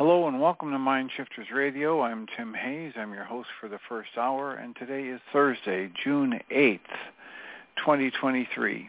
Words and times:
Hello 0.00 0.28
and 0.28 0.40
welcome 0.40 0.70
to 0.70 0.78
Mind 0.78 1.10
Shifters 1.14 1.48
Radio. 1.52 2.00
I'm 2.00 2.26
Tim 2.34 2.54
Hayes. 2.54 2.94
I'm 2.96 3.12
your 3.12 3.24
host 3.24 3.50
for 3.60 3.68
the 3.68 3.78
first 3.86 4.08
hour, 4.16 4.54
and 4.54 4.74
today 4.76 5.08
is 5.08 5.20
Thursday, 5.30 5.90
June 6.02 6.40
8th, 6.50 6.78
2023. 7.76 8.88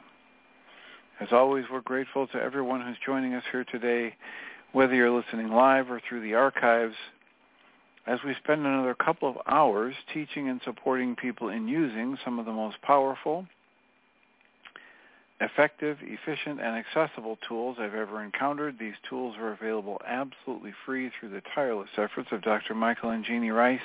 As 1.20 1.28
always, 1.34 1.66
we're 1.70 1.82
grateful 1.82 2.28
to 2.28 2.42
everyone 2.42 2.80
who's 2.80 2.96
joining 3.06 3.34
us 3.34 3.44
here 3.52 3.66
today, 3.66 4.16
whether 4.72 4.96
you're 4.96 5.12
listening 5.12 5.50
live 5.50 5.92
or 5.92 6.02
through 6.08 6.22
the 6.22 6.36
archives, 6.36 6.96
as 8.08 8.20
we 8.26 8.34
spend 8.42 8.66
another 8.66 8.96
couple 8.96 9.28
of 9.28 9.36
hours 9.50 9.94
teaching 10.14 10.48
and 10.48 10.62
supporting 10.64 11.18
people 11.18 11.50
in 11.50 11.68
using 11.68 12.18
some 12.24 12.40
of 12.40 12.46
the 12.46 12.54
most 12.54 12.82
powerful, 12.84 13.46
effective, 15.42 15.98
efficient, 16.02 16.62
and 16.62 16.78
accessible 16.78 17.38
tools 17.48 17.78
I've 17.80 17.96
ever 17.96 18.24
encountered. 18.24 18.78
These 18.80 18.94
tools 19.10 19.36
are 19.38 19.52
available 19.52 20.00
absolutely 20.08 20.74
free 20.86 21.12
through 21.20 21.30
the 21.30 21.42
tireless 21.54 21.90
efforts 21.98 22.30
of 22.32 22.42
Dr. 22.44 22.76
Michael 22.76 23.10
and 23.10 23.26
Jeanie 23.26 23.52
Ryce 23.52 23.82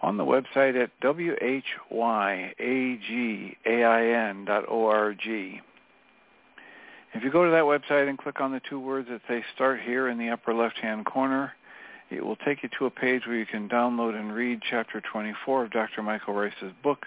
on 0.00 0.16
the 0.16 0.24
website 0.24 0.80
at 0.80 0.90
whyagain.org. 1.00 2.50
If 7.14 7.24
you 7.24 7.30
go 7.30 7.44
to 7.44 7.50
that 7.50 7.64
website 7.64 8.08
and 8.08 8.18
click 8.18 8.40
on 8.40 8.52
the 8.52 8.60
two 8.68 8.78
words 8.78 9.08
that 9.10 9.22
say 9.26 9.44
Start 9.54 9.80
Here 9.80 10.08
in 10.08 10.18
the 10.18 10.28
upper 10.28 10.54
left-hand 10.54 11.04
corner, 11.04 11.52
it 12.10 12.24
will 12.24 12.36
take 12.36 12.62
you 12.62 12.68
to 12.78 12.86
a 12.86 12.90
page 12.90 13.26
where 13.26 13.36
you 13.36 13.46
can 13.46 13.68
download 13.68 14.14
and 14.14 14.32
read 14.32 14.60
Chapter 14.70 15.00
24 15.00 15.64
of 15.64 15.70
Dr. 15.72 16.02
Michael 16.02 16.34
Ryce's 16.34 16.72
book, 16.82 17.06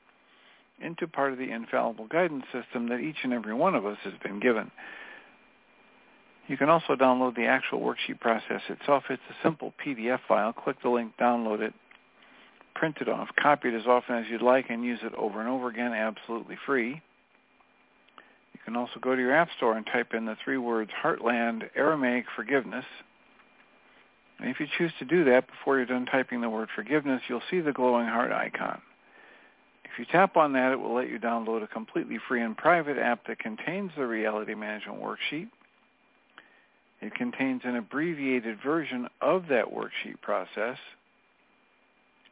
into 0.81 1.07
part 1.07 1.31
of 1.31 1.37
the 1.37 1.51
infallible 1.51 2.07
guidance 2.07 2.45
system 2.51 2.89
that 2.89 2.99
each 2.99 3.17
and 3.23 3.33
every 3.33 3.53
one 3.53 3.75
of 3.75 3.85
us 3.85 3.97
has 4.03 4.13
been 4.23 4.39
given. 4.39 4.71
You 6.47 6.57
can 6.57 6.69
also 6.69 6.95
download 6.95 7.35
the 7.35 7.45
actual 7.45 7.79
worksheet 7.79 8.19
process 8.19 8.61
itself. 8.67 9.03
It's 9.09 9.21
a 9.29 9.35
simple 9.43 9.73
PDF 9.85 10.19
file. 10.27 10.51
Click 10.51 10.77
the 10.81 10.89
link, 10.89 11.13
download 11.19 11.61
it, 11.61 11.73
print 12.75 12.97
it 12.99 13.07
off, 13.07 13.29
copy 13.39 13.69
it 13.69 13.73
as 13.73 13.85
often 13.85 14.15
as 14.15 14.25
you'd 14.29 14.41
like, 14.41 14.69
and 14.69 14.83
use 14.83 14.99
it 15.03 15.13
over 15.15 15.39
and 15.39 15.49
over 15.49 15.69
again 15.69 15.93
absolutely 15.93 16.57
free. 16.65 17.01
You 18.53 18.59
can 18.65 18.75
also 18.75 18.99
go 18.99 19.15
to 19.15 19.21
your 19.21 19.33
App 19.33 19.49
Store 19.57 19.77
and 19.77 19.85
type 19.85 20.13
in 20.13 20.25
the 20.25 20.35
three 20.43 20.57
words 20.57 20.91
Heartland 21.03 21.69
Aramaic 21.75 22.25
Forgiveness. 22.35 22.85
And 24.39 24.49
if 24.49 24.59
you 24.59 24.67
choose 24.77 24.91
to 24.99 25.05
do 25.05 25.23
that 25.25 25.47
before 25.47 25.77
you're 25.77 25.85
done 25.85 26.05
typing 26.05 26.41
the 26.41 26.49
word 26.49 26.69
forgiveness, 26.75 27.21
you'll 27.27 27.43
see 27.49 27.61
the 27.61 27.71
glowing 27.71 28.07
heart 28.07 28.31
icon. 28.31 28.81
If 29.91 29.99
you 29.99 30.05
tap 30.05 30.37
on 30.37 30.53
that, 30.53 30.71
it 30.71 30.79
will 30.79 30.93
let 30.93 31.09
you 31.09 31.19
download 31.19 31.63
a 31.63 31.67
completely 31.67 32.17
free 32.27 32.41
and 32.41 32.55
private 32.55 32.97
app 32.97 33.27
that 33.27 33.39
contains 33.39 33.91
the 33.97 34.07
Reality 34.07 34.55
Management 34.55 35.01
Worksheet. 35.01 35.49
It 37.01 37.13
contains 37.15 37.61
an 37.65 37.75
abbreviated 37.75 38.61
version 38.61 39.09
of 39.21 39.47
that 39.49 39.65
worksheet 39.65 40.21
process, 40.21 40.77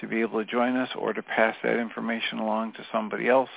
to 0.00 0.08
be 0.08 0.20
able 0.20 0.44
to 0.44 0.50
join 0.50 0.76
us 0.76 0.90
or 0.96 1.12
to 1.12 1.22
pass 1.22 1.54
that 1.62 1.78
information 1.78 2.38
along 2.38 2.72
to 2.72 2.84
somebody 2.92 3.28
else 3.28 3.50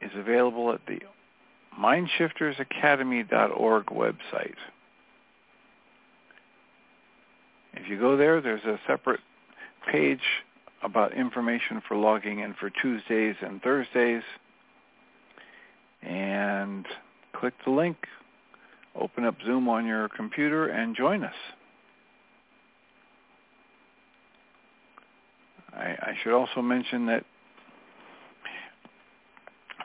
is 0.00 0.10
available 0.14 0.72
at 0.72 0.80
the 0.86 1.00
mindshiftersacademy.org 1.78 3.86
website. 3.86 4.54
If 7.74 7.88
you 7.88 7.98
go 7.98 8.16
there, 8.16 8.40
there's 8.40 8.64
a 8.64 8.80
separate 8.86 9.20
page 9.90 10.22
about 10.82 11.14
information 11.14 11.82
for 11.86 11.96
logging 11.96 12.40
in 12.40 12.54
for 12.54 12.70
Tuesdays 12.70 13.36
and 13.42 13.62
Thursdays. 13.62 14.22
And 16.02 16.86
click 17.34 17.54
the 17.64 17.70
link, 17.70 17.96
open 18.98 19.24
up 19.24 19.36
Zoom 19.44 19.68
on 19.68 19.86
your 19.86 20.08
computer, 20.08 20.68
and 20.68 20.96
join 20.96 21.22
us. 21.22 21.34
I, 25.74 25.96
I 26.00 26.14
should 26.22 26.32
also 26.32 26.62
mention 26.62 27.06
that 27.06 27.24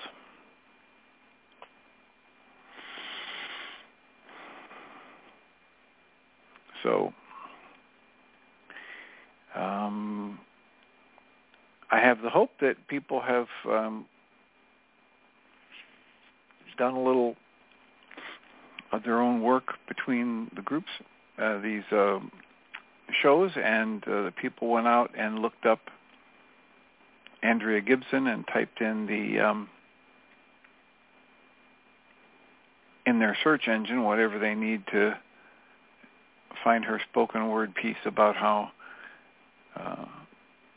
So 6.84 7.14
um, 9.56 10.40
I 11.92 12.00
have 12.00 12.22
the 12.22 12.30
hope 12.30 12.52
that 12.62 12.76
people 12.88 13.22
have 13.22 13.48
um, 13.68 14.06
done 16.78 16.94
a 16.94 17.04
little 17.04 17.36
of 18.92 19.04
their 19.04 19.20
own 19.20 19.42
work 19.42 19.74
between 19.88 20.50
the 20.56 20.62
groups, 20.62 20.90
uh, 21.42 21.60
these 21.60 21.84
uh, 21.92 22.20
shows, 23.22 23.52
and 23.56 24.04
uh, 24.08 24.24
the 24.24 24.34
people 24.40 24.70
went 24.70 24.88
out 24.88 25.12
and 25.18 25.40
looked 25.40 25.66
up 25.66 25.80
Andrea 27.48 27.80
Gibson 27.80 28.28
and 28.28 28.46
typed 28.48 28.82
in 28.82 29.06
the 29.06 29.40
um, 29.40 29.70
in 33.06 33.20
their 33.20 33.38
search 33.42 33.70
engine 33.70 34.04
whatever 34.04 34.38
they 34.38 34.54
need 34.54 34.84
to 34.92 35.18
find 36.62 36.84
her 36.84 37.00
spoken 37.10 37.48
word 37.48 37.74
piece 37.74 37.96
about 38.06 38.36
how 38.36 38.70
uh, 39.78 40.06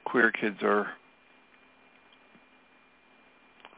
queer 0.05 0.31
kids 0.31 0.58
are 0.62 0.90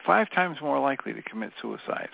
five 0.07 0.31
times 0.31 0.59
more 0.61 0.79
likely 0.79 1.15
to 1.15 1.23
commit 1.23 1.53
suicide. 1.63 2.11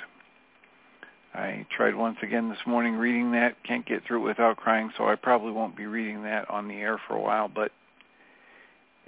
I 1.34 1.66
tried 1.76 1.96
once 1.96 2.18
again 2.22 2.48
this 2.50 2.58
morning 2.66 2.94
reading 2.94 3.32
that. 3.32 3.56
Can't 3.64 3.84
get 3.84 4.04
through 4.06 4.22
it 4.22 4.28
without 4.28 4.56
crying, 4.56 4.90
so 4.96 5.08
I 5.08 5.16
probably 5.16 5.52
won't 5.52 5.76
be 5.76 5.86
reading 5.86 6.22
that 6.22 6.48
on 6.48 6.68
the 6.68 6.74
air 6.74 7.00
for 7.08 7.16
a 7.16 7.20
while, 7.20 7.48
but 7.48 7.72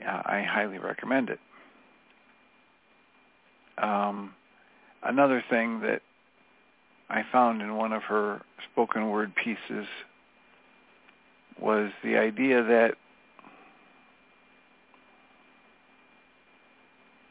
I 0.04 0.42
highly 0.42 0.78
recommend 0.78 1.30
it. 1.30 1.38
Um, 3.78 4.34
another 5.02 5.42
thing 5.50 5.80
that 5.80 6.02
I 7.08 7.22
found 7.32 7.62
in 7.62 7.74
one 7.76 7.92
of 7.92 8.02
her 8.04 8.42
spoken 8.72 9.10
word 9.10 9.32
pieces 9.34 9.86
was 11.60 11.90
the 12.02 12.16
idea 12.16 12.62
that 12.62 12.94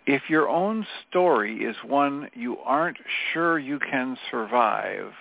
if 0.06 0.24
your 0.30 0.50
own 0.50 0.86
story 1.07 1.63
is 1.63 1.75
one 1.86 2.30
you 2.33 2.57
aren't 2.57 2.97
sure 3.31 3.59
you 3.59 3.80
can 3.80 4.18
survive, 4.31 5.13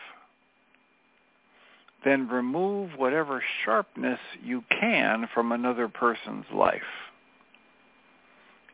then 2.04 2.28
remove 2.28 2.90
whatever 2.96 3.42
sharpness 3.64 4.18
you 4.42 4.64
can 4.70 5.28
from 5.34 5.52
another 5.52 5.88
person's 5.88 6.46
life. 6.54 6.80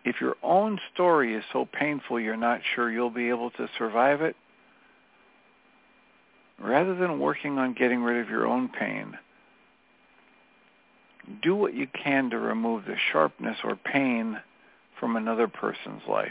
If 0.05 0.21
your 0.21 0.37
own 0.43 0.79
story 0.93 1.35
is 1.35 1.45
so 1.53 1.65
painful 1.65 2.21
you're 2.21 2.37
not 2.37 2.61
sure 2.75 2.91
you'll 2.91 3.11
be 3.11 3.31
able 3.31 3.51
to 3.53 3.69
survive 3.79 4.21
it, 4.21 4.37
rather 6.61 6.95
than 6.95 7.19
working 7.19 7.59
on 7.59 7.73
getting 7.73 8.03
rid 8.03 8.23
of 8.23 8.29
your 8.29 8.47
own 8.47 8.69
pain, 8.69 9.19
do 11.43 11.55
what 11.55 11.75
you 11.75 11.87
can 11.87 12.31
to 12.31 12.39
remove 12.39 12.85
the 12.85 12.97
sharpness 13.13 13.57
or 13.65 13.77
pain 13.77 14.39
from 15.01 15.17
another 15.17 15.49
person's 15.49 16.03
life. 16.09 16.31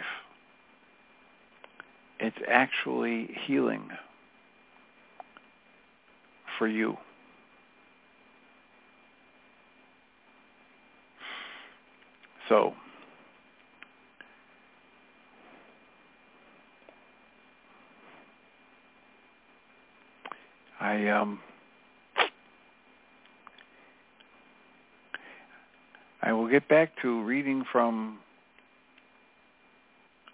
It's 2.20 2.38
actually 2.48 3.36
healing 3.46 3.90
for 6.58 6.68
you. 6.68 6.98
So, 12.48 12.74
I 20.84 21.08
um 21.08 21.40
I 26.22 26.34
will 26.34 26.50
get 26.50 26.68
back 26.68 26.92
to 27.02 27.24
reading 27.24 27.64
from 27.72 28.20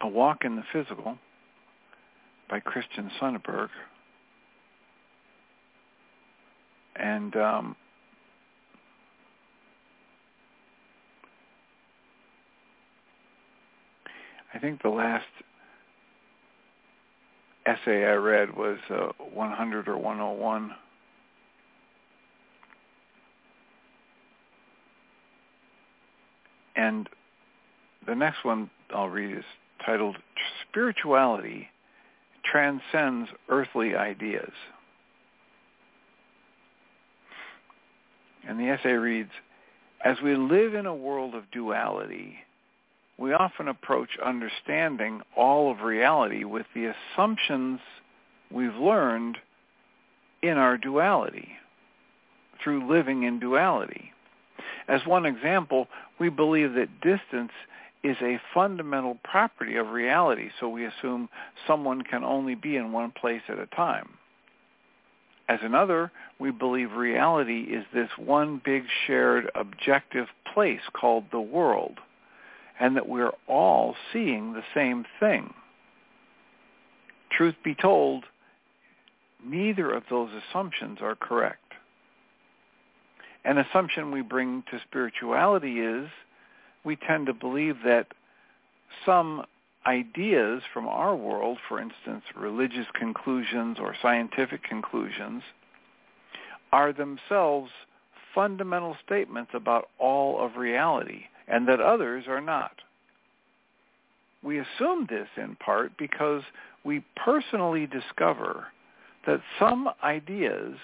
a 0.02 0.08
Walk 0.08 0.44
in 0.46 0.56
the 0.56 0.64
Physical 0.74 1.20
by 2.50 2.60
Christian 2.60 3.12
Sundberg. 3.22 3.70
And 6.96 7.36
um, 7.36 7.76
I 14.54 14.60
think 14.60 14.82
the 14.82 14.90
last 14.90 15.26
essay 17.70 18.06
I 18.06 18.14
read 18.14 18.56
was 18.56 18.78
uh, 18.90 19.10
100 19.34 19.88
or 19.88 19.98
101. 19.98 20.72
And 26.76 27.10
the 28.08 28.16
next 28.16 28.44
one 28.44 28.70
I'll 28.94 29.10
read 29.10 29.38
is 29.38 29.44
titled 29.86 30.18
Spirituality 30.70 31.68
Transcends 32.50 33.30
Earthly 33.50 33.96
Ideas. 33.96 34.52
And 38.48 38.60
the 38.60 38.70
essay 38.70 38.94
reads, 38.94 39.32
As 40.04 40.18
we 40.24 40.36
live 40.36 40.74
in 40.74 40.86
a 40.86 40.96
world 40.96 41.36
of 41.36 41.52
duality, 41.52 42.38
we 43.20 43.34
often 43.34 43.68
approach 43.68 44.10
understanding 44.24 45.22
all 45.36 45.72
of 45.72 45.82
reality 45.82 46.46
with 46.46 46.66
the 46.74 46.86
assumptions 46.86 47.80
we've 48.50 48.76
learned 48.76 49.38
in 50.42 50.58
our 50.58 50.78
duality 50.78 51.50
through 52.64 52.90
living 52.90 53.24
in 53.24 53.40
duality. 53.40 54.12
As 54.88 55.06
one 55.06 55.26
example, 55.26 55.88
we 56.20 56.30
believe 56.30 56.74
that 56.74 57.02
distance 57.02 57.52
is 58.04 58.16
a 58.22 58.40
fundamental 58.54 59.18
property 59.24 59.76
of 59.76 59.90
reality, 59.90 60.50
so 60.60 60.70
we 60.70 60.86
assume 60.86 61.28
someone 61.68 62.02
can 62.02 62.24
only 62.24 62.56
be 62.56 62.78
in 62.78 62.94
one 62.94 63.12
place 63.12 63.42
at 63.50 63.60
a 63.60 63.68
time. 63.68 64.10
As 65.50 65.60
another, 65.62 66.12
we 66.40 66.52
believe 66.52 66.94
reality 66.94 67.64
is 67.64 67.84
this 67.94 68.10
one 68.18 68.62
big 68.64 68.84
shared 69.06 69.50
objective 69.56 70.28
place 70.54 70.82
called 70.94 71.26
the 71.32 71.42
world, 71.42 72.00
and 72.80 72.96
that 72.96 73.08
we're 73.08 73.34
all 73.48 73.96
seeing 74.14 74.54
the 74.54 74.64
same 74.74 75.06
thing. 75.20 75.54
Truth 77.32 77.56
be 77.64 77.76
told, 77.76 78.26
neither 79.46 79.92
of 79.92 80.04
those 80.10 80.30
assumptions 80.32 81.00
are 81.02 81.16
correct. 81.16 81.74
An 83.46 83.58
assumption 83.58 84.12
we 84.12 84.22
bring 84.22 84.64
to 84.72 84.82
spirituality 84.88 85.80
is 85.80 86.10
we 86.84 86.96
tend 86.96 87.28
to 87.28 87.34
believe 87.34 87.78
that 87.86 88.08
some 89.06 89.46
ideas 89.86 90.62
from 90.74 90.88
our 90.88 91.16
world, 91.16 91.58
for 91.68 91.80
instance, 91.80 92.24
religious 92.36 92.88
conclusions 92.94 93.78
or 93.80 93.96
scientific 94.02 94.64
conclusions, 94.64 95.42
are 96.72 96.94
themselves 96.94 97.72
fundamental 98.36 98.96
statements 99.06 99.52
about 99.54 99.90
all 99.98 100.44
of 100.44 100.58
reality, 100.58 101.24
and 101.50 101.68
that 101.68 101.82
others 101.82 102.26
are 102.28 102.42
not. 102.42 102.72
We 104.44 104.60
assume 104.60 105.08
this 105.10 105.28
in 105.36 105.56
part 105.58 105.98
because 105.98 106.44
we 106.86 107.04
personally 107.16 107.88
discover 107.88 108.68
that 109.26 109.42
some 109.60 109.90
ideas 110.04 110.76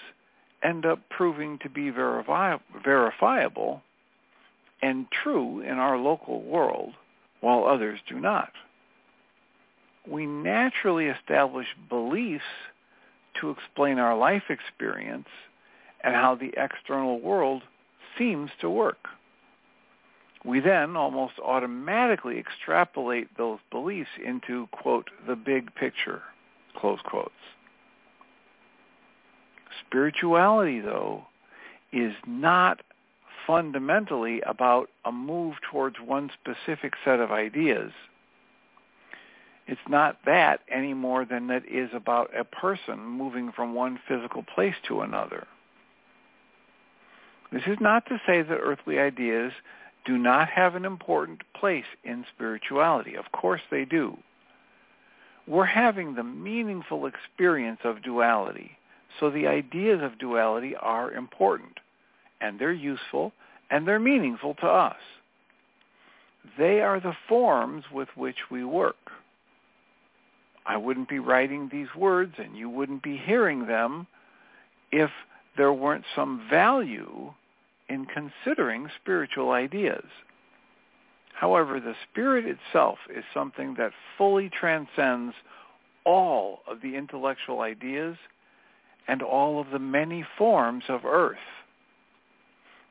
end 0.62 0.84
up 0.84 0.98
proving 1.08 1.58
to 1.62 1.70
be 1.70 1.90
verifi- 1.90 2.60
verifiable 2.84 3.82
and 4.82 5.06
true 5.22 5.60
in 5.60 5.78
our 5.78 5.96
local 5.96 6.42
world, 6.42 6.92
while 7.40 7.64
others 7.64 7.98
do 8.08 8.20
not. 8.20 8.52
We 10.08 10.26
naturally 10.26 11.06
establish 11.06 11.66
beliefs 11.88 12.44
to 13.40 13.50
explain 13.50 13.98
our 13.98 14.16
life 14.16 14.44
experience 14.50 15.28
and 16.04 16.14
how 16.14 16.34
the 16.34 16.52
external 16.56 17.20
world 17.20 17.62
seems 18.18 18.50
to 18.60 18.70
work. 18.70 19.08
We 20.46 20.60
then 20.60 20.96
almost 20.96 21.34
automatically 21.44 22.38
extrapolate 22.38 23.36
those 23.36 23.58
beliefs 23.72 24.10
into, 24.24 24.68
quote, 24.68 25.10
the 25.26 25.34
big 25.34 25.74
picture, 25.74 26.22
close 26.76 27.00
quotes. 27.04 27.32
Spirituality, 29.86 30.80
though, 30.80 31.24
is 31.92 32.12
not 32.26 32.80
fundamentally 33.44 34.40
about 34.42 34.88
a 35.04 35.10
move 35.10 35.54
towards 35.70 35.96
one 36.04 36.30
specific 36.40 36.94
set 37.04 37.18
of 37.18 37.32
ideas. 37.32 37.90
It's 39.66 39.80
not 39.88 40.18
that 40.26 40.60
any 40.70 40.94
more 40.94 41.24
than 41.24 41.50
it 41.50 41.64
is 41.68 41.90
about 41.92 42.30
a 42.36 42.44
person 42.44 43.00
moving 43.00 43.50
from 43.50 43.74
one 43.74 43.98
physical 44.06 44.44
place 44.44 44.76
to 44.86 45.00
another. 45.00 45.46
This 47.50 47.62
is 47.66 47.78
not 47.80 48.06
to 48.06 48.20
say 48.26 48.42
that 48.42 48.58
earthly 48.58 48.98
ideas 48.98 49.52
do 50.06 50.16
not 50.16 50.48
have 50.48 50.74
an 50.74 50.84
important 50.84 51.42
place 51.58 51.84
in 52.04 52.24
spirituality. 52.34 53.16
Of 53.16 53.32
course 53.32 53.60
they 53.70 53.84
do. 53.84 54.16
We're 55.46 55.64
having 55.64 56.14
the 56.14 56.24
meaningful 56.24 57.06
experience 57.06 57.80
of 57.84 58.02
duality, 58.02 58.72
so 59.20 59.30
the 59.30 59.46
ideas 59.46 60.00
of 60.02 60.18
duality 60.18 60.74
are 60.76 61.12
important, 61.12 61.78
and 62.40 62.58
they're 62.58 62.72
useful, 62.72 63.32
and 63.70 63.86
they're 63.86 64.00
meaningful 64.00 64.54
to 64.54 64.66
us. 64.66 64.96
They 66.58 66.80
are 66.80 67.00
the 67.00 67.16
forms 67.28 67.84
with 67.92 68.08
which 68.14 68.50
we 68.50 68.64
work. 68.64 69.10
I 70.64 70.76
wouldn't 70.76 71.08
be 71.08 71.18
writing 71.18 71.68
these 71.70 71.94
words 71.96 72.34
and 72.38 72.56
you 72.56 72.68
wouldn't 72.68 73.02
be 73.02 73.16
hearing 73.16 73.66
them 73.66 74.06
if 74.90 75.10
there 75.56 75.72
weren't 75.72 76.04
some 76.14 76.46
value 76.50 77.32
in 77.88 78.06
considering 78.06 78.88
spiritual 79.00 79.50
ideas. 79.50 80.06
However, 81.34 81.80
the 81.80 81.94
spirit 82.10 82.44
itself 82.46 82.98
is 83.14 83.24
something 83.34 83.74
that 83.78 83.92
fully 84.16 84.48
transcends 84.48 85.34
all 86.04 86.60
of 86.66 86.80
the 86.80 86.96
intellectual 86.96 87.60
ideas 87.60 88.16
and 89.06 89.22
all 89.22 89.60
of 89.60 89.70
the 89.70 89.78
many 89.78 90.24
forms 90.38 90.84
of 90.88 91.04
earth. 91.04 91.36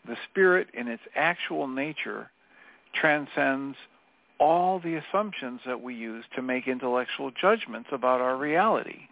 The 0.07 0.17
spirit 0.29 0.67
in 0.73 0.87
its 0.87 1.01
actual 1.15 1.67
nature 1.67 2.29
transcends 2.93 3.77
all 4.39 4.79
the 4.79 4.95
assumptions 4.95 5.61
that 5.65 5.81
we 5.81 5.95
use 5.95 6.25
to 6.35 6.41
make 6.41 6.67
intellectual 6.67 7.31
judgments 7.31 7.89
about 7.91 8.21
our 8.21 8.37
reality. 8.37 9.07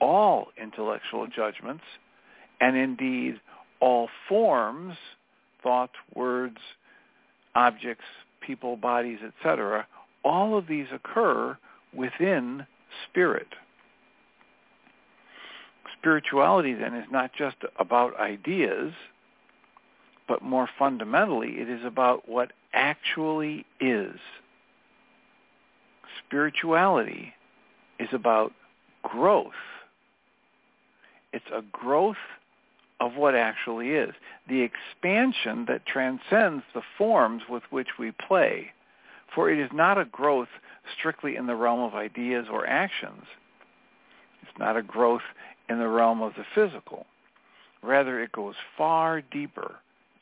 All 0.00 0.48
intellectual 0.60 1.26
judgments, 1.26 1.84
and 2.60 2.76
indeed 2.76 3.40
all 3.82 4.08
forms, 4.28 4.94
thoughts, 5.60 5.94
words, 6.14 6.58
objects, 7.56 8.04
people, 8.40 8.76
bodies, 8.76 9.18
etc., 9.26 9.86
all 10.24 10.56
of 10.56 10.68
these 10.68 10.86
occur 10.94 11.58
within 11.92 12.64
spirit. 13.10 13.48
Spirituality 15.98 16.74
then 16.74 16.94
is 16.94 17.06
not 17.10 17.32
just 17.36 17.56
about 17.76 18.18
ideas, 18.20 18.92
but 20.28 20.42
more 20.42 20.68
fundamentally 20.78 21.56
it 21.58 21.68
is 21.68 21.84
about 21.84 22.28
what 22.28 22.52
actually 22.72 23.66
is. 23.80 24.14
Spirituality 26.24 27.34
is 27.98 28.08
about 28.12 28.52
growth. 29.02 29.52
It's 31.32 31.44
a 31.52 31.62
growth 31.72 32.16
of 33.02 33.16
what 33.16 33.34
actually 33.34 33.90
is. 33.90 34.14
The 34.48 34.62
expansion 34.62 35.64
that 35.66 35.84
transcends 35.84 36.62
the 36.72 36.82
forms 36.96 37.42
with 37.50 37.64
which 37.70 37.98
we 37.98 38.12
play. 38.12 38.70
For 39.34 39.50
it 39.50 39.58
is 39.58 39.70
not 39.72 39.98
a 39.98 40.04
growth 40.04 40.48
strictly 40.96 41.34
in 41.34 41.46
the 41.46 41.56
realm 41.56 41.80
of 41.80 41.94
ideas 41.94 42.46
or 42.50 42.64
actions. 42.64 43.24
It's 44.42 44.58
not 44.58 44.76
a 44.76 44.82
growth 44.82 45.22
in 45.68 45.80
the 45.80 45.88
realm 45.88 46.22
of 46.22 46.34
the 46.34 46.44
physical. 46.54 47.06
Rather, 47.82 48.20
it 48.20 48.30
goes 48.30 48.54
far 48.78 49.20
deeper 49.20 49.76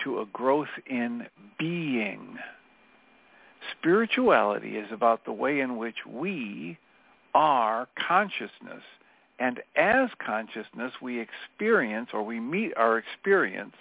to 0.04 0.20
a 0.20 0.26
growth 0.32 0.68
in 0.86 1.26
being. 1.58 2.38
Spirituality 3.78 4.78
is 4.78 4.88
about 4.90 5.26
the 5.26 5.32
way 5.32 5.60
in 5.60 5.76
which 5.76 6.06
we 6.08 6.78
are 7.34 7.88
consciousness 8.08 8.82
and 9.40 9.60
as 9.74 10.10
consciousness, 10.24 10.92
we 11.00 11.18
experience 11.18 12.10
or 12.12 12.22
we 12.22 12.38
meet 12.38 12.72
our 12.76 12.98
experience. 12.98 13.74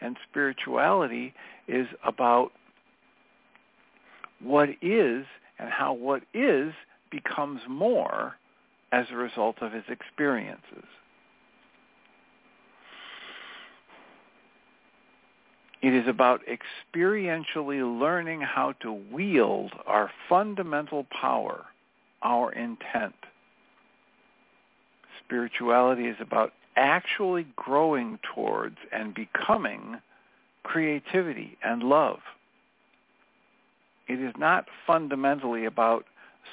And 0.00 0.16
spirituality 0.28 1.32
is 1.68 1.86
about 2.04 2.50
what 4.42 4.68
is 4.82 5.24
and 5.60 5.70
how 5.70 5.94
what 5.94 6.22
is 6.34 6.74
becomes 7.10 7.60
more 7.68 8.34
as 8.90 9.06
a 9.12 9.16
result 9.16 9.62
of 9.62 9.72
his 9.72 9.84
experiences. 9.88 10.84
It 15.82 15.94
is 15.94 16.08
about 16.08 16.40
experientially 16.46 18.00
learning 18.00 18.40
how 18.40 18.72
to 18.80 18.92
wield 18.92 19.72
our 19.86 20.10
fundamental 20.28 21.06
power, 21.20 21.66
our 22.22 22.52
intent 22.52 23.14
spirituality 25.26 26.06
is 26.06 26.16
about 26.20 26.52
actually 26.76 27.46
growing 27.56 28.18
towards 28.34 28.76
and 28.92 29.14
becoming 29.14 29.96
creativity 30.62 31.56
and 31.62 31.82
love. 31.82 32.18
It 34.08 34.20
is 34.20 34.34
not 34.36 34.66
fundamentally 34.86 35.64
about 35.64 36.04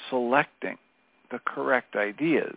selecting 0.09 0.77
the 1.31 1.39
correct 1.45 1.95
ideas, 1.95 2.55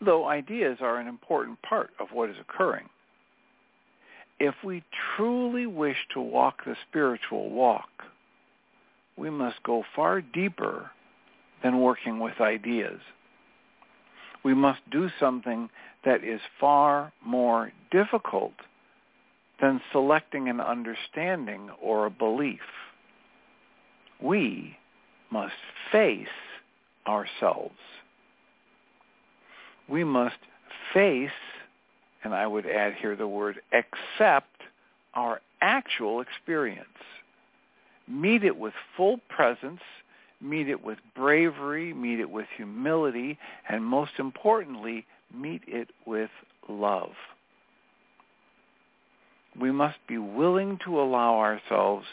though 0.00 0.26
ideas 0.26 0.78
are 0.80 0.98
an 0.98 1.06
important 1.06 1.60
part 1.62 1.90
of 1.98 2.08
what 2.12 2.30
is 2.30 2.36
occurring. 2.40 2.88
If 4.38 4.54
we 4.62 4.82
truly 5.16 5.66
wish 5.66 5.96
to 6.12 6.20
walk 6.20 6.64
the 6.64 6.76
spiritual 6.88 7.50
walk, 7.50 7.88
we 9.16 9.30
must 9.30 9.62
go 9.62 9.82
far 9.94 10.20
deeper 10.20 10.90
than 11.62 11.80
working 11.80 12.18
with 12.18 12.38
ideas 12.40 13.00
we 14.46 14.54
must 14.54 14.78
do 14.92 15.08
something 15.18 15.68
that 16.04 16.22
is 16.22 16.40
far 16.60 17.12
more 17.20 17.72
difficult 17.90 18.52
than 19.60 19.80
selecting 19.90 20.48
an 20.48 20.60
understanding 20.60 21.68
or 21.82 22.06
a 22.06 22.10
belief. 22.10 22.60
We 24.22 24.76
must 25.32 25.56
face 25.90 26.28
ourselves. 27.08 27.74
We 29.88 30.04
must 30.04 30.38
face, 30.94 31.30
and 32.22 32.32
I 32.32 32.46
would 32.46 32.66
add 32.66 32.94
here 33.00 33.16
the 33.16 33.26
word 33.26 33.60
accept, 33.72 34.62
our 35.14 35.40
actual 35.60 36.20
experience. 36.20 36.86
Meet 38.06 38.44
it 38.44 38.56
with 38.56 38.74
full 38.96 39.18
presence 39.28 39.80
meet 40.40 40.68
it 40.68 40.84
with 40.84 40.98
bravery, 41.14 41.94
meet 41.94 42.20
it 42.20 42.30
with 42.30 42.46
humility, 42.56 43.38
and 43.68 43.84
most 43.84 44.12
importantly, 44.18 45.06
meet 45.34 45.62
it 45.66 45.88
with 46.06 46.30
love. 46.68 47.12
We 49.58 49.72
must 49.72 49.98
be 50.06 50.18
willing 50.18 50.78
to 50.84 51.00
allow 51.00 51.38
ourselves 51.38 52.06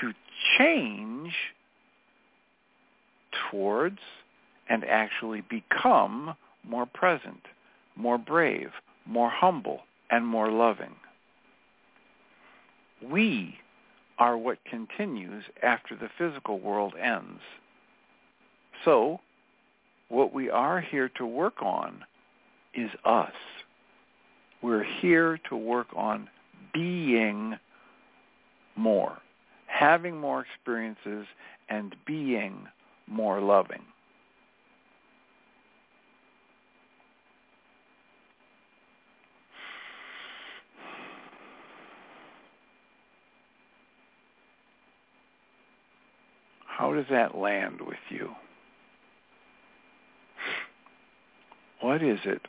to 0.00 0.12
change 0.58 1.32
towards 3.50 3.98
and 4.68 4.84
actually 4.84 5.42
become 5.48 6.34
more 6.62 6.86
present, 6.86 7.40
more 7.96 8.18
brave, 8.18 8.70
more 9.06 9.30
humble, 9.30 9.80
and 10.10 10.26
more 10.26 10.50
loving. 10.50 10.94
We 13.02 13.56
are 14.18 14.36
what 14.36 14.58
continues 14.68 15.44
after 15.62 15.96
the 15.96 16.10
physical 16.18 16.60
world 16.60 16.94
ends. 17.00 17.40
So 18.84 19.20
what 20.08 20.32
we 20.32 20.50
are 20.50 20.80
here 20.80 21.08
to 21.16 21.26
work 21.26 21.62
on 21.62 22.04
is 22.74 22.90
us. 23.04 23.32
We're 24.62 24.84
here 24.84 25.38
to 25.48 25.56
work 25.56 25.88
on 25.94 26.28
being 26.72 27.56
more, 28.76 29.18
having 29.66 30.18
more 30.18 30.44
experiences, 30.44 31.26
and 31.68 31.94
being 32.06 32.66
more 33.06 33.40
loving. 33.40 33.82
How 46.66 46.94
does 46.94 47.04
that 47.10 47.36
land 47.36 47.80
with 47.80 47.98
you? 48.08 48.30
What 51.80 52.02
is 52.02 52.20
it? 52.24 52.42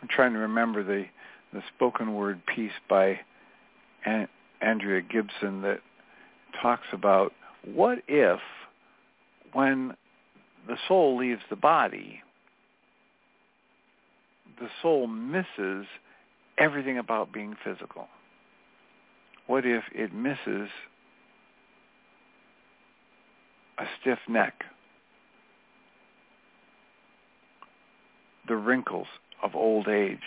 I'm 0.00 0.08
trying 0.08 0.32
to 0.32 0.38
remember 0.40 0.82
the 0.82 1.04
the 1.52 1.62
spoken 1.76 2.14
word 2.14 2.40
piece 2.46 2.72
by 2.88 3.20
An- 4.06 4.28
Andrea 4.62 5.02
Gibson 5.02 5.60
that 5.62 5.80
talks 6.60 6.86
about 6.92 7.32
what 7.64 7.98
if 8.08 8.40
when 9.52 9.94
the 10.66 10.76
soul 10.88 11.18
leaves 11.18 11.42
the 11.50 11.56
body, 11.56 12.22
the 14.58 14.68
soul 14.80 15.06
misses 15.06 15.86
everything 16.58 16.98
about 16.98 17.32
being 17.32 17.56
physical? 17.64 18.08
What 19.46 19.66
if 19.66 19.84
it 19.92 20.12
misses 20.14 20.68
a 23.78 23.84
stiff 24.00 24.18
neck, 24.28 24.64
the 28.46 28.56
wrinkles 28.56 29.08
of 29.42 29.56
old 29.56 29.88
age, 29.88 30.18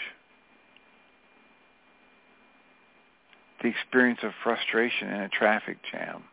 the 3.61 3.69
experience 3.69 4.19
of 4.23 4.31
frustration 4.43 5.09
in 5.09 5.21
a 5.21 5.29
traffic 5.29 5.77
jam? 5.89 6.23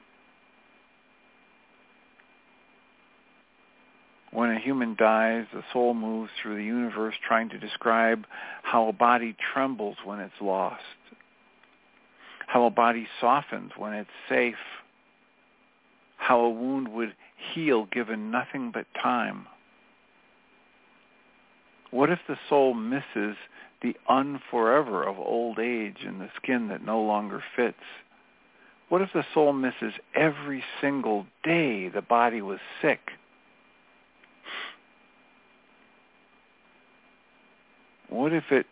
When 4.32 4.50
a 4.50 4.58
human 4.58 4.96
dies, 4.98 5.44
the 5.52 5.62
soul 5.74 5.92
moves 5.92 6.30
through 6.40 6.56
the 6.56 6.64
universe 6.64 7.14
trying 7.26 7.50
to 7.50 7.58
describe 7.58 8.24
how 8.62 8.88
a 8.88 8.92
body 8.92 9.36
trembles 9.52 9.98
when 10.04 10.20
it's 10.20 10.40
lost, 10.40 10.82
how 12.46 12.64
a 12.64 12.70
body 12.70 13.06
softens 13.20 13.72
when 13.76 13.92
it's 13.92 14.10
safe, 14.30 14.54
how 16.16 16.40
a 16.40 16.50
wound 16.50 16.88
would 16.88 17.14
heal 17.52 17.84
given 17.84 18.30
nothing 18.30 18.70
but 18.72 18.86
time. 18.94 19.46
What 21.90 22.08
if 22.08 22.20
the 22.26 22.38
soul 22.48 22.72
misses 22.72 23.36
the 23.82 23.94
unforever 24.08 25.02
of 25.02 25.18
old 25.18 25.58
age 25.58 25.98
and 26.06 26.22
the 26.22 26.30
skin 26.36 26.68
that 26.68 26.82
no 26.82 27.02
longer 27.02 27.44
fits? 27.54 27.76
What 28.88 29.02
if 29.02 29.12
the 29.12 29.26
soul 29.34 29.52
misses 29.52 29.92
every 30.14 30.64
single 30.80 31.26
day 31.44 31.88
the 31.90 32.00
body 32.00 32.40
was 32.40 32.60
sick? 32.80 33.10
What 38.12 38.34
if 38.34 38.52
it 38.52 38.66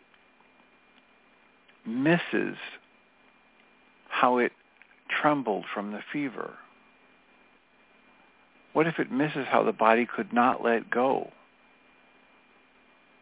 misses 1.83 2.57
how 4.07 4.37
it 4.37 4.51
trembled 5.09 5.65
from 5.73 5.91
the 5.91 6.01
fever? 6.13 6.53
What 8.73 8.85
if 8.85 8.99
it 8.99 9.11
misses 9.11 9.47
how 9.49 9.63
the 9.63 9.71
body 9.71 10.05
could 10.05 10.31
not 10.31 10.63
let 10.63 10.91
go? 10.91 11.31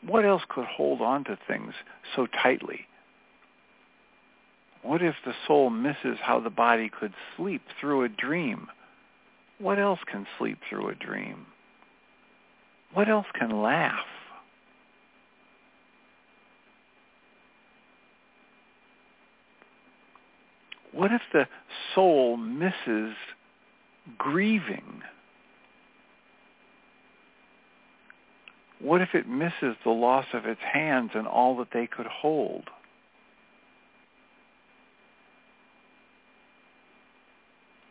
What 0.05 0.25
else 0.25 0.41
could 0.49 0.65
hold 0.65 0.99
on 0.99 1.23
to 1.23 1.37
things 1.47 1.73
so 2.13 2.27
tightly? 2.27 2.81
What 4.83 5.01
if 5.01 5.15
the 5.25 5.33
soul 5.47 5.69
misses 5.69 6.17
how 6.21 6.41
the 6.41 6.49
body 6.49 6.89
could 6.89 7.13
sleep 7.37 7.61
through 7.79 8.03
a 8.03 8.09
dream? 8.09 8.67
What 9.57 9.79
else 9.79 9.99
can 10.05 10.27
sleep 10.37 10.59
through 10.69 10.89
a 10.89 10.95
dream? 10.95 11.45
What 12.93 13.07
else 13.07 13.27
can 13.33 13.61
laugh? 13.61 14.05
What 20.99 21.13
if 21.13 21.21
the 21.31 21.47
soul 21.95 22.35
misses 22.35 23.15
grieving? 24.17 25.01
What 28.81 28.99
if 28.99 29.15
it 29.15 29.25
misses 29.25 29.77
the 29.85 29.91
loss 29.91 30.25
of 30.33 30.45
its 30.45 30.59
hands 30.59 31.11
and 31.13 31.25
all 31.25 31.55
that 31.59 31.69
they 31.71 31.87
could 31.87 32.05
hold? 32.05 32.65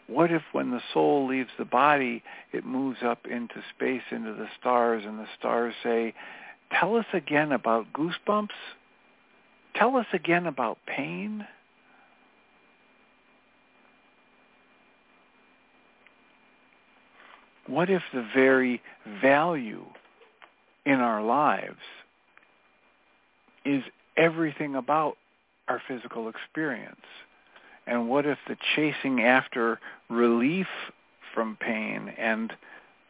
What 0.06 0.30
if 0.30 0.42
when 0.52 0.70
the 0.70 0.82
soul 0.92 1.26
leaves 1.26 1.48
the 1.58 1.64
body, 1.64 2.22
it 2.52 2.66
moves 2.66 2.98
up 3.02 3.26
into 3.26 3.62
space, 3.74 4.02
into 4.10 4.34
the 4.34 4.48
stars, 4.60 5.04
and 5.06 5.18
the 5.18 5.28
stars 5.38 5.72
say, 5.82 6.12
tell 6.78 6.94
us 6.96 7.06
again 7.14 7.52
about 7.52 7.86
goosebumps? 7.94 8.48
Tell 9.74 9.96
us 9.96 10.06
again 10.12 10.44
about 10.44 10.76
pain? 10.84 11.46
What 17.68 17.90
if 17.90 18.02
the 18.12 18.26
very 18.35 18.81
value 19.20 19.85
in 20.87 20.94
our 20.94 21.22
lives 21.22 21.76
is 23.64 23.83
everything 24.16 24.74
about 24.74 25.16
our 25.68 25.81
physical 25.87 26.28
experience? 26.28 26.96
And 27.87 28.09
what 28.09 28.26
if 28.26 28.38
the 28.48 28.57
chasing 28.74 29.22
after 29.22 29.78
relief 30.09 30.66
from 31.35 31.57
pain 31.61 32.12
and 32.18 32.52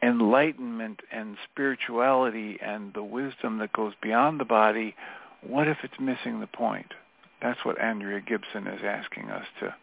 enlightenment 0.03 1.01
and 1.11 1.37
spirituality 1.51 2.57
and 2.61 2.93
the 2.93 3.03
wisdom 3.03 3.59
that 3.59 3.73
goes 3.73 3.93
beyond 4.01 4.39
the 4.39 4.45
body, 4.45 4.95
what 5.41 5.67
if 5.67 5.77
it's 5.83 5.99
missing 5.99 6.41
the 6.41 6.47
point? 6.47 6.93
That's 7.41 7.63
what 7.63 7.79
Andrea 7.79 8.19
Gibson 8.19 8.67
is 8.67 8.81
asking 8.83 9.29
us 9.29 9.45
to 9.61 9.75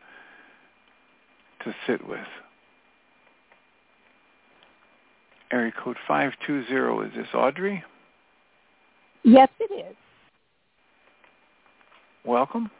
to 1.64 1.74
sit 1.86 2.06
with. 2.06 2.28
Area 5.52 5.72
code 5.82 5.96
520, 6.08 7.08
is 7.08 7.14
this 7.14 7.34
Audrey? 7.34 7.82
Yes, 9.22 9.48
it 9.60 9.72
is. 9.72 9.96
Welcome. 12.24 12.70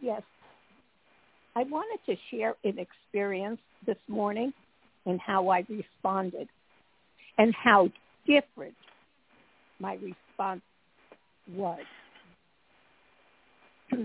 Yes. 0.00 0.22
I 1.54 1.62
wanted 1.64 1.98
to 2.06 2.16
share 2.30 2.56
an 2.64 2.78
experience 2.78 3.60
this 3.86 3.98
morning 4.08 4.52
and 5.06 5.20
how 5.20 5.48
I 5.48 5.64
responded 5.68 6.48
and 7.38 7.54
how 7.54 7.88
different 8.26 8.74
my 9.78 9.94
response 9.94 10.62
was. 11.54 11.80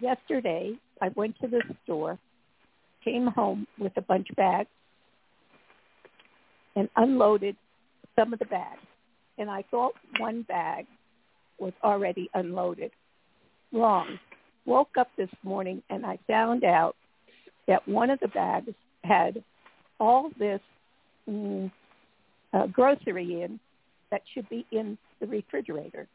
Yesterday, 0.00 0.74
I 1.02 1.08
went 1.16 1.36
to 1.40 1.48
the 1.48 1.62
store 1.84 2.18
came 3.04 3.26
home 3.26 3.66
with 3.78 3.92
a 3.96 4.02
bunch 4.02 4.30
of 4.30 4.36
bags 4.36 4.68
and 6.76 6.88
unloaded 6.96 7.56
some 8.16 8.32
of 8.32 8.38
the 8.38 8.44
bags. 8.46 8.80
And 9.38 9.50
I 9.50 9.64
thought 9.70 9.92
one 10.18 10.42
bag 10.42 10.86
was 11.58 11.72
already 11.82 12.28
unloaded. 12.34 12.90
Wrong. 13.72 14.18
Woke 14.64 14.96
up 14.98 15.08
this 15.16 15.30
morning 15.42 15.82
and 15.90 16.04
I 16.04 16.18
found 16.26 16.64
out 16.64 16.94
that 17.66 17.86
one 17.86 18.10
of 18.10 18.20
the 18.20 18.28
bags 18.28 18.72
had 19.04 19.42
all 20.00 20.30
this 20.38 20.60
mm, 21.28 21.70
uh, 22.52 22.66
grocery 22.66 23.42
in 23.42 23.60
that 24.10 24.22
should 24.34 24.48
be 24.48 24.66
in 24.72 24.96
the 25.20 25.26
refrigerator. 25.26 26.06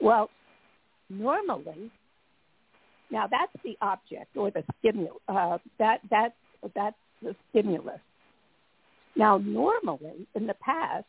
Well, 0.00 0.30
normally 1.08 1.90
now 3.10 3.26
that's 3.26 3.52
the 3.64 3.76
object 3.80 4.36
or 4.36 4.50
the 4.50 4.64
stimulus. 4.78 5.20
Uh, 5.28 5.58
that 5.78 6.00
that 6.10 6.34
that's 6.74 6.96
the 7.22 7.34
stimulus. 7.50 8.00
Now 9.16 9.38
normally 9.38 10.26
in 10.34 10.46
the 10.46 10.54
past, 10.54 11.06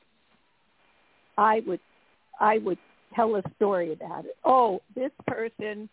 I 1.38 1.62
would 1.66 1.80
I 2.40 2.60
would 2.60 2.78
tell 3.16 3.36
a 3.36 3.42
story 3.56 3.94
about 3.94 4.26
it. 4.26 4.36
Oh, 4.44 4.82
this 4.96 5.12
person 5.28 5.90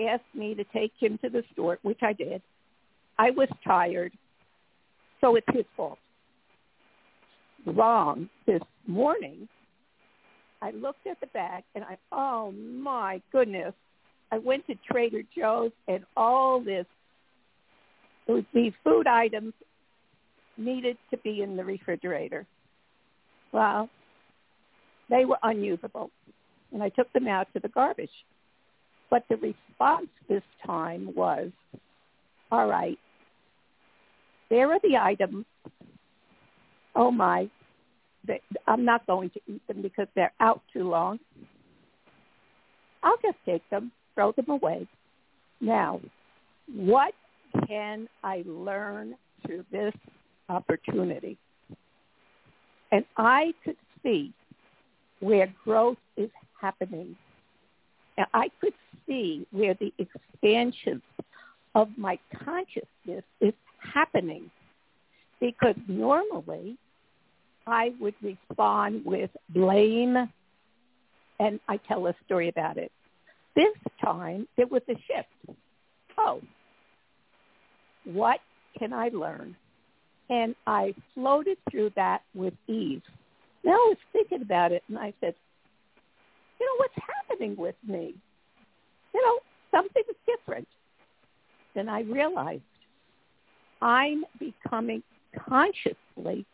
asked 0.00 0.22
me 0.34 0.54
to 0.54 0.64
take 0.72 0.92
him 0.98 1.18
to 1.22 1.30
the 1.30 1.42
store, 1.52 1.78
which 1.82 2.00
I 2.02 2.12
did. 2.12 2.42
I 3.18 3.30
was 3.30 3.48
tired, 3.64 4.12
so 5.20 5.36
it's 5.36 5.46
his 5.52 5.64
fault. 5.76 5.98
Wrong. 7.66 8.28
This 8.46 8.60
morning, 8.86 9.48
I 10.60 10.72
looked 10.72 11.06
at 11.06 11.20
the 11.20 11.28
bag 11.28 11.62
and 11.74 11.84
I, 11.84 11.96
oh 12.12 12.52
my 12.52 13.22
goodness, 13.32 13.72
I 14.34 14.38
went 14.38 14.66
to 14.66 14.74
Trader 14.90 15.22
Joe's 15.36 15.70
and 15.86 16.04
all 16.16 16.60
this, 16.60 16.86
these 18.52 18.72
food 18.82 19.06
items 19.06 19.52
needed 20.56 20.96
to 21.12 21.18
be 21.18 21.42
in 21.42 21.56
the 21.56 21.64
refrigerator. 21.64 22.44
Well, 23.52 23.88
they 25.08 25.24
were 25.24 25.38
unusable, 25.44 26.10
and 26.72 26.82
I 26.82 26.88
took 26.88 27.12
them 27.12 27.28
out 27.28 27.46
to 27.52 27.60
the 27.60 27.68
garbage. 27.68 28.10
But 29.08 29.24
the 29.28 29.36
response 29.36 30.08
this 30.28 30.42
time 30.66 31.14
was, 31.14 31.50
all 32.50 32.66
right, 32.66 32.98
there 34.50 34.72
are 34.72 34.80
the 34.82 34.96
items 34.96 35.44
oh 36.96 37.12
my, 37.12 37.48
I'm 38.66 38.84
not 38.84 39.06
going 39.06 39.30
to 39.30 39.40
eat 39.46 39.64
them 39.68 39.82
because 39.82 40.08
they're 40.16 40.32
out 40.40 40.60
too 40.72 40.88
long. 40.88 41.20
I'll 43.02 43.18
just 43.22 43.36
take 43.44 43.68
them, 43.70 43.92
throw 44.14 44.32
them 44.32 44.48
away. 44.48 44.86
Now, 45.60 46.00
what 46.74 47.14
can 47.68 48.08
I 48.22 48.42
learn 48.46 49.14
through 49.44 49.64
this 49.70 49.94
opportunity? 50.48 51.38
And 52.92 53.04
I 53.16 53.52
could 53.64 53.76
see 54.02 54.32
where 55.20 55.52
growth 55.64 55.98
is 56.16 56.30
happening. 56.60 57.16
And 58.16 58.26
I 58.32 58.50
could 58.60 58.74
see 59.06 59.46
where 59.50 59.74
the 59.74 59.92
expansion 59.98 61.02
of 61.74 61.88
my 61.96 62.18
consciousness 62.44 63.24
is 63.40 63.54
happening. 63.78 64.50
Because 65.40 65.74
normally 65.88 66.76
I 67.66 67.92
would 68.00 68.14
respond 68.22 69.04
with 69.04 69.30
blame, 69.50 70.16
and 71.40 71.60
I 71.68 71.76
tell 71.78 72.06
a 72.06 72.14
story 72.24 72.48
about 72.48 72.76
it. 72.76 72.92
This 73.54 73.74
time 74.02 74.48
it 74.56 74.70
was 74.70 74.82
a 74.88 74.94
shift. 74.94 75.58
Oh, 76.18 76.40
what 78.04 78.40
can 78.78 78.92
I 78.92 79.08
learn? 79.08 79.56
And 80.30 80.54
I 80.66 80.94
floated 81.14 81.58
through 81.70 81.90
that 81.96 82.22
with 82.34 82.54
ease. 82.66 83.02
Now 83.62 83.72
I 83.72 83.88
was 83.90 83.98
thinking 84.12 84.42
about 84.42 84.72
it, 84.72 84.82
and 84.88 84.98
I 84.98 85.12
said, 85.20 85.34
you 86.58 86.66
know, 86.66 86.76
what's 86.78 86.94
happening 87.28 87.56
with 87.56 87.76
me? 87.86 88.14
You 89.14 89.22
know, 89.22 89.38
something 89.70 90.02
is 90.08 90.16
different. 90.26 90.68
Then 91.74 91.88
I 91.88 92.00
realized 92.02 92.62
I'm 93.82 94.24
becoming 94.38 95.02
consciously 95.48 96.46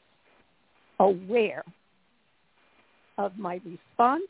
aware 0.99 1.65
of 3.19 3.39
my 3.39 3.61
response. 3.65 4.25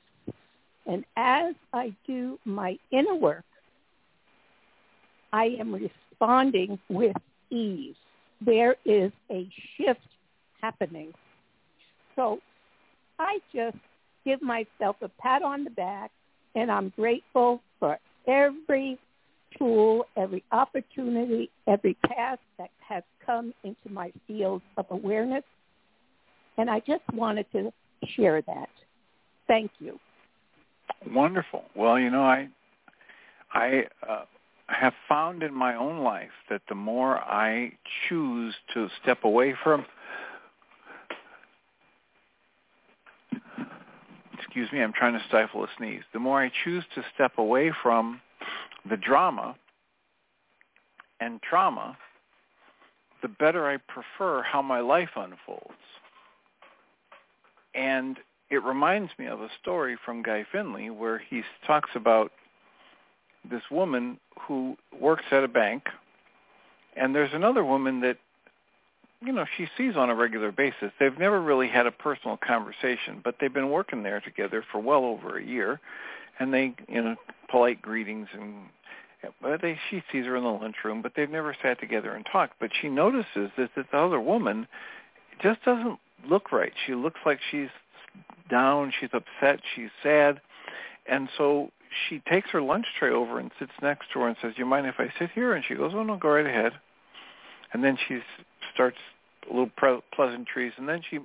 And 0.86 1.04
as 1.16 1.54
I 1.72 1.94
do 2.06 2.38
my 2.44 2.78
inner 2.90 3.14
work, 3.14 3.44
I 5.32 5.56
am 5.58 5.74
responding 5.74 6.78
with 6.88 7.16
ease. 7.50 7.94
There 8.40 8.76
is 8.84 9.12
a 9.30 9.48
shift 9.76 10.00
happening. 10.60 11.12
So 12.16 12.38
I 13.18 13.38
just 13.54 13.76
give 14.24 14.42
myself 14.42 14.96
a 15.02 15.08
pat 15.20 15.42
on 15.42 15.64
the 15.64 15.70
back 15.70 16.10
and 16.54 16.70
I'm 16.70 16.92
grateful 16.96 17.60
for 17.78 17.98
every 18.26 18.98
tool, 19.58 20.06
every 20.16 20.42
opportunity, 20.52 21.50
every 21.66 21.94
path 22.06 22.38
that 22.58 22.70
has 22.80 23.02
come 23.24 23.52
into 23.64 23.88
my 23.90 24.12
field 24.26 24.62
of 24.76 24.86
awareness. 24.90 25.44
And 26.58 26.68
I 26.68 26.80
just 26.80 27.02
wanted 27.12 27.46
to 27.52 27.72
share 28.16 28.42
that. 28.42 28.68
Thank 29.46 29.70
you. 29.78 29.98
Wonderful. 31.12 31.64
Well, 31.74 31.98
you 31.98 32.10
know, 32.10 32.22
I 32.22 32.48
I 33.52 33.84
uh, 34.08 34.24
have 34.68 34.94
found 35.08 35.42
in 35.42 35.52
my 35.54 35.74
own 35.74 36.00
life 36.00 36.30
that 36.48 36.62
the 36.68 36.74
more 36.74 37.18
I 37.18 37.72
choose 38.08 38.54
to 38.74 38.88
step 39.02 39.24
away 39.24 39.54
from 39.62 39.84
excuse 44.50 44.72
me, 44.72 44.82
I'm 44.82 44.92
trying 44.92 45.12
to 45.12 45.24
stifle 45.28 45.62
a 45.62 45.68
sneeze. 45.78 46.02
The 46.12 46.18
more 46.18 46.42
I 46.42 46.50
choose 46.64 46.84
to 46.96 47.04
step 47.14 47.38
away 47.38 47.72
from 47.82 48.20
the 48.88 48.96
drama 48.96 49.54
and 51.20 51.40
trauma, 51.40 51.96
the 53.22 53.28
better 53.28 53.68
I 53.68 53.76
prefer 53.76 54.42
how 54.42 54.60
my 54.60 54.80
life 54.80 55.10
unfolds. 55.14 55.70
And 57.76 58.18
it 58.50 58.62
reminds 58.64 59.12
me 59.18 59.26
of 59.26 59.40
a 59.40 59.48
story 59.62 59.96
from 60.04 60.22
Guy 60.22 60.44
Finley 60.50 60.90
where 60.90 61.18
he 61.18 61.42
talks 61.66 61.90
about 61.94 62.32
this 63.48 63.62
woman 63.70 64.18
who 64.40 64.76
works 65.00 65.24
at 65.30 65.44
a 65.44 65.48
bank 65.48 65.84
and 66.96 67.14
there's 67.14 67.32
another 67.32 67.64
woman 67.64 68.00
that 68.00 68.18
you 69.22 69.32
know 69.32 69.44
she 69.56 69.66
sees 69.78 69.96
on 69.96 70.10
a 70.10 70.14
regular 70.14 70.52
basis. 70.52 70.90
They've 70.98 71.18
never 71.18 71.40
really 71.40 71.68
had 71.68 71.86
a 71.86 71.92
personal 71.92 72.36
conversation 72.36 73.20
but 73.22 73.36
they've 73.40 73.52
been 73.52 73.70
working 73.70 74.02
there 74.02 74.20
together 74.20 74.64
for 74.70 74.80
well 74.80 75.04
over 75.04 75.38
a 75.38 75.44
year 75.44 75.80
and 76.38 76.52
they 76.52 76.74
you 76.88 77.02
know 77.02 77.16
polite 77.48 77.80
greetings 77.80 78.28
and 78.34 78.54
but 79.42 79.60
they 79.60 79.78
she 79.90 80.02
sees 80.10 80.24
her 80.24 80.36
in 80.36 80.44
the 80.44 80.50
lunchroom 80.50 81.02
but 81.02 81.12
they've 81.14 81.30
never 81.30 81.56
sat 81.62 81.78
together 81.80 82.14
and 82.14 82.26
talked. 82.30 82.54
But 82.60 82.70
she 82.80 82.88
notices 82.88 83.50
that 83.56 83.70
the 83.74 83.96
other 83.96 84.20
woman 84.20 84.66
just 85.42 85.62
doesn't 85.64 85.98
look 86.28 86.52
right. 86.52 86.72
She 86.86 86.94
looks 86.94 87.20
like 87.24 87.38
she's 87.50 87.68
down 88.50 88.92
she's 89.00 89.10
upset 89.12 89.60
she's 89.74 89.90
sad 90.02 90.40
and 91.06 91.28
so 91.36 91.70
she 92.08 92.20
takes 92.20 92.50
her 92.50 92.62
lunch 92.62 92.86
tray 92.98 93.10
over 93.10 93.38
and 93.38 93.50
sits 93.58 93.72
next 93.82 94.10
to 94.12 94.20
her 94.20 94.28
and 94.28 94.36
says, 94.40 94.54
"Do 94.54 94.60
you 94.60 94.66
mind 94.66 94.86
if 94.86 94.98
I 94.98 95.12
sit 95.18 95.30
here?" 95.32 95.54
And 95.54 95.64
she 95.64 95.74
goes, 95.74 95.92
"Oh 95.94 96.02
no, 96.02 96.16
go 96.16 96.30
right 96.30 96.46
ahead." 96.46 96.72
And 97.72 97.82
then 97.82 97.96
she 98.06 98.22
starts 98.72 98.98
little 99.48 99.70
pre- 99.76 100.02
pleasantries, 100.12 100.72
and 100.76 100.88
then 100.88 101.02
she 101.02 101.18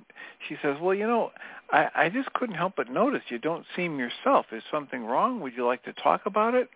she 0.48 0.56
says, 0.62 0.78
"Well, 0.80 0.94
you 0.94 1.06
know, 1.06 1.32
I 1.70 1.90
I 1.94 2.08
just 2.08 2.32
couldn't 2.32 2.56
help 2.56 2.74
but 2.76 2.90
notice 2.90 3.22
you 3.28 3.38
don't 3.38 3.66
seem 3.76 3.98
yourself. 3.98 4.46
Is 4.52 4.62
something 4.70 5.04
wrong? 5.04 5.40
Would 5.40 5.54
you 5.56 5.64
like 5.66 5.84
to 5.84 5.92
talk 5.92 6.26
about 6.26 6.54
it?" 6.54 6.68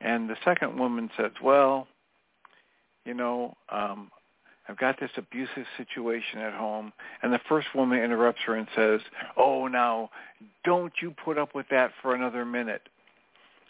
And 0.00 0.30
the 0.30 0.36
second 0.44 0.78
woman 0.78 1.10
says, 1.16 1.32
"Well, 1.42 1.88
you 3.04 3.14
know, 3.14 3.56
um, 3.70 4.10
I've 4.68 4.76
got 4.76 5.00
this 5.00 5.10
abusive 5.16 5.64
situation 5.76 6.40
at 6.40 6.52
home. 6.52 6.92
And 7.22 7.32
the 7.32 7.40
first 7.48 7.68
woman 7.74 8.00
interrupts 8.02 8.42
her 8.46 8.54
and 8.54 8.68
says, 8.76 9.00
oh, 9.36 9.66
now, 9.66 10.10
don't 10.64 10.92
you 11.00 11.14
put 11.24 11.38
up 11.38 11.54
with 11.54 11.66
that 11.70 11.92
for 12.02 12.14
another 12.14 12.44
minute. 12.44 12.82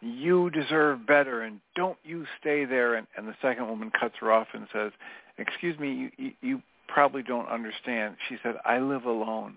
You 0.00 0.50
deserve 0.50 1.06
better, 1.06 1.42
and 1.42 1.60
don't 1.74 1.98
you 2.04 2.24
stay 2.40 2.64
there. 2.64 2.96
And, 2.96 3.06
and 3.16 3.28
the 3.28 3.34
second 3.40 3.68
woman 3.68 3.90
cuts 3.98 4.14
her 4.20 4.32
off 4.32 4.48
and 4.52 4.66
says, 4.72 4.92
excuse 5.38 5.78
me, 5.78 5.92
you, 5.92 6.10
you, 6.16 6.32
you 6.40 6.62
probably 6.88 7.22
don't 7.22 7.48
understand. 7.48 8.16
She 8.28 8.36
said, 8.42 8.56
I 8.64 8.78
live 8.78 9.04
alone. 9.04 9.54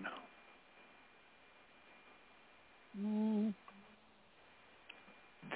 Mm. 3.00 3.54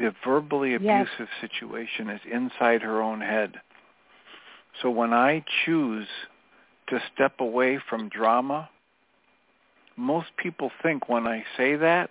The 0.01 0.13
verbally 0.25 0.75
abusive 0.75 1.09
yes. 1.19 1.29
situation 1.41 2.11
is 2.11 2.21
inside 2.31 2.83
her 2.83 3.01
own 3.01 3.21
head 3.21 3.61
so 4.83 4.91
when 4.91 5.13
I 5.13 5.45
choose 5.65 6.09
to 6.89 7.01
step 7.15 7.41
away 7.41 7.79
from 7.89 8.09
drama, 8.09 8.69
most 9.97 10.29
people 10.37 10.71
think 10.83 11.09
when 11.09 11.27
I 11.27 11.45
say 11.57 11.77
that 11.77 12.11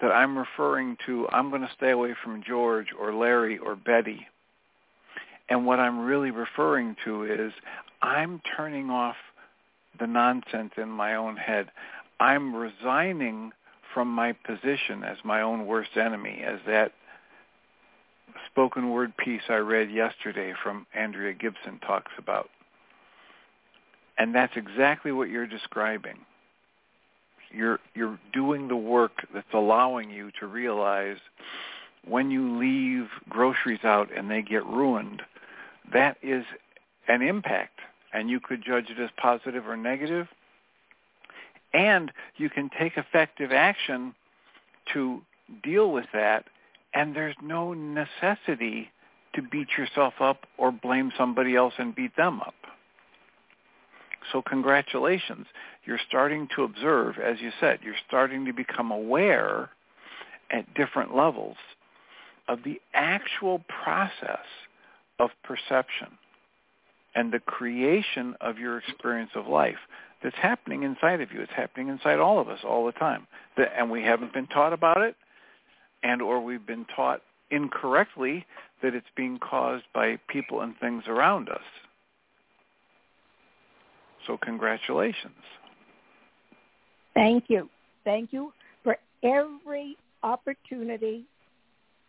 that 0.00 0.12
I'm 0.12 0.36
referring 0.36 0.96
to 1.06 1.26
I'm 1.32 1.50
going 1.50 1.62
to 1.62 1.70
stay 1.76 1.90
away 1.90 2.14
from 2.22 2.42
George 2.46 2.88
or 2.98 3.14
Larry 3.14 3.58
or 3.58 3.76
Betty. 3.76 4.26
And 5.48 5.64
what 5.64 5.78
I'm 5.78 6.00
really 6.00 6.30
referring 6.30 6.96
to 7.04 7.24
is 7.24 7.52
I'm 8.02 8.40
turning 8.56 8.90
off 8.90 9.16
the 9.98 10.06
nonsense 10.06 10.72
in 10.76 10.88
my 10.88 11.14
own 11.14 11.36
head. 11.36 11.70
I'm 12.20 12.54
resigning 12.54 13.52
from 13.94 14.08
my 14.08 14.32
position 14.32 15.04
as 15.04 15.16
my 15.24 15.40
own 15.40 15.66
worst 15.66 15.96
enemy, 15.96 16.42
as 16.46 16.60
that 16.66 16.92
spoken 18.50 18.90
word 18.90 19.16
piece 19.16 19.42
I 19.48 19.56
read 19.56 19.90
yesterday 19.90 20.54
from 20.62 20.86
Andrea 20.94 21.32
Gibson 21.32 21.78
talks 21.86 22.12
about. 22.18 22.50
And 24.18 24.34
that's 24.34 24.56
exactly 24.56 25.12
what 25.12 25.28
you're 25.28 25.46
describing. 25.46 26.18
You're 27.50 27.80
you're 27.94 28.18
doing 28.32 28.68
the 28.68 28.76
work 28.76 29.26
that's 29.32 29.46
allowing 29.52 30.10
you 30.10 30.30
to 30.40 30.46
realize 30.46 31.18
when 32.06 32.30
you 32.30 32.58
leave 32.58 33.08
groceries 33.28 33.84
out 33.84 34.08
and 34.16 34.30
they 34.30 34.42
get 34.42 34.64
ruined, 34.64 35.22
that 35.92 36.16
is 36.22 36.44
an 37.08 37.22
impact. 37.22 37.80
And 38.12 38.30
you 38.30 38.40
could 38.40 38.64
judge 38.64 38.90
it 38.90 39.00
as 39.00 39.10
positive 39.16 39.66
or 39.66 39.76
negative. 39.76 40.28
And 41.74 42.10
you 42.36 42.48
can 42.48 42.70
take 42.78 42.96
effective 42.96 43.52
action 43.52 44.14
to 44.92 45.20
deal 45.62 45.92
with 45.92 46.06
that 46.12 46.46
and 46.96 47.14
there's 47.14 47.36
no 47.42 47.74
necessity 47.74 48.90
to 49.34 49.42
beat 49.42 49.68
yourself 49.76 50.14
up 50.18 50.46
or 50.56 50.72
blame 50.72 51.12
somebody 51.16 51.54
else 51.54 51.74
and 51.78 51.94
beat 51.94 52.16
them 52.16 52.40
up. 52.40 52.54
So 54.32 54.40
congratulations. 54.40 55.46
You're 55.84 56.00
starting 56.08 56.48
to 56.56 56.64
observe, 56.64 57.18
as 57.18 57.36
you 57.40 57.50
said, 57.60 57.80
you're 57.84 57.94
starting 58.08 58.46
to 58.46 58.52
become 58.52 58.90
aware 58.90 59.70
at 60.50 60.72
different 60.74 61.14
levels 61.14 61.56
of 62.48 62.60
the 62.64 62.80
actual 62.94 63.62
process 63.68 64.46
of 65.18 65.30
perception 65.44 66.08
and 67.14 67.30
the 67.30 67.40
creation 67.40 68.34
of 68.40 68.58
your 68.58 68.78
experience 68.78 69.30
of 69.34 69.46
life 69.46 69.78
that's 70.22 70.36
happening 70.36 70.82
inside 70.82 71.20
of 71.20 71.30
you. 71.30 71.42
It's 71.42 71.52
happening 71.54 71.88
inside 71.88 72.20
all 72.20 72.40
of 72.40 72.48
us 72.48 72.60
all 72.64 72.86
the 72.86 72.92
time. 72.92 73.26
And 73.76 73.90
we 73.90 74.02
haven't 74.02 74.32
been 74.32 74.46
taught 74.46 74.72
about 74.72 75.02
it 75.02 75.14
and 76.02 76.22
or 76.22 76.40
we've 76.40 76.66
been 76.66 76.86
taught 76.94 77.22
incorrectly 77.50 78.44
that 78.82 78.94
it's 78.94 79.06
being 79.16 79.38
caused 79.38 79.84
by 79.94 80.18
people 80.28 80.60
and 80.60 80.74
things 80.78 81.04
around 81.06 81.48
us. 81.48 81.62
So 84.26 84.36
congratulations. 84.36 85.34
Thank 87.14 87.44
you. 87.48 87.68
Thank 88.04 88.32
you 88.32 88.52
for 88.82 88.96
every 89.22 89.96
opportunity 90.22 91.24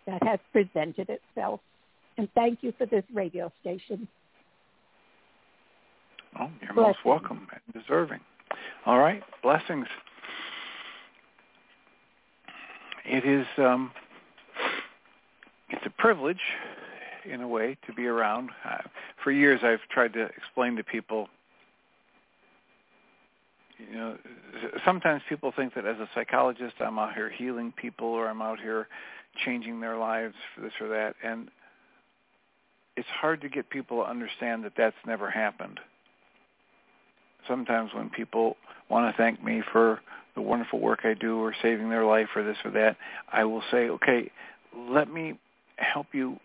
that 0.06 0.22
has 0.24 0.40
presented 0.52 1.10
itself. 1.10 1.60
And 2.18 2.28
thank 2.34 2.60
you 2.62 2.74
for 2.78 2.86
this 2.86 3.04
radio 3.14 3.52
station. 3.62 4.08
Oh, 6.40 6.50
you're 6.62 6.74
Blessings. 6.74 6.96
most 6.98 7.06
welcome 7.06 7.48
and 7.52 7.84
deserving. 7.84 8.20
All 8.86 9.00
right. 9.00 9.22
Blessings. 9.44 9.88
It 13.08 13.26
is 13.26 13.46
um, 13.58 13.92
it's 15.70 15.86
a 15.86 15.90
privilege 15.90 16.42
in 17.26 17.42
a 17.42 17.48
way 17.48 17.78
to 17.88 17.94
be 17.94 18.06
around. 18.06 18.50
Uh, 18.66 18.80
for 19.24 19.32
years 19.32 19.62
I've 19.64 19.88
tried 19.90 20.14
to 20.14 20.24
explain 20.24 20.76
to 20.76 20.84
people 20.84 21.30
you 23.78 23.96
know, 23.96 24.18
sometimes 24.86 25.22
people 25.30 25.54
think 25.56 25.76
that 25.76 25.86
as 25.86 25.98
a 25.98 26.10
psychologist 26.16 26.76
I'm 26.80 26.98
out 26.98 27.14
here 27.14 27.30
healing 27.30 27.72
people 27.72 28.08
or 28.08 28.28
I'm 28.28 28.42
out 28.42 28.60
here 28.60 28.88
changing 29.46 29.80
their 29.80 29.98
lives 29.98 30.34
for 30.56 30.62
this 30.62 30.74
or 30.82 30.88
that. 30.90 31.16
And 31.24 31.50
it's 32.96 33.08
hard 33.10 33.42
to 33.42 33.50
get 33.50 33.70
people 33.70 34.04
to 34.04 34.10
understand 34.10 34.64
that 34.64 34.74
that's 34.76 34.96
never 35.06 35.30
happened. 35.30 35.80
Sometimes 37.48 37.92
when 37.94 38.10
people 38.10 38.58
want 38.90 39.14
to 39.14 39.18
thank 39.18 39.44
me 39.44 39.62
for 39.72 40.00
the 40.38 40.42
wonderful 40.44 40.80
work 40.80 41.00
I 41.04 41.16
do 41.16 41.40
or 41.40 41.54
saving 41.64 41.90
their 41.90 42.06
life 42.06 42.28
or 42.36 42.44
this 42.44 42.58
or 42.64 42.70
that, 42.72 42.96
I 43.34 43.44
will 43.44 43.64
say, 43.72 43.90
okay, 43.90 44.32
let 44.78 45.12
me 45.12 45.40
help 45.78 46.08
you 46.14 46.40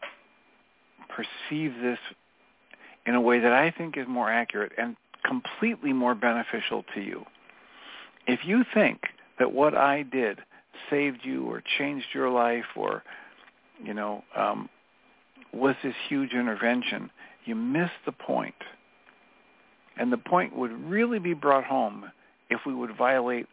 perceive 1.08 1.74
this 1.82 1.98
in 3.06 3.14
a 3.14 3.20
way 3.20 3.38
that 3.40 3.52
I 3.52 3.70
think 3.70 3.98
is 3.98 4.06
more 4.08 4.30
accurate 4.30 4.72
and 4.78 4.96
completely 5.24 5.92
more 5.92 6.14
beneficial 6.14 6.84
to 6.94 7.00
you. 7.02 7.24
If 8.26 8.40
you 8.46 8.64
think 8.72 9.02
that 9.38 9.52
what 9.52 9.76
I 9.76 10.04
did 10.04 10.38
saved 10.88 11.20
you 11.22 11.44
or 11.44 11.62
changed 11.78 12.06
your 12.14 12.30
life 12.30 12.64
or, 12.74 13.02
you 13.84 13.92
know, 13.92 14.24
um, 14.34 14.70
was 15.52 15.74
this 15.84 15.94
huge 16.08 16.32
intervention, 16.32 17.10
you 17.44 17.54
miss 17.54 17.90
the 18.06 18.12
point. 18.12 18.54
And 19.98 20.10
the 20.10 20.16
point 20.16 20.56
would 20.56 20.72
really 20.88 21.18
be 21.18 21.34
brought 21.34 21.64
home 21.64 22.06
if 22.48 22.60
we 22.64 22.74
would 22.74 22.96
violate 22.96 23.46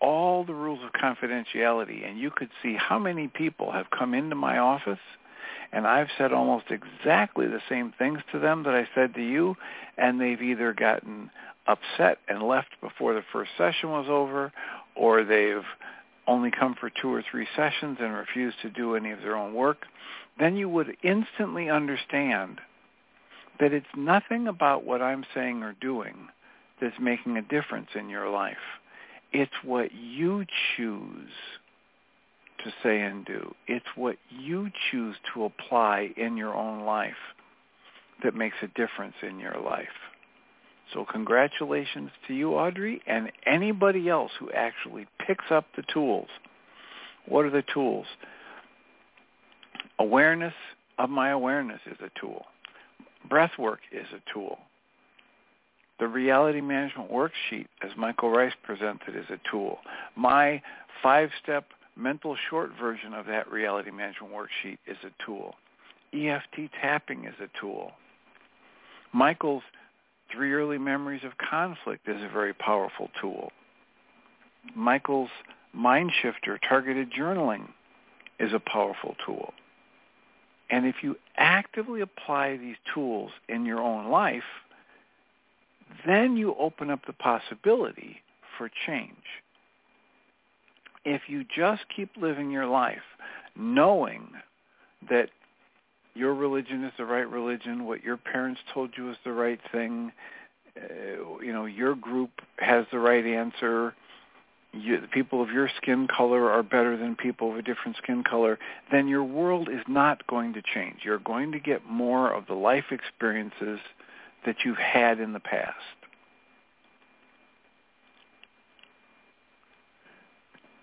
all 0.00 0.44
the 0.44 0.54
rules 0.54 0.80
of 0.84 0.92
confidentiality 0.92 2.08
and 2.08 2.18
you 2.18 2.30
could 2.30 2.50
see 2.62 2.76
how 2.76 2.98
many 2.98 3.28
people 3.28 3.72
have 3.72 3.86
come 3.90 4.14
into 4.14 4.34
my 4.34 4.58
office 4.58 4.98
and 5.72 5.86
I've 5.86 6.08
said 6.16 6.32
almost 6.32 6.66
exactly 6.70 7.46
the 7.46 7.60
same 7.68 7.92
things 7.98 8.20
to 8.32 8.38
them 8.38 8.62
that 8.64 8.74
I 8.74 8.88
said 8.94 9.14
to 9.14 9.22
you 9.22 9.56
and 9.96 10.20
they've 10.20 10.40
either 10.40 10.72
gotten 10.72 11.30
upset 11.66 12.18
and 12.28 12.42
left 12.42 12.80
before 12.80 13.14
the 13.14 13.24
first 13.32 13.50
session 13.56 13.90
was 13.90 14.06
over 14.08 14.52
or 14.94 15.24
they've 15.24 15.64
only 16.26 16.50
come 16.50 16.74
for 16.78 16.90
two 16.90 17.12
or 17.12 17.22
three 17.30 17.46
sessions 17.56 17.98
and 18.00 18.12
refused 18.12 18.56
to 18.62 18.70
do 18.70 18.94
any 18.96 19.10
of 19.12 19.20
their 19.20 19.36
own 19.36 19.54
work, 19.54 19.86
then 20.38 20.56
you 20.56 20.68
would 20.68 20.96
instantly 21.02 21.70
understand 21.70 22.60
that 23.60 23.72
it's 23.72 23.86
nothing 23.96 24.48
about 24.48 24.84
what 24.84 25.00
I'm 25.00 25.24
saying 25.34 25.62
or 25.62 25.74
doing 25.80 26.28
that's 26.80 26.98
making 27.00 27.36
a 27.36 27.42
difference 27.42 27.88
in 27.94 28.08
your 28.10 28.28
life. 28.28 28.56
It's 29.38 29.52
what 29.62 29.90
you 29.92 30.46
choose 30.74 31.28
to 32.64 32.72
say 32.82 33.02
and 33.02 33.22
do. 33.26 33.54
It's 33.66 33.84
what 33.94 34.16
you 34.30 34.70
choose 34.90 35.14
to 35.34 35.44
apply 35.44 36.14
in 36.16 36.38
your 36.38 36.54
own 36.54 36.86
life 36.86 37.12
that 38.24 38.34
makes 38.34 38.56
a 38.62 38.68
difference 38.68 39.16
in 39.22 39.38
your 39.38 39.60
life. 39.60 39.88
So 40.94 41.04
congratulations 41.04 42.12
to 42.26 42.32
you, 42.32 42.54
Audrey, 42.54 43.02
and 43.06 43.30
anybody 43.44 44.08
else 44.08 44.32
who 44.40 44.50
actually 44.52 45.06
picks 45.26 45.44
up 45.50 45.66
the 45.76 45.84
tools. 45.92 46.28
What 47.28 47.44
are 47.44 47.50
the 47.50 47.64
tools? 47.74 48.06
Awareness 49.98 50.54
of 50.98 51.10
my 51.10 51.28
awareness 51.28 51.80
is 51.84 51.98
a 52.00 52.08
tool. 52.18 52.46
Breath 53.28 53.58
work 53.58 53.80
is 53.92 54.06
a 54.14 54.32
tool. 54.32 54.60
The 55.98 56.06
reality 56.06 56.60
management 56.60 57.10
worksheet, 57.10 57.66
as 57.82 57.90
Michael 57.96 58.30
Ryce 58.30 58.52
presented, 58.62 59.16
is 59.16 59.24
a 59.30 59.40
tool. 59.50 59.78
My 60.14 60.62
five-step 61.02 61.64
mental 61.96 62.36
short 62.50 62.70
version 62.78 63.14
of 63.14 63.26
that 63.26 63.50
reality 63.50 63.90
management 63.90 64.32
worksheet 64.32 64.78
is 64.86 64.98
a 65.04 65.24
tool. 65.24 65.54
EFT 66.12 66.70
tapping 66.80 67.24
is 67.24 67.34
a 67.40 67.48
tool. 67.58 67.92
Michael's 69.12 69.62
three 70.32 70.52
early 70.52 70.78
memories 70.78 71.22
of 71.24 71.32
conflict 71.38 72.06
is 72.08 72.22
a 72.22 72.28
very 72.28 72.52
powerful 72.52 73.08
tool. 73.20 73.50
Michael's 74.74 75.30
mind 75.72 76.12
shifter 76.20 76.58
targeted 76.58 77.10
journaling 77.12 77.68
is 78.38 78.52
a 78.52 78.60
powerful 78.60 79.16
tool. 79.24 79.54
And 80.68 80.84
if 80.84 80.96
you 81.02 81.16
actively 81.36 82.00
apply 82.00 82.56
these 82.56 82.76
tools 82.92 83.30
in 83.48 83.64
your 83.64 83.80
own 83.80 84.10
life, 84.10 84.42
then 86.06 86.36
you 86.36 86.54
open 86.58 86.90
up 86.90 87.00
the 87.06 87.12
possibility 87.12 88.16
for 88.56 88.70
change. 88.86 89.10
If 91.04 91.22
you 91.28 91.44
just 91.44 91.82
keep 91.94 92.10
living 92.16 92.50
your 92.50 92.66
life 92.66 92.98
knowing 93.56 94.28
that 95.08 95.30
your 96.14 96.34
religion 96.34 96.84
is 96.84 96.92
the 96.98 97.04
right 97.04 97.28
religion, 97.28 97.84
what 97.84 98.02
your 98.02 98.16
parents 98.16 98.60
told 98.72 98.90
you 98.96 99.10
is 99.10 99.16
the 99.24 99.32
right 99.32 99.60
thing, 99.70 100.12
uh, 100.76 101.38
you 101.40 101.52
know, 101.52 101.66
your 101.66 101.94
group 101.94 102.30
has 102.58 102.86
the 102.90 102.98
right 102.98 103.24
answer, 103.24 103.94
you, 104.72 105.00
the 105.00 105.08
people 105.08 105.42
of 105.42 105.50
your 105.50 105.70
skin 105.76 106.06
color 106.08 106.50
are 106.50 106.62
better 106.62 106.96
than 106.96 107.16
people 107.16 107.50
of 107.50 107.56
a 107.56 107.62
different 107.62 107.96
skin 107.96 108.22
color, 108.22 108.58
then 108.90 109.08
your 109.08 109.24
world 109.24 109.68
is 109.68 109.82
not 109.88 110.26
going 110.26 110.52
to 110.54 110.62
change. 110.74 110.98
You're 111.04 111.18
going 111.18 111.52
to 111.52 111.60
get 111.60 111.86
more 111.86 112.32
of 112.32 112.46
the 112.46 112.54
life 112.54 112.86
experiences 112.90 113.78
that 114.44 114.56
you've 114.64 114.76
had 114.76 115.20
in 115.20 115.32
the 115.32 115.40
past. 115.40 115.76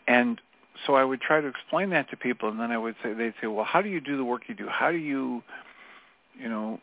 And 0.07 0.41
so 0.85 0.95
I 0.95 1.03
would 1.03 1.21
try 1.21 1.39
to 1.39 1.47
explain 1.47 1.91
that 1.91 2.09
to 2.09 2.17
people, 2.17 2.49
and 2.49 2.59
then 2.59 2.71
I 2.71 2.77
would 2.77 2.95
say, 3.01 3.13
they'd 3.13 3.33
say, 3.41 3.47
well, 3.47 3.65
how 3.65 3.81
do 3.81 3.89
you 3.89 4.01
do 4.01 4.17
the 4.17 4.25
work 4.25 4.43
you 4.47 4.55
do? 4.55 4.67
How 4.67 4.91
do 4.91 4.97
you, 4.97 5.41
you 6.37 6.49
know, 6.49 6.79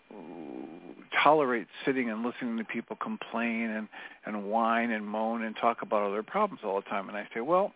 tolerate 1.23 1.67
sitting 1.85 2.09
and 2.11 2.23
listening 2.23 2.57
to 2.59 2.65
people 2.65 2.97
complain 2.97 3.71
and, 3.71 3.89
and 4.25 4.45
whine 4.51 4.91
and 4.91 5.07
moan 5.07 5.43
and 5.43 5.55
talk 5.57 5.83
about 5.83 6.03
other 6.03 6.23
problems 6.23 6.63
all 6.65 6.77
the 6.77 6.89
time? 6.89 7.09
And 7.09 7.17
I 7.17 7.29
say, 7.35 7.41
well, 7.41 7.73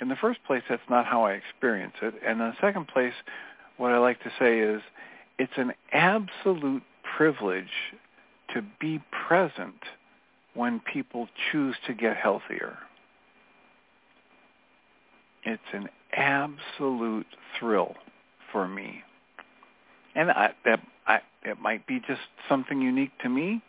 in 0.00 0.08
the 0.08 0.16
first 0.16 0.40
place, 0.44 0.62
that's 0.68 0.82
not 0.90 1.06
how 1.06 1.24
I 1.24 1.32
experience 1.32 1.94
it. 2.02 2.14
And 2.26 2.40
in 2.40 2.48
the 2.48 2.56
second 2.60 2.88
place, 2.88 3.14
what 3.76 3.92
I 3.92 3.98
like 3.98 4.22
to 4.24 4.32
say 4.38 4.58
is 4.58 4.82
it's 5.38 5.52
an 5.56 5.72
absolute 5.92 6.82
privilege 7.16 7.94
to 8.54 8.62
be 8.80 9.00
present 9.26 9.74
when 10.54 10.80
people 10.80 11.28
choose 11.50 11.76
to 11.86 11.94
get 11.94 12.16
healthier. 12.16 12.78
It's 15.44 15.62
an 15.72 15.88
absolute 16.12 17.26
thrill 17.58 17.94
for 18.52 18.66
me. 18.66 19.02
And 20.14 20.30
I, 20.30 20.52
that 20.64 20.80
I, 21.06 21.20
it 21.42 21.60
might 21.60 21.86
be 21.86 22.00
just 22.06 22.20
something 22.48 22.80
unique 22.80 23.10
to 23.22 23.28
me. 23.28 23.60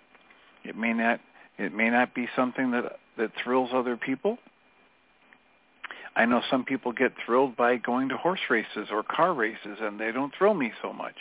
It 0.63 0.77
may 0.77 0.93
not. 0.93 1.19
It 1.58 1.73
may 1.73 1.89
not 1.89 2.13
be 2.13 2.27
something 2.36 2.71
that 2.71 2.99
that 3.17 3.31
thrills 3.43 3.69
other 3.73 3.97
people. 3.97 4.38
I 6.15 6.25
know 6.25 6.41
some 6.49 6.63
people 6.63 6.91
get 6.93 7.12
thrilled 7.25 7.58
by 7.58 7.75
going 7.77 8.10
to 8.10 8.17
horse 8.17 8.39
races 8.49 8.88
or 8.91 9.03
car 9.03 9.34
races, 9.34 9.77
and 9.81 9.99
they 9.99 10.12
don't 10.12 10.34
thrill 10.38 10.53
me 10.53 10.71
so 10.81 10.93
much. 10.93 11.15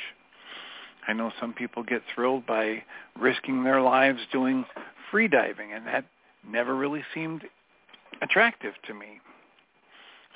I 1.07 1.13
know 1.13 1.33
some 1.41 1.53
people 1.53 1.83
get 1.83 2.03
thrilled 2.15 2.47
by 2.47 2.83
risking 3.19 3.65
their 3.65 3.81
lives 3.81 4.21
doing 4.33 4.65
free 5.11 5.29
diving, 5.29 5.73
and 5.73 5.87
that 5.87 6.05
never 6.49 6.75
really 6.75 7.03
seemed 7.13 7.43
attractive 8.23 8.75
to 8.87 8.95
me. 8.95 9.21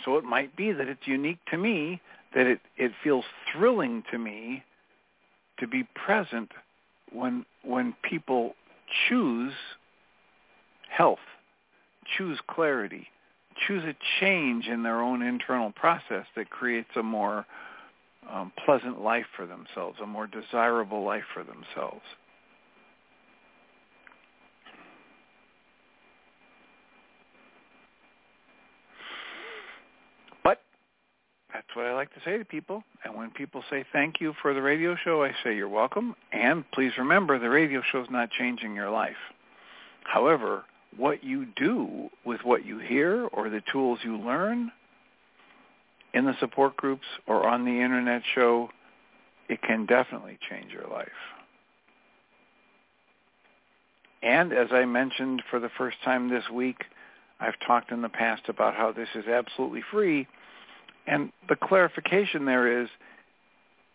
So 0.05 0.17
it 0.17 0.25
might 0.25 0.57
be 0.57 0.73
that 0.73 0.89
it's 0.89 1.07
unique 1.07 1.39
to 1.51 1.57
me, 1.57 2.01
that 2.35 2.47
it, 2.47 2.61
it 2.77 2.93
feels 3.03 3.25
thrilling 3.53 4.05
to 4.11 4.19
me 4.19 4.63
to 5.59 5.67
be 5.67 5.87
present 5.95 6.53
when 7.13 7.45
when 7.65 7.95
people 8.03 8.55
choose 9.09 9.53
health, 10.89 11.19
choose 12.17 12.39
clarity, 12.49 13.09
choose 13.67 13.83
a 13.85 13.95
change 14.21 14.67
in 14.67 14.83
their 14.83 15.01
own 15.01 15.23
internal 15.23 15.73
process 15.73 16.27
that 16.37 16.51
creates 16.51 16.91
a 16.97 17.03
more 17.03 17.47
um, 18.33 18.53
pleasant 18.65 19.01
life 19.01 19.27
for 19.37 19.47
themselves, 19.47 19.99
a 20.03 20.07
more 20.07 20.27
desirable 20.27 21.05
life 21.05 21.25
for 21.33 21.43
themselves. 21.43 22.03
But 30.45 30.61
that's 31.53 31.67
what 31.75 31.87
I 31.87 31.95
like 31.95 32.13
to 32.15 32.21
say 32.25 32.39
to 32.39 32.45
people. 32.45 32.83
And 33.05 33.15
when 33.15 33.31
people 33.31 33.63
say 33.71 33.85
thank 33.93 34.21
you 34.21 34.35
for 34.43 34.53
the 34.53 34.63
radio 34.63 34.97
show, 35.03 35.25
I 35.25 35.33
say 35.43 35.57
you're 35.57 35.69
welcome. 35.69 36.15
And 36.33 36.65
please 36.73 36.93
remember, 36.99 37.39
the 37.39 37.51
radio 37.51 37.83
show 37.91 38.03
is 38.03 38.11
not 38.11 38.31
changing 38.31 38.75
your 38.75 38.91
life. 38.91 39.17
However, 40.05 40.65
what 40.97 41.23
you 41.23 41.47
do 41.57 42.09
with 42.25 42.41
what 42.45 42.65
you 42.65 42.79
hear 42.79 43.27
or 43.33 43.49
the 43.51 43.63
tools 43.73 44.01
you 44.03 44.19
learn 44.19 44.73
in 46.15 46.25
the 46.25 46.35
support 46.41 46.77
groups 46.77 47.07
or 47.27 47.47
on 47.47 47.65
the 47.65 47.81
internet 47.83 48.23
show, 48.35 48.71
it 49.49 49.63
can 49.63 49.87
definitely 49.87 50.39
change 50.49 50.73
your 50.73 50.87
life. 50.89 51.09
And 54.23 54.53
as 54.53 54.69
I 54.73 54.85
mentioned 54.85 55.43
for 55.51 55.61
the 55.61 55.71
first 55.79 55.97
time 56.05 56.29
this 56.29 56.49
week, 56.53 56.85
I've 57.41 57.59
talked 57.67 57.93
in 57.93 58.03
the 58.03 58.09
past 58.09 58.43
about 58.49 58.75
how 58.75 58.93
this 58.93 59.09
is 59.15 59.27
absolutely 59.27 59.83
free. 59.91 60.27
And 61.07 61.33
the 61.49 61.57
clarification 61.57 62.45
there 62.45 62.83
is 62.83 62.89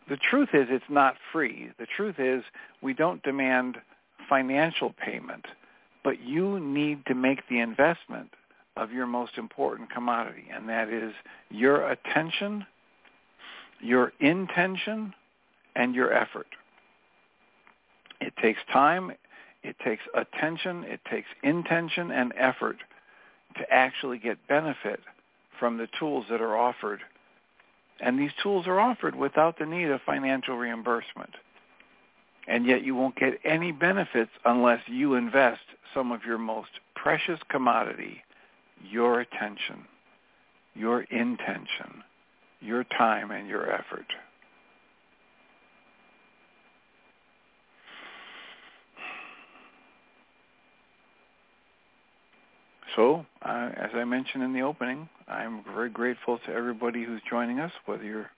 the 0.09 0.17
truth 0.17 0.49
is 0.53 0.67
it's 0.69 0.83
not 0.89 1.15
free. 1.31 1.69
The 1.77 1.85
truth 1.85 2.15
is 2.19 2.43
we 2.81 2.93
don't 2.93 3.23
demand 3.23 3.77
financial 4.29 4.93
payment, 4.93 5.45
but 6.03 6.21
you 6.21 6.59
need 6.59 7.05
to 7.07 7.15
make 7.15 7.47
the 7.49 7.59
investment 7.59 8.29
of 8.75 8.91
your 8.91 9.05
most 9.05 9.37
important 9.37 9.91
commodity, 9.91 10.45
and 10.53 10.67
that 10.69 10.89
is 10.89 11.13
your 11.49 11.89
attention, 11.89 12.65
your 13.79 14.13
intention, 14.19 15.13
and 15.75 15.93
your 15.93 16.11
effort. 16.13 16.47
It 18.19 18.33
takes 18.41 18.59
time, 18.71 19.11
it 19.63 19.75
takes 19.83 20.03
attention, 20.15 20.83
it 20.85 21.01
takes 21.09 21.27
intention 21.43 22.11
and 22.11 22.33
effort 22.37 22.77
to 23.57 23.71
actually 23.71 24.17
get 24.17 24.47
benefit 24.47 24.99
from 25.59 25.77
the 25.77 25.87
tools 25.99 26.25
that 26.29 26.41
are 26.41 26.57
offered. 26.57 27.01
And 27.99 28.19
these 28.19 28.31
tools 28.41 28.65
are 28.67 28.79
offered 28.79 29.15
without 29.15 29.59
the 29.59 29.65
need 29.65 29.89
of 29.89 30.01
financial 30.05 30.57
reimbursement. 30.57 31.29
And 32.47 32.65
yet 32.65 32.83
you 32.83 32.95
won't 32.95 33.15
get 33.15 33.39
any 33.45 33.71
benefits 33.71 34.31
unless 34.43 34.81
you 34.87 35.13
invest 35.13 35.61
some 35.93 36.11
of 36.11 36.25
your 36.25 36.37
most 36.37 36.71
precious 36.95 37.39
commodity, 37.49 38.21
your 38.89 39.21
attention, 39.21 39.85
your 40.75 41.01
intention, 41.03 42.03
your 42.61 42.83
time, 42.83 43.31
and 43.31 43.47
your 43.47 43.71
effort. 43.71 44.05
So, 52.95 53.25
uh, 53.41 53.71
as 53.75 53.89
I 53.95 54.03
mentioned 54.03 54.43
in 54.43 54.53
the 54.53 54.61
opening, 54.61 55.09
I'm 55.27 55.63
very 55.73 55.89
grateful 55.89 56.37
to 56.45 56.53
everybody 56.53 57.03
who's 57.03 57.21
joining 57.27 57.59
us, 57.59 57.71
whether 57.85 58.03
you're 58.03 58.29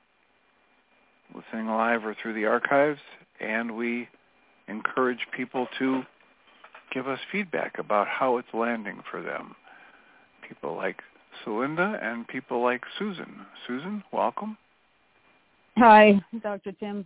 listening 1.33 1.67
live 1.67 2.05
or 2.05 2.15
through 2.21 2.35
the 2.35 2.45
archives, 2.45 2.99
and 3.41 3.75
we 3.75 4.07
encourage 4.67 5.19
people 5.35 5.67
to 5.79 6.03
give 6.93 7.07
us 7.07 7.19
feedback 7.31 7.77
about 7.79 8.07
how 8.07 8.37
it's 8.37 8.47
landing 8.53 9.01
for 9.11 9.21
them. 9.21 9.55
People 10.47 10.75
like 10.75 11.01
Celinda 11.43 12.03
and 12.03 12.27
people 12.27 12.61
like 12.61 12.81
Susan. 12.99 13.45
Susan, 13.67 14.03
welcome. 14.11 14.57
Hi, 15.77 16.21
Dr. 16.41 16.71
Tim. 16.73 17.05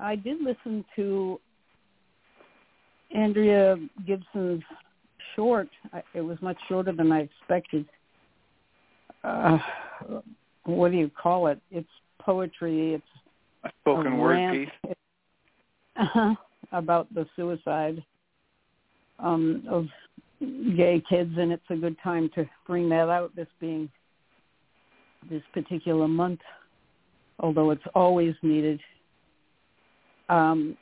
I 0.00 0.16
did 0.16 0.38
listen 0.40 0.84
to 0.96 1.38
Andrea 3.14 3.76
Gibson's 4.06 4.62
short. 5.36 5.68
It 6.14 6.20
was 6.20 6.38
much 6.40 6.56
shorter 6.68 6.92
than 6.92 7.12
I 7.12 7.20
expected. 7.20 7.86
Uh, 9.22 9.58
what 10.64 10.90
do 10.90 10.96
you 10.96 11.10
call 11.10 11.46
it? 11.48 11.60
It's 11.70 11.88
poetry. 12.20 12.94
It's 12.94 13.04
a 13.64 13.70
spoken 13.80 14.14
a 14.14 14.16
word 14.16 14.68
piece 14.84 14.94
about 16.72 17.12
the 17.14 17.26
suicide 17.36 18.02
um, 19.18 19.62
of 19.70 19.86
gay 20.76 21.02
kids, 21.08 21.32
and 21.38 21.52
it's 21.52 21.62
a 21.70 21.76
good 21.76 21.96
time 22.02 22.30
to 22.34 22.48
bring 22.66 22.88
that 22.90 23.08
out. 23.08 23.34
This 23.36 23.48
being 23.60 23.88
this 25.30 25.42
particular 25.52 26.08
month, 26.08 26.40
although 27.38 27.70
it's 27.70 27.84
always 27.94 28.34
needed. 28.42 28.80
Um, 30.28 30.76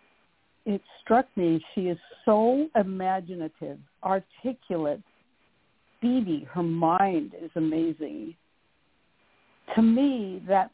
it 0.66 0.80
struck 1.02 1.26
me 1.36 1.64
she 1.74 1.82
is 1.82 1.98
so 2.24 2.68
imaginative, 2.76 3.78
articulate, 4.04 5.02
speedy. 5.96 6.46
Her 6.50 6.62
mind 6.62 7.34
is 7.42 7.50
amazing. 7.56 8.34
To 9.74 9.82
me, 9.82 10.42
that's 10.46 10.72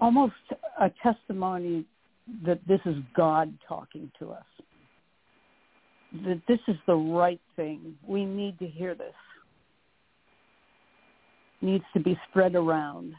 almost 0.00 0.34
a 0.80 0.90
testimony 1.02 1.84
that 2.44 2.60
this 2.66 2.80
is 2.86 2.96
God 3.14 3.52
talking 3.66 4.10
to 4.18 4.30
us. 4.30 4.44
That 6.24 6.42
this 6.46 6.60
is 6.68 6.76
the 6.86 6.94
right 6.94 7.40
thing. 7.56 7.94
We 8.06 8.24
need 8.24 8.58
to 8.58 8.66
hear 8.66 8.94
this. 8.94 9.14
needs 11.62 11.84
to 11.94 12.00
be 12.00 12.18
spread 12.28 12.54
around. 12.54 13.14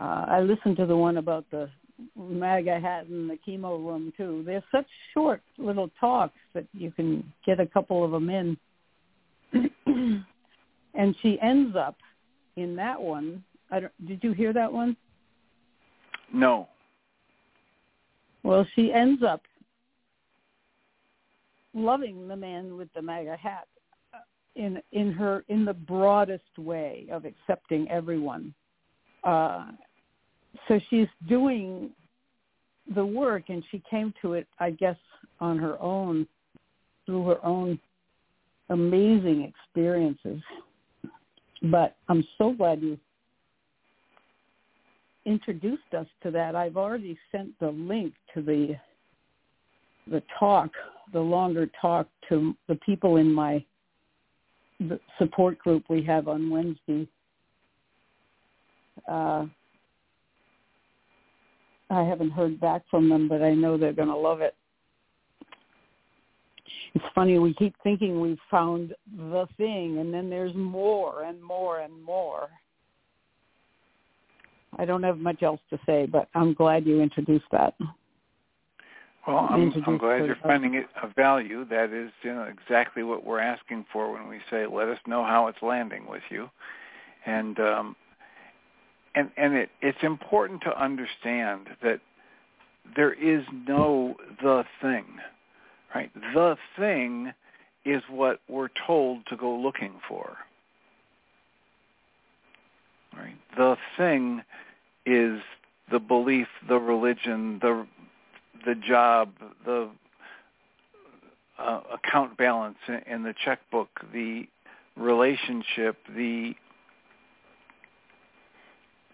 Uh, 0.00 0.24
I 0.28 0.40
listened 0.40 0.76
to 0.78 0.86
the 0.86 0.96
one 0.96 1.18
about 1.18 1.44
the 1.50 1.68
MAGA 2.16 2.80
hat 2.80 3.06
in 3.08 3.28
the 3.28 3.38
chemo 3.46 3.84
room 3.84 4.12
too. 4.16 4.42
They're 4.46 4.64
such 4.72 4.86
short 5.12 5.42
little 5.58 5.90
talks 6.00 6.38
that 6.54 6.64
you 6.72 6.90
can 6.90 7.32
get 7.44 7.60
a 7.60 7.66
couple 7.66 8.04
of 8.04 8.10
them 8.10 8.30
in. 8.30 8.56
and 10.94 11.16
she 11.22 11.38
ends 11.40 11.76
up 11.76 11.96
in 12.56 12.76
that 12.76 13.00
one. 13.00 13.42
I 13.70 13.80
don't, 13.80 14.06
did 14.06 14.22
you 14.22 14.32
hear 14.32 14.52
that 14.52 14.72
one? 14.72 14.96
No. 16.32 16.68
Well, 18.42 18.66
she 18.74 18.92
ends 18.92 19.22
up 19.22 19.42
loving 21.84 22.28
the 22.28 22.36
man 22.36 22.76
with 22.76 22.88
the 22.94 23.02
MAGA 23.02 23.36
hat 23.36 23.66
in 24.56 24.82
in 24.92 25.12
her 25.12 25.44
in 25.48 25.64
the 25.64 25.74
broadest 25.74 26.58
way 26.58 27.06
of 27.10 27.24
accepting 27.24 27.88
everyone. 27.90 28.54
Uh, 29.24 29.66
so 30.66 30.80
she's 30.90 31.08
doing 31.28 31.90
the 32.94 33.04
work 33.04 33.44
and 33.48 33.62
she 33.70 33.82
came 33.90 34.14
to 34.22 34.32
it 34.32 34.46
i 34.60 34.70
guess 34.70 34.96
on 35.40 35.58
her 35.58 35.78
own 35.78 36.26
through 37.04 37.26
her 37.26 37.44
own 37.44 37.78
amazing 38.70 39.52
experiences. 39.52 40.42
But 41.62 41.96
i'm 42.08 42.24
so 42.38 42.52
glad 42.52 42.82
you 42.82 42.98
introduced 45.28 45.92
us 45.96 46.06
to 46.22 46.30
that. 46.30 46.56
I've 46.56 46.78
already 46.78 47.18
sent 47.30 47.58
the 47.60 47.70
link 47.70 48.14
to 48.34 48.42
the 48.42 48.76
the 50.10 50.22
talk 50.38 50.70
the 51.12 51.20
longer 51.20 51.68
talk 51.80 52.06
to 52.28 52.54
the 52.68 52.74
people 52.76 53.16
in 53.16 53.32
my 53.32 53.64
support 55.18 55.58
group 55.58 55.84
we 55.88 56.02
have 56.02 56.28
on 56.28 56.50
wednesday 56.50 57.06
uh, 59.08 59.46
I 61.90 62.02
haven't 62.02 62.30
heard 62.30 62.60
back 62.60 62.82
from 62.90 63.08
them, 63.08 63.28
but 63.28 63.42
I 63.42 63.54
know 63.54 63.76
they're 63.76 63.92
going 63.92 64.08
to 64.08 64.16
love 64.16 64.40
it. 64.40 64.54
It's 66.94 67.04
funny, 67.14 67.38
we 67.38 67.54
keep 67.54 67.74
thinking 67.82 68.20
we've 68.20 68.38
found 68.50 68.94
the 69.16 69.46
thing, 69.56 69.98
and 69.98 70.12
then 70.12 70.28
there's 70.28 70.54
more 70.54 71.24
and 71.24 71.42
more 71.42 71.80
and 71.80 72.02
more. 72.02 72.48
I 74.78 74.84
don't 74.84 75.02
have 75.02 75.18
much 75.18 75.42
else 75.42 75.60
to 75.70 75.78
say, 75.86 76.06
but 76.06 76.28
I'm 76.34 76.54
glad 76.54 76.86
you 76.86 77.00
introduced 77.00 77.46
that. 77.52 77.74
Well, 79.28 79.46
I'm, 79.50 79.70
I'm 79.86 79.98
glad 79.98 80.24
you're 80.24 80.38
finding 80.42 80.72
it 80.72 80.86
of 81.02 81.14
value. 81.14 81.66
That 81.66 81.92
is 81.92 82.10
you 82.22 82.32
know, 82.32 82.44
exactly 82.44 83.02
what 83.02 83.26
we're 83.26 83.40
asking 83.40 83.84
for 83.92 84.10
when 84.10 84.26
we 84.26 84.38
say, 84.50 84.64
let 84.66 84.88
us 84.88 84.98
know 85.06 85.22
how 85.22 85.48
it's 85.48 85.58
landing 85.60 86.06
with 86.08 86.22
you. 86.30 86.48
And 87.26 87.60
um, 87.60 87.96
and 89.14 89.30
and 89.36 89.52
it, 89.52 89.68
it's 89.82 89.98
important 90.02 90.62
to 90.62 90.82
understand 90.82 91.68
that 91.82 92.00
there 92.96 93.12
is 93.12 93.44
no 93.66 94.14
the 94.42 94.64
thing, 94.80 95.04
right? 95.94 96.10
The 96.32 96.56
thing 96.78 97.34
is 97.84 98.02
what 98.08 98.40
we're 98.48 98.70
told 98.86 99.26
to 99.26 99.36
go 99.36 99.54
looking 99.54 100.00
for. 100.08 100.38
Right? 103.14 103.36
The 103.58 103.76
thing 103.98 104.42
is 105.04 105.40
the 105.92 105.98
belief, 105.98 106.46
the 106.66 106.78
religion, 106.78 107.58
the 107.60 107.86
the 108.64 108.74
job, 108.74 109.30
the 109.64 109.90
uh, 111.58 111.80
account 111.92 112.36
balance 112.36 112.78
in 113.06 113.22
the 113.22 113.34
checkbook, 113.44 113.88
the 114.12 114.46
relationship, 114.96 115.96
the 116.14 116.54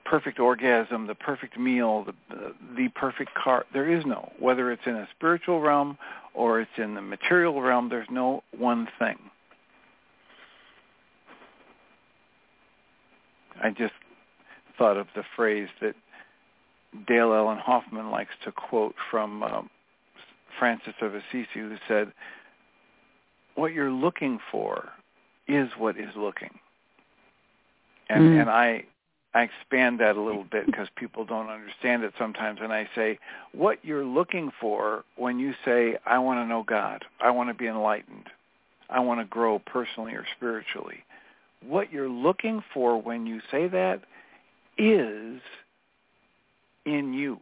perfect 0.05 0.39
orgasm, 0.39 1.07
the 1.07 1.15
perfect 1.15 1.59
meal, 1.59 2.05
the, 2.05 2.55
the 2.77 2.89
perfect 2.95 3.31
car. 3.35 3.65
There 3.73 3.91
is 3.91 4.05
no. 4.05 4.33
Whether 4.39 4.71
it's 4.71 4.83
in 4.87 4.95
a 4.95 5.09
spiritual 5.17 5.61
realm 5.61 5.99
or 6.35 6.61
it's 6.61 6.71
in 6.77 6.95
the 6.95 7.03
material 7.03 7.61
realm, 7.61 7.89
there's 7.89 8.09
no 8.11 8.43
one 8.57 8.89
thing. 8.99 9.17
I 13.63 13.71
just 13.71 13.95
thought 14.77 14.97
of 14.97 15.07
the 15.15 15.23
phrase 15.37 15.69
that 15.81 15.95
Dale 17.07 17.35
Ellen 17.35 17.59
Hoffman 17.59 18.11
likes 18.11 18.35
to 18.45 18.53
quote 18.53 18.95
from 19.11 19.43
um, 19.43 19.71
Francis 20.59 20.95
of 21.01 21.15
Assisi, 21.15 21.47
who 21.55 21.77
said, 21.89 22.13
what 23.55 23.73
you're 23.73 23.91
looking 23.91 24.39
for 24.51 24.89
is 25.47 25.69
what 25.79 25.97
is 25.97 26.15
looking. 26.17 26.59
And 28.09 28.25
Mm. 28.25 28.41
and 28.41 28.51
I 28.51 28.85
I 29.37 29.43
expand 29.43 29.99
that 29.99 30.17
a 30.17 30.21
little 30.21 30.45
bit 30.45 30.67
because 30.67 30.89
people 30.97 31.25
don't 31.25 31.49
understand 31.49 32.05
it 32.05 32.15
sometimes 32.17 32.61
and 32.63 32.73
I 32.73 32.89
say 32.95 33.19
what 33.53 33.85
you're 33.85 34.05
looking 34.05 34.53
for 34.61 35.05
when 35.17 35.41
you 35.41 35.55
say 35.65 35.99
I 36.07 36.19
want 36.19 36.39
to 36.39 36.47
know 36.47 36.63
God, 36.63 37.05
I 37.21 37.31
want 37.31 37.49
to 37.51 37.55
be 37.55 37.67
enlightened, 37.67 38.29
I 38.91 39.01
want 39.01 39.21
to 39.21 39.25
grow 39.25 39.59
personally 39.59 40.15
or 40.15 40.25
spiritually. 40.37 41.05
What 41.67 41.93
you're 41.93 42.09
looking 42.09 42.63
for 42.73 43.01
when 43.01 43.27
you 43.27 43.41
say 43.51 43.67
that 43.69 44.03
is 44.79 45.41
in 46.85 47.13
you. 47.13 47.41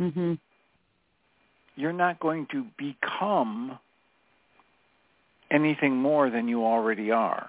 Mhm. 0.00 0.38
You're 1.76 1.92
not 1.92 2.20
going 2.20 2.46
to 2.46 2.64
become 2.76 3.78
anything 5.50 5.96
more 5.96 6.30
than 6.30 6.48
you 6.48 6.64
already 6.64 7.10
are. 7.10 7.48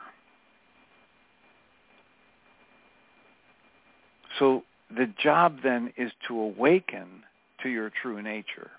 So 4.40 4.64
the 4.90 5.08
job 5.08 5.62
then 5.64 5.94
is 5.98 6.12
to 6.28 6.40
awaken 6.40 7.24
to 7.64 7.70
your 7.70 7.90
true 7.90 8.22
nature. 8.22 8.72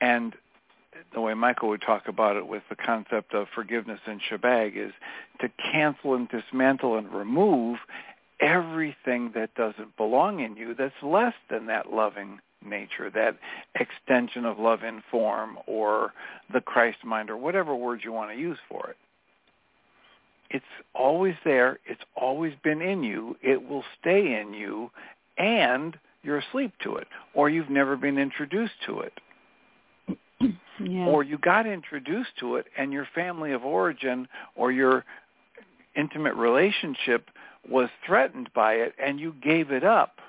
And 0.00 0.34
the 1.12 1.20
way 1.20 1.34
Michael 1.34 1.68
would 1.70 1.82
talk 1.82 2.08
about 2.08 2.36
it 2.36 2.46
with 2.46 2.62
the 2.68 2.76
concept 2.76 3.34
of 3.34 3.48
forgiveness 3.54 4.00
and 4.06 4.20
shebag 4.28 4.76
is 4.76 4.92
to 5.40 5.48
cancel 5.72 6.14
and 6.14 6.28
dismantle 6.28 6.96
and 6.96 7.12
remove 7.12 7.78
everything 8.40 9.32
that 9.34 9.54
doesn't 9.54 9.96
belong 9.96 10.40
in 10.40 10.56
you 10.56 10.74
that's 10.74 10.94
less 11.02 11.34
than 11.50 11.66
that 11.66 11.92
loving 11.92 12.38
nature, 12.64 13.10
that 13.10 13.36
extension 13.78 14.44
of 14.44 14.58
love 14.58 14.82
in 14.82 15.02
form 15.10 15.58
or 15.66 16.12
the 16.52 16.60
Christ 16.60 16.98
mind 17.04 17.30
or 17.30 17.36
whatever 17.36 17.74
words 17.74 18.02
you 18.04 18.12
want 18.12 18.30
to 18.30 18.36
use 18.36 18.58
for 18.68 18.88
it. 18.90 18.96
It's 20.50 20.64
always 20.94 21.34
there. 21.44 21.78
It's 21.86 22.02
always 22.14 22.52
been 22.62 22.80
in 22.80 23.02
you. 23.02 23.36
It 23.42 23.68
will 23.68 23.84
stay 24.00 24.40
in 24.40 24.54
you 24.54 24.90
and 25.38 25.96
you're 26.22 26.38
asleep 26.38 26.72
to 26.82 26.96
it 26.96 27.08
or 27.34 27.50
you've 27.50 27.70
never 27.70 27.96
been 27.96 28.18
introduced 28.18 28.74
to 28.86 29.00
it. 29.00 29.12
Yeah. 30.78 31.06
Or 31.06 31.22
you 31.22 31.38
got 31.38 31.66
introduced 31.66 32.32
to 32.40 32.56
it 32.56 32.66
and 32.76 32.92
your 32.92 33.08
family 33.14 33.52
of 33.52 33.64
origin 33.64 34.28
or 34.56 34.70
your 34.70 35.06
intimate 35.96 36.34
relationship 36.34 37.30
was 37.68 37.88
threatened 38.04 38.50
by 38.54 38.74
it 38.74 38.94
and 38.98 39.18
you 39.18 39.34
gave 39.42 39.70
it 39.70 39.84
up 39.84 40.20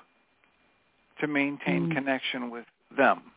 to 1.20 1.26
maintain 1.26 1.88
Mm. 1.88 1.94
connection 1.94 2.50
with 2.50 2.66
them. 2.90 3.32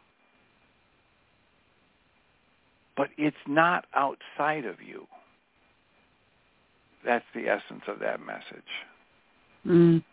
But 2.95 3.09
it's 3.17 3.47
not 3.47 3.85
outside 3.93 4.65
of 4.65 4.81
you. 4.81 5.07
That's 7.03 7.25
the 7.33 7.47
essence 7.47 7.87
of 7.87 7.99
that 7.99 8.19
message. 8.19 8.85
Mm. 9.65 10.03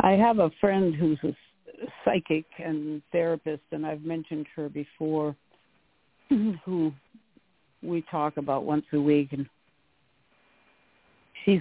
I 0.00 0.12
have 0.12 0.38
a 0.38 0.50
friend 0.60 0.94
who's 0.94 1.18
a 1.24 1.34
psychic 2.04 2.44
and 2.58 3.02
therapist, 3.12 3.62
and 3.72 3.86
I've 3.86 4.02
mentioned 4.02 4.46
her 4.56 4.68
before, 4.68 5.36
who 6.64 6.92
we 7.82 8.04
talk 8.10 8.36
about 8.36 8.64
once 8.64 8.84
a 8.92 9.00
week, 9.00 9.28
and 9.32 9.46
she's 11.44 11.60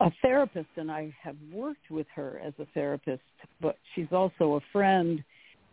a 0.00 0.10
therapist, 0.22 0.68
and 0.76 0.90
I 0.90 1.14
have 1.22 1.36
worked 1.52 1.90
with 1.90 2.06
her 2.14 2.40
as 2.44 2.52
a 2.58 2.66
therapist, 2.74 3.22
but 3.60 3.76
she's 3.94 4.06
also 4.12 4.54
a 4.54 4.60
friend, 4.72 5.22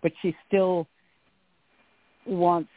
but 0.02 0.12
she 0.22 0.36
still 0.48 0.88
wants 2.26 2.70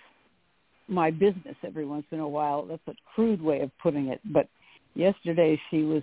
my 0.89 1.11
business 1.11 1.57
every 1.65 1.87
once 1.87 2.05
in 2.11 2.21
a 2.21 2.29
while. 2.29 2.67
That's 2.67 2.83
a 2.89 2.95
crude 3.15 3.41
way 3.41 3.61
of 3.61 3.71
putting 3.83 4.09
it, 4.09 4.21
but 4.33 4.49
yesterday 4.95 5.61
she 5.71 5.83
was 5.83 6.03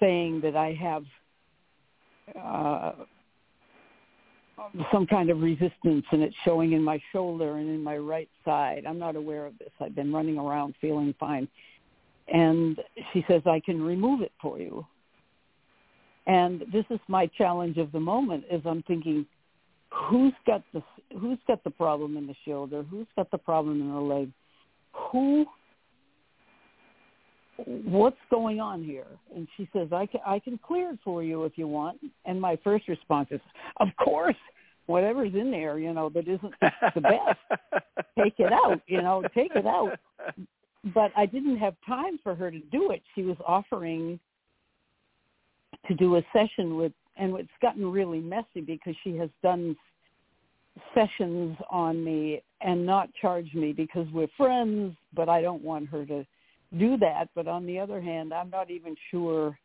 saying 0.00 0.40
that 0.42 0.56
I 0.56 0.72
have 0.80 1.04
uh, 2.40 2.92
some 4.92 5.06
kind 5.06 5.30
of 5.30 5.40
resistance 5.40 6.04
and 6.12 6.22
it's 6.22 6.36
showing 6.44 6.72
in 6.72 6.82
my 6.82 7.00
shoulder 7.12 7.56
and 7.56 7.68
in 7.68 7.82
my 7.82 7.96
right 7.96 8.28
side. 8.44 8.84
I'm 8.86 8.98
not 8.98 9.16
aware 9.16 9.46
of 9.46 9.58
this. 9.58 9.70
I've 9.80 9.94
been 9.94 10.12
running 10.12 10.38
around 10.38 10.74
feeling 10.80 11.14
fine. 11.18 11.48
And 12.28 12.78
she 13.12 13.24
says, 13.28 13.42
I 13.46 13.60
can 13.60 13.82
remove 13.82 14.22
it 14.22 14.32
for 14.40 14.58
you. 14.58 14.86
And 16.26 16.60
this 16.72 16.84
is 16.90 17.00
my 17.08 17.26
challenge 17.26 17.78
of 17.78 17.90
the 17.92 18.00
moment 18.00 18.44
is 18.50 18.62
I'm 18.64 18.82
thinking, 18.84 19.26
who's 19.90 20.32
got 20.46 20.62
the 20.72 20.82
who's 21.20 21.38
got 21.46 21.62
the 21.64 21.70
problem 21.70 22.16
in 22.16 22.26
the 22.26 22.34
shoulder? 22.46 22.84
Who's 22.84 23.08
got 23.16 23.30
the 23.30 23.38
problem 23.38 23.80
in 23.80 23.92
the 23.92 24.00
leg? 24.00 24.30
Who 24.92 25.46
what's 27.56 28.16
going 28.30 28.60
on 28.60 28.82
here? 28.82 29.06
And 29.34 29.46
she 29.56 29.68
says, 29.72 29.88
I 29.92 30.06
can, 30.06 30.20
I 30.26 30.38
can 30.38 30.58
clear 30.58 30.90
it 30.90 30.98
for 31.04 31.22
you 31.22 31.44
if 31.44 31.52
you 31.56 31.68
want. 31.68 31.98
And 32.24 32.40
my 32.40 32.58
first 32.62 32.88
response 32.88 33.28
is, 33.30 33.40
of 33.78 33.88
course, 34.02 34.36
whatever's 34.86 35.34
in 35.34 35.50
there, 35.50 35.78
you 35.78 35.92
know, 35.92 36.08
that 36.10 36.28
isn't 36.28 36.54
the 36.94 37.00
best, 37.00 37.62
take 38.18 38.34
it 38.38 38.52
out, 38.52 38.80
you 38.86 39.00
know, 39.00 39.22
take 39.34 39.54
it 39.54 39.66
out. 39.66 39.98
But 40.94 41.12
I 41.16 41.26
didn't 41.26 41.58
have 41.58 41.74
time 41.86 42.18
for 42.22 42.34
her 42.34 42.50
to 42.50 42.58
do 42.58 42.90
it. 42.90 43.02
She 43.14 43.22
was 43.22 43.36
offering 43.46 44.18
to 45.86 45.94
do 45.94 46.16
a 46.16 46.22
session 46.32 46.76
with, 46.76 46.92
and 47.16 47.36
it's 47.36 47.48
gotten 47.60 47.90
really 47.90 48.20
messy 48.20 48.60
because 48.66 48.94
she 49.04 49.16
has 49.16 49.30
done 49.42 49.76
sessions 50.94 51.56
on 51.70 52.02
me 52.02 52.42
and 52.60 52.84
not 52.84 53.10
charged 53.20 53.54
me 53.54 53.72
because 53.72 54.06
we're 54.12 54.28
friends, 54.36 54.96
but 55.14 55.28
I 55.28 55.42
don't 55.42 55.62
want 55.62 55.88
her 55.88 56.04
to 56.06 56.26
do 56.78 56.96
that. 56.98 57.28
But 57.34 57.48
on 57.48 57.66
the 57.66 57.78
other 57.78 58.00
hand, 58.00 58.32
I'm 58.32 58.50
not 58.50 58.70
even 58.70 58.96
sure 59.10 59.58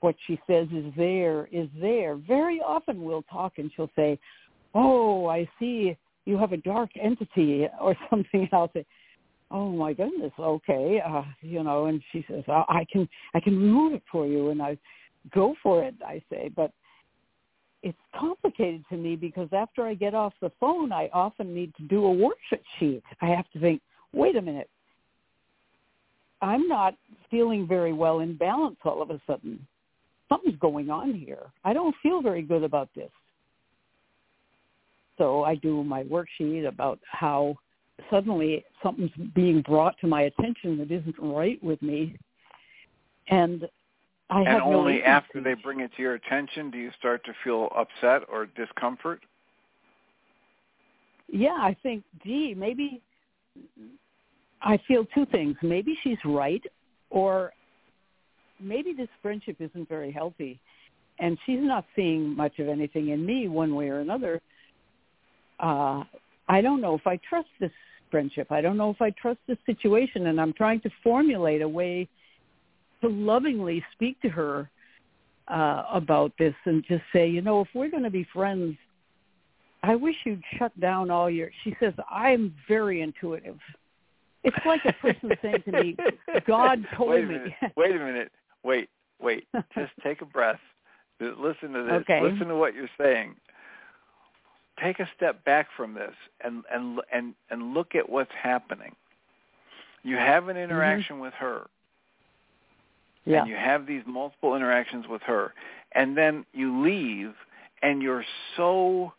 what 0.00 0.14
she 0.26 0.40
says 0.46 0.66
is 0.72 0.92
there 0.96 1.48
is 1.52 1.68
there. 1.80 2.16
Very 2.16 2.60
often 2.60 3.02
we'll 3.02 3.24
talk 3.24 3.54
and 3.58 3.70
she'll 3.74 3.90
say, 3.96 4.18
"Oh, 4.74 5.26
I 5.26 5.48
see 5.58 5.96
you 6.24 6.38
have 6.38 6.52
a 6.52 6.58
dark 6.58 6.90
entity 7.00 7.66
or 7.80 7.96
something." 8.08 8.40
And 8.40 8.48
I'll 8.52 8.72
say, 8.72 8.86
"Oh 9.50 9.70
my 9.70 9.92
goodness, 9.92 10.32
okay, 10.38 11.00
uh, 11.06 11.22
you 11.42 11.62
know." 11.62 11.86
And 11.86 12.02
she 12.12 12.24
says, 12.28 12.44
I, 12.48 12.64
"I 12.68 12.86
can 12.90 13.08
I 13.34 13.40
can 13.40 13.56
remove 13.56 13.92
it 13.94 14.02
for 14.10 14.26
you," 14.26 14.50
and 14.50 14.62
I 14.62 14.78
go 15.32 15.54
for 15.62 15.84
it. 15.84 15.94
I 16.04 16.22
say, 16.30 16.50
but 16.54 16.72
it's 17.82 17.98
complicated 18.18 18.84
to 18.90 18.96
me 18.96 19.16
because 19.16 19.48
after 19.52 19.86
I 19.86 19.94
get 19.94 20.14
off 20.14 20.34
the 20.40 20.52
phone, 20.60 20.92
I 20.92 21.08
often 21.12 21.54
need 21.54 21.74
to 21.76 21.82
do 21.84 22.06
a 22.06 22.14
worksheet. 22.14 22.60
Sheet. 22.78 23.02
I 23.20 23.26
have 23.26 23.50
to 23.52 23.60
think, 23.60 23.80
wait 24.12 24.36
a 24.36 24.42
minute, 24.42 24.68
I'm 26.42 26.66
not 26.68 26.94
feeling 27.30 27.66
very 27.66 27.92
well 27.92 28.20
in 28.20 28.36
balance 28.36 28.76
all 28.84 29.02
of 29.02 29.10
a 29.10 29.20
sudden. 29.26 29.66
Something's 30.28 30.58
going 30.58 30.90
on 30.90 31.14
here. 31.14 31.46
I 31.64 31.72
don't 31.72 31.94
feel 32.02 32.22
very 32.22 32.42
good 32.42 32.62
about 32.62 32.88
this. 32.94 33.10
So 35.18 35.44
I 35.44 35.56
do 35.56 35.84
my 35.84 36.04
worksheet 36.04 36.66
about 36.66 36.98
how 37.04 37.56
suddenly 38.08 38.64
something's 38.82 39.10
being 39.34 39.60
brought 39.62 39.98
to 40.00 40.06
my 40.06 40.22
attention 40.22 40.78
that 40.78 40.90
isn't 40.90 41.16
right 41.18 41.62
with 41.62 41.82
me. 41.82 42.16
And 43.28 43.68
I 44.30 44.38
and 44.38 44.48
have 44.48 44.58
no 44.60 44.74
only 44.74 45.02
after 45.02 45.40
they 45.40 45.54
bring 45.54 45.80
it 45.80 45.90
to 45.96 46.02
your 46.02 46.14
attention 46.14 46.70
do 46.70 46.78
you 46.78 46.90
start 46.98 47.24
to 47.24 47.32
feel 47.44 47.68
upset 47.76 48.22
or 48.30 48.46
discomfort? 48.46 49.20
Yeah, 51.28 51.58
I 51.60 51.76
think, 51.82 52.02
gee, 52.24 52.54
maybe 52.56 53.02
I 54.62 54.78
feel 54.86 55.04
two 55.14 55.26
things. 55.26 55.56
Maybe 55.62 55.96
she's 56.02 56.18
right, 56.24 56.62
or 57.10 57.52
maybe 58.60 58.92
this 58.92 59.08
friendship 59.22 59.56
isn't 59.60 59.88
very 59.88 60.12
healthy, 60.12 60.60
and 61.18 61.38
she's 61.46 61.60
not 61.60 61.84
seeing 61.96 62.36
much 62.36 62.58
of 62.58 62.68
anything 62.68 63.08
in 63.08 63.24
me 63.24 63.48
one 63.48 63.74
way 63.74 63.88
or 63.88 64.00
another. 64.00 64.40
Uh, 65.58 66.04
I 66.48 66.60
don't 66.60 66.80
know 66.80 66.94
if 66.94 67.06
I 67.06 67.18
trust 67.28 67.48
this 67.60 67.70
friendship. 68.10 68.50
I 68.50 68.60
don't 68.60 68.76
know 68.76 68.90
if 68.90 69.00
I 69.00 69.10
trust 69.10 69.38
this 69.46 69.58
situation, 69.66 70.26
and 70.26 70.40
I'm 70.40 70.52
trying 70.52 70.80
to 70.82 70.90
formulate 71.02 71.62
a 71.62 71.68
way 71.68 72.08
to 73.00 73.08
lovingly 73.08 73.82
speak 73.92 74.20
to 74.22 74.28
her 74.28 74.70
uh, 75.48 75.84
about 75.92 76.32
this 76.38 76.54
and 76.64 76.84
just 76.86 77.02
say, 77.12 77.28
you 77.28 77.40
know, 77.40 77.60
if 77.62 77.68
we're 77.74 77.90
going 77.90 78.02
to 78.02 78.10
be 78.10 78.26
friends, 78.32 78.76
I 79.82 79.96
wish 79.96 80.14
you'd 80.24 80.42
shut 80.58 80.78
down 80.78 81.10
all 81.10 81.30
your. 81.30 81.50
She 81.64 81.74
says, 81.80 81.94
I'm 82.10 82.54
very 82.68 83.00
intuitive. 83.00 83.58
It's 84.42 84.56
like 84.64 84.80
a 84.86 84.92
person 84.94 85.30
saying 85.42 85.62
to 85.66 85.72
me, 85.72 85.96
God 86.46 86.84
told 86.96 87.10
wait 87.10 87.28
me. 87.28 87.36
Wait 87.76 87.94
a 87.96 87.98
minute. 87.98 88.32
Wait, 88.64 88.88
wait. 89.20 89.46
Just 89.74 89.92
take 90.02 90.22
a 90.22 90.24
breath. 90.24 90.60
Listen 91.20 91.72
to 91.72 91.82
this. 91.82 91.92
Okay. 92.02 92.20
Listen 92.22 92.48
to 92.48 92.56
what 92.56 92.74
you're 92.74 92.88
saying. 92.98 93.34
Take 94.82 94.98
a 94.98 95.08
step 95.14 95.44
back 95.44 95.68
from 95.76 95.92
this 95.94 96.14
and 96.42 96.64
and 96.72 97.00
and 97.12 97.34
and 97.50 97.74
look 97.74 97.94
at 97.94 98.08
what's 98.08 98.32
happening. 98.42 98.94
You 100.02 100.16
have 100.16 100.44
Mm-hmm. 100.44 100.50
an 100.50 100.56
interaction 100.56 101.18
with 101.20 101.34
her. 101.34 101.66
Yeah. 103.26 103.40
And 103.40 103.48
you 103.50 103.56
have 103.56 103.86
these 103.86 104.02
multiple 104.06 104.56
interactions 104.56 105.06
with 105.06 105.20
her. 105.22 105.52
And 105.92 106.16
then 106.16 106.46
you 106.54 106.80
leave 106.82 107.34
and 107.82 108.00
you're 108.02 108.24
so 108.56 109.12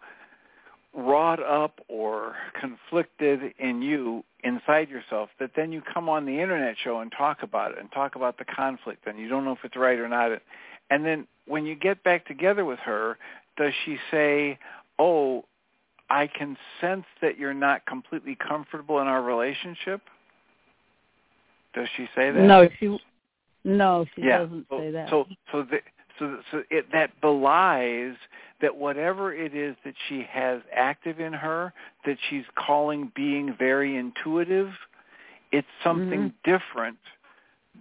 wrought 0.96 1.42
up 1.42 1.80
or 1.88 2.36
conflicted 2.60 3.54
in 3.60 3.82
you 3.84 4.24
inside 4.44 4.90
yourself 4.90 5.30
that 5.40 5.52
then 5.56 5.72
you 5.72 5.82
come 5.82 6.10
on 6.10 6.26
the 6.26 6.40
internet 6.40 6.76
show 6.84 7.00
and 7.00 7.12
talk 7.16 7.44
about 7.44 7.72
it 7.72 7.80
and 7.80 7.92
talk 7.92 8.16
about 8.16 8.38
the 8.38 8.46
conflict 8.46 9.06
and 9.08 9.20
you 9.20 9.28
don't 9.28 9.46
know 9.46 9.52
if 9.52 9.60
it's 9.64 9.76
right 9.76 10.00
or 10.00 10.08
not 10.08 10.32
and 10.90 11.06
then 11.06 11.28
when 11.48 11.66
you 11.66 11.76
get 11.76 12.04
back 12.04 12.26
together 12.26 12.66
with 12.66 12.80
her 12.80 13.18
does 13.58 13.74
she 13.86 13.98
say 14.10 14.58
oh 15.00 15.44
i 16.10 16.28
can 16.28 16.58
sense 16.80 17.06
that 17.22 17.38
you're 17.38 17.54
not 17.54 17.86
completely 17.86 18.36
comfortable 18.36 19.00
in 19.00 19.08
our 19.08 19.22
relationship 19.22 20.02
does 21.74 21.88
she 21.96 22.06
say 22.16 22.32
that 22.32 22.42
No, 22.42 22.68
she 22.80 22.98
no, 23.64 24.06
she 24.16 24.24
yeah. 24.24 24.40
doesn't 24.40 24.66
so, 24.70 24.80
say 24.80 24.92
that. 24.92 25.10
So 25.10 25.26
so 25.52 25.64
the, 25.64 25.80
so 26.22 26.38
so 26.52 26.64
it 26.70 26.86
that 26.94 27.20
belies 27.20 28.16
that 28.62 28.76
whatever 28.78 29.34
it 29.34 29.56
is 29.56 29.76
that 29.84 29.96
she 30.08 30.24
has 30.30 30.62
active 30.74 31.20
in 31.20 31.34
her 31.34 31.74
that 32.06 32.18
she's 32.30 32.46
calling 32.56 33.12
being 33.16 33.56
very 33.58 33.98
intuitive, 33.98 34.70
it's 35.52 35.68
something 35.84 36.32
Mm-hmm. 36.46 36.52
different 36.52 36.98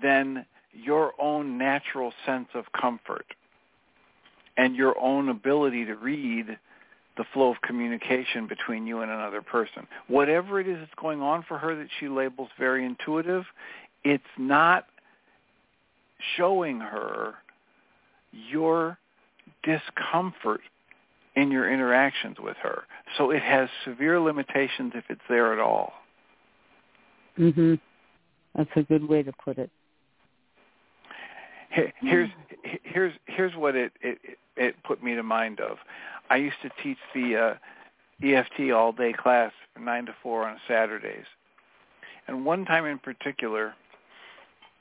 than 0.03 0.47
your 0.73 1.13
own 1.21 1.59
natural 1.59 2.13
sense 2.25 2.49
of 2.55 2.65
comfort 2.81 3.27
and 4.57 4.75
your 4.75 4.99
own 4.99 5.29
ability 5.29 5.85
to 5.85 5.95
read 5.95 6.47
the 7.17 7.25
flow 7.35 7.51
of 7.51 7.61
communication 7.63 8.47
between 8.47 8.87
you 8.87 9.01
and 9.01 9.11
another 9.11 9.43
person. 9.43 9.87
Whatever 10.09 10.61
it 10.61 10.69
is 10.69 10.79
that's 10.79 10.95
going 11.01 11.21
on 11.21 11.45
for 11.47 11.59
her 11.59 11.75
that 11.75 11.89
she 11.99 12.09
labels 12.09 12.49
very 12.59 12.87
intuitive, 12.87 13.45
it's 14.05 14.23
not 14.39 14.87
showing 16.37 16.81
her 16.81 17.35
your 18.33 18.99
discomfort 19.63 20.61
in 21.37 21.51
your 21.51 21.73
interactions 21.73 22.37
with 22.41 22.57
her. 22.63 22.83
So 23.17 23.31
it 23.31 23.43
has 23.43 23.69
severe 23.85 24.21
limitations 24.21 24.93
if 24.95 25.05
it's 25.09 25.21
there 25.29 25.53
at 25.53 25.59
all. 25.59 25.93
mhm. 27.39 27.79
That's 28.55 28.71
a 28.77 28.83
good 28.83 29.09
way 29.09 29.23
to 29.23 29.33
put 29.45 29.59
it. 29.59 29.71
Here's 31.71 32.29
here's 32.83 33.15
here's 33.27 33.55
what 33.55 33.77
it 33.77 33.93
it 34.01 34.19
it 34.57 34.75
put 34.83 35.03
me 35.03 35.15
to 35.15 35.23
mind 35.23 35.61
of. 35.61 35.79
I 36.29 36.37
used 36.37 36.57
to 36.63 36.71
teach 36.83 36.99
the 37.15 37.37
uh, 37.37 38.27
EFT 38.27 38.73
all 38.73 38.93
day 38.93 39.13
class 39.13 39.53
from 39.73 39.85
nine 39.85 40.05
to 40.07 40.15
four 40.21 40.49
on 40.49 40.57
Saturdays, 40.67 41.25
and 42.27 42.45
one 42.45 42.65
time 42.65 42.87
in 42.87 42.99
particular, 42.99 43.75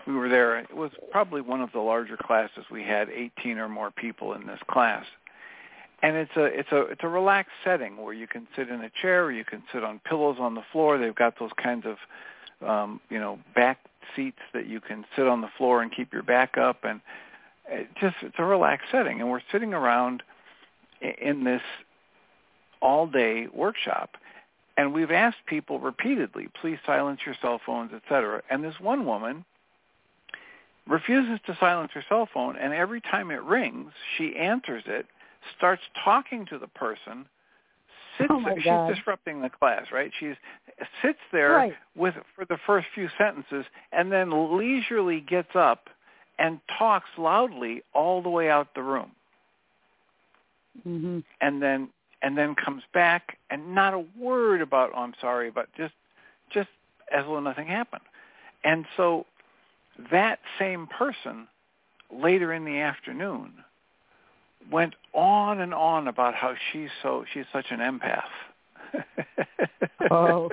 we 0.08 0.14
were 0.14 0.30
there. 0.30 0.58
It 0.60 0.76
was 0.76 0.92
probably 1.12 1.42
one 1.42 1.62
of 1.62 1.72
the 1.72 1.80
larger 1.80 2.18
classes. 2.18 2.66
We 2.72 2.84
had 2.84 3.10
18 3.10 3.58
or 3.58 3.70
more 3.70 3.92
people 3.92 4.34
in 4.34 4.48
this 4.48 4.60
class, 4.70 5.06
and 6.02 6.16
it's 6.16 6.36
a 6.36 6.46
it's 6.46 6.72
a 6.72 6.82
it's 6.84 7.04
a 7.04 7.08
relaxed 7.08 7.54
setting 7.64 7.98
where 7.98 8.14
you 8.14 8.28
can 8.28 8.48
sit 8.56 8.70
in 8.70 8.82
a 8.82 8.90
chair, 9.02 9.32
you 9.32 9.46
can 9.46 9.64
sit 9.74 9.84
on 9.84 10.00
pillows 10.00 10.38
on 10.40 10.56
the 10.56 10.64
floor. 10.72 10.98
They've 10.98 11.14
got 11.14 11.40
those 11.40 11.52
kinds 11.62 11.86
of 11.86 12.68
um, 12.68 13.02
you 13.10 13.20
know 13.20 13.40
back 13.56 13.80
seats 14.16 14.40
that 14.54 14.68
you 14.68 14.80
can 14.80 15.06
sit 15.16 15.28
on 15.28 15.42
the 15.42 15.50
floor 15.58 15.82
and 15.82 15.92
keep 15.96 16.14
your 16.14 16.24
back 16.24 16.58
up, 16.58 16.84
and 16.84 17.02
it 17.68 17.88
just 18.00 18.16
it's 18.22 18.36
a 18.38 18.46
relaxed 18.46 18.88
setting. 18.92 19.20
And 19.20 19.30
we're 19.30 19.42
sitting 19.52 19.74
around 19.74 20.24
in 21.02 21.44
this 21.44 21.62
all 22.82 23.08
day 23.08 23.48
workshop. 23.54 24.12
And 24.78 24.94
we've 24.94 25.12
asked 25.12 25.46
people 25.46 25.80
repeatedly, 25.80 26.48
please 26.62 26.78
silence 26.86 27.20
your 27.26 27.36
cell 27.42 27.60
phones, 27.66 27.92
etc. 27.94 28.42
And 28.50 28.64
this 28.64 28.76
one 28.80 29.06
woman 29.06 29.44
refuses 30.90 31.40
to 31.46 31.56
silence 31.60 31.92
her 31.94 32.04
cell 32.10 32.28
phone, 32.34 32.58
and 32.58 32.74
every 32.74 33.02
time 33.02 33.32
it 33.32 33.42
rings, 33.44 33.92
she 34.18 34.36
answers 34.36 34.84
it, 34.88 35.06
starts 35.58 35.84
talking 36.04 36.46
to 36.48 36.58
the 36.58 36.68
person, 36.68 37.26
sits 38.18 38.32
Oh, 38.32 38.42
she's 38.56 38.64
God. 38.64 38.96
disrupting 38.96 39.42
the 39.42 39.50
class, 39.50 39.86
right? 39.94 40.12
She's 40.20 40.36
sits 41.02 41.20
there 41.32 41.54
Right. 41.54 41.74
with 41.96 42.16
for 42.36 42.46
the 42.46 42.58
first 42.66 42.88
few 42.96 43.08
sentences 43.18 43.66
and 43.92 44.12
then 44.12 44.58
leisurely 44.58 45.22
gets 45.22 45.56
up 45.56 45.90
and 46.38 46.60
talks 46.78 47.10
loudly 47.18 47.84
all 47.94 48.22
the 48.22 48.30
way 48.30 48.50
out 48.50 48.68
the 48.76 48.82
room 48.84 49.12
Mm-hmm. 50.88 51.20
and 51.42 51.62
then 51.62 51.90
and 52.22 52.38
then 52.38 52.56
comes 52.56 52.84
back 52.94 53.38
and 53.50 53.74
not 53.76 53.94
a 53.94 54.06
word 54.18 54.62
about 54.62 54.92
oh 54.96 55.00
I'm 55.02 55.14
sorry 55.20 55.52
but 55.52 55.68
just 55.76 55.94
just 56.54 56.70
as 57.12 57.26
though 57.26 57.40
nothing 57.40 57.68
happened. 57.68 58.04
And 58.64 58.86
so 58.96 59.26
that 60.12 60.40
same 60.58 60.88
person 60.88 61.48
later 62.12 62.54
in 62.54 62.66
the 62.66 62.80
afternoon 62.80 63.54
went 64.72 64.96
on 65.14 65.62
and 65.62 65.74
on 65.74 66.08
about 66.08 66.36
how 66.36 66.54
she's 66.72 66.90
so 67.02 67.26
she's 67.34 67.46
such 67.52 67.68
an 67.72 67.80
empath. 67.80 68.24
Oh, 70.12 70.50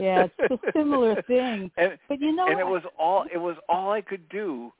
Yeah, 0.00 0.26
it's 0.38 0.62
a 0.62 0.72
similar 0.72 1.20
thing. 1.22 1.70
And, 1.76 1.98
But 2.08 2.20
you 2.20 2.32
know 2.32 2.46
and 2.46 2.60
it 2.60 2.66
was 2.66 2.82
all 2.98 3.24
it 3.32 3.38
was 3.38 3.56
all 3.68 3.90
I 3.90 4.02
could 4.02 4.28
do. 4.28 4.72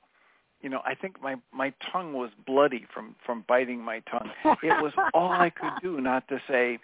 You 0.61 0.69
know, 0.69 0.81
I 0.85 0.95
think 0.95 1.21
my 1.21 1.35
my 1.51 1.73
tongue 1.91 2.13
was 2.13 2.29
bloody 2.45 2.85
from 2.93 3.15
from 3.25 3.43
biting 3.47 3.81
my 3.81 3.99
tongue. 4.09 4.29
It 4.63 4.81
was 4.81 4.93
all 5.13 5.31
I 5.31 5.49
could 5.49 5.73
do 5.81 5.99
not 5.99 6.27
to 6.29 6.41
say, 6.47 6.79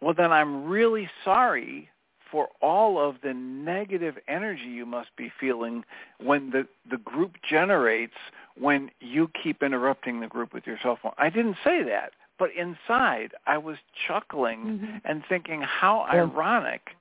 "Well, 0.00 0.14
then 0.14 0.30
I'm 0.32 0.66
really 0.66 1.10
sorry 1.24 1.89
for 2.30 2.48
all 2.60 2.98
of 2.98 3.16
the 3.22 3.34
negative 3.34 4.16
energy 4.28 4.68
you 4.68 4.86
must 4.86 5.14
be 5.16 5.32
feeling 5.40 5.84
when 6.18 6.50
the 6.50 6.66
the 6.90 6.98
group 6.98 7.36
generates 7.48 8.14
when 8.58 8.90
you 9.00 9.30
keep 9.42 9.62
interrupting 9.62 10.20
the 10.20 10.26
group 10.26 10.52
with 10.52 10.66
your 10.66 10.78
cell 10.82 10.96
phone." 11.02 11.12
I 11.18 11.30
didn't 11.30 11.56
say 11.64 11.82
that, 11.82 12.12
but 12.38 12.50
inside 12.52 13.34
I 13.46 13.58
was 13.58 13.78
chuckling 14.06 14.78
Mhm. 14.78 15.00
and 15.04 15.24
thinking 15.26 15.62
how 15.62 16.06
Yeah. 16.12 16.22
ironic 16.22 16.96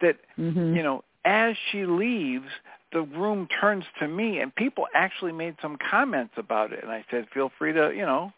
that 0.00 0.16
Mhm. 0.38 0.74
you 0.76 0.82
know, 0.82 1.04
as 1.24 1.56
she 1.70 1.84
leaves, 1.84 2.50
the 2.92 3.02
room 3.02 3.46
turns 3.48 3.84
to 3.98 4.08
me, 4.08 4.40
and 4.40 4.54
people 4.54 4.88
actually 4.94 5.32
made 5.32 5.56
some 5.60 5.76
comments 5.76 6.34
about 6.38 6.72
it. 6.72 6.82
And 6.82 6.90
I 6.90 7.04
said, 7.10 7.28
feel 7.30 7.50
free 7.50 7.72
to, 7.72 7.94
you 7.94 8.06
know, 8.06 8.32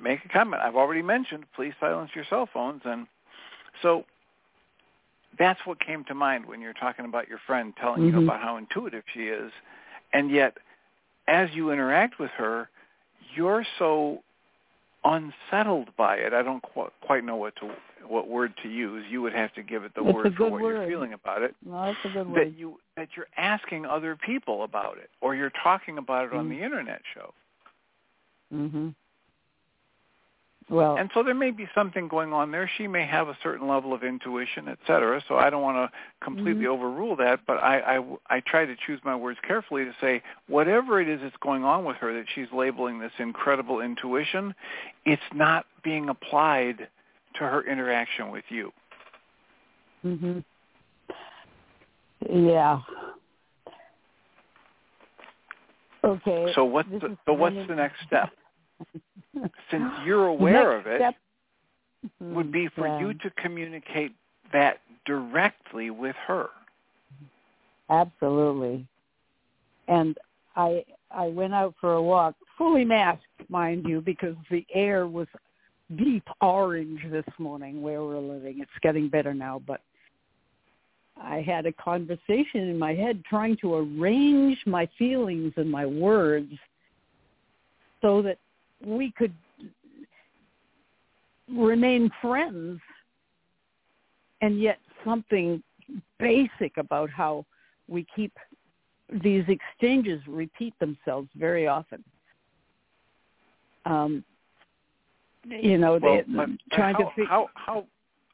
make 0.00 0.24
a 0.24 0.28
comment. 0.28 0.62
I've 0.62 0.76
already 0.76 1.02
mentioned, 1.02 1.44
please 1.52 1.74
silence 1.78 2.14
your 2.14 2.24
cell 2.24 2.46
phones. 2.46 2.82
And 2.84 3.06
so 3.82 4.04
that's 5.38 5.60
what 5.66 5.78
came 5.80 6.04
to 6.04 6.14
mind 6.14 6.46
when 6.46 6.60
you're 6.60 6.72
talking 6.72 7.04
about 7.04 7.28
your 7.28 7.38
friend 7.46 7.74
telling 7.76 8.04
you 8.06 8.12
Mhm. 8.12 8.24
about 8.24 8.40
how 8.40 8.56
intuitive 8.56 9.04
she 9.12 9.28
is. 9.28 9.52
And 10.12 10.30
yet, 10.30 10.56
as 11.26 11.54
you 11.54 11.70
interact 11.70 12.18
with 12.18 12.30
her, 12.32 12.70
you're 13.34 13.64
so 13.78 14.22
unsettled 15.04 15.94
by 15.96 16.16
it. 16.16 16.32
I 16.34 16.42
don't 16.42 16.62
qu- 16.62 16.90
quite 17.02 17.24
know 17.24 17.36
what 17.36 17.54
to 17.56 17.70
what 18.06 18.26
word 18.28 18.56
to 18.62 18.68
use. 18.68 19.04
You 19.10 19.20
would 19.22 19.34
have 19.34 19.52
to 19.54 19.62
give 19.62 19.84
it 19.84 19.92
the 19.94 20.02
word 20.02 20.34
for 20.36 20.48
what 20.50 20.60
you're 20.62 20.86
feeling 20.86 21.12
about 21.12 21.42
it 21.42 21.54
No, 21.64 21.84
that's 21.86 21.98
a 22.04 22.08
good 22.08 22.26
that 22.28 22.32
word. 22.32 22.54
you 22.56 22.80
that 22.96 23.08
you're 23.16 23.26
asking 23.36 23.84
other 23.86 24.16
people 24.16 24.62
about 24.64 24.98
it 24.98 25.10
or 25.20 25.34
you're 25.34 25.50
talking 25.50 25.98
about 25.98 26.26
it 26.26 26.32
on 26.32 26.46
Mm. 26.46 26.50
the 26.50 26.62
internet 26.62 27.02
show. 27.14 27.34
Mhm. 28.52 28.94
Well, 30.70 30.98
And 30.98 31.10
so 31.14 31.22
there 31.22 31.34
may 31.34 31.50
be 31.50 31.66
something 31.74 32.08
going 32.08 32.32
on 32.32 32.50
there. 32.50 32.70
She 32.76 32.86
may 32.86 33.06
have 33.06 33.28
a 33.28 33.38
certain 33.42 33.66
level 33.66 33.94
of 33.94 34.02
intuition, 34.02 34.68
et 34.68 34.78
cetera. 34.86 35.22
So 35.26 35.36
I 35.36 35.48
don't 35.48 35.62
want 35.62 35.76
to 35.90 35.98
completely 36.20 36.64
Mhm. 36.66 36.74
overrule 36.74 37.16
that, 37.16 37.40
but 37.46 37.54
I, 37.62 37.96
I 37.96 38.04
I 38.28 38.40
try 38.40 38.66
to 38.66 38.76
choose 38.76 39.02
my 39.02 39.16
words 39.16 39.38
carefully 39.40 39.86
to 39.86 39.94
say 40.00 40.22
whatever 40.46 41.00
it 41.00 41.08
is 41.08 41.22
that's 41.22 41.36
going 41.38 41.64
on 41.64 41.84
with 41.86 41.96
her 41.98 42.12
that 42.12 42.26
she's 42.34 42.52
labeling 42.52 42.98
this 42.98 43.12
incredible 43.18 43.80
intuition, 43.80 44.54
it's 45.06 45.22
not 45.32 45.64
being 45.82 46.10
applied 46.10 46.88
to 47.34 47.44
her 47.44 47.62
interaction 47.62 48.30
with 48.30 48.44
you. 48.50 48.72
mhm. 50.04 50.44
Yeah. 52.28 52.80
Okay. 56.04 56.52
So 56.54 56.64
what's 56.64 56.88
the, 56.90 57.16
so 57.26 57.32
what's 57.32 57.56
the 57.68 57.74
next 57.74 58.00
step? 58.06 58.30
Since 59.70 59.90
you're 60.04 60.26
aware 60.36 60.76
Next 60.76 60.86
of 60.86 60.92
it, 60.92 60.98
step- 60.98 61.14
would 62.20 62.52
be 62.52 62.68
for 62.68 62.86
Yeah. 62.86 63.00
you 63.00 63.06
mm-hmm. 63.08 63.28
to 63.28 63.42
communicate 63.42 64.12
that 64.52 64.80
directly 65.04 65.90
with 65.90 66.16
her. 66.26 66.48
Absolutely. 67.90 68.86
And 69.88 70.16
I 70.56 70.84
I 71.10 71.26
went 71.28 71.54
out 71.54 71.74
for 71.80 71.94
a 71.94 72.02
walk, 72.02 72.34
fully 72.58 72.84
masked, 72.84 73.24
mind 73.48 73.86
you, 73.88 74.02
because 74.02 74.36
the 74.50 74.66
air 74.74 75.06
was 75.06 75.26
deep 75.96 76.24
orange 76.42 77.00
this 77.10 77.24
morning 77.38 77.80
where 77.80 78.02
we're 78.02 78.18
living. 78.18 78.60
It's 78.60 78.70
getting 78.82 79.08
better 79.08 79.32
now, 79.32 79.62
but 79.66 79.80
I 81.20 81.40
had 81.40 81.64
a 81.64 81.72
conversation 81.72 82.68
in 82.68 82.78
my 82.78 82.94
head 82.94 83.24
trying 83.24 83.56
to 83.62 83.74
arrange 83.74 84.58
my 84.66 84.86
feelings 84.98 85.54
and 85.56 85.70
my 85.70 85.86
words 85.86 86.52
so 88.02 88.20
that 88.22 88.38
we 88.84 89.12
could 89.16 89.34
remain 91.48 92.10
friends 92.20 92.80
and 94.40 94.60
yet 94.60 94.78
something 95.04 95.62
basic 96.18 96.76
about 96.76 97.10
how 97.10 97.44
we 97.88 98.06
keep 98.14 98.32
these 99.22 99.44
exchanges 99.48 100.20
repeat 100.28 100.74
themselves 100.78 101.28
very 101.34 101.66
often. 101.66 102.04
Um, 103.86 104.24
you 105.46 105.78
know, 105.78 105.98
well, 106.02 106.22
they 106.28 106.76
trying 106.76 106.94
how, 106.94 107.04
to 107.04 107.10
figure. 107.10 107.26
how 107.26 107.50
how. 107.54 107.86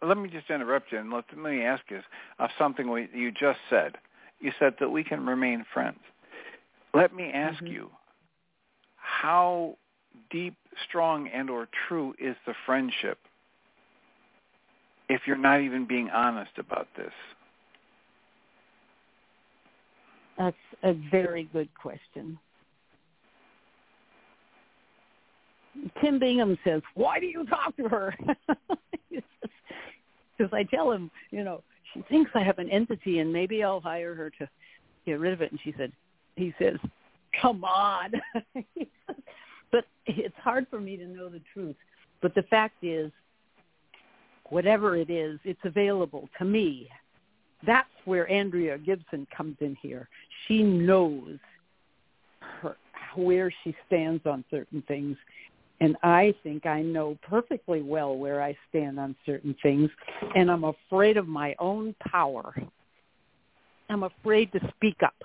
Let 0.02 0.18
me 0.18 0.28
just 0.28 0.50
interrupt 0.50 0.92
you 0.92 0.98
and 0.98 1.10
let, 1.10 1.24
let 1.34 1.52
me 1.52 1.62
ask 1.62 1.82
you 1.88 2.00
of 2.38 2.50
something 2.58 2.90
we, 2.90 3.08
you 3.14 3.30
just 3.30 3.58
said. 3.70 3.94
You 4.40 4.52
said 4.58 4.74
that 4.80 4.88
we 4.88 5.02
can 5.02 5.24
remain 5.24 5.64
friends. 5.72 6.00
Let 6.92 7.14
me 7.14 7.30
ask 7.32 7.62
Mhm. 7.62 7.70
you, 7.70 7.90
how 8.96 9.78
deep, 10.30 10.54
strong, 10.88 11.28
and 11.28 11.50
or 11.50 11.68
true 11.88 12.14
is 12.18 12.36
the 12.46 12.54
friendship 12.66 13.18
if 15.08 15.22
you're 15.26 15.36
not 15.36 15.60
even 15.60 15.86
being 15.86 16.10
honest 16.10 16.52
about 16.58 16.88
this? 16.96 17.12
That's 20.38 20.56
a 20.82 20.94
very 21.10 21.48
good 21.52 21.68
question. 21.80 22.38
Tim 26.00 26.18
Bingham 26.18 26.58
says, 26.64 26.82
"Why 26.94 27.20
do 27.20 27.26
you 27.26 27.44
talk 27.46 27.76
to 27.76 27.88
her?" 27.88 28.14
Because 30.36 30.52
I 30.52 30.64
tell 30.64 30.90
him, 30.90 31.12
you 31.30 31.44
know, 31.44 31.62
she 31.92 32.02
thinks 32.08 32.28
I 32.34 32.42
have 32.42 32.58
an 32.58 32.68
entity, 32.68 33.20
and 33.20 33.32
maybe 33.32 33.62
I'll 33.62 33.80
hire 33.80 34.16
her 34.16 34.30
to 34.30 34.48
get 35.06 35.20
rid 35.20 35.32
of 35.32 35.42
it. 35.42 35.52
And 35.52 35.60
she 35.62 35.72
said, 35.78 35.92
he 36.34 36.52
says, 36.58 36.76
"Come 37.40 37.64
on." 37.64 38.12
but 39.74 39.86
it's 40.06 40.36
hard 40.40 40.68
for 40.70 40.80
me 40.80 40.96
to 40.96 41.04
know 41.04 41.28
the 41.28 41.40
truth. 41.52 41.74
But 42.22 42.32
the 42.36 42.44
fact 42.44 42.76
is, 42.84 43.10
whatever 44.48 44.96
it 44.96 45.10
is, 45.10 45.40
it's 45.42 45.58
available 45.64 46.28
to 46.38 46.44
me. 46.44 46.88
That's 47.66 47.88
where 48.04 48.30
Andrea 48.30 48.78
Gibson 48.78 49.26
comes 49.36 49.56
in 49.60 49.76
here. 49.82 50.08
She 50.46 50.62
knows 50.62 51.38
her, 52.60 52.76
where 53.16 53.52
she 53.64 53.74
stands 53.88 54.24
on 54.26 54.44
certain 54.48 54.80
things. 54.86 55.16
And 55.80 55.96
I 56.04 56.36
think 56.44 56.66
I 56.66 56.80
know 56.80 57.18
perfectly 57.28 57.82
well 57.82 58.16
where 58.16 58.40
I 58.40 58.56
stand 58.68 59.00
on 59.00 59.16
certain 59.26 59.56
things. 59.60 59.90
And 60.36 60.52
I'm 60.52 60.62
afraid 60.62 61.16
of 61.16 61.26
my 61.26 61.56
own 61.58 61.96
power. 62.08 62.54
I'm 63.90 64.04
afraid 64.04 64.52
to 64.52 64.60
speak 64.76 65.02
up. 65.02 65.16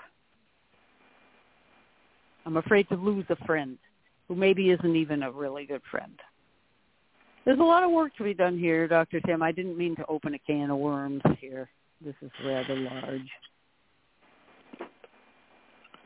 I'm 2.48 2.58
afraid 2.58 2.90
to 2.90 2.96
lose 2.96 3.26
a 3.30 3.36
friend 3.46 3.78
who 4.30 4.36
maybe 4.36 4.70
isn't 4.70 4.96
even 4.96 5.24
a 5.24 5.32
really 5.32 5.66
good 5.66 5.82
friend. 5.92 6.18
There's 7.44 7.60
a 7.60 7.64
lot 7.64 7.84
of 7.84 7.92
work 7.92 8.16
to 8.18 8.24
be 8.24 8.36
done 8.36 8.58
here, 8.58 8.88
Dr. 8.88 9.20
Tim. 9.22 9.42
I 9.42 9.52
didn't 9.52 9.78
mean 9.78 9.96
to 9.96 10.06
open 10.08 10.36
a 10.36 10.40
can 10.40 10.70
of 10.70 10.78
worms 10.78 11.24
here. 11.42 11.68
This 12.00 12.16
is 12.22 12.30
rather 12.46 12.76
large. 12.76 13.30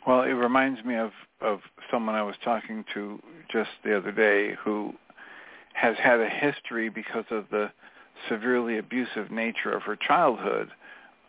Well, 0.07 0.21
it 0.21 0.31
reminds 0.31 0.83
me 0.83 0.95
of 0.95 1.11
of 1.41 1.59
someone 1.91 2.15
I 2.15 2.23
was 2.23 2.35
talking 2.43 2.85
to 2.93 3.21
just 3.51 3.69
the 3.83 3.97
other 3.97 4.11
day 4.11 4.55
who 4.63 4.93
has 5.73 5.95
had 5.97 6.21
a 6.21 6.29
history 6.29 6.87
because 6.89 7.25
of 7.29 7.45
the 7.51 7.71
severely 8.29 8.77
abusive 8.77 9.29
nature 9.29 9.71
of 9.71 9.81
her 9.83 9.97
childhood 9.97 10.69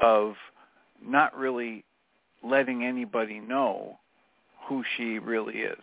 of 0.00 0.34
not 1.04 1.36
really 1.36 1.84
letting 2.44 2.84
anybody 2.84 3.40
know 3.40 3.98
who 4.68 4.84
she 4.96 5.18
really 5.18 5.56
is 5.56 5.78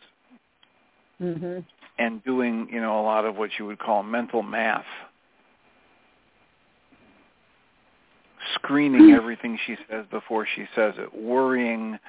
hmm 1.22 1.60
and 2.00 2.24
doing, 2.24 2.68
you 2.72 2.82
know, 2.82 3.00
a 3.00 3.04
lot 3.04 3.26
of 3.26 3.36
what 3.36 3.52
you 3.60 3.66
would 3.66 3.78
call 3.78 4.02
mental 4.02 4.42
math. 4.42 4.86
Screening 8.56 9.12
everything 9.12 9.60
she 9.68 9.76
says 9.88 10.06
before 10.10 10.48
she 10.56 10.66
says 10.74 10.96
it, 10.98 11.14
worrying 11.14 12.00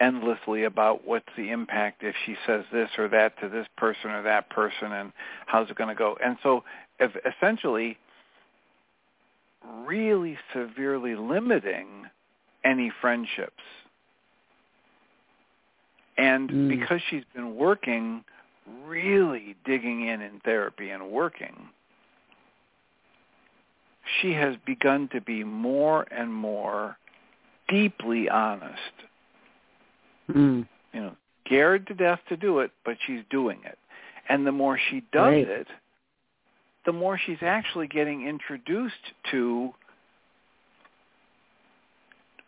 endlessly 0.00 0.64
about 0.64 1.06
what's 1.06 1.28
the 1.36 1.50
impact 1.50 2.02
if 2.02 2.14
she 2.26 2.34
says 2.46 2.64
this 2.72 2.90
or 2.98 3.08
that 3.08 3.38
to 3.40 3.48
this 3.48 3.66
person 3.78 4.10
or 4.10 4.22
that 4.22 4.50
person 4.50 4.92
and 4.92 5.12
how's 5.46 5.70
it 5.70 5.76
going 5.76 5.88
to 5.88 5.94
go. 5.94 6.18
And 6.22 6.36
so 6.42 6.62
if 6.98 7.12
essentially 7.24 7.96
really 9.86 10.36
severely 10.52 11.14
limiting 11.14 11.86
any 12.64 12.92
friendships. 13.00 13.62
And 16.18 16.50
Mm. 16.50 16.68
because 16.68 17.00
she's 17.08 17.24
been 17.34 17.56
working, 17.56 18.24
really 18.86 19.56
digging 19.64 20.06
in 20.08 20.20
in 20.20 20.40
therapy 20.44 20.90
and 20.90 21.10
working, 21.10 21.68
she 24.20 24.32
has 24.32 24.56
begun 24.66 25.08
to 25.12 25.20
be 25.20 25.44
more 25.44 26.06
and 26.10 26.32
more 26.32 26.96
deeply 27.68 28.28
honest 28.28 28.92
Mm. 30.30 30.66
you 30.92 31.00
know, 31.00 31.16
scared 31.44 31.86
to 31.88 31.94
death 31.94 32.20
to 32.28 32.36
do 32.36 32.60
it, 32.60 32.70
but 32.84 32.96
she's 33.06 33.22
doing 33.28 33.58
it. 33.64 33.78
And 34.28 34.46
the 34.46 34.52
more 34.52 34.78
she 34.78 35.00
does 35.12 35.32
Right. 35.32 35.48
it, 35.48 35.68
the 36.84 36.92
more 36.92 37.18
she's 37.18 37.42
actually 37.42 37.88
getting 37.88 38.26
introduced 38.26 39.12
to 39.30 39.74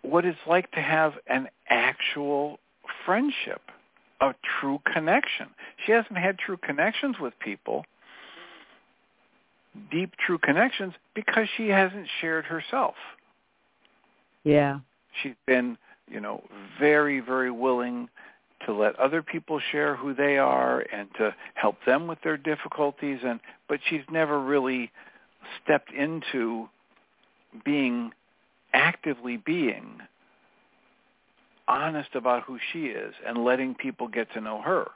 what 0.02 0.24
it's 0.24 0.38
like 0.46 0.70
to 0.72 0.80
have 0.80 1.18
an 1.26 1.48
actual 1.68 2.60
friendship, 3.04 3.62
a 4.20 4.34
true 4.60 4.80
connection. 4.92 5.48
She 5.84 5.92
hasn't 5.92 6.16
had 6.18 6.38
true 6.38 6.56
connections 6.56 7.16
with 7.20 7.34
people, 7.40 7.84
deep 9.90 10.12
true 10.24 10.38
connections, 10.38 10.94
because 11.14 11.48
she 11.56 11.68
hasn't 11.68 12.06
shared 12.20 12.44
herself 12.46 12.94
Yeah. 14.44 14.80
she's 15.22 15.34
been, 15.46 15.76
you 16.08 16.20
know, 16.20 16.42
very, 16.78 17.20
very 17.20 17.50
willing 17.50 18.08
to 18.66 18.72
let 18.72 18.96
other 18.98 19.22
people 19.22 19.60
share 19.72 19.94
who 19.96 20.14
they 20.14 20.38
are 20.38 20.80
and 20.92 21.08
to 21.18 21.34
help 21.54 21.76
them 21.86 22.06
with 22.06 22.18
their 22.22 22.36
difficulties 22.36 23.18
and 23.24 23.40
but 23.68 23.80
she's 23.88 24.00
never 24.10 24.40
really 24.40 24.90
stepped 25.62 25.92
into 25.92 26.68
being 27.64 28.10
actively 28.72 29.36
being 29.36 29.98
honest 31.68 32.10
about 32.14 32.42
who 32.44 32.58
she 32.72 32.86
is 32.86 33.14
and 33.26 33.44
letting 33.44 33.74
people 33.74 34.08
get 34.08 34.32
to 34.32 34.40
know 34.40 34.60
her. 34.62 34.86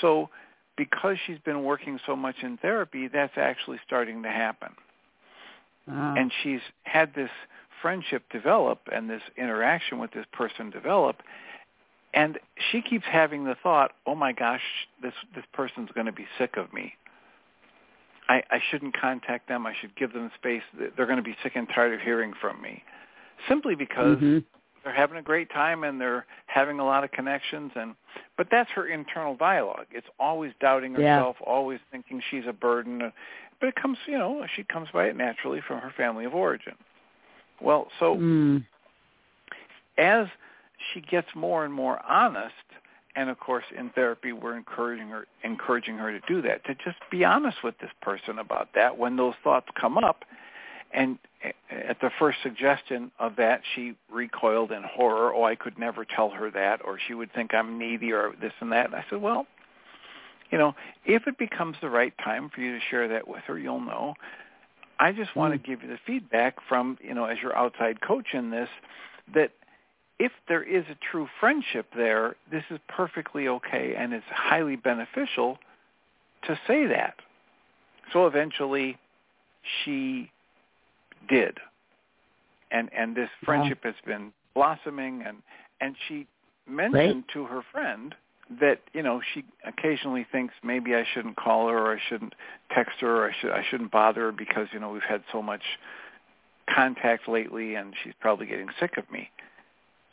So 0.00 0.30
because 0.76 1.16
she's 1.26 1.38
been 1.44 1.64
working 1.64 1.98
so 2.06 2.14
much 2.16 2.36
in 2.42 2.56
therapy, 2.58 3.08
that's 3.08 3.36
actually 3.36 3.78
starting 3.86 4.22
to 4.22 4.28
happen 4.30 4.70
Wow. 5.88 6.14
and 6.16 6.30
she's 6.42 6.60
had 6.82 7.14
this 7.14 7.30
friendship 7.80 8.22
develop 8.30 8.80
and 8.92 9.08
this 9.08 9.22
interaction 9.36 9.98
with 9.98 10.10
this 10.12 10.26
person 10.32 10.68
develop 10.70 11.22
and 12.12 12.38
she 12.70 12.82
keeps 12.82 13.04
having 13.10 13.44
the 13.44 13.54
thought 13.62 13.92
oh 14.06 14.14
my 14.14 14.32
gosh 14.32 14.60
this 15.00 15.14
this 15.34 15.44
person's 15.52 15.88
going 15.94 16.06
to 16.06 16.12
be 16.12 16.26
sick 16.36 16.56
of 16.56 16.72
me 16.74 16.92
i 18.28 18.42
i 18.50 18.58
shouldn't 18.70 18.94
contact 19.00 19.48
them 19.48 19.64
i 19.66 19.72
should 19.80 19.94
give 19.96 20.12
them 20.12 20.30
space 20.34 20.62
they're 20.96 21.06
going 21.06 21.16
to 21.16 21.22
be 21.22 21.36
sick 21.42 21.52
and 21.54 21.68
tired 21.74 21.94
of 21.94 22.00
hearing 22.00 22.34
from 22.40 22.60
me 22.60 22.82
simply 23.48 23.74
because 23.74 24.18
Mhm. 24.18 24.44
They're 24.88 24.96
having 24.96 25.18
a 25.18 25.22
great 25.22 25.50
time 25.50 25.84
and 25.84 26.00
they're 26.00 26.24
having 26.46 26.80
a 26.80 26.84
lot 26.84 27.04
of 27.04 27.10
connections 27.10 27.70
and 27.76 27.94
but 28.38 28.46
that's 28.50 28.70
her 28.70 28.86
internal 28.88 29.36
dialogue 29.36 29.84
it's 29.90 30.06
always 30.18 30.50
doubting 30.60 30.92
Yeah. 30.92 31.16
herself 31.16 31.36
always 31.46 31.78
thinking 31.92 32.22
she's 32.30 32.44
a 32.48 32.54
burden 32.54 33.12
but 33.60 33.66
it 33.68 33.74
comes 33.74 33.98
you 34.06 34.16
know 34.16 34.46
she 34.56 34.64
comes 34.64 34.88
by 34.90 35.04
it 35.08 35.16
naturally 35.16 35.60
from 35.66 35.80
her 35.80 35.92
family 35.94 36.24
of 36.24 36.34
origin 36.34 36.72
well 37.60 37.88
so 38.00 38.16
Mm. 38.16 38.64
as 39.98 40.26
she 40.94 41.02
gets 41.02 41.28
more 41.34 41.66
and 41.66 41.74
more 41.74 42.00
honest 42.10 42.54
and 43.14 43.28
of 43.28 43.38
course 43.38 43.64
in 43.76 43.90
therapy 43.90 44.32
we're 44.32 44.56
encouraging 44.56 45.08
her 45.10 45.26
encouraging 45.44 45.98
her 45.98 46.18
to 46.18 46.20
do 46.26 46.40
that 46.40 46.64
to 46.64 46.74
just 46.76 46.96
be 47.10 47.26
honest 47.26 47.58
with 47.62 47.76
this 47.82 47.90
person 48.00 48.38
about 48.38 48.70
that 48.74 48.96
when 48.96 49.16
those 49.16 49.34
thoughts 49.44 49.66
come 49.78 49.98
up 49.98 50.24
and 50.92 51.18
uh, 51.44 51.50
at 51.70 52.00
the 52.00 52.10
first 52.18 52.38
suggestion 52.42 53.10
of 53.18 53.36
that 53.36 53.62
she 53.74 53.94
recoiled 54.10 54.72
in 54.72 54.82
horror. 54.82 55.32
Oh 55.34 55.44
i 55.44 55.54
could 55.54 55.78
never 55.78 56.04
tell 56.04 56.30
her 56.30 56.50
that. 56.50 56.84
Or 56.84 56.98
she 57.06 57.14
would 57.14 57.32
think 57.32 57.54
i'm 57.54 57.78
needy 57.78 58.12
or 58.12 58.34
this 58.40 58.52
and 58.60 58.72
that. 58.72 58.86
And 58.86 58.94
i 58.94 59.04
said 59.10 59.20
well 59.20 59.46
you 60.50 60.58
know 60.58 60.74
if 61.04 61.26
it 61.26 61.38
becomes 61.38 61.76
the 61.80 61.90
right 61.90 62.14
time 62.22 62.50
for 62.54 62.60
you 62.60 62.74
to 62.74 62.84
share 62.90 63.08
that 63.08 63.28
with 63.28 63.42
her 63.46 63.58
you'll 63.58 63.80
know. 63.80 64.14
I 65.00 65.12
just 65.12 65.36
want 65.36 65.54
to 65.54 65.60
mm. 65.60 65.64
give 65.64 65.82
you 65.82 65.88
the 65.88 65.98
feedback 66.06 66.56
from 66.68 66.98
you 67.00 67.14
know 67.14 67.26
as 67.26 67.38
your 67.42 67.56
outside 67.56 68.00
coach 68.00 68.28
in 68.32 68.50
this 68.50 68.68
that 69.34 69.52
if 70.18 70.32
there 70.48 70.62
is 70.62 70.84
a 70.90 70.96
true 71.10 71.28
friendship 71.38 71.86
there, 71.96 72.36
this 72.50 72.64
is 72.70 72.78
perfectly 72.88 73.48
okay. 73.48 73.94
And 73.96 74.12
it's 74.12 74.26
highly 74.28 74.76
beneficial 74.76 75.58
to 76.44 76.58
say 76.66 76.86
that. 76.86 77.14
So 78.12 78.26
eventually 78.26 78.98
she 79.62 80.30
did. 81.28 81.58
And 82.70 82.90
and 82.92 83.16
this 83.16 83.30
friendship 83.44 83.80
has 83.84 83.94
been 84.04 84.32
blossoming 84.54 85.22
and 85.26 85.38
and 85.80 85.94
she 86.06 86.26
mentioned 86.66 87.24
to 87.32 87.44
her 87.44 87.62
friend 87.72 88.14
that, 88.60 88.80
you 88.94 89.02
know, 89.02 89.20
she 89.34 89.44
occasionally 89.66 90.26
thinks 90.30 90.54
maybe 90.62 90.94
I 90.94 91.04
shouldn't 91.14 91.36
call 91.36 91.68
her 91.68 91.78
or 91.78 91.94
I 91.96 92.00
shouldn't 92.08 92.34
text 92.74 93.00
her 93.00 93.24
or 93.24 93.30
I 93.30 93.34
should 93.40 93.50
I 93.50 93.64
shouldn't 93.68 93.90
bother 93.90 94.22
her 94.22 94.32
because, 94.32 94.68
you 94.72 94.80
know, 94.80 94.90
we've 94.90 95.02
had 95.02 95.22
so 95.32 95.42
much 95.42 95.62
contact 96.68 97.28
lately 97.28 97.74
and 97.74 97.94
she's 98.02 98.14
probably 98.20 98.46
getting 98.46 98.68
sick 98.80 98.96
of 98.96 99.10
me. 99.10 99.30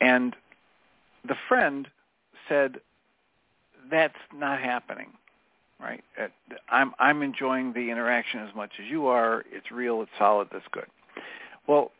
And 0.00 0.36
the 1.26 1.36
friend 1.48 1.88
said, 2.48 2.80
"That's 3.90 4.18
not 4.34 4.60
happening." 4.60 5.08
Right? 5.80 6.02
I'm 6.68 6.94
I'm 6.98 7.22
enjoying 7.22 7.72
the 7.72 7.90
interaction 7.90 8.40
as 8.40 8.54
much 8.54 8.72
as 8.78 8.86
you 8.86 9.06
are. 9.06 9.44
It's 9.50 9.70
real. 9.70 10.02
It's 10.02 10.10
solid. 10.18 10.48
That's 10.52 10.66
good. 10.70 10.86
Well, 11.66 11.92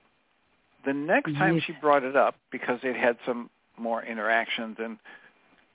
the 0.85 0.93
next 0.93 1.35
time 1.35 1.61
she 1.67 1.73
brought 1.81 2.05
it 2.05 2.17
up, 2.17 2.37
because 2.51 2.79
they'd 2.83 2.97
had 2.97 3.17
some 3.27 3.51
more 3.79 4.03
interactions 4.03 4.77
and 4.79 4.99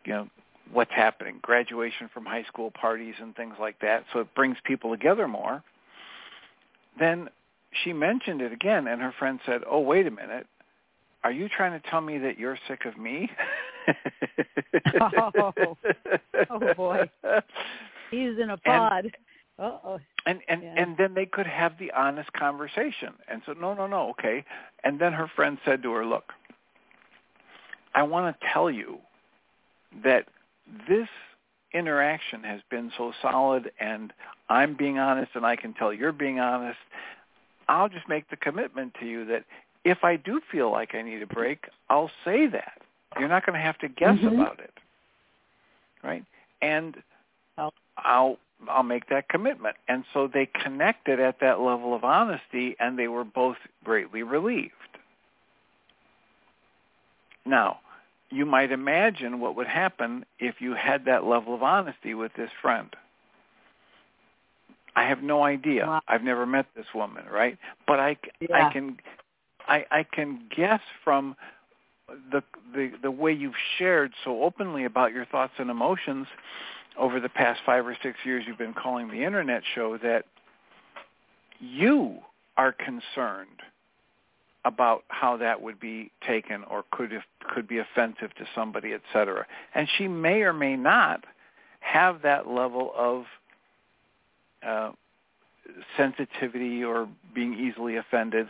you 0.06 0.14
know 0.14 0.28
what's 0.72 0.92
happening, 0.92 1.40
graduation 1.42 2.10
from 2.14 2.26
high 2.26 2.44
school 2.44 2.72
parties 2.72 3.16
and 3.20 3.36
things 3.36 3.56
like 3.60 3.80
that, 3.82 4.06
so 4.14 4.20
it 4.20 4.34
brings 4.36 4.58
people 4.64 4.90
together 4.92 5.28
more. 5.28 5.62
Then 7.00 7.30
she 7.84 7.94
mentioned 7.94 8.42
it 8.42 8.52
again, 8.52 8.88
and 8.88 9.02
her 9.02 9.14
friend 9.18 9.40
said, 9.46 9.62
"Oh, 9.70 9.80
wait 9.80 10.08
a 10.08 10.12
minute, 10.12 10.48
are 11.24 11.32
you 11.32 11.50
trying 11.50 11.80
to 11.80 11.90
tell 11.90 12.02
me 12.02 12.18
that 12.20 12.40
you're 12.40 12.58
sick 12.68 12.86
of 12.86 12.98
me?" 12.98 13.30
oh, 15.02 15.56
oh 16.50 16.74
boy, 16.76 17.10
he's 18.12 18.40
in 18.40 18.50
a 18.50 18.58
pod. 18.58 19.06
And, 19.06 19.16
Uh-oh. 19.60 20.00
And 20.26 20.40
and 20.48 20.64
yeah. 20.64 20.74
and 20.78 20.98
then 20.98 21.14
they 21.14 21.26
could 21.26 21.48
have 21.48 21.78
the 21.78 21.92
honest 21.92 22.32
conversation. 22.34 23.14
And 23.28 23.42
so 23.46 23.54
no, 23.54 23.74
no, 23.74 23.88
no, 23.88 24.10
okay. 24.12 24.44
And 24.84 25.00
then 25.00 25.14
her 25.14 25.30
friend 25.36 25.58
said 25.66 25.84
to 25.84 25.92
her, 25.92 26.06
"Look, 26.06 26.34
I 27.94 28.04
want 28.04 28.40
to 28.40 28.48
tell 28.54 28.70
you 28.70 29.00
that 30.04 30.28
this 30.88 31.08
interaction 31.74 32.44
has 32.44 32.62
been 32.70 32.92
so 32.98 33.14
solid 33.22 33.72
and 33.80 34.14
I'm 34.50 34.76
being 34.76 35.00
honest 35.00 35.32
and 35.36 35.46
I 35.46 35.56
can 35.56 35.74
tell 35.74 35.94
you're 35.94 36.12
being 36.12 36.40
honest. 36.40 36.80
I'll 37.68 37.90
just 37.90 38.10
make 38.10 38.30
the 38.30 38.36
commitment 38.36 38.94
to 39.00 39.06
you 39.06 39.26
that 39.26 39.46
if 39.86 40.04
I 40.04 40.18
do 40.18 40.42
feel 40.52 40.72
like 40.72 40.94
I 40.94 41.02
need 41.02 41.22
a 41.22 41.28
break, 41.28 41.66
I'll 41.90 42.12
say 42.26 42.48
that. 42.48 42.82
You're 43.20 43.30
not 43.30 43.46
going 43.46 43.58
to 43.58 43.64
have 43.64 43.78
to 43.80 43.88
guess 43.88 44.18
mm-hmm. 44.18 44.40
about 44.40 44.60
it. 44.60 44.74
Right? 46.04 46.24
And 46.62 46.98
I'll 47.98 48.38
I'll 48.70 48.84
make 48.84 49.10
that 49.10 49.30
commitment. 49.30 49.76
And 49.88 50.04
so 50.14 50.28
they 50.32 50.46
connected 50.46 51.20
at 51.20 51.40
that 51.42 51.60
level 51.60 51.94
of 51.96 52.04
honesty 52.04 52.76
and 52.80 52.98
they 52.98 53.08
were 53.08 53.24
both 53.24 53.58
greatly 53.84 54.24
relieved. 54.24 54.72
Now, 57.46 57.80
you 58.30 58.46
might 58.46 58.72
imagine 58.72 59.40
what 59.40 59.56
would 59.56 59.68
happen 59.68 60.26
if 60.40 60.56
you 60.60 60.74
had 60.74 61.06
that 61.06 61.26
level 61.26 61.54
of 61.54 61.64
honesty 61.64 62.14
with 62.14 62.32
this 62.38 62.50
friend. 62.62 62.90
I 64.96 65.06
have 65.06 65.24
no 65.24 65.44
idea. 65.44 65.86
Wow. 65.88 66.02
I've 66.08 66.24
never 66.24 66.46
met 66.46 66.66
this 66.76 66.86
woman, 66.94 67.24
right? 67.32 67.58
But 67.88 68.00
I, 68.00 68.18
yeah. 68.40 68.68
I 68.68 68.74
can 68.74 68.98
I, 69.68 69.86
I 69.92 70.04
can 70.04 70.42
guess 70.56 70.82
from 71.04 71.36
the, 72.32 72.44
the 72.74 72.92
the 73.02 73.12
way 73.12 73.32
you've 73.32 73.54
shared 73.78 74.12
so 74.24 74.44
openly 74.44 74.84
about 74.86 75.14
your 75.14 75.26
thoughts 75.26 75.54
and 75.60 75.70
emotions 75.70 76.28
over 76.98 77.20
the 77.20 77.30
past 77.30 77.62
five 77.66 77.86
or 77.86 77.98
six 78.02 78.20
years 78.26 78.44
you've 78.48 78.58
been 78.58 78.74
calling 78.74 79.10
the 79.10 79.24
internet 79.24 79.64
show 79.76 79.98
that 79.98 80.26
you 81.60 82.18
are 82.58 82.72
concerned 82.72 83.62
about 84.64 85.04
how 85.08 85.38
that 85.38 85.62
would 85.62 85.80
be 85.80 86.12
taken 86.28 86.64
or 86.66 86.84
could 86.92 87.12
if, 87.12 87.24
could 87.54 87.68
be 87.68 87.80
offensive 87.80 88.34
to 88.36 88.46
somebody, 88.54 88.94
etc. 88.94 89.46
And 89.74 89.88
she 89.98 90.08
may 90.08 90.42
or 90.42 90.54
may 90.54 90.76
not 90.76 91.24
have 91.80 92.22
that 92.22 92.48
level 92.48 92.92
of 92.96 93.26
uh, 94.66 94.92
sensitivity 95.98 96.84
or 96.84 97.08
being 97.34 97.54
easily 97.54 97.96
offended. 97.96 98.48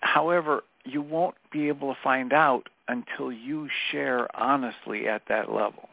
However, 0.00 0.64
you 0.84 1.02
won't 1.02 1.36
be 1.52 1.68
able 1.68 1.94
to 1.94 2.00
find 2.02 2.32
out 2.32 2.68
until 2.88 3.30
you 3.30 3.68
share 3.90 4.26
honestly 4.36 5.06
at 5.06 5.22
that 5.28 5.52
level. 5.52 5.89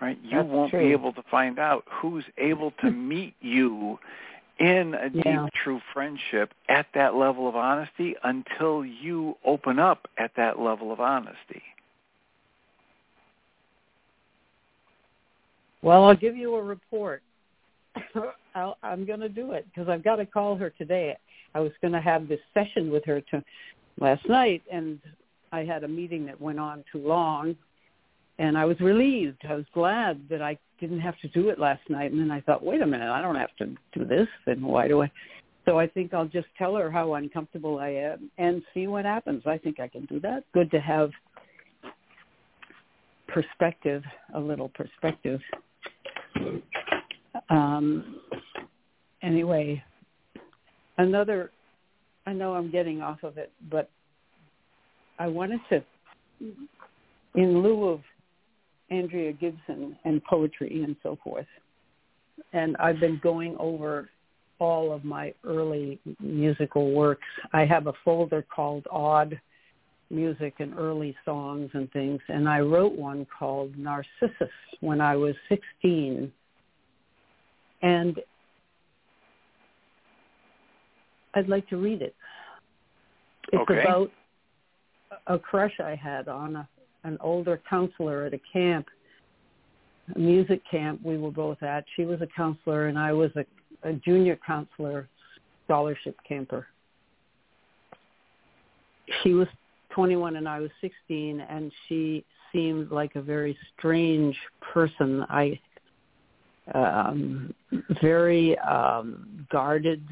Right? 0.00 0.18
You 0.22 0.38
That's 0.38 0.48
won't 0.48 0.70
true. 0.70 0.80
be 0.80 0.92
able 0.92 1.12
to 1.14 1.22
find 1.30 1.58
out 1.58 1.84
who's 1.90 2.24
able 2.38 2.72
to 2.82 2.90
meet 2.90 3.34
you 3.40 3.98
in 4.58 4.94
a 4.94 5.10
deep, 5.10 5.24
yeah. 5.24 5.46
true 5.62 5.80
friendship 5.92 6.52
at 6.68 6.86
that 6.94 7.14
level 7.14 7.48
of 7.48 7.56
honesty 7.56 8.14
until 8.24 8.84
you 8.84 9.36
open 9.44 9.78
up 9.78 10.08
at 10.18 10.30
that 10.36 10.58
level 10.58 10.92
of 10.92 11.00
honesty. 11.00 11.62
Well, 15.82 16.04
I'll 16.04 16.16
give 16.16 16.36
you 16.36 16.56
a 16.56 16.62
report. 16.62 17.22
i 18.54 18.72
am 18.82 19.06
going 19.06 19.20
to 19.20 19.28
do 19.28 19.52
it 19.52 19.66
because 19.66 19.88
I've 19.88 20.02
got 20.02 20.16
to 20.16 20.26
call 20.26 20.56
her 20.56 20.70
today. 20.70 21.16
I 21.54 21.60
was 21.60 21.72
going 21.80 21.92
to 21.92 22.00
have 22.00 22.28
this 22.28 22.40
session 22.54 22.90
with 22.90 23.04
her 23.04 23.20
to 23.20 23.44
last 24.00 24.26
night, 24.28 24.62
and 24.72 24.98
I 25.52 25.64
had 25.64 25.84
a 25.84 25.88
meeting 25.88 26.26
that 26.26 26.40
went 26.40 26.58
on 26.58 26.84
too 26.90 27.06
long, 27.06 27.56
and 28.38 28.56
I 28.56 28.64
was 28.64 28.78
relieved. 28.80 29.42
I 29.48 29.54
was 29.54 29.64
glad 29.72 30.20
that 30.28 30.42
I 30.42 30.58
didn't 30.80 31.00
have 31.00 31.18
to 31.20 31.28
do 31.28 31.48
it 31.48 31.58
last 31.58 31.82
night. 31.88 32.12
And 32.12 32.20
then 32.20 32.30
I 32.30 32.40
thought, 32.40 32.64
wait 32.64 32.82
a 32.82 32.86
minute, 32.86 33.10
I 33.10 33.22
don't 33.22 33.36
have 33.36 33.54
to 33.58 33.74
do 33.94 34.04
this. 34.04 34.28
Then 34.44 34.62
why 34.62 34.88
do 34.88 35.02
I? 35.02 35.10
So 35.64 35.78
I 35.78 35.86
think 35.86 36.14
I'll 36.14 36.26
just 36.26 36.46
tell 36.56 36.76
her 36.76 36.90
how 36.90 37.14
uncomfortable 37.14 37.78
I 37.78 37.88
am 37.88 38.30
and 38.38 38.62
see 38.72 38.86
what 38.86 39.04
happens. 39.04 39.42
I 39.46 39.58
think 39.58 39.80
I 39.80 39.88
can 39.88 40.04
do 40.04 40.20
that. 40.20 40.44
Good 40.52 40.70
to 40.70 40.80
have 40.80 41.10
perspective, 43.26 44.02
a 44.34 44.40
little 44.40 44.68
perspective. 44.70 45.40
Um, 47.50 48.20
anyway, 49.22 49.82
another, 50.98 51.50
I 52.26 52.32
know 52.32 52.54
I'm 52.54 52.70
getting 52.70 53.02
off 53.02 53.22
of 53.24 53.36
it, 53.36 53.50
but 53.68 53.90
I 55.18 55.26
wanted 55.26 55.60
to, 55.70 55.82
in 57.34 57.62
lieu 57.62 57.88
of 57.88 58.00
Andrea 58.90 59.32
Gibson 59.32 59.96
and 60.04 60.22
poetry 60.24 60.82
and 60.82 60.96
so 61.02 61.18
forth. 61.22 61.46
And 62.52 62.76
I've 62.76 63.00
been 63.00 63.20
going 63.22 63.56
over 63.58 64.08
all 64.58 64.92
of 64.92 65.04
my 65.04 65.34
early 65.44 65.98
musical 66.20 66.92
works. 66.92 67.26
I 67.52 67.64
have 67.64 67.86
a 67.86 67.92
folder 68.04 68.44
called 68.54 68.86
Odd 68.90 69.38
Music 70.10 70.54
and 70.60 70.78
Early 70.78 71.16
Songs 71.24 71.70
and 71.74 71.90
Things, 71.92 72.20
and 72.28 72.48
I 72.48 72.60
wrote 72.60 72.96
one 72.96 73.26
called 73.38 73.76
Narcissus 73.76 74.52
when 74.80 75.00
I 75.00 75.16
was 75.16 75.34
16. 75.48 76.32
And 77.82 78.20
I'd 81.34 81.48
like 81.48 81.68
to 81.68 81.76
read 81.76 82.02
it. 82.02 82.14
It's 83.52 83.62
okay. 83.62 83.82
about 83.82 84.10
a 85.26 85.38
crush 85.38 85.74
I 85.80 85.94
had 85.94 86.28
on 86.28 86.56
a 86.56 86.68
an 87.06 87.16
older 87.20 87.60
counselor 87.68 88.24
at 88.24 88.34
a 88.34 88.40
camp, 88.52 88.86
a 90.14 90.18
music 90.18 90.60
camp 90.70 91.00
we 91.04 91.16
were 91.16 91.30
both 91.30 91.62
at. 91.62 91.84
She 91.94 92.04
was 92.04 92.20
a 92.20 92.26
counselor 92.36 92.88
and 92.88 92.98
I 92.98 93.12
was 93.12 93.30
a, 93.36 93.44
a 93.88 93.92
junior 93.94 94.38
counselor 94.44 95.08
scholarship 95.64 96.16
camper. 96.28 96.66
She 99.22 99.32
was 99.34 99.46
21 99.90 100.36
and 100.36 100.48
I 100.48 100.60
was 100.60 100.70
16 100.80 101.40
and 101.40 101.70
she 101.88 102.24
seemed 102.52 102.90
like 102.90 103.14
a 103.14 103.22
very 103.22 103.56
strange 103.76 104.36
person. 104.60 105.24
I 105.28 105.58
um 106.74 107.54
very 108.02 108.58
um 108.58 109.46
guarded 109.52 110.02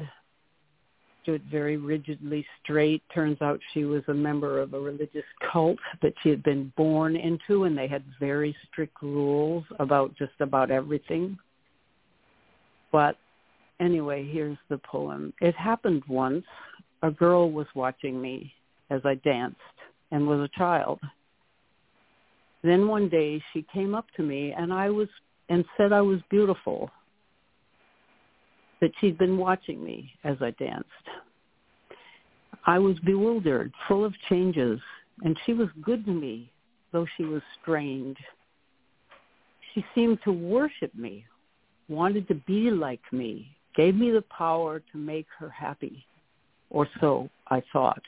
stood 1.25 1.41
very 1.49 1.77
rigidly 1.77 2.45
straight. 2.61 3.01
Turns 3.13 3.41
out 3.41 3.59
she 3.73 3.83
was 3.83 4.03
a 4.07 4.13
member 4.13 4.61
of 4.61 4.75
a 4.75 4.79
religious 4.79 5.25
cult 5.51 5.79
that 6.03 6.13
she 6.21 6.29
had 6.29 6.43
been 6.43 6.71
born 6.77 7.15
into, 7.15 7.63
and 7.63 7.75
they 7.75 7.87
had 7.87 8.03
very 8.19 8.55
strict 8.67 9.01
rules 9.01 9.63
about 9.79 10.15
just 10.15 10.33
about 10.39 10.69
everything. 10.69 11.35
But 12.91 13.17
anyway, 13.79 14.29
here's 14.31 14.57
the 14.69 14.77
poem. 14.77 15.33
It 15.41 15.55
happened 15.55 16.03
once. 16.07 16.45
A 17.01 17.09
girl 17.09 17.51
was 17.51 17.67
watching 17.73 18.21
me 18.21 18.53
as 18.91 19.01
I 19.03 19.15
danced 19.15 19.57
and 20.11 20.27
was 20.27 20.39
a 20.39 20.57
child. 20.57 20.99
Then 22.63 22.87
one 22.87 23.09
day 23.09 23.43
she 23.51 23.65
came 23.73 23.93
up 23.95 24.05
to 24.15 24.23
me 24.23 24.53
and 24.57 24.71
I 24.71 24.89
was 24.89 25.07
and 25.49 25.65
said 25.77 25.91
I 25.91 26.01
was 26.01 26.19
beautiful 26.29 26.89
that 28.81 28.91
she'd 28.99 29.17
been 29.17 29.37
watching 29.37 29.83
me 29.83 30.11
as 30.23 30.37
I 30.41 30.51
danced. 30.51 30.89
I 32.65 32.79
was 32.79 32.97
bewildered, 32.99 33.71
full 33.87 34.03
of 34.03 34.13
changes, 34.27 34.79
and 35.23 35.37
she 35.45 35.53
was 35.53 35.69
good 35.81 36.05
to 36.05 36.11
me, 36.11 36.51
though 36.91 37.05
she 37.15 37.23
was 37.23 37.41
strange. 37.61 38.17
She 39.73 39.85
seemed 39.93 40.19
to 40.23 40.31
worship 40.31 40.93
me, 40.95 41.25
wanted 41.87 42.27
to 42.27 42.35
be 42.35 42.71
like 42.71 43.01
me, 43.11 43.55
gave 43.75 43.95
me 43.95 44.11
the 44.11 44.23
power 44.23 44.81
to 44.91 44.97
make 44.97 45.27
her 45.37 45.49
happy, 45.49 46.05
or 46.69 46.87
so 46.99 47.29
I 47.47 47.61
thought. 47.71 48.01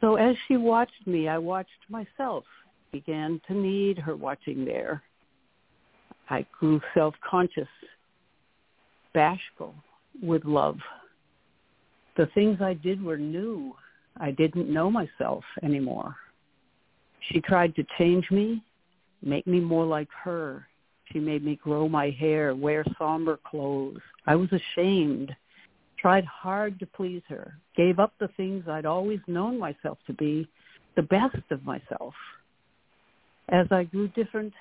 So 0.00 0.16
as 0.16 0.36
she 0.46 0.56
watched 0.56 1.06
me, 1.06 1.28
I 1.28 1.38
watched 1.38 1.70
myself, 1.88 2.44
began 2.92 3.40
to 3.48 3.54
need 3.54 3.98
her 3.98 4.14
watching 4.14 4.64
there. 4.64 5.02
I 6.28 6.46
grew 6.58 6.80
self-conscious 6.94 7.68
bashful 9.16 9.74
with 10.22 10.44
love. 10.44 10.76
The 12.18 12.26
things 12.34 12.58
I 12.60 12.74
did 12.74 13.02
were 13.02 13.16
new. 13.16 13.74
I 14.18 14.30
didn't 14.30 14.68
know 14.68 14.90
myself 14.90 15.42
anymore. 15.62 16.14
She 17.30 17.40
tried 17.40 17.74
to 17.76 17.86
change 17.96 18.30
me, 18.30 18.62
make 19.22 19.46
me 19.46 19.58
more 19.58 19.86
like 19.86 20.08
her. 20.22 20.66
She 21.10 21.18
made 21.18 21.42
me 21.42 21.56
grow 21.56 21.88
my 21.88 22.10
hair, 22.10 22.54
wear 22.54 22.84
somber 22.98 23.38
clothes. 23.42 24.02
I 24.26 24.36
was 24.36 24.50
ashamed, 24.52 25.34
tried 25.98 26.26
hard 26.26 26.78
to 26.80 26.86
please 26.86 27.22
her, 27.30 27.54
gave 27.74 27.98
up 27.98 28.12
the 28.20 28.28
things 28.36 28.64
I'd 28.68 28.84
always 28.84 29.20
known 29.26 29.58
myself 29.58 29.96
to 30.08 30.12
be, 30.12 30.46
the 30.94 31.02
best 31.02 31.50
of 31.50 31.64
myself. 31.64 32.12
As 33.48 33.66
I 33.70 33.84
grew 33.84 34.08
different, 34.08 34.52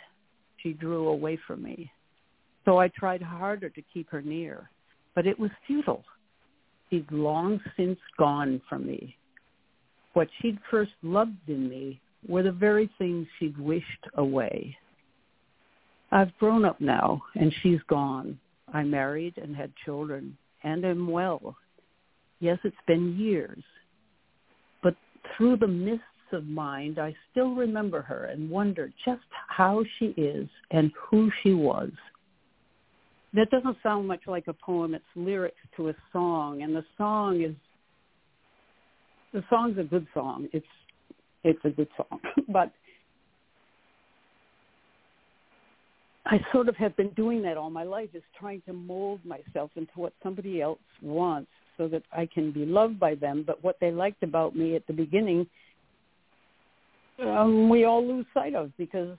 she 0.64 0.72
drew 0.72 1.10
away 1.10 1.38
from 1.45 1.62
me. 1.62 1.91
So 2.66 2.80
I 2.80 2.88
tried 2.89 3.22
harder 3.22 3.70
to 3.70 3.82
keep 3.93 4.09
her 4.09 4.22
near, 4.22 4.70
but 5.13 5.28
it 5.28 5.39
was 5.39 5.51
futile. 5.68 6.03
She'd 6.89 7.11
long 7.11 7.59
since 7.78 7.99
gone 8.18 8.61
from 8.68 8.86
me. 8.86 9.16
What 10.13 10.28
she'd 10.41 10.57
first 10.72 10.93
loved 11.03 11.47
in 11.47 11.70
me 11.70 12.01
were 12.28 12.43
the 12.43 12.51
very 12.51 12.89
things 12.97 13.28
she'd 13.38 13.57
wished 13.57 13.86
away. 14.16 14.76
I've 16.11 16.36
grown 16.39 16.66
up 16.66 16.80
now, 16.80 17.22
and 17.36 17.53
she's 17.61 17.82
gone. 17.88 18.39
I 18.74 18.84
married 18.84 19.38
and 19.38 19.55
had 19.55 19.72
children, 19.84 20.38
and 20.63 20.86
am 20.86 21.07
well. 21.07 21.55
Yes, 22.39 22.57
it's 22.63 22.76
been 22.88 23.18
years. 23.18 23.63
But 24.82 24.95
through 25.36 25.57
the 25.57 25.68
mists 25.68 26.03
of 26.32 26.45
mind, 26.45 26.99
I 26.99 27.16
still 27.32 27.53
remember 27.53 28.01
her 28.01 28.26
and 28.26 28.49
wonder 28.49 28.91
just 29.03 29.24
how 29.47 29.84
she 29.99 30.07
is 30.18 30.47
and 30.72 30.91
who 31.09 31.32
she 31.43 31.53
was. 31.53 31.91
That 33.36 33.50
doesn't 33.50 33.78
sound 33.84 34.08
much 34.08 34.22
like 34.28 34.48
a 34.48 34.54
poem. 34.54 34.96
It's 34.96 35.04
lyrics 35.16 35.58
to 35.78 35.90
a 35.90 35.94
song, 36.14 36.62
and 36.62 36.76
the 36.76 36.86
song 36.98 37.42
is 37.42 37.56
the 39.34 39.44
song's 39.50 39.78
a 39.78 39.84
good 39.84 40.08
song. 40.14 40.48
It's 40.54 40.66
it's 41.44 41.60
a 41.64 41.70
good 41.70 41.90
song, 41.98 42.20
but 42.50 42.72
I 46.26 46.40
sort 46.52 46.70
of 46.70 46.76
have 46.78 46.96
been 46.98 47.10
doing 47.10 47.44
that 47.44 47.56
all 47.56 47.70
my 47.70 47.84
life, 47.84 48.10
is 48.14 48.24
trying 48.40 48.62
to 48.66 48.74
mold 48.74 49.20
myself 49.24 49.70
into 49.76 49.92
what 49.96 50.14
somebody 50.24 50.60
else 50.60 50.80
wants 51.02 51.52
so 51.78 51.88
that 51.90 52.02
I 52.12 52.28
can 52.34 52.52
be 52.52 52.66
loved 52.66 53.00
by 53.00 53.16
them. 53.16 53.44
But 53.46 53.64
what 53.64 53.78
they 53.80 53.92
liked 53.92 54.24
about 54.24 54.56
me 54.56 54.76
at 54.76 54.88
the 54.88 54.94
beginning, 54.94 55.46
um, 57.22 57.70
we 57.70 57.86
all 57.86 58.06
lose 58.06 58.26
sight 58.34 58.56
of 58.56 58.72
because 58.78 59.18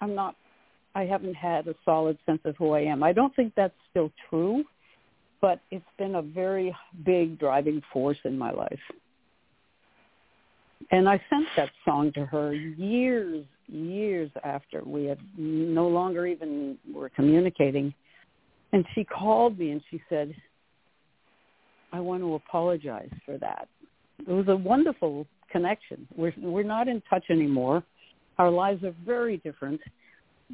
I'm 0.00 0.14
not, 0.14 0.36
I 0.96 1.04
haven't 1.04 1.34
had 1.34 1.68
a 1.68 1.74
solid 1.84 2.16
sense 2.24 2.40
of 2.46 2.56
who 2.56 2.72
I 2.72 2.80
am. 2.80 3.02
I 3.02 3.12
don't 3.12 3.36
think 3.36 3.52
that's 3.54 3.74
still 3.90 4.10
true, 4.30 4.64
but 5.42 5.60
it's 5.70 5.84
been 5.98 6.14
a 6.14 6.22
very 6.22 6.74
big 7.04 7.38
driving 7.38 7.82
force 7.92 8.16
in 8.24 8.38
my 8.38 8.50
life. 8.50 8.80
And 10.90 11.06
I 11.06 11.20
sent 11.28 11.46
that 11.58 11.68
song 11.84 12.12
to 12.14 12.24
her 12.24 12.54
years 12.54 13.44
years 13.68 14.30
after 14.42 14.82
we 14.84 15.04
had 15.04 15.18
no 15.36 15.86
longer 15.88 16.26
even 16.26 16.78
were 16.94 17.10
communicating. 17.10 17.92
And 18.72 18.84
she 18.94 19.04
called 19.04 19.58
me 19.58 19.72
and 19.72 19.82
she 19.90 20.00
said, 20.08 20.34
I 21.92 22.00
want 22.00 22.22
to 22.22 22.34
apologize 22.34 23.10
for 23.24 23.36
that. 23.38 23.68
It 24.20 24.32
was 24.32 24.48
a 24.48 24.56
wonderful 24.56 25.26
connection. 25.50 26.06
We're, 26.16 26.32
we're 26.38 26.62
not 26.62 26.88
in 26.88 27.02
touch 27.10 27.24
anymore. 27.28 27.82
Our 28.38 28.50
lives 28.50 28.84
are 28.84 28.94
very 29.04 29.38
different. 29.38 29.80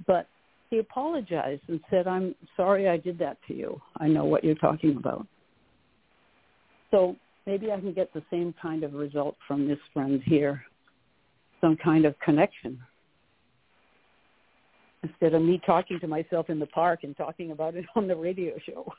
But 0.07 0.27
he 0.73 0.79
apologized 0.79 1.61
and 1.69 1.81
said, 1.91 2.07
I'm 2.07 2.35
sorry 2.57 2.89
I 2.89 2.97
did 2.97 3.19
that 3.19 3.37
to 3.47 3.55
you. 3.55 3.79
I 3.99 4.09
know 4.09 4.25
what 4.25 4.43
you're 4.43 4.55
talking 4.55 4.97
about. 4.97 5.27
So 6.91 7.15
maybe 7.47 7.71
I 7.71 7.79
can 7.79 7.93
get 7.93 8.11
the 8.15 8.23
same 8.31 8.55
kind 8.61 8.83
of 8.83 8.95
result 8.95 9.37
from 9.47 9.69
this 9.69 9.79
friend 9.93 10.23
here, 10.25 10.63
some 11.61 11.77
kind 11.77 12.07
of 12.07 12.19
connection 12.21 12.81
instead 15.03 15.35
of 15.35 15.43
me 15.43 15.61
talking 15.67 16.01
to 16.01 16.07
myself 16.07 16.49
in 16.49 16.59
the 16.59 16.67
park 16.67 17.01
and 17.03 17.15
talking 17.19 17.51
about 17.51 17.75
it 17.75 17.85
on 17.95 18.09
the 18.09 18.17
radio 18.17 18.55
show. 18.65 18.91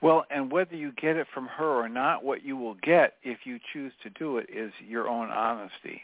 Well, 0.00 0.24
and 0.30 0.52
whether 0.52 0.76
you 0.76 0.92
get 0.92 1.16
it 1.16 1.26
from 1.34 1.46
her 1.46 1.84
or 1.84 1.88
not, 1.88 2.22
what 2.22 2.44
you 2.44 2.56
will 2.56 2.76
get 2.84 3.14
if 3.24 3.38
you 3.44 3.58
choose 3.72 3.92
to 4.04 4.10
do 4.10 4.38
it 4.38 4.46
is 4.48 4.70
your 4.86 5.08
own 5.08 5.28
honesty. 5.30 6.02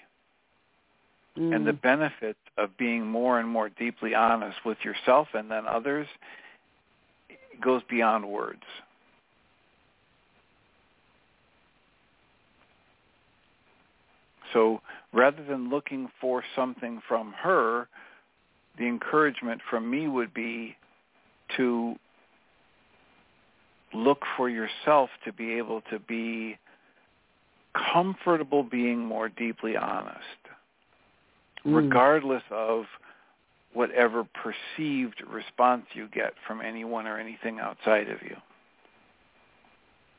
Mm. 1.38 1.54
And 1.54 1.66
the 1.66 1.72
mm. 1.72 1.82
benefit 1.82 2.36
of 2.56 2.76
being 2.76 3.06
more 3.06 3.38
and 3.38 3.48
more 3.48 3.68
deeply 3.68 4.14
honest 4.14 4.58
with 4.64 4.78
yourself 4.84 5.28
and 5.34 5.50
then 5.50 5.66
others 5.66 6.06
goes 7.62 7.82
beyond 7.88 8.28
words. 8.28 8.62
So 14.52 14.80
rather 15.12 15.44
than 15.44 15.68
looking 15.68 16.08
for 16.20 16.42
something 16.56 17.00
from 17.06 17.32
her, 17.32 17.88
the 18.78 18.86
encouragement 18.86 19.60
from 19.68 19.90
me 19.90 20.08
would 20.08 20.32
be 20.32 20.76
to 21.56 21.96
look 23.92 24.22
for 24.36 24.48
yourself 24.48 25.10
to 25.24 25.32
be 25.32 25.54
able 25.54 25.82
to 25.90 25.98
be 25.98 26.58
comfortable 27.92 28.62
being 28.62 28.98
more 28.98 29.28
deeply 29.28 29.76
honest. 29.76 30.47
Mm. 31.68 31.76
regardless 31.76 32.42
of 32.50 32.84
whatever 33.74 34.24
perceived 34.24 35.22
response 35.28 35.84
you 35.92 36.08
get 36.08 36.32
from 36.46 36.60
anyone 36.60 37.06
or 37.06 37.18
anything 37.18 37.58
outside 37.60 38.08
of 38.08 38.22
you. 38.22 38.36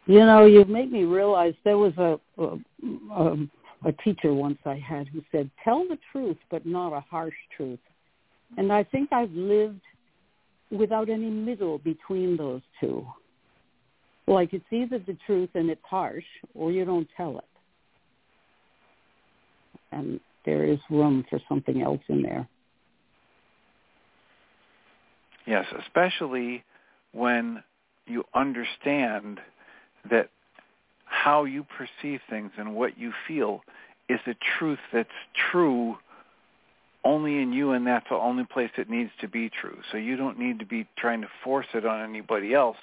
You 0.05 0.19
know, 0.19 0.45
you 0.45 0.63
make 0.65 0.91
me 0.91 1.03
realize 1.03 1.53
there 1.63 1.77
was 1.77 1.93
a, 1.97 2.19
a 2.37 3.47
a 3.85 3.91
teacher 4.03 4.33
once 4.33 4.57
I 4.65 4.75
had 4.75 5.07
who 5.07 5.21
said, 5.31 5.49
"Tell 5.63 5.87
the 5.87 5.97
truth, 6.11 6.37
but 6.51 6.65
not 6.65 6.93
a 6.93 6.99
harsh 6.99 7.35
truth." 7.55 7.79
And 8.57 8.71
I 8.71 8.83
think 8.83 9.11
I've 9.11 9.31
lived 9.31 9.81
without 10.71 11.09
any 11.09 11.29
middle 11.29 11.79
between 11.79 12.37
those 12.37 12.61
two. 12.79 13.05
Like 14.27 14.53
it's 14.53 14.71
either 14.71 14.99
the 14.99 15.17
truth 15.25 15.49
and 15.55 15.69
it's 15.69 15.81
harsh 15.83 16.25
or 16.53 16.71
you 16.71 16.85
don't 16.85 17.07
tell 17.17 17.39
it. 17.39 17.45
And 19.91 20.19
there 20.45 20.63
is 20.63 20.79
room 20.89 21.25
for 21.29 21.39
something 21.47 21.81
else 21.81 22.01
in 22.07 22.21
there. 22.21 22.47
Yes, 25.45 25.65
especially 25.83 26.63
when 27.11 27.63
you 28.05 28.23
understand 28.33 29.39
that 30.09 30.29
how 31.05 31.43
you 31.43 31.65
perceive 31.77 32.19
things 32.29 32.51
and 32.57 32.75
what 32.75 32.97
you 32.97 33.11
feel 33.27 33.61
is 34.07 34.19
a 34.27 34.35
truth 34.57 34.79
that's 34.93 35.09
true 35.51 35.97
only 37.03 37.41
in 37.41 37.53
you 37.53 37.71
and 37.71 37.87
that's 37.87 38.05
the 38.09 38.15
only 38.15 38.43
place 38.43 38.69
it 38.77 38.89
needs 38.89 39.11
to 39.21 39.27
be 39.27 39.49
true. 39.49 39.77
So 39.91 39.97
you 39.97 40.17
don't 40.17 40.37
need 40.37 40.59
to 40.59 40.65
be 40.65 40.87
trying 40.97 41.21
to 41.21 41.27
force 41.43 41.67
it 41.73 41.85
on 41.85 42.07
anybody 42.07 42.53
else. 42.53 42.77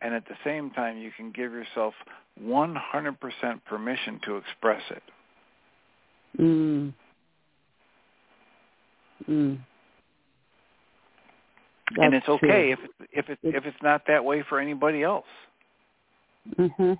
And 0.00 0.14
at 0.14 0.26
the 0.28 0.36
same 0.44 0.70
time, 0.70 0.98
you 0.98 1.10
can 1.16 1.32
give 1.32 1.52
yourself 1.52 1.94
100% 2.42 2.78
permission 3.66 4.20
to 4.24 4.36
express 4.36 4.82
it. 4.90 5.02
Mm. 6.36 6.92
Mm. 9.28 9.58
and 11.96 12.14
it's 12.14 12.28
okay 12.28 12.46
true. 12.46 12.72
if 12.72 12.78
it's, 12.84 13.10
if 13.12 13.28
it's 13.30 13.40
if 13.56 13.66
it's 13.66 13.82
not 13.82 14.02
that 14.06 14.24
way 14.24 14.42
for 14.48 14.60
anybody 14.60 15.02
else. 15.02 15.26
Mhm. 16.56 16.98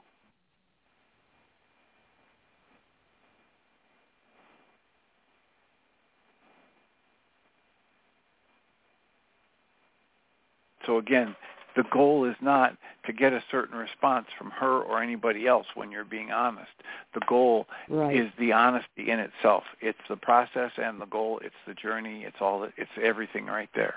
So 10.87 10.99
again, 10.99 11.37
the 11.79 11.85
goal 11.93 12.25
is 12.29 12.35
not 12.41 12.77
to 13.07 13.13
get 13.13 13.33
a 13.33 13.41
certain 13.53 13.79
response 13.79 14.27
from 14.37 14.51
her 14.51 14.81
or 14.83 15.01
anybody 15.01 15.47
else 15.47 15.67
when 15.77 15.93
you're 15.93 16.05
being 16.05 16.33
honest. 16.33 16.73
The 17.15 17.21
goal 17.29 17.69
right. 17.89 18.17
is 18.17 18.33
the 18.37 18.51
honesty 18.51 19.11
in 19.11 19.21
itself. 19.21 19.63
It's 19.81 19.99
the 20.09 20.17
process 20.17 20.73
and 20.77 21.01
the 21.01 21.07
goal. 21.07 21.41
It's 21.41 21.55
the 21.69 21.75
journey. 21.75 22.25
It's 22.25 22.39
all. 22.41 22.69
It's 22.77 22.91
everything 23.01 23.47
right 23.47 23.69
there. 23.77 23.95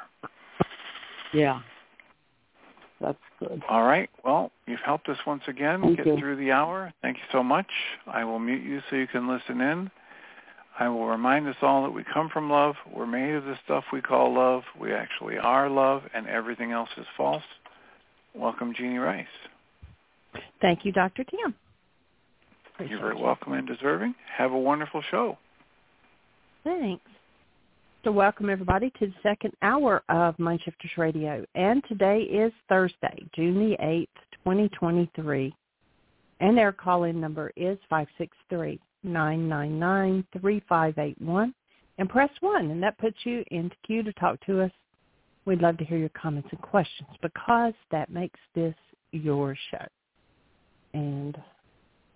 Yeah. 1.34 1.62
That's 3.02 3.18
good. 3.40 3.64
All 3.68 3.82
right. 3.82 4.12
Well, 4.24 4.52
you've 4.68 4.80
helped 4.86 5.10
us 5.10 5.18
once 5.26 5.42
again 5.48 5.82
Thank 5.82 5.98
get 5.98 6.06
you. 6.06 6.20
through 6.20 6.36
the 6.36 6.52
hour. 6.52 6.94
Thank 7.02 7.18
you 7.18 7.24
so 7.32 7.42
much. 7.42 7.66
I 8.06 8.24
will 8.26 8.38
mute 8.38 8.62
you 8.62 8.82
so 8.92 8.96
you 8.96 9.08
can 9.08 9.28
listen 9.28 9.60
in. 9.60 9.90
I 10.80 10.88
will 10.88 11.08
remind 11.08 11.48
us 11.48 11.56
all 11.64 11.82
that 11.82 11.92
we 11.92 12.04
come 12.14 12.30
from 12.30 12.52
love. 12.52 12.76
We're 12.96 13.08
made 13.08 13.34
of 13.34 13.46
the 13.46 13.58
stuff 13.66 13.86
we 13.92 14.02
call 14.02 14.36
love. 14.36 14.62
We 14.80 14.94
actually 14.94 15.40
are 15.40 15.68
love, 15.68 16.04
and 16.14 16.28
everything 16.28 16.74
else 16.74 16.90
is 16.96 17.08
false. 17.18 17.42
Welcome, 18.36 18.74
Jeanie 18.78 18.98
Ryce. 18.98 19.26
Thank 20.62 20.86
you, 20.86 20.92
Dr. 20.92 21.24
Tim. 21.24 21.56
You're 22.88 23.00
very 23.00 23.16
welcome 23.16 23.54
and 23.54 23.68
deserving. 23.68 24.16
Have 24.36 24.54
a 24.54 24.58
wonderful 24.58 25.04
show. 25.12 25.38
Thanks. 26.64 27.04
So 28.04 28.12
welcome 28.12 28.50
everybody 28.50 28.90
to 28.98 29.08
the 29.08 29.14
second 29.22 29.54
hour 29.62 30.02
of 30.10 30.36
Mindshifters 30.38 30.98
Radio. 30.98 31.46
And 31.54 31.84
today 31.88 32.22
is 32.22 32.52
Thursday, 32.68 33.24
June 33.36 33.60
the 33.60 33.78
8th, 33.78 34.08
2023. 34.44 35.54
And 36.40 36.58
their 36.58 36.72
call-in 36.72 37.22
number 37.22 37.52
is 37.56 37.78
563-999-3581. 39.06 41.54
And 42.00 42.10
press 42.10 42.32
1, 42.40 42.72
and 42.72 42.82
that 42.82 42.98
puts 42.98 43.18
you 43.24 43.44
into 43.52 43.76
queue 43.86 44.02
to 44.02 44.12
talk 44.14 44.40
to 44.48 44.62
us. 44.62 44.72
We'd 45.46 45.62
love 45.62 45.78
to 45.78 45.86
hear 45.86 45.98
your 45.98 46.10
comments 46.10 46.50
and 46.52 46.62
questions 46.62 47.10
because 47.22 47.74
that 47.92 48.10
makes 48.12 48.40
this 48.54 48.76
your 49.12 49.56
show. 49.72 49.86
And 50.94 51.38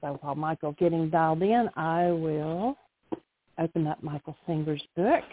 so 0.01 0.19
while 0.21 0.35
Michael's 0.35 0.75
getting 0.77 1.09
dialed 1.09 1.41
in, 1.41 1.69
I 1.75 2.11
will 2.11 2.77
open 3.57 3.87
up 3.87 4.03
Michael 4.03 4.35
Singer's 4.47 4.83
book. 4.95 5.23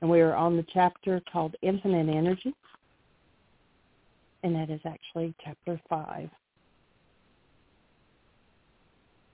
And 0.00 0.08
we 0.08 0.20
are 0.20 0.34
on 0.34 0.56
the 0.56 0.64
chapter 0.72 1.20
called 1.32 1.56
Infinite 1.62 2.08
Energy. 2.08 2.54
And 4.42 4.54
that 4.54 4.70
is 4.70 4.80
actually 4.86 5.34
chapter 5.44 5.80
5. 5.88 6.30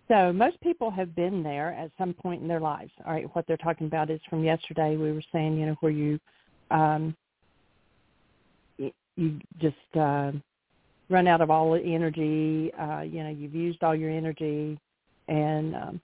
So 0.09 0.33
most 0.33 0.61
people 0.61 0.91
have 0.91 1.15
been 1.17 1.43
there 1.43 1.73
at 1.73 1.91
some 1.99 2.15
point 2.15 2.41
in 2.41 2.49
their 2.49 2.61
lives. 2.61 2.93
All 3.05 3.13
right, 3.13 3.29
what 3.35 3.47
they're 3.47 3.57
talking 3.57 3.89
about 3.89 4.09
is 4.09 4.21
from 4.31 4.45
yesterday. 4.45 4.97
We 4.97 5.13
were 5.13 5.23
saying, 5.33 5.59
you 5.59 5.67
know, 5.67 5.77
where 5.81 5.93
you 5.93 6.19
um, 6.71 7.17
you 9.17 9.39
just 9.61 9.77
uh, 9.99 10.33
run 11.09 11.27
out 11.27 11.41
of 11.41 11.51
all 11.51 11.73
the 11.73 11.81
energy. 11.81 12.73
Uh, 12.79 13.01
you 13.01 13.23
know, 13.23 13.31
you've 13.31 13.55
used 13.55 13.83
all 13.83 13.95
your 13.95 14.11
energy, 14.11 14.79
and 15.29 15.75
um, 15.75 16.01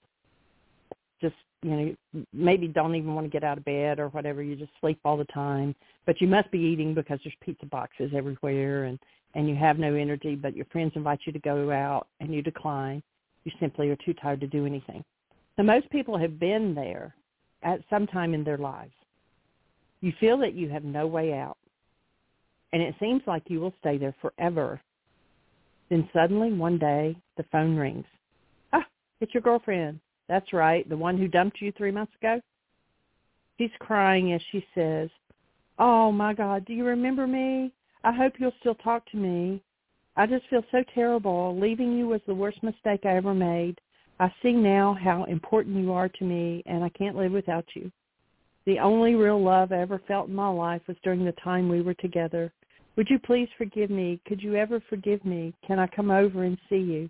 just 1.21 1.35
you 1.61 1.71
know, 1.71 2.25
maybe 2.33 2.67
don't 2.67 2.95
even 2.95 3.15
want 3.15 3.25
to 3.25 3.31
get 3.31 3.43
out 3.43 3.57
of 3.57 3.65
bed 3.65 3.99
or 3.99 4.09
whatever. 4.09 4.43
You 4.43 4.55
just 4.55 4.71
sleep 4.81 4.99
all 5.05 5.17
the 5.17 5.25
time, 5.25 5.75
but 6.05 6.19
you 6.19 6.27
must 6.27 6.51
be 6.51 6.59
eating 6.59 6.93
because 6.93 7.19
there's 7.23 7.35
pizza 7.41 7.65
boxes 7.65 8.11
everywhere, 8.15 8.85
and 8.85 8.99
and 9.35 9.47
you 9.47 9.55
have 9.55 9.79
no 9.79 9.95
energy. 9.95 10.35
But 10.35 10.55
your 10.55 10.65
friends 10.65 10.93
invite 10.95 11.21
you 11.25 11.33
to 11.33 11.39
go 11.39 11.71
out, 11.71 12.07
and 12.19 12.33
you 12.33 12.41
decline. 12.41 13.01
You 13.45 13.51
simply 13.59 13.89
are 13.89 13.97
too 13.97 14.13
tired 14.13 14.39
to 14.41 14.47
do 14.47 14.65
anything. 14.65 15.03
So 15.57 15.63
most 15.63 15.89
people 15.89 16.17
have 16.17 16.39
been 16.39 16.73
there 16.73 17.13
at 17.61 17.81
some 17.89 18.07
time 18.07 18.33
in 18.33 18.43
their 18.43 18.57
lives. 18.57 18.93
You 20.01 20.13
feel 20.19 20.37
that 20.39 20.53
you 20.53 20.69
have 20.69 20.83
no 20.83 21.07
way 21.07 21.33
out, 21.33 21.57
and 22.73 22.81
it 22.81 22.95
seems 22.99 23.21
like 23.25 23.43
you 23.47 23.61
will 23.61 23.73
stay 23.79 23.97
there 23.97 24.15
forever 24.21 24.81
then 25.93 26.09
suddenly 26.11 26.51
one 26.51 26.79
day 26.79 27.15
the 27.37 27.45
phone 27.51 27.75
rings. 27.75 28.05
Ah, 28.71 28.85
it's 29.21 29.33
your 29.33 29.43
girlfriend. 29.43 29.99
That's 30.27 30.51
right, 30.51 30.87
the 30.89 30.97
one 30.97 31.17
who 31.17 31.27
dumped 31.27 31.61
you 31.61 31.71
three 31.71 31.91
months 31.91 32.13
ago. 32.19 32.41
She's 33.59 33.69
crying 33.79 34.33
as 34.33 34.41
she 34.51 34.65
says, 34.73 35.09
Oh 35.77 36.11
my 36.11 36.33
God, 36.33 36.65
do 36.65 36.73
you 36.73 36.83
remember 36.85 37.27
me? 37.27 37.71
I 38.03 38.11
hope 38.11 38.33
you'll 38.39 38.53
still 38.59 38.75
talk 38.75 39.05
to 39.11 39.17
me. 39.17 39.61
I 40.15 40.25
just 40.25 40.47
feel 40.49 40.63
so 40.71 40.83
terrible. 40.95 41.57
Leaving 41.59 41.95
you 41.95 42.07
was 42.07 42.21
the 42.25 42.33
worst 42.33 42.63
mistake 42.63 43.01
I 43.05 43.15
ever 43.15 43.35
made. 43.35 43.79
I 44.19 44.33
see 44.41 44.53
now 44.53 44.97
how 44.99 45.25
important 45.25 45.77
you 45.77 45.91
are 45.91 46.09
to 46.09 46.23
me, 46.23 46.63
and 46.65 46.83
I 46.83 46.89
can't 46.89 47.15
live 47.15 47.31
without 47.31 47.65
you. 47.75 47.91
The 48.65 48.79
only 48.79 49.15
real 49.15 49.41
love 49.41 49.71
I 49.71 49.81
ever 49.81 50.01
felt 50.07 50.29
in 50.29 50.35
my 50.35 50.49
life 50.49 50.81
was 50.87 50.97
during 51.03 51.25
the 51.25 51.33
time 51.33 51.69
we 51.69 51.81
were 51.81 51.95
together. 51.95 52.51
Would 52.95 53.09
you 53.09 53.17
please 53.19 53.49
forgive 53.57 53.89
me? 53.89 54.19
Could 54.27 54.41
you 54.41 54.55
ever 54.55 54.81
forgive 54.89 55.23
me? 55.25 55.53
Can 55.65 55.79
I 55.79 55.87
come 55.87 56.11
over 56.11 56.43
and 56.43 56.57
see 56.69 56.77
you? 56.77 57.09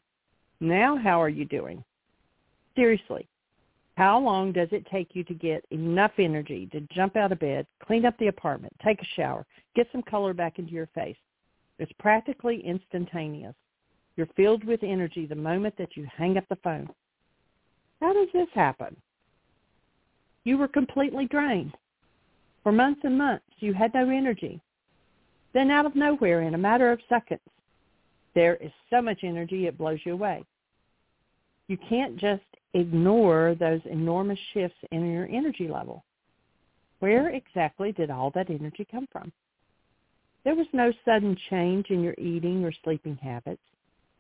Now 0.60 0.96
how 0.96 1.22
are 1.22 1.30
you 1.30 1.46
doing? 1.46 1.84
Seriously, 2.76 3.28
how 3.96 4.20
long 4.20 4.52
does 4.52 4.70
it 4.72 4.88
take 4.90 5.10
you 5.14 5.24
to 5.26 5.34
get 5.34 5.66
enough 5.72 6.14
energy 6.18 6.68
to 6.72 6.82
jump 6.92 7.16
out 7.16 7.32
of 7.32 7.40
bed, 7.40 7.68
clean 7.86 8.06
up 8.06 8.18
the 8.18 8.28
apartment, 8.28 8.74
take 8.84 9.02
a 9.02 9.16
shower, 9.16 9.46
get 9.76 9.88
some 9.92 10.02
color 10.02 10.34
back 10.34 10.58
into 10.58 10.72
your 10.72 10.88
face? 10.96 11.18
It's 11.80 11.92
practically 12.00 12.66
instantaneous. 12.66 13.54
You're 14.16 14.30
filled 14.36 14.64
with 14.64 14.84
energy 14.84 15.26
the 15.26 15.36
moment 15.36 15.76
that 15.78 15.98
you 15.98 16.08
hang 16.16 16.38
up 16.38 16.46
the 16.50 16.56
phone. 16.58 16.90
How 18.00 18.14
does 18.14 18.30
this 18.34 18.48
happen? 18.54 18.96
You 20.44 20.58
were 20.58 20.68
completely 20.68 21.26
drained. 21.26 21.76
For 22.64 22.72
months 22.72 23.02
and 23.04 23.18
months, 23.18 23.46
you 23.60 23.74
had 23.74 23.94
no 23.94 24.10
energy. 24.10 24.62
Then 25.54 25.70
out 25.70 25.86
of 25.86 25.96
nowhere, 25.96 26.42
in 26.42 26.56
a 26.56 26.58
matter 26.58 26.92
of 26.92 27.00
seconds, 27.08 27.42
there 28.34 28.56
is 28.56 28.72
so 28.90 29.02
much 29.02 29.20
energy 29.24 29.68
it 29.68 29.78
blows 29.78 30.00
you 30.06 30.14
away. 30.14 30.44
You 31.68 31.78
can't 31.90 32.18
just 32.18 32.42
ignore 32.74 33.56
those 33.60 33.82
enormous 33.86 34.40
shifts 34.54 34.78
in 34.92 35.12
your 35.12 35.28
energy 35.28 35.68
level. 35.68 36.04
Where 37.00 37.30
exactly 37.30 37.92
did 37.92 38.10
all 38.10 38.32
that 38.32 38.50
energy 38.50 38.88
come 38.90 39.08
from? 39.12 39.32
There 40.44 40.56
was 40.56 40.68
no 40.74 40.92
sudden 41.06 41.38
change 41.50 41.88
in 41.90 42.02
your 42.02 42.16
eating 42.18 42.66
or 42.66 42.74
sleeping 42.84 43.18
habits. 43.18 43.62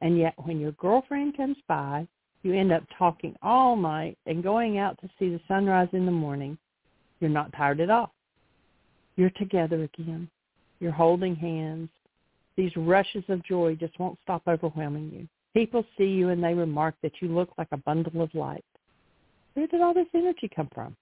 And 0.02 0.18
yet 0.18 0.34
when 0.38 0.60
your 0.60 0.74
girlfriend 0.74 1.36
comes 1.36 1.58
by, 1.68 2.08
you 2.44 2.54
end 2.54 2.72
up 2.72 2.84
talking 2.98 3.36
all 3.42 3.76
night 3.76 4.18
and 4.26 4.44
going 4.44 4.78
out 4.78 5.00
to 5.02 5.10
see 5.18 5.30
the 5.30 5.40
sunrise 5.48 5.88
in 5.94 6.06
the 6.06 6.12
morning. 6.12 6.58
You're 7.20 7.30
not 7.30 7.54
tired 7.54 7.80
at 7.80 7.90
all. 7.90 8.14
You're 9.16 9.30
together 9.32 9.84
again. 9.84 10.30
You're 10.84 10.92
holding 10.92 11.34
hands. 11.38 11.88
These 12.58 12.76
rushes 12.76 13.24
of 13.30 13.42
joy 13.46 13.76
just 13.76 13.98
won't 14.00 14.20
stop 14.22 14.42
overwhelming 14.50 15.10
you. 15.14 15.30
People 15.54 15.86
see 15.98 16.04
you 16.04 16.28
and 16.28 16.44
they 16.44 16.54
remark 16.54 16.96
that 17.02 17.14
you 17.22 17.30
look 17.30 17.52
like 17.58 17.70
a 17.72 17.78
bundle 17.78 18.22
of 18.22 18.36
light. 18.36 18.66
Where 19.54 19.66
did 19.66 19.80
all 19.80 19.94
this 19.94 20.08
energy 20.14 20.50
come 20.54 20.68
from? 20.76 20.98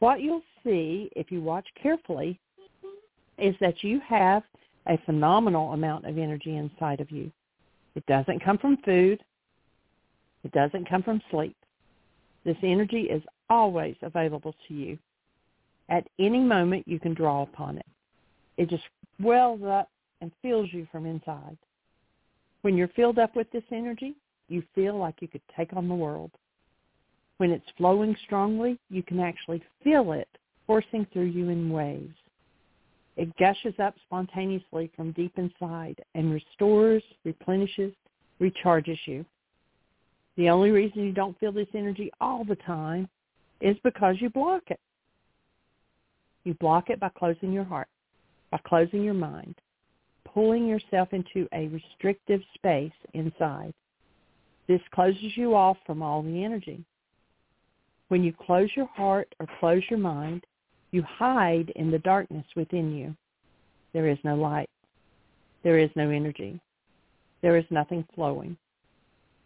What 0.00 0.20
you'll 0.20 0.42
see 0.62 1.08
if 1.16 1.32
you 1.32 1.40
watch 1.40 1.66
carefully 1.82 2.38
is 3.38 3.54
that 3.62 3.82
you 3.82 3.98
have 4.06 4.42
a 4.88 4.98
phenomenal 5.06 5.72
amount 5.72 6.04
of 6.04 6.18
energy 6.18 6.58
inside 6.58 7.00
of 7.00 7.10
you. 7.10 7.32
It 7.94 8.04
doesn't 8.04 8.44
come 8.44 8.58
from 8.58 8.76
food. 8.84 9.24
It 10.44 10.52
doesn't 10.52 10.86
come 10.86 11.02
from 11.02 11.22
sleep. 11.30 11.56
This 12.44 12.58
energy 12.62 13.04
is 13.04 13.22
always 13.48 13.96
available 14.02 14.54
to 14.68 14.74
you. 14.74 14.98
At 15.88 16.06
any 16.18 16.40
moment, 16.40 16.86
you 16.86 17.00
can 17.00 17.14
draw 17.14 17.42
upon 17.42 17.78
it. 17.78 17.86
It 18.56 18.70
just 18.70 18.84
wells 19.20 19.62
up 19.62 19.90
and 20.20 20.30
fills 20.42 20.68
you 20.72 20.86
from 20.90 21.06
inside. 21.06 21.56
When 22.62 22.76
you're 22.76 22.88
filled 22.88 23.18
up 23.18 23.36
with 23.36 23.50
this 23.50 23.64
energy, 23.70 24.14
you 24.48 24.62
feel 24.74 24.96
like 24.96 25.16
you 25.20 25.28
could 25.28 25.42
take 25.56 25.72
on 25.74 25.88
the 25.88 25.94
world. 25.94 26.30
When 27.38 27.50
it's 27.50 27.66
flowing 27.76 28.16
strongly, 28.24 28.78
you 28.90 29.02
can 29.02 29.20
actually 29.20 29.62
feel 29.82 30.12
it 30.12 30.28
coursing 30.66 31.06
through 31.12 31.24
you 31.24 31.50
in 31.50 31.70
waves. 31.70 32.14
It 33.16 33.36
gushes 33.36 33.74
up 33.78 33.94
spontaneously 34.06 34.90
from 34.96 35.12
deep 35.12 35.32
inside 35.36 36.00
and 36.14 36.32
restores, 36.32 37.02
replenishes, 37.24 37.92
recharges 38.40 38.98
you. 39.06 39.24
The 40.36 40.48
only 40.48 40.70
reason 40.70 41.04
you 41.04 41.12
don't 41.12 41.38
feel 41.38 41.52
this 41.52 41.68
energy 41.74 42.10
all 42.20 42.44
the 42.44 42.56
time 42.56 43.08
is 43.60 43.76
because 43.84 44.16
you 44.20 44.30
block 44.30 44.62
it. 44.68 44.80
You 46.44 46.54
block 46.54 46.90
it 46.90 46.98
by 46.98 47.10
closing 47.10 47.52
your 47.52 47.64
heart 47.64 47.88
by 48.54 48.60
closing 48.68 49.02
your 49.02 49.14
mind, 49.14 49.56
pulling 50.32 50.64
yourself 50.64 51.08
into 51.12 51.48
a 51.52 51.66
restrictive 51.66 52.40
space 52.54 52.92
inside. 53.12 53.74
This 54.68 54.80
closes 54.94 55.36
you 55.36 55.56
off 55.56 55.76
from 55.84 56.02
all 56.02 56.22
the 56.22 56.44
energy. 56.44 56.84
When 58.08 58.22
you 58.22 58.32
close 58.32 58.70
your 58.76 58.86
heart 58.86 59.34
or 59.40 59.48
close 59.58 59.82
your 59.90 59.98
mind, 59.98 60.46
you 60.92 61.02
hide 61.02 61.72
in 61.74 61.90
the 61.90 61.98
darkness 61.98 62.46
within 62.54 62.94
you. 62.94 63.16
There 63.92 64.08
is 64.08 64.18
no 64.22 64.36
light. 64.36 64.70
There 65.64 65.80
is 65.80 65.90
no 65.96 66.10
energy. 66.10 66.60
There 67.42 67.56
is 67.56 67.64
nothing 67.70 68.06
flowing. 68.14 68.56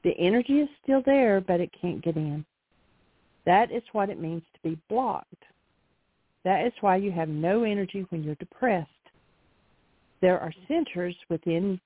The 0.05 0.15
energy 0.19 0.61
is 0.61 0.69
still 0.83 1.03
there, 1.07 1.41
but 1.41 1.61
it 1.61 1.71
can't 1.81 2.05
get 2.05 2.17
in. 2.17 2.45
That 3.47 3.73
is 3.73 3.83
what 3.93 4.11
it 4.11 4.21
means 4.21 4.43
to 4.53 4.69
be 4.69 4.79
blocked. 4.91 5.45
That 6.45 6.67
is 6.67 6.73
why 6.83 6.97
you 6.97 7.11
have 7.13 7.31
no 7.31 7.65
energy 7.65 8.05
when 8.11 8.23
you're 8.23 8.35
depressed 8.35 8.91
there 10.21 10.39
are 10.39 10.53
centers 10.67 11.15
within 11.29 11.81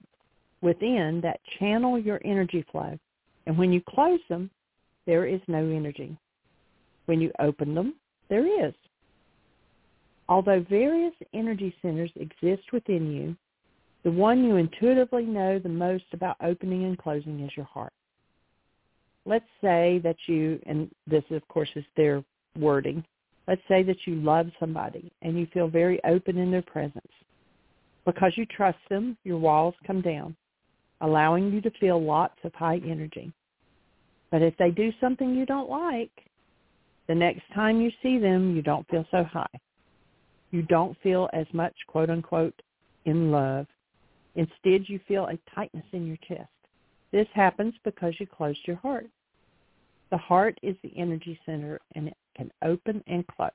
within 0.61 1.21
that 1.23 1.41
channel 1.59 1.99
your 1.99 2.21
energy 2.25 2.65
flow. 2.71 2.99
And 3.47 3.59
when 3.59 3.73
you 3.73 3.83
close 3.89 4.21
them, 4.29 4.49
there 5.07 5.27
is 5.27 5.41
no 5.49 5.59
energy. 5.59 6.17
When 7.07 7.21
you 7.21 7.33
open 7.41 7.75
them, 7.75 7.95
there 8.29 8.67
is. 8.67 8.73
Although 10.29 10.65
various 10.71 11.15
energy 11.35 11.75
centers 11.83 12.13
exist 12.15 12.73
within 12.73 13.13
you, 13.13 13.37
the 14.05 14.13
one 14.13 14.45
you 14.45 14.57
intuitively 14.57 15.25
know 15.25 15.59
the 15.59 15.69
most 15.69 16.05
about 16.13 16.37
opening 16.43 16.85
and 16.85 16.97
closing 16.97 17.41
is 17.41 17.51
your 17.57 17.67
heart. 17.67 17.93
Let's 19.27 19.45
say 19.61 20.01
that 20.03 20.17
you, 20.27 20.61
and 20.67 20.91
this 21.07 21.25
of 21.31 21.47
course 21.49 21.71
is 21.77 21.85
their 21.97 22.25
wording, 22.59 23.05
let's 23.47 23.63
say 23.69 23.83
that 23.83 24.07
you 24.07 24.17
love 24.17 24.47
somebody 24.59 25.13
and 25.23 25.39
you 25.39 25.47
feel 25.53 25.69
very 25.69 26.03
open 26.05 26.39
in 26.39 26.51
their 26.51 26.63
presence. 26.63 27.13
Because 28.05 28.33
you 28.37 28.47
trust 28.47 28.79
them, 28.91 29.17
your 29.25 29.39
walls 29.39 29.75
come 29.87 30.01
down, 30.01 30.37
allowing 31.01 31.53
you 31.53 31.61
to 31.61 31.71
feel 31.79 32.03
lots 32.03 32.39
of 32.45 32.53
high 32.55 32.81
energy. 32.85 33.33
But 34.31 34.43
if 34.43 34.57
they 34.57 34.71
do 34.71 34.91
something 35.01 35.35
you 35.35 35.47
don't 35.47 35.71
like, 35.71 36.11
the 37.07 37.15
next 37.15 37.43
time 37.55 37.81
you 37.81 37.91
see 38.03 38.19
them, 38.19 38.57
you 38.57 38.63
don't 38.63 38.89
feel 38.89 39.05
so 39.11 39.25
high. 39.25 39.61
You 40.51 40.63
don't 40.63 40.97
feel 41.03 41.29
as 41.33 41.47
much, 41.53 41.75
quote 41.87 42.11
unquote, 42.11 42.61
in 43.05 43.31
love. 43.31 43.67
Instead, 44.35 44.89
you 44.89 44.99
feel 45.07 45.27
a 45.27 45.39
tightness 45.55 45.85
in 45.93 46.07
your 46.07 46.19
chest. 46.29 46.49
This 47.11 47.27
happens 47.35 47.75
because 47.85 48.15
you 48.19 48.27
closed 48.27 48.61
your 48.67 48.77
heart. 48.77 49.07
The 50.11 50.17
heart 50.19 50.59
is 50.63 50.77
the 50.83 50.93
energy 50.97 51.39
center 51.45 51.81
and 51.95 52.09
it 52.09 52.17
can 52.37 52.51
open 52.63 53.03
and 53.07 53.27
close. 53.27 53.51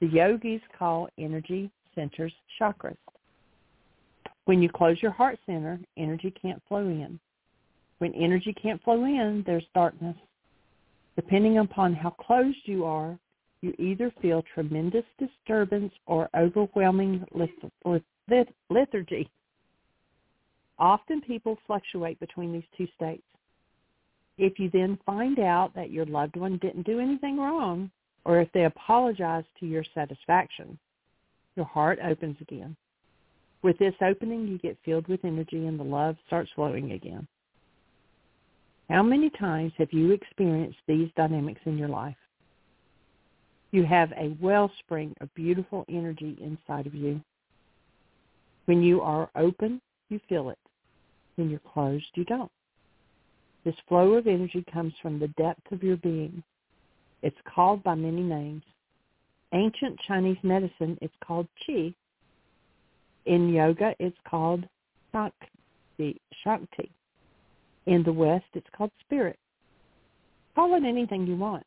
The 0.00 0.06
yogis 0.06 0.62
call 0.78 1.08
energy 1.18 1.70
centers 1.94 2.32
chakras. 2.60 2.96
When 4.50 4.60
you 4.60 4.68
close 4.68 5.00
your 5.00 5.12
heart 5.12 5.38
center, 5.46 5.78
energy 5.96 6.34
can't 6.42 6.60
flow 6.66 6.80
in. 6.80 7.20
When 7.98 8.12
energy 8.14 8.52
can't 8.52 8.82
flow 8.82 9.04
in, 9.04 9.44
there's 9.46 9.62
darkness. 9.76 10.16
Depending 11.14 11.58
upon 11.58 11.94
how 11.94 12.10
closed 12.10 12.58
you 12.64 12.84
are, 12.84 13.16
you 13.62 13.72
either 13.78 14.12
feel 14.20 14.42
tremendous 14.52 15.04
disturbance 15.20 15.92
or 16.06 16.28
overwhelming 16.36 17.24
lethargy. 18.68 19.30
Often 20.80 21.20
people 21.20 21.56
fluctuate 21.64 22.18
between 22.18 22.52
these 22.52 22.64
two 22.76 22.88
states. 22.96 23.22
If 24.36 24.58
you 24.58 24.68
then 24.68 24.98
find 25.06 25.38
out 25.38 25.72
that 25.76 25.92
your 25.92 26.06
loved 26.06 26.34
one 26.34 26.58
didn't 26.58 26.86
do 26.86 26.98
anything 26.98 27.38
wrong, 27.38 27.88
or 28.24 28.40
if 28.40 28.50
they 28.50 28.64
apologize 28.64 29.44
to 29.60 29.66
your 29.66 29.84
satisfaction, 29.94 30.76
your 31.54 31.66
heart 31.66 32.00
opens 32.02 32.38
again. 32.40 32.74
With 33.62 33.78
this 33.78 33.94
opening, 34.00 34.46
you 34.46 34.58
get 34.58 34.78
filled 34.84 35.06
with 35.08 35.24
energy 35.24 35.66
and 35.66 35.78
the 35.78 35.84
love 35.84 36.16
starts 36.26 36.50
flowing 36.54 36.92
again. 36.92 37.26
How 38.88 39.02
many 39.02 39.30
times 39.30 39.72
have 39.78 39.92
you 39.92 40.10
experienced 40.12 40.78
these 40.88 41.10
dynamics 41.16 41.60
in 41.64 41.78
your 41.78 41.88
life? 41.88 42.16
You 43.70 43.84
have 43.84 44.10
a 44.12 44.36
wellspring 44.40 45.14
of 45.20 45.32
beautiful 45.34 45.84
energy 45.88 46.36
inside 46.40 46.86
of 46.86 46.94
you. 46.94 47.20
When 48.64 48.82
you 48.82 49.00
are 49.00 49.30
open, 49.36 49.80
you 50.08 50.20
feel 50.28 50.50
it. 50.50 50.58
When 51.36 51.50
you're 51.50 51.60
closed, 51.72 52.06
you 52.14 52.24
don't. 52.24 52.50
This 53.64 53.76
flow 53.88 54.14
of 54.14 54.26
energy 54.26 54.64
comes 54.72 54.94
from 55.00 55.18
the 55.18 55.28
depth 55.28 55.70
of 55.70 55.82
your 55.82 55.98
being. 55.98 56.42
It's 57.22 57.36
called 57.54 57.82
by 57.82 57.94
many 57.94 58.22
names. 58.22 58.62
Ancient 59.52 59.98
Chinese 60.06 60.38
medicine, 60.42 60.98
it's 61.02 61.14
called 61.24 61.46
qi. 61.68 61.94
In 63.30 63.48
yoga, 63.48 63.94
it's 64.00 64.18
called 64.28 64.66
shakti. 65.12 66.20
shakti. 66.42 66.90
In 67.86 68.02
the 68.02 68.12
West, 68.12 68.46
it's 68.54 68.66
called 68.76 68.90
spirit. 69.02 69.38
Call 70.56 70.74
it 70.74 70.82
anything 70.84 71.28
you 71.28 71.36
want. 71.36 71.64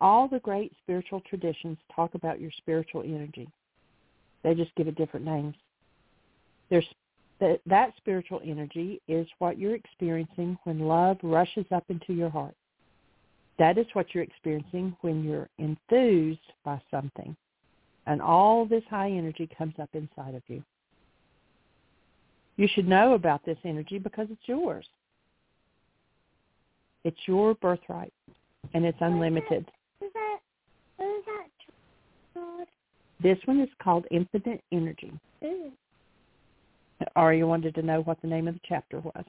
All 0.00 0.26
the 0.26 0.38
great 0.38 0.72
spiritual 0.82 1.20
traditions 1.28 1.76
talk 1.94 2.14
about 2.14 2.40
your 2.40 2.50
spiritual 2.56 3.02
energy. 3.02 3.46
They 4.42 4.54
just 4.54 4.74
give 4.74 4.88
it 4.88 4.96
different 4.96 5.26
names. 5.26 5.54
There's 6.70 6.88
that, 7.40 7.60
that 7.66 7.92
spiritual 7.98 8.40
energy 8.42 9.02
is 9.06 9.26
what 9.40 9.58
you're 9.58 9.74
experiencing 9.74 10.56
when 10.64 10.78
love 10.80 11.18
rushes 11.22 11.66
up 11.72 11.84
into 11.90 12.14
your 12.14 12.30
heart. 12.30 12.54
That 13.58 13.76
is 13.76 13.86
what 13.92 14.14
you're 14.14 14.24
experiencing 14.24 14.96
when 15.02 15.22
you're 15.22 15.50
enthused 15.58 16.40
by 16.64 16.80
something. 16.90 17.36
And 18.08 18.22
all 18.22 18.64
this 18.64 18.82
high 18.88 19.10
energy 19.10 19.48
comes 19.56 19.74
up 19.80 19.90
inside 19.92 20.34
of 20.34 20.42
you. 20.48 20.64
You 22.56 22.66
should 22.74 22.88
know 22.88 23.12
about 23.12 23.44
this 23.44 23.58
energy 23.64 23.98
because 23.98 24.28
it's 24.30 24.40
yours. 24.46 24.86
It's 27.04 27.18
your 27.26 27.54
birthright, 27.56 28.12
and 28.72 28.86
it's 28.86 28.96
unlimited. 29.00 29.70
This 33.22 33.38
one 33.44 33.60
is 33.60 33.68
called 33.82 34.06
infinite 34.10 34.62
energy. 34.72 35.12
Or 37.14 37.34
you 37.34 37.46
wanted 37.46 37.74
to 37.74 37.82
know 37.82 38.00
what 38.00 38.20
the 38.22 38.28
name 38.28 38.48
of 38.48 38.54
the 38.54 38.60
chapter 38.66 39.00
was. 39.00 39.24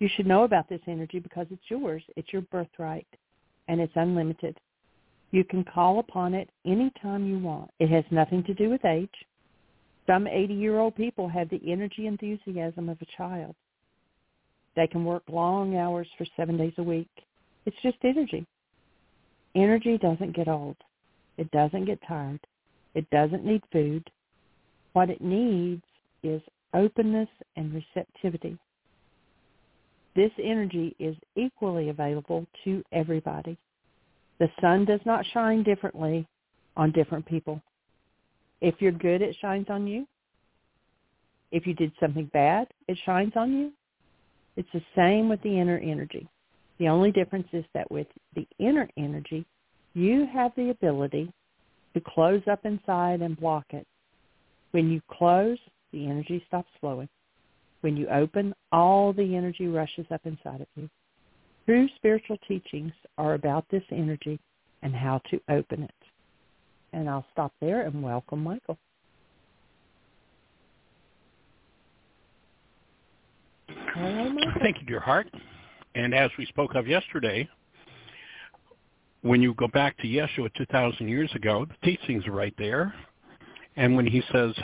You 0.00 0.08
should 0.16 0.26
know 0.26 0.42
about 0.42 0.68
this 0.68 0.80
energy 0.88 1.20
because 1.20 1.46
it's 1.50 1.62
yours. 1.68 2.02
It's 2.16 2.32
your 2.32 2.42
birthright, 2.42 3.06
and 3.68 3.80
it's 3.80 3.92
unlimited. 3.94 4.58
You 5.30 5.44
can 5.44 5.64
call 5.64 5.98
upon 5.98 6.34
it 6.34 6.48
anytime 6.64 7.26
you 7.26 7.38
want. 7.38 7.70
It 7.78 7.90
has 7.90 8.04
nothing 8.10 8.42
to 8.44 8.54
do 8.54 8.70
with 8.70 8.84
age. 8.84 9.10
Some 10.06 10.24
80-year-old 10.24 10.96
people 10.96 11.28
have 11.28 11.50
the 11.50 11.60
energy 11.70 12.06
enthusiasm 12.06 12.88
of 12.88 12.96
a 13.02 13.16
child. 13.16 13.54
They 14.74 14.86
can 14.86 15.04
work 15.04 15.22
long 15.30 15.76
hours 15.76 16.08
for 16.16 16.26
seven 16.36 16.56
days 16.56 16.72
a 16.78 16.82
week. 16.82 17.10
It's 17.66 17.76
just 17.82 17.98
energy. 18.04 18.46
Energy 19.54 19.98
doesn't 19.98 20.34
get 20.36 20.48
old. 20.48 20.76
It 21.36 21.50
doesn't 21.50 21.84
get 21.84 22.00
tired. 22.06 22.40
It 22.94 23.08
doesn't 23.10 23.44
need 23.44 23.62
food. 23.70 24.08
What 24.94 25.10
it 25.10 25.20
needs 25.20 25.82
is 26.22 26.40
openness 26.72 27.28
and 27.56 27.72
receptivity. 27.74 28.58
This 30.16 30.32
energy 30.42 30.96
is 30.98 31.16
equally 31.36 31.90
available 31.90 32.46
to 32.64 32.82
everybody. 32.92 33.58
The 34.38 34.50
sun 34.60 34.84
does 34.84 35.00
not 35.04 35.26
shine 35.32 35.62
differently 35.62 36.26
on 36.76 36.92
different 36.92 37.26
people. 37.26 37.60
If 38.60 38.76
you're 38.80 38.92
good, 38.92 39.22
it 39.22 39.36
shines 39.40 39.66
on 39.68 39.86
you. 39.86 40.06
If 41.50 41.66
you 41.66 41.74
did 41.74 41.92
something 41.98 42.30
bad, 42.32 42.68
it 42.88 42.98
shines 43.04 43.32
on 43.36 43.52
you. 43.52 43.72
It's 44.56 44.68
the 44.72 44.82
same 44.96 45.28
with 45.28 45.40
the 45.42 45.58
inner 45.58 45.78
energy. 45.78 46.28
The 46.78 46.88
only 46.88 47.10
difference 47.10 47.48
is 47.52 47.64
that 47.74 47.90
with 47.90 48.06
the 48.34 48.46
inner 48.58 48.88
energy, 48.96 49.44
you 49.94 50.26
have 50.32 50.52
the 50.56 50.70
ability 50.70 51.32
to 51.94 52.00
close 52.00 52.42
up 52.50 52.64
inside 52.64 53.22
and 53.22 53.38
block 53.38 53.66
it. 53.70 53.86
When 54.72 54.90
you 54.90 55.00
close, 55.10 55.58
the 55.92 56.06
energy 56.06 56.44
stops 56.46 56.68
flowing. 56.80 57.08
When 57.80 57.96
you 57.96 58.08
open, 58.08 58.54
all 58.72 59.12
the 59.12 59.36
energy 59.36 59.66
rushes 59.66 60.06
up 60.10 60.20
inside 60.24 60.60
of 60.60 60.66
you. 60.76 60.88
True 61.68 61.86
spiritual 61.96 62.38
teachings 62.48 62.92
are 63.18 63.34
about 63.34 63.66
this 63.70 63.82
energy 63.92 64.40
and 64.80 64.94
how 64.94 65.20
to 65.30 65.38
open 65.50 65.82
it. 65.82 65.94
And 66.94 67.10
I'll 67.10 67.26
stop 67.30 67.52
there 67.60 67.82
and 67.82 68.02
welcome 68.02 68.42
Michael. 68.42 68.78
Hello, 73.68 74.30
Michael. 74.30 74.52
Thank 74.62 74.80
you, 74.80 74.86
dear 74.86 75.00
heart. 75.00 75.26
And 75.94 76.14
as 76.14 76.30
we 76.38 76.46
spoke 76.46 76.74
of 76.74 76.88
yesterday, 76.88 77.46
when 79.20 79.42
you 79.42 79.52
go 79.52 79.68
back 79.68 79.98
to 79.98 80.06
Yeshua 80.06 80.50
2,000 80.54 81.06
years 81.06 81.30
ago, 81.34 81.66
the 81.66 81.86
teachings 81.86 82.26
are 82.26 82.32
right 82.32 82.54
there. 82.56 82.94
And 83.76 83.94
when 83.94 84.06
he 84.06 84.22
says, 84.32 84.54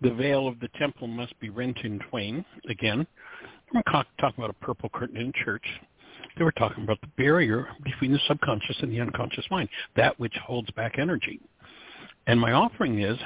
the 0.00 0.12
veil 0.12 0.48
of 0.48 0.58
the 0.58 0.68
temple 0.80 1.06
must 1.06 1.38
be 1.38 1.48
rent 1.48 1.78
in 1.84 2.00
twain. 2.10 2.44
Again, 2.68 3.06
we're 3.72 3.82
talking 3.82 4.34
about 4.38 4.50
a 4.50 4.64
purple 4.64 4.88
curtain 4.88 5.16
in 5.16 5.32
church. 5.44 5.64
They 6.36 6.44
were 6.44 6.52
talking 6.52 6.84
about 6.84 7.00
the 7.00 7.08
barrier 7.16 7.68
between 7.82 8.12
the 8.12 8.20
subconscious 8.28 8.76
and 8.80 8.92
the 8.92 9.00
unconscious 9.00 9.44
mind, 9.50 9.68
that 9.96 10.18
which 10.20 10.34
holds 10.44 10.70
back 10.72 10.98
energy. 10.98 11.40
And 12.26 12.38
my 12.38 12.52
offering 12.52 13.00
is 13.00 13.18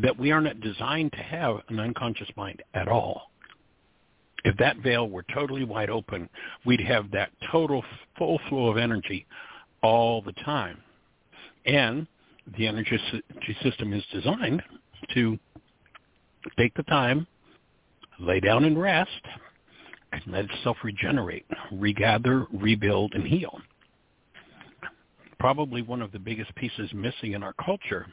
that 0.00 0.18
we 0.18 0.32
are 0.32 0.40
not 0.40 0.60
designed 0.60 1.12
to 1.12 1.18
have 1.18 1.56
an 1.68 1.80
unconscious 1.80 2.28
mind 2.36 2.62
at 2.74 2.88
all. 2.88 3.30
If 4.44 4.56
that 4.58 4.78
veil 4.78 5.08
were 5.08 5.24
totally 5.34 5.64
wide 5.64 5.90
open, 5.90 6.28
we'd 6.66 6.80
have 6.80 7.10
that 7.12 7.30
total 7.50 7.82
full 8.18 8.38
flow 8.48 8.68
of 8.68 8.76
energy 8.76 9.26
all 9.82 10.20
the 10.20 10.32
time. 10.44 10.78
And 11.64 12.06
the 12.58 12.66
energy 12.66 12.98
system 13.62 13.92
is 13.94 14.04
designed 14.12 14.62
to 15.14 15.38
take 16.58 16.74
the 16.74 16.82
time, 16.84 17.26
lay 18.18 18.40
down 18.40 18.64
and 18.64 18.80
rest, 18.80 19.10
and 20.12 20.22
let 20.28 20.44
itself 20.50 20.76
regenerate, 20.84 21.46
regather, 21.72 22.46
rebuild, 22.52 23.12
and 23.14 23.26
heal. 23.26 23.58
Probably 25.38 25.82
one 25.82 26.00
of 26.00 26.12
the 26.12 26.18
biggest 26.18 26.54
pieces 26.54 26.90
missing 26.94 27.32
in 27.32 27.42
our 27.42 27.54
culture 27.64 28.06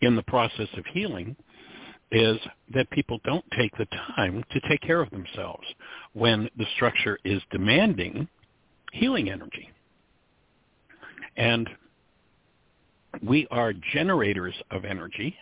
in 0.00 0.16
the 0.16 0.22
process 0.22 0.68
of 0.76 0.84
healing 0.92 1.36
is 2.10 2.38
that 2.72 2.88
people 2.90 3.20
don't 3.24 3.44
take 3.56 3.76
the 3.76 3.86
time 4.16 4.42
to 4.50 4.60
take 4.68 4.80
care 4.80 5.00
of 5.02 5.10
themselves 5.10 5.64
when 6.14 6.48
the 6.56 6.64
structure 6.76 7.18
is 7.24 7.42
demanding 7.50 8.26
healing 8.92 9.28
energy. 9.28 9.70
And 11.36 11.68
we 13.22 13.46
are 13.50 13.72
generators 13.92 14.54
of 14.70 14.84
energy 14.84 15.36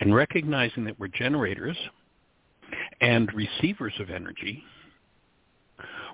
and 0.00 0.14
recognizing 0.14 0.84
that 0.84 0.98
we're 0.98 1.08
generators 1.08 1.76
and 3.00 3.32
receivers 3.32 3.94
of 4.00 4.10
energy, 4.10 4.62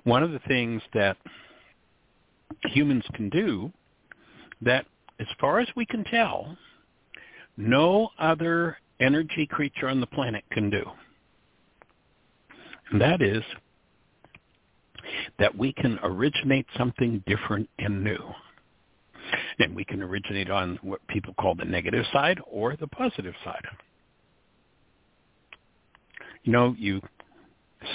one 0.03 0.23
of 0.23 0.31
the 0.31 0.39
things 0.47 0.81
that 0.93 1.17
humans 2.65 3.03
can 3.13 3.29
do 3.29 3.71
that, 4.61 4.85
as 5.19 5.27
far 5.39 5.59
as 5.59 5.67
we 5.75 5.85
can 5.85 6.03
tell, 6.05 6.57
no 7.57 8.09
other 8.19 8.77
energy 8.99 9.45
creature 9.45 9.87
on 9.87 9.99
the 9.99 10.07
planet 10.07 10.43
can 10.51 10.69
do. 10.69 10.83
And 12.91 13.01
that 13.01 13.21
is 13.21 13.43
that 15.39 15.55
we 15.57 15.73
can 15.73 15.99
originate 16.03 16.65
something 16.77 17.23
different 17.25 17.69
and 17.79 18.03
new. 18.03 18.19
And 19.59 19.75
we 19.75 19.85
can 19.85 20.01
originate 20.01 20.49
on 20.49 20.79
what 20.81 21.05
people 21.07 21.33
call 21.39 21.55
the 21.55 21.65
negative 21.65 22.05
side 22.11 22.39
or 22.49 22.75
the 22.75 22.87
positive 22.87 23.33
side. 23.43 23.65
You 26.43 26.51
know, 26.51 26.75
you 26.77 27.01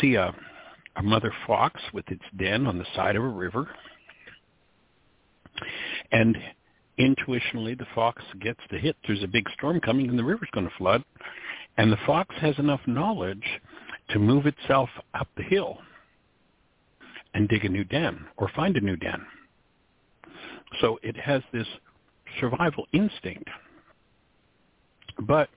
see 0.01 0.15
a, 0.15 0.35
a 0.97 1.03
mother 1.03 1.33
fox 1.47 1.81
with 1.93 2.09
its 2.09 2.23
den 2.37 2.67
on 2.67 2.79
the 2.79 2.87
side 2.95 3.17
of 3.17 3.23
a 3.23 3.29
river, 3.29 3.69
and 6.13 6.37
intuitionally 6.99 7.77
the 7.77 7.87
fox 7.95 8.23
gets 8.41 8.61
the 8.71 8.79
hit. 8.79 8.97
There's 9.07 9.23
a 9.23 9.29
big 9.29 9.49
storm 9.57 9.81
coming 9.81 10.09
and 10.09 10.19
the 10.19 10.25
river's 10.25 10.49
going 10.53 10.69
to 10.69 10.75
flood, 10.77 11.05
and 11.77 11.93
the 11.93 11.99
fox 12.07 12.35
has 12.41 12.59
enough 12.59 12.81
knowledge 12.87 13.45
to 14.11 14.19
move 14.19 14.47
itself 14.47 14.89
up 15.15 15.29
the 15.37 15.43
hill 15.43 15.79
and 17.35 17.49
dig 17.49 17.65
a 17.65 17.69
new 17.69 17.85
den 17.85 18.25
or 18.37 18.51
find 18.57 18.77
a 18.77 18.81
new 18.81 18.97
den. 18.97 19.25
So 20.81 20.99
it 21.03 21.17
has 21.17 21.43
this 21.53 21.67
survival 22.41 22.87
instinct. 22.93 23.49
But 25.21 25.49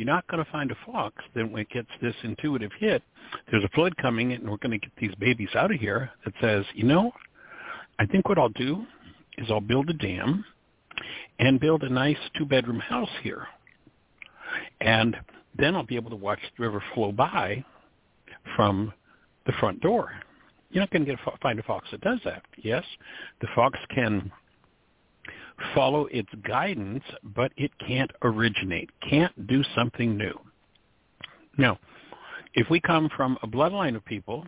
you're 0.00 0.06
not 0.06 0.26
going 0.28 0.42
to 0.42 0.50
find 0.50 0.70
a 0.70 0.76
fox 0.86 1.22
that 1.34 1.50
when 1.50 1.60
it 1.60 1.68
gets 1.68 1.90
this 2.00 2.14
intuitive 2.22 2.70
hit, 2.80 3.02
there's 3.50 3.62
a 3.62 3.68
flood 3.68 3.94
coming 3.98 4.32
and 4.32 4.48
we're 4.48 4.56
going 4.56 4.70
to 4.70 4.78
get 4.78 4.90
these 4.98 5.14
babies 5.16 5.50
out 5.54 5.70
of 5.70 5.78
here 5.78 6.10
that 6.24 6.32
says, 6.40 6.64
you 6.74 6.84
know, 6.84 7.12
I 7.98 8.06
think 8.06 8.26
what 8.26 8.38
I'll 8.38 8.48
do 8.48 8.86
is 9.36 9.48
I'll 9.50 9.60
build 9.60 9.90
a 9.90 9.92
dam 9.92 10.42
and 11.38 11.60
build 11.60 11.82
a 11.82 11.90
nice 11.90 12.16
two-bedroom 12.34 12.80
house 12.80 13.10
here. 13.22 13.46
And 14.80 15.18
then 15.58 15.76
I'll 15.76 15.84
be 15.84 15.96
able 15.96 16.08
to 16.08 16.16
watch 16.16 16.40
the 16.56 16.62
river 16.62 16.82
flow 16.94 17.12
by 17.12 17.62
from 18.56 18.94
the 19.44 19.52
front 19.60 19.82
door. 19.82 20.12
You're 20.70 20.80
not 20.80 20.90
going 20.92 21.04
to 21.04 21.10
get 21.10 21.20
a, 21.26 21.36
find 21.42 21.58
a 21.58 21.62
fox 21.62 21.88
that 21.90 22.00
does 22.00 22.20
that. 22.24 22.42
Yes, 22.56 22.84
the 23.42 23.48
fox 23.54 23.78
can 23.94 24.32
follow 25.74 26.06
its 26.06 26.28
guidance, 26.46 27.04
but 27.22 27.52
it 27.56 27.70
can't 27.86 28.10
originate, 28.22 28.90
can't 29.08 29.46
do 29.46 29.62
something 29.74 30.16
new. 30.16 30.38
Now, 31.58 31.78
if 32.54 32.68
we 32.70 32.80
come 32.80 33.08
from 33.16 33.38
a 33.42 33.46
bloodline 33.46 33.96
of 33.96 34.04
people 34.04 34.46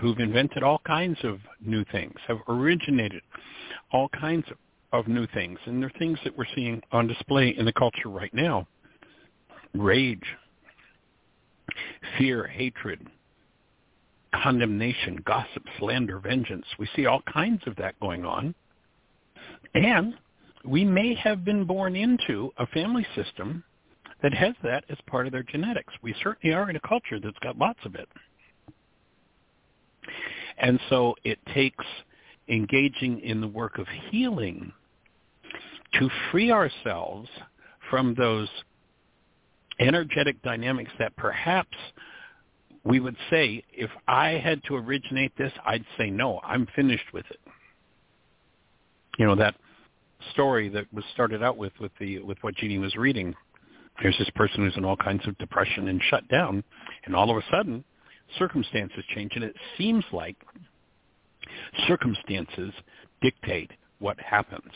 who've 0.00 0.18
invented 0.18 0.62
all 0.62 0.80
kinds 0.86 1.18
of 1.24 1.40
new 1.60 1.84
things, 1.86 2.14
have 2.28 2.38
originated 2.48 3.22
all 3.92 4.08
kinds 4.08 4.44
of 4.92 5.08
new 5.08 5.26
things, 5.28 5.58
and 5.66 5.82
they're 5.82 5.92
things 5.98 6.18
that 6.24 6.36
we're 6.36 6.46
seeing 6.54 6.80
on 6.92 7.06
display 7.06 7.54
in 7.56 7.64
the 7.64 7.72
culture 7.72 8.08
right 8.08 8.32
now, 8.32 8.66
rage, 9.74 10.24
fear, 12.18 12.46
hatred, 12.46 13.06
condemnation, 14.34 15.18
gossip, 15.24 15.62
slander, 15.78 16.18
vengeance. 16.18 16.66
We 16.78 16.88
see 16.94 17.06
all 17.06 17.22
kinds 17.32 17.62
of 17.66 17.76
that 17.76 17.98
going 18.00 18.24
on. 18.24 18.54
And 19.74 20.14
we 20.64 20.84
may 20.84 21.14
have 21.14 21.44
been 21.44 21.64
born 21.64 21.96
into 21.96 22.52
a 22.58 22.66
family 22.68 23.06
system 23.14 23.64
that 24.22 24.32
has 24.32 24.54
that 24.62 24.84
as 24.88 24.98
part 25.06 25.26
of 25.26 25.32
their 25.32 25.42
genetics. 25.42 25.92
We 26.02 26.14
certainly 26.22 26.54
are 26.54 26.70
in 26.70 26.76
a 26.76 26.80
culture 26.80 27.18
that's 27.20 27.38
got 27.40 27.58
lots 27.58 27.80
of 27.84 27.94
it. 27.94 28.08
And 30.58 30.78
so 30.88 31.14
it 31.24 31.38
takes 31.54 31.84
engaging 32.48 33.20
in 33.20 33.40
the 33.40 33.48
work 33.48 33.78
of 33.78 33.86
healing 34.10 34.72
to 35.94 36.08
free 36.30 36.50
ourselves 36.50 37.28
from 37.90 38.14
those 38.14 38.48
energetic 39.80 40.40
dynamics 40.42 40.92
that 40.98 41.16
perhaps 41.16 41.76
we 42.84 43.00
would 43.00 43.16
say, 43.30 43.62
if 43.72 43.90
I 44.08 44.30
had 44.30 44.62
to 44.64 44.76
originate 44.76 45.36
this, 45.36 45.52
I'd 45.64 45.84
say 45.98 46.10
no, 46.10 46.40
I'm 46.42 46.66
finished 46.74 47.12
with 47.12 47.24
it. 47.30 47.40
You 49.18 49.26
know, 49.26 49.34
that 49.36 49.54
story 50.32 50.68
that 50.70 50.86
was 50.92 51.04
started 51.12 51.42
out 51.42 51.56
with 51.56 51.72
with 51.80 51.92
the 51.98 52.20
with 52.20 52.38
what 52.42 52.54
Jeanie 52.56 52.78
was 52.78 52.96
reading. 52.96 53.34
There's 54.02 54.16
this 54.18 54.30
person 54.34 54.64
who's 54.64 54.76
in 54.76 54.84
all 54.84 54.96
kinds 54.96 55.26
of 55.26 55.36
depression 55.38 55.88
and 55.88 56.00
shut 56.08 56.26
down, 56.28 56.64
and 57.04 57.14
all 57.14 57.30
of 57.30 57.36
a 57.36 57.42
sudden, 57.50 57.84
circumstances 58.38 59.04
change, 59.14 59.32
and 59.34 59.44
it 59.44 59.54
seems 59.76 60.04
like 60.12 60.36
circumstances 61.86 62.72
dictate 63.20 63.70
what 63.98 64.18
happens. 64.18 64.72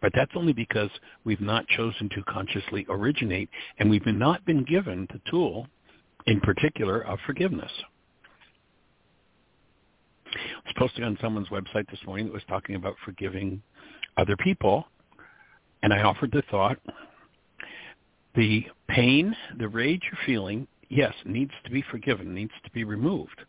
But 0.00 0.12
that's 0.14 0.30
only 0.36 0.52
because 0.52 0.90
we've 1.24 1.40
not 1.40 1.66
chosen 1.68 2.08
to 2.10 2.22
consciously 2.28 2.86
originate, 2.88 3.50
and 3.78 3.90
we've 3.90 4.06
not 4.06 4.44
been 4.44 4.64
given 4.64 5.08
the 5.12 5.20
tool, 5.28 5.66
in 6.26 6.40
particular, 6.40 7.00
of 7.00 7.18
forgiveness. 7.26 7.72
I 10.34 10.38
was 10.66 10.74
posting 10.76 11.04
on 11.04 11.18
someone's 11.20 11.48
website 11.48 11.90
this 11.90 12.00
morning 12.06 12.26
that 12.26 12.34
was 12.34 12.42
talking 12.48 12.76
about 12.76 12.94
forgiving 13.04 13.62
other 14.16 14.36
people. 14.36 14.86
And 15.82 15.92
I 15.92 16.02
offered 16.02 16.32
the 16.32 16.42
thought, 16.50 16.78
the 18.34 18.64
pain, 18.88 19.34
the 19.58 19.68
rage 19.68 20.02
you're 20.04 20.26
feeling, 20.26 20.66
yes, 20.88 21.14
needs 21.24 21.52
to 21.64 21.70
be 21.70 21.84
forgiven, 21.90 22.34
needs 22.34 22.52
to 22.64 22.70
be 22.70 22.84
removed. 22.84 23.40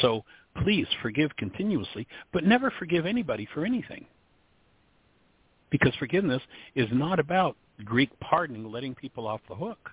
So 0.00 0.24
please 0.62 0.86
forgive 1.00 1.34
continuously, 1.36 2.06
but 2.32 2.44
never 2.44 2.72
forgive 2.78 3.06
anybody 3.06 3.48
for 3.52 3.64
anything. 3.64 4.06
Because 5.70 5.94
forgiveness 5.98 6.42
is 6.74 6.88
not 6.92 7.18
about 7.18 7.56
Greek 7.84 8.10
pardoning, 8.20 8.70
letting 8.70 8.94
people 8.94 9.26
off 9.26 9.40
the 9.48 9.54
hook 9.54 9.90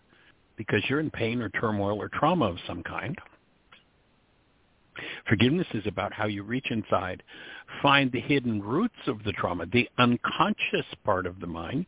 because 0.58 0.84
you're 0.90 1.00
in 1.00 1.10
pain 1.10 1.41
or 1.41 1.50
turmoil 1.50 1.98
or 1.98 2.10
trauma 2.10 2.46
of 2.46 2.58
some 2.68 2.84
kind. 2.84 3.18
Forgiveness 5.27 5.67
is 5.73 5.85
about 5.85 6.13
how 6.13 6.26
you 6.27 6.43
reach 6.43 6.71
inside, 6.71 7.23
find 7.81 8.11
the 8.11 8.21
hidden 8.21 8.61
roots 8.61 9.07
of 9.07 9.23
the 9.23 9.31
trauma, 9.34 9.65
the 9.65 9.89
unconscious 9.97 10.85
part 11.03 11.26
of 11.26 11.39
the 11.39 11.47
mind, 11.47 11.85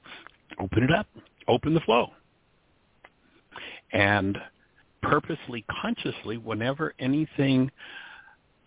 open 0.59 0.83
it 0.83 0.91
up, 0.91 1.07
open 1.47 1.73
the 1.73 1.79
flow. 1.81 2.11
And 3.91 4.37
purposely, 5.01 5.65
consciously, 5.81 6.37
whenever 6.37 6.93
anything 6.99 7.71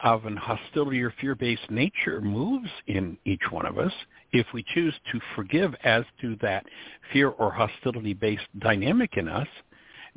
of 0.00 0.26
an 0.26 0.36
hostility 0.36 1.02
or 1.02 1.14
fear-based 1.20 1.70
nature 1.70 2.20
moves 2.20 2.68
in 2.86 3.16
each 3.24 3.40
one 3.50 3.64
of 3.64 3.78
us, 3.78 3.92
if 4.32 4.46
we 4.52 4.64
choose 4.74 4.94
to 5.12 5.20
forgive 5.34 5.74
as 5.84 6.04
to 6.20 6.36
that 6.42 6.66
fear 7.12 7.28
or 7.30 7.52
hostility-based 7.52 8.46
dynamic 8.58 9.16
in 9.16 9.28
us, 9.28 9.48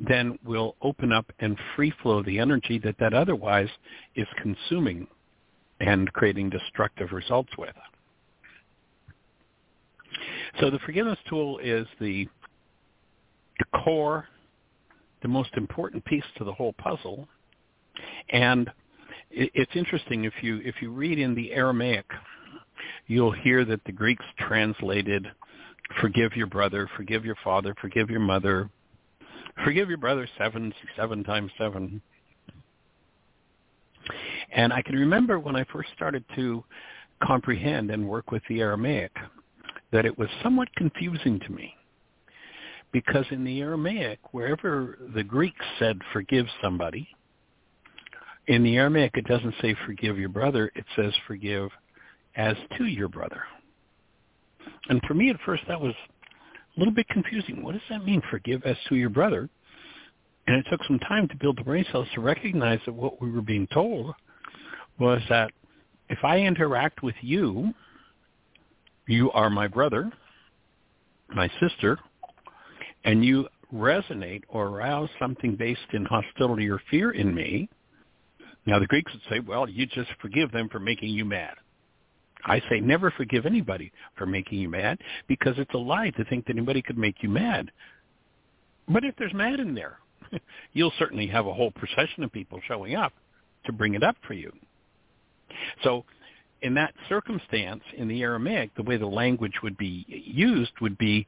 then 0.00 0.38
we'll 0.44 0.76
open 0.82 1.12
up 1.12 1.26
and 1.40 1.56
free 1.74 1.92
flow 2.02 2.22
the 2.22 2.38
energy 2.38 2.78
that 2.78 2.96
that 3.00 3.14
otherwise 3.14 3.68
is 4.14 4.26
consuming 4.40 5.06
and 5.80 6.12
creating 6.12 6.50
destructive 6.50 7.12
results 7.12 7.50
with. 7.58 7.74
So 10.60 10.70
the 10.70 10.78
forgiveness 10.80 11.18
tool 11.28 11.58
is 11.58 11.86
the, 12.00 12.28
core, 13.84 14.26
the 15.22 15.28
most 15.28 15.50
important 15.56 16.04
piece 16.04 16.24
to 16.36 16.44
the 16.44 16.52
whole 16.52 16.74
puzzle. 16.74 17.28
And 18.30 18.70
it's 19.30 19.70
interesting 19.74 20.24
if 20.24 20.32
you 20.42 20.60
if 20.64 20.76
you 20.80 20.90
read 20.90 21.18
in 21.18 21.34
the 21.34 21.52
Aramaic, 21.52 22.06
you'll 23.08 23.32
hear 23.32 23.64
that 23.64 23.84
the 23.84 23.92
Greeks 23.92 24.24
translated 24.38 25.26
forgive 26.00 26.36
your 26.36 26.46
brother, 26.46 26.88
forgive 26.96 27.24
your 27.24 27.36
father, 27.42 27.74
forgive 27.80 28.10
your 28.10 28.20
mother, 28.20 28.70
Forgive 29.64 29.88
your 29.88 29.98
brother 29.98 30.28
seven, 30.38 30.72
seven 30.96 31.24
times 31.24 31.50
seven. 31.58 32.00
And 34.52 34.72
I 34.72 34.82
can 34.82 34.96
remember 34.96 35.38
when 35.38 35.56
I 35.56 35.64
first 35.72 35.90
started 35.94 36.24
to 36.36 36.64
comprehend 37.22 37.90
and 37.90 38.08
work 38.08 38.30
with 38.30 38.42
the 38.48 38.60
Aramaic 38.60 39.12
that 39.92 40.06
it 40.06 40.16
was 40.18 40.28
somewhat 40.42 40.68
confusing 40.76 41.40
to 41.40 41.52
me. 41.52 41.74
Because 42.92 43.26
in 43.30 43.44
the 43.44 43.60
Aramaic, 43.60 44.18
wherever 44.32 44.98
the 45.14 45.22
Greeks 45.22 45.64
said 45.78 46.00
forgive 46.12 46.46
somebody, 46.62 47.08
in 48.46 48.62
the 48.62 48.76
Aramaic 48.76 49.12
it 49.14 49.26
doesn't 49.26 49.54
say 49.60 49.76
forgive 49.84 50.18
your 50.18 50.30
brother, 50.30 50.70
it 50.74 50.84
says 50.96 51.12
forgive 51.26 51.70
as 52.36 52.56
to 52.78 52.84
your 52.84 53.08
brother. 53.08 53.42
And 54.88 55.02
for 55.06 55.14
me 55.14 55.28
at 55.28 55.36
first 55.44 55.64
that 55.68 55.80
was 55.80 55.94
little 56.78 56.94
bit 56.94 57.08
confusing. 57.08 57.62
What 57.62 57.72
does 57.72 57.82
that 57.90 58.04
mean, 58.04 58.22
forgive 58.30 58.62
as 58.64 58.76
to 58.88 58.94
your 58.94 59.10
brother? 59.10 59.48
And 60.46 60.56
it 60.56 60.66
took 60.70 60.82
some 60.84 60.98
time 61.00 61.28
to 61.28 61.36
build 61.36 61.58
the 61.58 61.64
brain 61.64 61.84
cells 61.92 62.08
to 62.14 62.20
recognize 62.20 62.80
that 62.86 62.92
what 62.94 63.20
we 63.20 63.30
were 63.30 63.42
being 63.42 63.66
told 63.68 64.14
was 64.98 65.20
that 65.28 65.50
if 66.08 66.24
I 66.24 66.38
interact 66.38 67.02
with 67.02 67.14
you, 67.20 67.72
you 69.06 69.30
are 69.32 69.50
my 69.50 69.68
brother, 69.68 70.10
my 71.28 71.50
sister, 71.60 71.98
and 73.04 73.24
you 73.24 73.48
resonate 73.72 74.42
or 74.48 74.68
arouse 74.68 75.10
something 75.18 75.54
based 75.54 75.80
in 75.92 76.04
hostility 76.04 76.68
or 76.68 76.80
fear 76.90 77.10
in 77.10 77.34
me, 77.34 77.68
now 78.66 78.78
the 78.78 78.86
Greeks 78.86 79.12
would 79.12 79.22
say, 79.30 79.40
well, 79.40 79.68
you 79.68 79.86
just 79.86 80.10
forgive 80.20 80.50
them 80.52 80.68
for 80.70 80.78
making 80.78 81.10
you 81.10 81.24
mad. 81.24 81.54
I 82.44 82.60
say 82.70 82.80
never 82.80 83.10
forgive 83.10 83.46
anybody 83.46 83.92
for 84.16 84.26
making 84.26 84.58
you 84.58 84.68
mad 84.68 84.98
because 85.26 85.54
it's 85.58 85.74
a 85.74 85.78
lie 85.78 86.10
to 86.10 86.24
think 86.26 86.46
that 86.46 86.56
anybody 86.56 86.82
could 86.82 86.98
make 86.98 87.22
you 87.22 87.28
mad. 87.28 87.70
But 88.88 89.04
if 89.04 89.14
there's 89.16 89.34
mad 89.34 89.60
in 89.60 89.74
there, 89.74 89.98
you'll 90.72 90.92
certainly 90.98 91.26
have 91.26 91.46
a 91.46 91.54
whole 91.54 91.70
procession 91.72 92.22
of 92.22 92.32
people 92.32 92.60
showing 92.66 92.94
up 92.94 93.12
to 93.66 93.72
bring 93.72 93.94
it 93.94 94.02
up 94.02 94.16
for 94.26 94.34
you. 94.34 94.52
So 95.82 96.04
in 96.62 96.74
that 96.74 96.94
circumstance, 97.08 97.82
in 97.96 98.08
the 98.08 98.22
Aramaic, 98.22 98.74
the 98.74 98.82
way 98.82 98.96
the 98.96 99.06
language 99.06 99.54
would 99.62 99.76
be 99.76 100.04
used 100.08 100.72
would 100.80 100.98
be, 100.98 101.26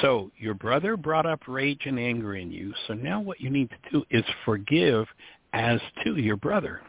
so 0.00 0.30
your 0.38 0.54
brother 0.54 0.96
brought 0.96 1.26
up 1.26 1.40
rage 1.46 1.82
and 1.84 1.98
anger 1.98 2.34
in 2.34 2.50
you, 2.50 2.72
so 2.86 2.94
now 2.94 3.20
what 3.20 3.40
you 3.40 3.50
need 3.50 3.70
to 3.70 3.90
do 3.90 4.04
is 4.10 4.24
forgive 4.44 5.06
as 5.52 5.80
to 6.04 6.16
your 6.16 6.36
brother. 6.36 6.80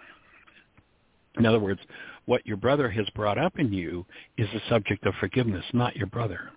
In 1.38 1.46
other 1.46 1.60
words, 1.60 1.82
what 2.32 2.48
your 2.48 2.56
brother 2.56 2.90
has 2.90 3.06
brought 3.10 3.38
up 3.38 3.60
in 3.60 3.74
you 3.74 4.06
is 4.38 4.48
the 4.54 4.62
subject 4.70 5.06
of 5.06 5.14
forgiveness, 5.20 5.66
not 5.74 5.98
your 5.98 6.08
brother. 6.08 6.50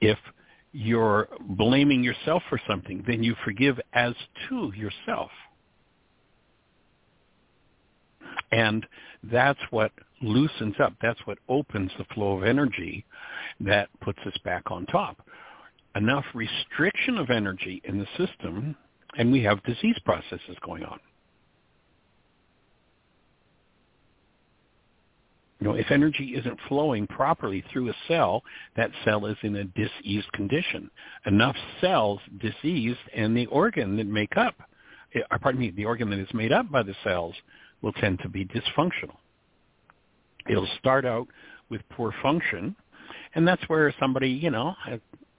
If 0.00 0.18
you're 0.72 1.28
blaming 1.50 2.02
yourself 2.02 2.42
for 2.48 2.60
something, 2.68 3.04
then 3.06 3.22
you 3.22 3.36
forgive 3.44 3.78
as 3.92 4.12
to 4.48 4.72
yourself. 4.74 5.30
And 8.50 8.84
that's 9.22 9.60
what 9.70 9.92
loosens 10.20 10.74
up. 10.82 10.94
That's 11.00 11.24
what 11.24 11.38
opens 11.48 11.92
the 11.96 12.12
flow 12.12 12.38
of 12.38 12.42
energy 12.42 13.06
that 13.60 13.88
puts 14.00 14.18
us 14.26 14.36
back 14.44 14.68
on 14.72 14.84
top. 14.86 15.24
Enough 15.94 16.24
restriction 16.34 17.18
of 17.18 17.30
energy 17.30 17.82
in 17.84 18.00
the 18.00 18.26
system, 18.26 18.74
and 19.16 19.30
we 19.30 19.44
have 19.44 19.62
disease 19.62 19.98
processes 20.04 20.56
going 20.66 20.82
on. 20.82 20.98
You 25.60 25.66
know, 25.66 25.74
if 25.74 25.90
energy 25.90 26.34
isn't 26.36 26.58
flowing 26.68 27.06
properly 27.08 27.64
through 27.72 27.90
a 27.90 27.94
cell, 28.06 28.42
that 28.76 28.90
cell 29.04 29.26
is 29.26 29.36
in 29.42 29.56
a 29.56 29.64
diseased 29.64 30.30
condition. 30.32 30.88
Enough 31.26 31.56
cells 31.80 32.20
diseased, 32.38 32.98
and 33.14 33.36
the 33.36 33.46
organ 33.46 33.96
that 33.96 34.06
make 34.06 34.36
up, 34.36 34.54
or 35.14 35.22
eh, 35.22 35.38
pardon 35.40 35.60
me, 35.60 35.70
the 35.70 35.84
organ 35.84 36.10
that 36.10 36.20
is 36.20 36.32
made 36.32 36.52
up 36.52 36.70
by 36.70 36.82
the 36.82 36.94
cells 37.02 37.34
will 37.82 37.92
tend 37.94 38.20
to 38.20 38.28
be 38.28 38.44
dysfunctional. 38.44 39.16
It'll 40.48 40.68
start 40.78 41.04
out 41.04 41.26
with 41.70 41.80
poor 41.90 42.14
function, 42.22 42.76
and 43.34 43.46
that's 43.46 43.62
where 43.68 43.92
somebody, 43.98 44.30
you 44.30 44.50
know, 44.50 44.74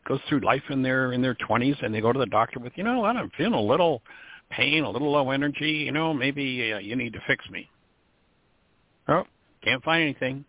goes 0.06 0.20
through 0.28 0.42
life 0.42 0.64
in 0.70 0.82
their 0.82 1.14
in 1.14 1.22
their 1.22 1.36
20s, 1.36 1.82
and 1.84 1.94
they 1.94 2.02
go 2.02 2.12
to 2.12 2.20
the 2.20 2.26
doctor 2.26 2.60
with, 2.60 2.74
you 2.76 2.84
know 2.84 3.06
I'm 3.06 3.32
feeling 3.38 3.54
a 3.54 3.62
little 3.62 4.02
pain, 4.50 4.84
a 4.84 4.90
little 4.90 5.12
low 5.12 5.32
energy. 5.32 5.72
You 5.72 5.94
know, 5.94 6.14
maybe 6.14 6.74
uh, 6.74 6.80
you 6.80 6.96
need 6.98 7.14
to 7.14 7.20
fix 7.26 7.50
me. 7.50 7.70
Oh, 9.08 9.24
can't 9.64 9.84
find 9.84 10.04
anything. 10.04 10.46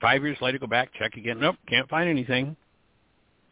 Five 0.00 0.22
years 0.22 0.38
later, 0.40 0.58
go 0.58 0.66
back, 0.66 0.90
check 0.98 1.16
again. 1.16 1.40
Nope, 1.40 1.56
can't 1.68 1.88
find 1.88 2.08
anything. 2.08 2.56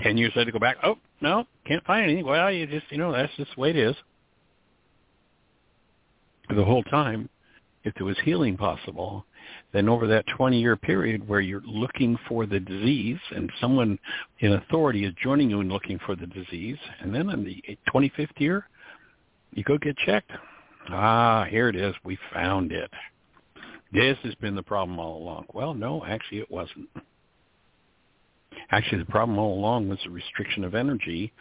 Ten 0.01 0.17
years 0.17 0.33
later, 0.37 0.51
go 0.51 0.59
back. 0.59 0.77
Oh, 0.83 0.97
no, 1.21 1.47
can't 1.67 1.85
find 1.85 2.05
anything. 2.05 2.27
Well, 2.27 2.51
you 2.51 2.67
just, 2.67 2.87
you 2.91 2.99
know, 2.99 3.13
that's 3.13 3.33
just 3.37 3.55
the 3.55 3.61
way 3.61 3.71
it 3.71 3.77
is. 3.77 3.95
The 6.55 6.65
whole 6.65 6.83
time, 6.85 7.29
if 7.85 7.95
there 7.95 8.05
was 8.05 8.19
healing 8.25 8.57
possible, 8.57 9.25
then 9.73 9.89
over 9.89 10.07
that 10.07 10.27
20-year 10.39 10.77
period 10.77 11.27
where 11.27 11.41
you're 11.41 11.63
looking 11.67 12.19
for 12.29 12.47
the 12.47 12.61
disease 12.61 13.19
and 13.35 13.51
someone 13.61 13.99
in 14.41 14.53
authority 14.53 15.05
is 15.05 15.15
joining 15.23 15.51
you 15.51 15.61
in 15.61 15.69
looking 15.69 15.99
for 16.05 16.15
the 16.15 16.27
disease, 16.27 16.79
and 17.01 17.15
then 17.15 17.31
in 17.31 17.45
the 17.45 17.79
25th 17.93 18.39
year, 18.39 18.69
you 19.53 19.65
go 19.65 19.79
get 19.79 19.97
checked. 19.99 20.31
Ah, 20.91 21.45
here 21.49 21.69
it 21.69 21.77
is. 21.77 21.95
We 22.05 22.19
found 22.33 22.73
it. 22.73 22.91
This 23.95 24.19
has 24.25 24.35
been 24.37 24.57
the 24.57 24.63
problem 24.63 24.99
all 24.99 25.23
along. 25.23 25.47
Well, 25.55 25.73
no, 25.73 26.05
actually 26.05 26.41
it 26.41 26.51
wasn't. 26.51 26.89
Actually, 28.71 28.99
the 28.99 29.11
problem 29.11 29.39
all 29.39 29.57
along 29.59 29.89
was 29.89 29.99
the 30.05 30.11
restriction 30.11 30.65
of 30.65 30.75
energy 30.75 31.33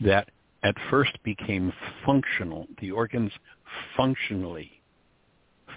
that 0.00 0.30
at 0.62 0.74
first 0.90 1.12
became 1.22 1.72
functional. 2.06 2.66
The 2.80 2.90
organs 2.90 3.30
functionally 3.96 4.80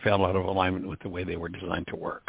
fell 0.03 0.25
out 0.25 0.35
of 0.35 0.45
alignment 0.45 0.87
with 0.87 0.99
the 1.01 1.09
way 1.09 1.23
they 1.23 1.35
were 1.35 1.49
designed 1.49 1.87
to 1.87 1.95
work. 1.95 2.27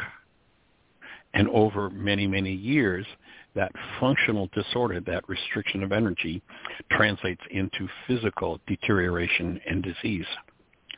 And 1.34 1.48
over 1.48 1.88
many, 1.88 2.26
many 2.26 2.52
years, 2.52 3.06
that 3.54 3.72
functional 4.00 4.50
disorder, 4.52 5.00
that 5.00 5.28
restriction 5.28 5.82
of 5.82 5.92
energy, 5.92 6.42
translates 6.90 7.40
into 7.50 7.88
physical 8.06 8.60
deterioration 8.66 9.60
and 9.68 9.82
disease, 9.82 10.26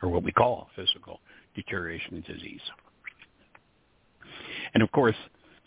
or 0.01 0.09
what 0.09 0.23
we 0.23 0.31
call 0.31 0.69
physical 0.75 1.19
deterioration 1.55 2.15
and 2.15 2.25
disease. 2.25 2.61
And 4.75 4.83
of 4.83 4.91
course, 4.91 5.15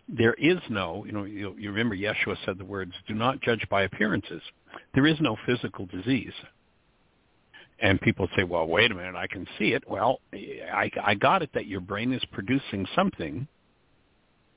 there 0.08 0.34
is 0.34 0.58
no, 0.70 1.04
you 1.04 1.12
know, 1.12 1.24
you, 1.24 1.54
you 1.58 1.70
remember 1.70 1.96
Yeshua 1.96 2.36
said 2.44 2.58
the 2.58 2.64
words, 2.64 2.92
do 3.08 3.14
not 3.14 3.40
judge 3.40 3.66
by 3.68 3.82
appearances. 3.82 4.42
There 4.94 5.06
is 5.06 5.16
no 5.20 5.36
physical 5.46 5.86
disease. 5.86 6.32
And 7.80 8.00
people 8.00 8.28
say, 8.36 8.44
well, 8.44 8.66
wait 8.66 8.90
a 8.90 8.94
minute, 8.94 9.16
I 9.16 9.26
can 9.26 9.46
see 9.58 9.72
it. 9.72 9.82
Well, 9.88 10.20
I, 10.32 10.90
I 11.02 11.14
got 11.14 11.42
it 11.42 11.50
that 11.54 11.66
your 11.66 11.80
brain 11.80 12.12
is 12.12 12.22
producing 12.32 12.86
something. 12.94 13.48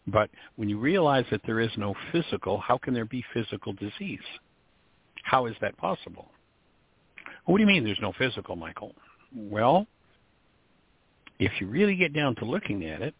But 0.07 0.29
when 0.55 0.67
you 0.67 0.79
realize 0.79 1.25
that 1.31 1.41
there 1.45 1.59
is 1.59 1.71
no 1.77 1.93
physical, 2.11 2.57
how 2.57 2.77
can 2.77 2.93
there 2.93 3.05
be 3.05 3.23
physical 3.33 3.73
disease? 3.73 4.19
How 5.23 5.45
is 5.45 5.55
that 5.61 5.77
possible? 5.77 6.29
What 7.45 7.57
do 7.57 7.61
you 7.61 7.67
mean 7.67 7.83
there's 7.83 7.99
no 8.01 8.13
physical, 8.17 8.55
Michael? 8.55 8.95
Well, 9.33 9.87
if 11.39 11.51
you 11.61 11.67
really 11.67 11.95
get 11.95 12.13
down 12.13 12.35
to 12.35 12.45
looking 12.45 12.85
at 12.85 13.01
it, 13.01 13.15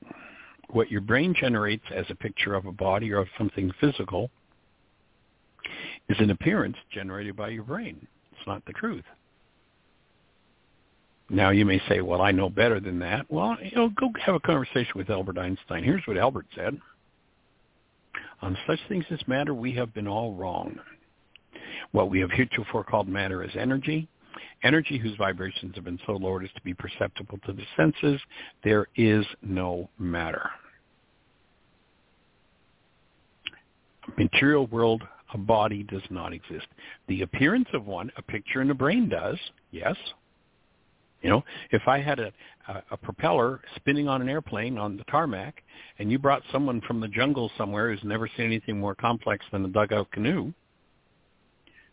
what 0.74 0.92
your 0.92 1.02
brain 1.02 1.34
generates 1.38 1.86
as 1.94 2.06
a 2.10 2.16
picture 2.16 2.54
of 2.56 2.66
a 2.66 2.72
body 2.72 3.12
or 3.12 3.20
of 3.20 3.28
something 3.38 3.72
physical 3.80 4.30
is 6.10 6.18
an 6.20 6.32
appearance 6.32 6.78
generated 6.92 7.36
by 7.36 7.50
your 7.50 7.64
brain. 7.64 8.08
It's 8.32 8.48
not 8.48 8.66
the 8.66 8.74
truth. 8.74 9.04
Now 11.30 11.52
you 11.52 11.66
may 11.66 11.82
say, 11.88 12.02
well, 12.02 12.22
I 12.22 12.32
know 12.32 12.50
better 12.50 12.80
than 12.80 13.00
that. 13.00 13.26
Well, 13.30 13.56
you 13.64 13.76
know, 13.76 13.90
go 13.90 14.12
have 14.26 14.36
a 14.36 14.40
conversation 14.40 14.92
with 14.96 15.10
Albert 15.10 15.38
Einstein. 15.38 15.84
Here's 15.84 16.06
what 16.06 16.18
Albert 16.18 16.48
said. 16.56 16.78
On 18.42 18.58
such 18.68 18.80
things 18.90 19.06
as 19.12 19.26
matter, 19.28 19.54
we 19.54 19.72
have 19.74 19.94
been 19.94 20.08
all 20.08 20.34
wrong. 20.34 20.80
What 21.92 22.10
we 22.10 22.20
have 22.20 22.32
heretofore 22.32 22.84
called 22.84 23.08
matter 23.08 23.44
is 23.44 23.52
energy. 23.56 24.10
Energy 24.64 24.98
whose 24.98 25.16
vibrations 25.18 25.76
have 25.76 25.84
been 25.84 26.00
so 26.06 26.14
lowered 26.14 26.44
as 26.44 26.52
to 26.56 26.62
be 26.62 26.74
perceptible 26.74 27.40
to 27.46 27.54
the 27.54 27.64
senses. 27.76 28.20
There 28.64 28.88
is 28.96 29.26
no 29.42 29.90
matter. 29.98 30.50
material 34.18 34.68
world, 34.68 35.04
a 35.34 35.38
body 35.38 35.84
does 35.84 36.02
not 36.10 36.34
exist. 36.34 36.68
The 37.08 37.22
appearance 37.22 37.68
of 37.74 37.86
one, 37.86 38.12
a 38.18 38.22
picture 38.22 38.62
in 38.62 38.68
the 38.68 38.74
brain 38.74 39.10
does, 39.10 39.38
yes. 39.72 39.96
You 41.22 41.30
know, 41.30 41.44
if 41.72 41.88
I 41.88 42.02
had 42.02 42.20
a, 42.20 42.34
a, 42.68 42.84
a 42.92 42.98
propeller 42.98 43.62
spinning 43.76 44.08
on 44.08 44.22
an 44.22 44.30
airplane 44.30 44.78
on 44.78 44.98
the 44.98 45.04
tarmac, 45.06 45.64
and 46.00 46.12
you 46.12 46.18
brought 46.18 46.42
someone 46.52 46.82
from 46.82 47.00
the 47.00 47.08
jungle 47.08 47.52
somewhere 47.58 47.92
who's 47.92 48.04
never 48.04 48.28
seen 48.36 48.48
anything 48.48 48.80
more 48.80 48.96
complex 48.96 49.46
than 49.52 49.64
a 49.64 49.68
dugout 49.68 50.12
canoe, 50.12 50.52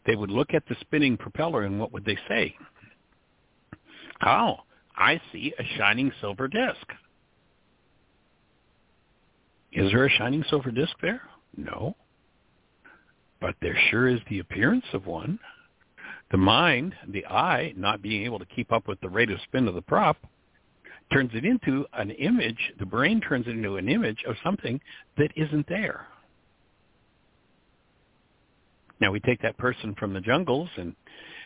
they 0.09 0.17
would 0.17 0.31
look 0.31 0.55
at 0.55 0.67
the 0.69 0.75
spinning 0.81 1.17
propeller 1.17 1.63
and 1.63 1.79
what 1.79 1.93
would 1.93 2.05
they 2.05 2.19
say? 2.29 2.57
Oh, 4.27 4.57
I 4.97 5.21
see 5.31 5.55
a 5.57 5.65
shining 5.77 6.11
silver 6.21 6.49
disc. 6.49 6.85
Is 9.71 9.93
there 9.93 10.07
a 10.07 10.11
shining 10.11 10.45
silver 10.51 10.73
disc 10.73 10.95
there? 11.01 11.23
No 11.57 11.95
but 13.41 13.55
there 13.61 13.79
sure 13.91 14.09
is 14.09 14.21
the 14.29 14.41
appearance 14.41 14.85
of 14.93 15.07
one. 15.07 15.39
The 16.31 16.39
mind, 16.39 16.95
the 17.09 17.27
eye, 17.27 17.73
not 17.77 18.03
being 18.03 18.25
able 18.25 18.39
to 18.39 18.47
keep 18.47 18.73
up 18.73 18.87
with 18.89 19.01
the 19.01 19.09
rate 19.09 19.31
of 19.31 19.41
spin 19.43 19.69
of 19.69 19.75
the 19.75 19.83
prop, 19.83 20.17
turns 21.13 21.31
it 21.35 21.45
into 21.45 21.87
an 21.95 22.11
image, 22.11 22.73
the 22.79 22.87
brain 22.87 23.21
turns 23.21 23.47
it 23.47 23.53
into 23.53 23.77
an 23.77 23.89
image 23.89 24.25
of 24.27 24.37
something 24.45 24.81
that 25.17 25.33
isn't 25.37 25.67
there. 25.69 26.07
Now 29.01 29.13
we 29.13 29.21
take 29.21 29.41
that 29.43 29.57
person 29.59 29.95
from 29.99 30.13
the 30.13 30.21
jungles 30.21 30.69
and 30.77 30.95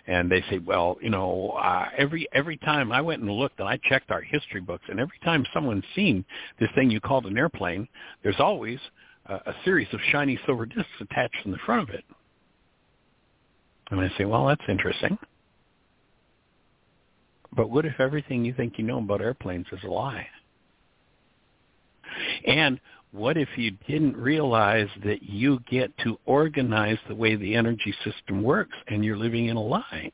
and 0.06 0.30
they 0.30 0.42
say, 0.50 0.58
well, 0.58 0.96
you 1.00 1.10
know, 1.10 1.50
uh, 1.50 1.88
every 1.96 2.26
every 2.32 2.56
time 2.56 2.90
I 2.90 3.00
went 3.00 3.22
and 3.22 3.30
looked 3.30 3.60
and 3.60 3.68
I 3.68 3.78
checked 3.88 4.10
our 4.10 4.20
history 4.20 4.60
books, 4.60 4.84
and 4.88 4.98
every 4.98 5.18
time 5.24 5.46
someone's 5.54 5.84
seen 5.94 6.24
this 6.58 6.70
thing 6.74 6.90
you 6.90 7.00
called 7.00 7.26
an 7.26 7.38
airplane, 7.38 7.86
there's 8.22 8.40
always 8.40 8.78
a, 9.26 9.34
a 9.34 9.54
series 9.64 9.86
of 9.92 10.00
shiny 10.10 10.38
silver 10.44 10.66
discs 10.66 10.88
attached 11.00 11.38
in 11.44 11.52
the 11.52 11.58
front 11.58 11.88
of 11.88 11.94
it. 11.94 12.04
And 13.90 14.00
I 14.00 14.10
say, 14.18 14.24
well, 14.24 14.46
that's 14.46 14.62
interesting. 14.68 15.18
But 17.54 17.70
what 17.70 17.84
if 17.84 18.00
everything 18.00 18.44
you 18.44 18.54
think 18.54 18.78
you 18.78 18.84
know 18.84 18.98
about 18.98 19.20
airplanes 19.20 19.66
is 19.70 19.80
a 19.84 19.88
lie? 19.88 20.26
And 22.46 22.80
what 23.12 23.36
if 23.36 23.48
you 23.56 23.72
didn't 23.86 24.16
realize 24.16 24.88
that 25.04 25.22
you 25.22 25.60
get 25.70 25.96
to 25.98 26.18
organize 26.24 26.96
the 27.08 27.14
way 27.14 27.36
the 27.36 27.54
energy 27.54 27.94
system 28.04 28.42
works 28.42 28.76
and 28.88 29.04
you're 29.04 29.18
living 29.18 29.46
in 29.46 29.56
a 29.56 29.62
lie? 29.62 30.10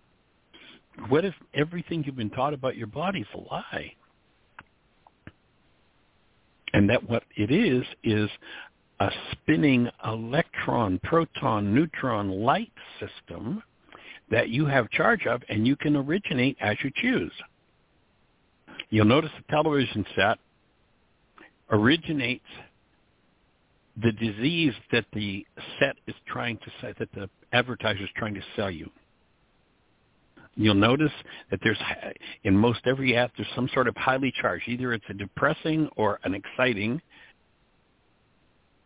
What 1.08 1.24
if 1.24 1.34
everything 1.54 2.02
you've 2.04 2.16
been 2.16 2.30
taught 2.30 2.54
about 2.54 2.76
your 2.76 2.88
body 2.88 3.20
is 3.20 3.26
a 3.34 3.38
lie? 3.38 3.92
And 6.72 6.90
that 6.90 7.08
what 7.08 7.22
it 7.36 7.52
is 7.52 7.84
is 8.02 8.28
a 8.98 9.10
spinning 9.30 9.88
electron, 10.04 11.00
proton, 11.04 11.72
neutron 11.72 12.28
light 12.30 12.72
system 12.98 13.62
that 14.28 14.48
you 14.48 14.66
have 14.66 14.90
charge 14.90 15.24
of 15.26 15.40
and 15.48 15.66
you 15.66 15.76
can 15.76 15.94
originate 15.94 16.56
as 16.60 16.76
you 16.82 16.90
choose. 16.96 17.32
You'll 18.90 19.06
notice 19.06 19.30
the 19.36 19.52
television 19.52 20.04
set 20.16 20.38
originates 21.70 22.44
the 24.02 24.12
disease 24.12 24.72
that 24.92 25.04
the 25.12 25.44
set 25.80 25.96
is 26.06 26.14
trying 26.26 26.58
to 26.58 26.70
say, 26.80 26.94
that 26.98 27.08
the 27.12 27.28
advertiser 27.52 28.02
is 28.02 28.10
trying 28.16 28.34
to 28.34 28.42
sell 28.56 28.70
you. 28.70 28.90
You'll 30.56 30.74
notice 30.74 31.12
that 31.50 31.60
there's, 31.62 31.78
in 32.42 32.56
most 32.56 32.80
every 32.84 33.16
ad, 33.16 33.30
there's 33.36 33.48
some 33.54 33.68
sort 33.72 33.86
of 33.86 33.96
highly 33.96 34.32
charged. 34.40 34.68
Either 34.68 34.92
it's 34.92 35.04
a 35.08 35.14
depressing 35.14 35.88
or 35.96 36.18
an 36.24 36.34
exciting. 36.34 37.00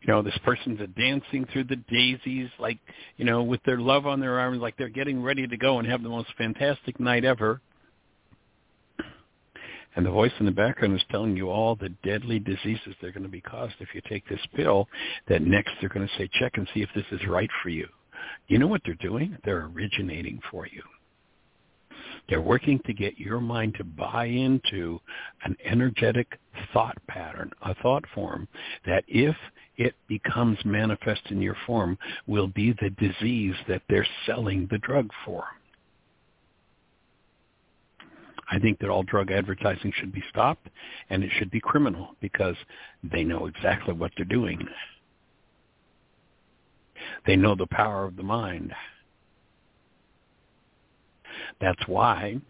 You 0.03 0.09
know, 0.09 0.23
this 0.23 0.37
person's 0.45 0.81
a 0.81 0.87
dancing 0.87 1.47
through 1.53 1.65
the 1.65 1.77
daisies, 1.77 2.51
like, 2.59 2.79
you 3.17 3.25
know, 3.25 3.43
with 3.43 3.63
their 3.65 3.79
love 3.79 4.07
on 4.07 4.21
their 4.21 4.39
arms, 4.39 4.61
like 4.61 4.77
they're 4.77 4.89
getting 4.89 5.23
ready 5.23 5.47
to 5.47 5.57
go 5.57 5.79
and 5.79 5.89
have 5.89 6.03
the 6.03 6.09
most 6.09 6.29
fantastic 6.37 7.01
night 7.01 7.25
ever. 7.25 7.61
And 9.95 10.07
the 10.07 10.11
voice 10.11 10.33
in 10.41 10.47
the 10.47 10.53
background 10.53 10.95
is 10.95 11.05
telling 11.11 11.37
you 11.37 11.51
all 11.51 11.77
the 11.77 11.91
deadly 12.03 12.39
diseases 12.39 12.95
they're 13.01 13.13
going 13.13 13.25
to 13.25 13.29
be 13.29 13.41
caused 13.41 13.75
if 13.81 13.89
you 13.95 14.01
take 14.09 14.27
this 14.29 14.41
pill, 14.55 14.89
that 15.29 15.43
next 15.43 15.73
they're 15.81 15.91
going 15.91 16.07
to 16.07 16.15
say, 16.17 16.29
check 16.33 16.53
and 16.57 16.69
see 16.73 16.81
if 16.81 16.89
this 16.95 17.05
is 17.13 17.27
right 17.27 17.51
for 17.63 17.69
you. 17.69 17.87
You 18.49 18.59
know 18.59 18.67
what 18.67 18.83
they're 18.85 18.95
doing? 18.95 19.37
They're 19.45 19.67
originating 19.67 20.41
for 20.51 20.67
you. 20.67 20.83
They're 22.29 22.41
working 22.41 22.81
to 22.87 22.95
get 22.95 23.19
your 23.19 23.41
mind 23.41 23.75
to 23.77 23.85
buy 23.85 24.27
into 24.27 25.01
an 25.45 25.57
energetic 25.65 26.39
thought 26.73 26.97
pattern, 27.09 27.51
a 27.63 27.75
thought 27.77 28.05
form 28.15 28.49
that 28.87 29.05
if 29.09 29.37
it 29.77 29.95
becomes 30.07 30.59
manifest 30.65 31.23
in 31.31 31.43
your 31.43 31.57
form 31.67 31.99
will 32.27 32.47
be 32.47 32.73
the 32.81 32.91
disease 32.91 33.55
that 33.69 33.83
they're 33.89 34.07
selling 34.27 34.69
the 34.71 34.79
drug 34.79 35.11
for. 35.25 35.45
I 38.51 38.59
think 38.59 38.79
that 38.81 38.91
all 38.91 39.03
drug 39.03 39.31
advertising 39.31 39.93
should 39.97 40.13
be 40.13 40.23
stopped 40.31 40.69
and 41.11 41.23
it 41.23 41.31
should 41.39 41.51
be 41.51 41.61
criminal 41.61 42.17
because 42.21 42.57
they 43.03 43.25
know 43.25 43.47
exactly 43.47 43.95
what 43.95 44.13
they're 44.17 44.25
doing. 44.27 44.67
They 47.27 47.37
know 47.37 47.55
the 47.55 47.67
power 47.67 48.05
of 48.05 48.17
the 48.17 48.23
mind. 48.23 48.73
That's 51.61 51.87
why 51.87 52.41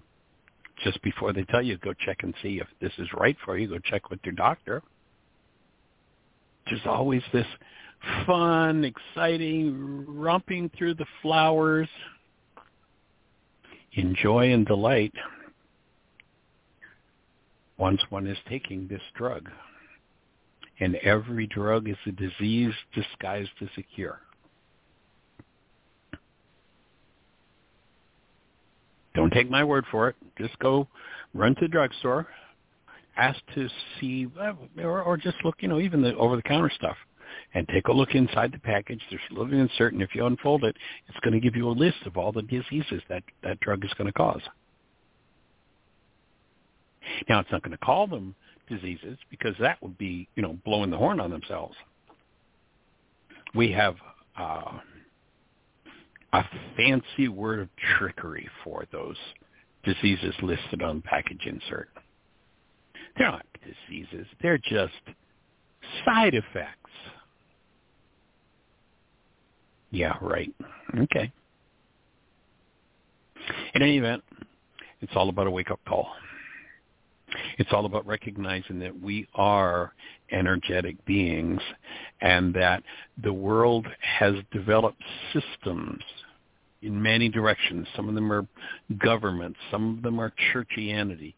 just 0.82 1.00
before 1.02 1.32
they 1.32 1.44
tell 1.44 1.62
you 1.62 1.78
go 1.78 1.92
check 1.92 2.22
and 2.22 2.34
see 2.42 2.60
if 2.60 2.66
this 2.80 2.92
is 2.98 3.08
right 3.14 3.36
for 3.44 3.56
you, 3.56 3.68
go 3.68 3.78
check 3.78 4.10
with 4.10 4.20
your 4.24 4.34
doctor. 4.34 4.82
There's 6.66 6.80
always 6.86 7.22
this 7.32 7.46
fun, 8.26 8.84
exciting, 8.84 10.04
romping 10.08 10.70
through 10.76 10.94
the 10.94 11.06
flowers, 11.20 11.88
enjoy 13.92 14.52
and 14.52 14.66
delight 14.66 15.12
once 17.82 18.00
one 18.10 18.28
is 18.28 18.38
taking 18.48 18.86
this 18.86 19.02
drug. 19.16 19.50
And 20.78 20.94
every 21.02 21.48
drug 21.48 21.88
is 21.88 21.96
a 22.06 22.12
disease 22.12 22.72
disguised 22.94 23.50
as 23.60 23.68
a 23.76 23.82
cure. 23.82 24.20
Don't 29.16 29.32
take 29.32 29.50
my 29.50 29.64
word 29.64 29.84
for 29.90 30.08
it. 30.08 30.16
Just 30.38 30.56
go 30.60 30.86
run 31.34 31.56
to 31.56 31.62
the 31.62 31.68
drugstore, 31.68 32.28
ask 33.16 33.40
to 33.56 33.68
see, 33.98 34.28
or, 34.80 35.02
or 35.02 35.16
just 35.16 35.38
look, 35.44 35.56
you 35.58 35.66
know, 35.66 35.80
even 35.80 36.02
the 36.02 36.14
over-the-counter 36.14 36.70
stuff, 36.76 36.96
and 37.54 37.66
take 37.66 37.88
a 37.88 37.92
look 37.92 38.14
inside 38.14 38.52
the 38.52 38.60
package. 38.60 39.00
There's 39.10 39.22
a 39.32 39.34
little 39.34 39.58
insert, 39.58 39.92
and 39.92 40.02
if 40.02 40.14
you 40.14 40.24
unfold 40.24 40.62
it, 40.62 40.76
it's 41.08 41.18
going 41.24 41.34
to 41.34 41.40
give 41.40 41.56
you 41.56 41.68
a 41.68 41.72
list 41.72 42.06
of 42.06 42.16
all 42.16 42.30
the 42.30 42.42
diseases 42.42 43.02
that 43.08 43.24
that 43.42 43.58
drug 43.58 43.84
is 43.84 43.92
going 43.98 44.06
to 44.06 44.12
cause. 44.12 44.42
Now, 47.28 47.40
it's 47.40 47.50
not 47.50 47.62
going 47.62 47.72
to 47.72 47.84
call 47.84 48.06
them 48.06 48.34
diseases 48.68 49.18
because 49.30 49.54
that 49.60 49.82
would 49.82 49.98
be, 49.98 50.28
you 50.34 50.42
know, 50.42 50.58
blowing 50.64 50.90
the 50.90 50.96
horn 50.96 51.20
on 51.20 51.30
themselves. 51.30 51.74
We 53.54 53.72
have 53.72 53.96
uh, 54.38 54.78
a 56.32 56.44
fancy 56.76 57.28
word 57.28 57.60
of 57.60 57.68
trickery 57.98 58.48
for 58.64 58.84
those 58.92 59.16
diseases 59.84 60.34
listed 60.42 60.82
on 60.82 61.02
package 61.02 61.46
insert. 61.46 61.88
They're 63.18 63.30
not 63.30 63.46
diseases. 63.62 64.26
They're 64.40 64.58
just 64.58 64.92
side 66.04 66.34
effects. 66.34 66.78
Yeah, 69.90 70.14
right. 70.22 70.52
Okay. 70.98 71.30
In 73.74 73.82
any 73.82 73.98
event, 73.98 74.22
it's 75.00 75.12
all 75.14 75.28
about 75.28 75.46
a 75.46 75.50
wake-up 75.50 75.80
call. 75.86 76.08
It's 77.58 77.72
all 77.72 77.86
about 77.86 78.06
recognizing 78.06 78.78
that 78.80 79.00
we 79.00 79.26
are 79.34 79.92
energetic 80.30 81.02
beings 81.04 81.60
and 82.20 82.54
that 82.54 82.82
the 83.22 83.32
world 83.32 83.86
has 84.00 84.34
developed 84.50 85.02
systems 85.32 86.02
in 86.82 87.00
many 87.00 87.28
directions. 87.28 87.86
Some 87.94 88.08
of 88.08 88.14
them 88.14 88.32
are 88.32 88.46
governments. 88.98 89.58
Some 89.70 89.96
of 89.96 90.02
them 90.02 90.18
are 90.20 90.32
churchianity, 90.52 91.34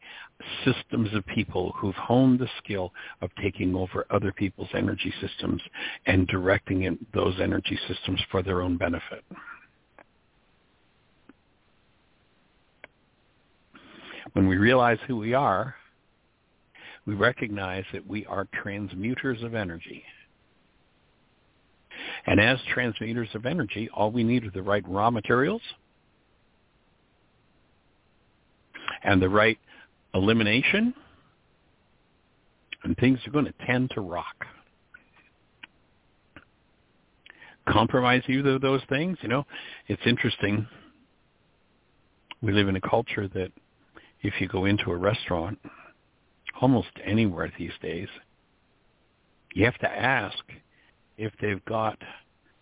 systems 0.65 1.15
of 1.15 1.25
people 1.27 1.73
who've 1.77 1.95
honed 1.95 2.39
the 2.39 2.49
skill 2.59 2.93
of 3.21 3.31
taking 3.43 3.75
over 3.75 4.07
other 4.11 4.33
people's 4.33 4.71
energy 4.75 5.12
systems 5.21 5.61
and 6.07 6.27
directing 6.29 6.85
in 6.85 6.99
those 7.12 7.35
energy 7.41 7.79
systems 7.89 8.21
for 8.31 8.43
their 8.43 8.62
own 8.62 8.77
benefit. 8.77 9.25
When 14.33 14.49
we 14.49 14.57
realize 14.57 14.99
who 15.07 15.16
we 15.16 15.35
are, 15.35 15.77
we 17.06 17.14
recognize 17.14 17.85
that 17.93 18.06
we 18.06 18.24
are 18.26 18.47
transmuters 18.64 19.43
of 19.44 19.55
energy. 19.55 20.02
And 22.26 22.40
as 22.40 22.59
transmuters 22.74 23.35
of 23.35 23.47
energy, 23.47 23.89
all 23.94 24.10
we 24.10 24.24
need 24.24 24.44
are 24.44 24.51
the 24.51 24.62
right 24.62 24.85
raw 24.89 25.10
materials 25.10 25.62
and 29.02 29.20
the 29.20 29.28
right 29.28 29.59
elimination, 30.14 30.94
and 32.85 32.97
things 32.97 33.18
are 33.26 33.31
going 33.31 33.44
to 33.44 33.55
tend 33.66 33.90
to 33.94 34.01
rock. 34.01 34.47
Compromise 37.68 38.22
either 38.28 38.55
of 38.56 38.60
those 38.60 38.82
things, 38.89 39.16
you 39.22 39.28
know, 39.28 39.44
it's 39.89 40.02
interesting. 40.06 40.66
We 42.43 42.52
live 42.52 42.68
in 42.68 42.76
a 42.76 42.81
culture 42.81 43.28
that 43.28 43.51
if 44.22 44.35
you 44.40 44.48
go 44.48 44.66
into 44.66 44.90
a 44.90 44.97
restaurant, 44.97 45.59
almost 46.60 46.89
anywhere 47.05 47.52
these 47.59 47.72
days, 47.82 48.09
you 49.55 49.64
have 49.64 49.78
to 49.78 49.90
ask 49.90 50.39
if 51.16 51.32
they've 51.40 51.64
got 51.64 51.98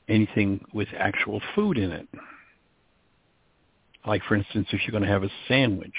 anything 0.08 0.64
with 0.72 0.88
actual 0.96 1.40
food 1.54 1.78
in 1.78 1.90
it. 1.90 2.08
Like, 4.06 4.22
for 4.24 4.34
instance, 4.34 4.68
if 4.72 4.80
you're 4.82 4.92
going 4.92 5.04
to 5.04 5.08
have 5.08 5.22
a 5.22 5.30
sandwich, 5.48 5.94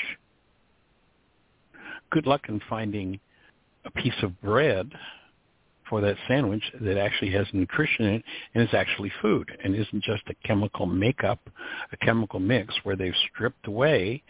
good 2.11 2.27
luck 2.27 2.41
in 2.49 2.61
finding 2.69 3.19
a 3.85 3.91
piece 3.91 4.21
of 4.21 4.39
bread 4.41 4.91
for 5.89 6.01
that 6.01 6.15
sandwich 6.27 6.63
that 6.81 6.97
actually 6.97 7.31
has 7.31 7.47
nutrition 7.53 8.05
in 8.05 8.13
it 8.15 8.23
and 8.53 8.63
is 8.63 8.73
actually 8.73 9.11
food 9.21 9.49
and 9.63 9.75
isn't 9.75 10.03
just 10.03 10.23
a 10.27 10.47
chemical 10.47 10.85
makeup, 10.85 11.39
a 11.91 11.97
chemical 11.97 12.39
mix 12.39 12.73
where 12.83 12.95
they've 12.95 13.13
stripped 13.31 13.67
away 13.67 14.21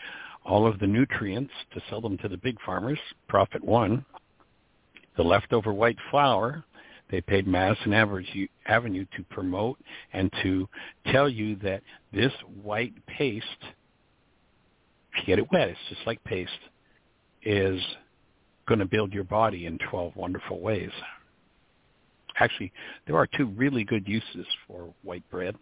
all 0.46 0.68
of 0.68 0.80
the 0.80 0.88
nutrients 0.88 1.54
to 1.74 1.82
sell 1.90 2.02
them 2.02 2.18
to 2.20 2.28
the 2.28 2.38
big 2.38 2.58
farmers, 2.66 3.00
profit 3.28 3.64
one. 3.64 4.06
The 5.18 5.24
leftover 5.24 5.74
white 5.74 5.98
flour 6.10 6.64
they 7.14 7.22
paid 7.22 7.46
Madison 7.46 7.94
Avenue 7.94 9.06
to 9.16 9.24
promote 9.30 9.78
and 10.14 10.32
to 10.42 10.68
tell 11.12 11.30
you 11.30 11.56
that 11.58 11.84
this 12.12 12.32
white 12.64 12.94
paste, 13.06 13.46
if 13.62 15.20
you 15.20 15.26
get 15.28 15.38
it 15.38 15.52
wet, 15.52 15.70
it's 15.70 15.80
just 15.90 16.02
like 16.08 16.24
paste, 16.24 16.52
is 17.44 17.80
going 18.68 18.80
to 18.80 18.86
build 18.86 19.14
your 19.14 19.26
body 19.26 19.68
in 19.68 19.78
12 19.92 20.16
wonderful 20.16 20.60
ways. 20.60 20.90
Actually, 22.40 22.72
there 23.06 23.18
are 23.18 23.28
two 23.28 23.46
really 23.46 23.84
good 23.84 24.08
uses 24.08 24.48
for 24.66 24.92
white 25.04 25.30
bread, 25.30 25.56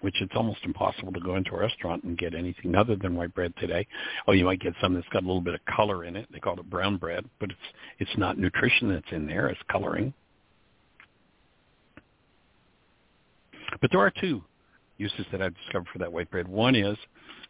which 0.00 0.20
it's 0.20 0.34
almost 0.36 0.60
impossible 0.64 1.12
to 1.12 1.20
go 1.20 1.36
into 1.36 1.50
a 1.54 1.58
restaurant 1.58 2.04
and 2.04 2.16
get 2.18 2.34
anything 2.34 2.74
other 2.74 2.96
than 2.96 3.16
white 3.16 3.34
bread 3.34 3.52
today. 3.58 3.86
Oh, 4.26 4.32
you 4.32 4.44
might 4.44 4.60
get 4.60 4.74
some 4.80 4.94
that's 4.94 5.08
got 5.08 5.22
a 5.22 5.26
little 5.26 5.40
bit 5.40 5.54
of 5.54 5.60
color 5.64 6.04
in 6.04 6.16
it. 6.16 6.28
They 6.32 6.38
call 6.38 6.58
it 6.58 6.70
brown 6.70 6.96
bread, 6.96 7.24
but 7.40 7.50
it's 7.50 7.60
it's 7.98 8.18
not 8.18 8.38
nutrition 8.38 8.88
that's 8.88 9.10
in 9.12 9.26
there; 9.26 9.48
it's 9.48 9.60
coloring. 9.70 10.12
But 13.80 13.90
there 13.90 14.00
are 14.00 14.12
two 14.20 14.42
uses 14.96 15.26
that 15.30 15.42
I've 15.42 15.56
discovered 15.56 15.88
for 15.92 15.98
that 15.98 16.12
white 16.12 16.30
bread. 16.30 16.48
One 16.48 16.74
is, 16.74 16.96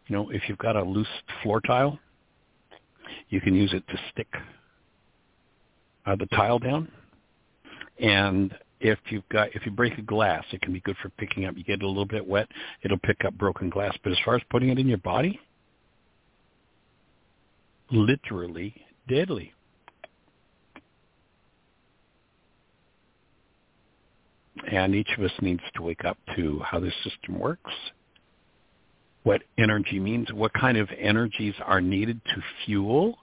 you 0.06 0.16
know, 0.16 0.30
if 0.30 0.42
you've 0.48 0.58
got 0.58 0.76
a 0.76 0.82
loose 0.82 1.06
floor 1.42 1.60
tile, 1.60 1.98
you 3.30 3.40
can 3.40 3.54
use 3.54 3.72
it 3.72 3.86
to 3.88 3.98
stick 4.12 4.28
uh, 6.06 6.16
the 6.16 6.26
tile 6.26 6.58
down. 6.58 6.90
And 8.00 8.54
if 8.80 8.98
you've 9.10 9.28
got 9.28 9.54
if 9.54 9.64
you 9.66 9.72
break 9.72 9.98
a 9.98 10.02
glass, 10.02 10.44
it 10.52 10.60
can 10.60 10.72
be 10.72 10.80
good 10.80 10.96
for 11.02 11.08
picking 11.10 11.44
up. 11.44 11.56
You 11.56 11.64
get 11.64 11.80
it 11.80 11.82
a 11.82 11.88
little 11.88 12.04
bit 12.04 12.26
wet, 12.26 12.48
it'll 12.82 12.98
pick 12.98 13.24
up 13.24 13.34
broken 13.34 13.70
glass. 13.70 13.96
But 14.02 14.12
as 14.12 14.18
far 14.24 14.36
as 14.36 14.42
putting 14.50 14.68
it 14.68 14.78
in 14.78 14.86
your 14.86 14.98
body, 14.98 15.40
literally 17.90 18.74
deadly. 19.08 19.52
And 24.70 24.94
each 24.94 25.08
of 25.16 25.24
us 25.24 25.30
needs 25.40 25.62
to 25.76 25.82
wake 25.82 26.04
up 26.04 26.18
to 26.36 26.60
how 26.64 26.80
this 26.80 26.92
system 27.04 27.38
works, 27.38 27.72
what 29.22 29.42
energy 29.56 29.98
means, 29.98 30.32
what 30.32 30.52
kind 30.52 30.76
of 30.76 30.88
energies 30.98 31.54
are 31.64 31.80
needed 31.80 32.20
to 32.34 32.42
fuel 32.64 33.18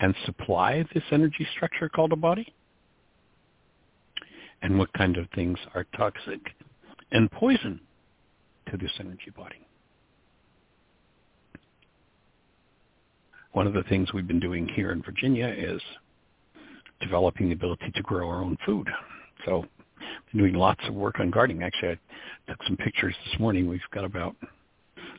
and 0.00 0.14
supply 0.26 0.84
this 0.92 1.04
energy 1.12 1.46
structure 1.54 1.88
called 1.88 2.12
a 2.12 2.16
body, 2.16 2.52
and 4.62 4.78
what 4.78 4.92
kind 4.94 5.16
of 5.16 5.28
things 5.34 5.58
are 5.74 5.84
toxic 5.96 6.40
and 7.10 7.30
poison 7.30 7.80
to 8.70 8.76
this 8.76 8.90
energy 9.00 9.30
body. 9.36 9.66
One 13.52 13.66
of 13.66 13.74
the 13.74 13.82
things 13.84 14.12
we've 14.12 14.26
been 14.26 14.40
doing 14.40 14.66
here 14.68 14.92
in 14.92 15.02
Virginia 15.02 15.46
is 15.46 15.82
developing 17.00 17.48
the 17.48 17.54
ability 17.54 17.90
to 17.94 18.02
grow 18.02 18.28
our 18.28 18.42
own 18.42 18.56
food. 18.64 18.88
So 19.44 19.64
been 20.32 20.40
doing 20.40 20.54
lots 20.54 20.80
of 20.88 20.94
work 20.94 21.20
on 21.20 21.30
gardening. 21.30 21.62
Actually, 21.62 21.98
I 22.48 22.52
took 22.52 22.62
some 22.64 22.76
pictures 22.76 23.14
this 23.26 23.38
morning. 23.38 23.68
We've 23.68 23.80
got 23.92 24.04
about 24.04 24.34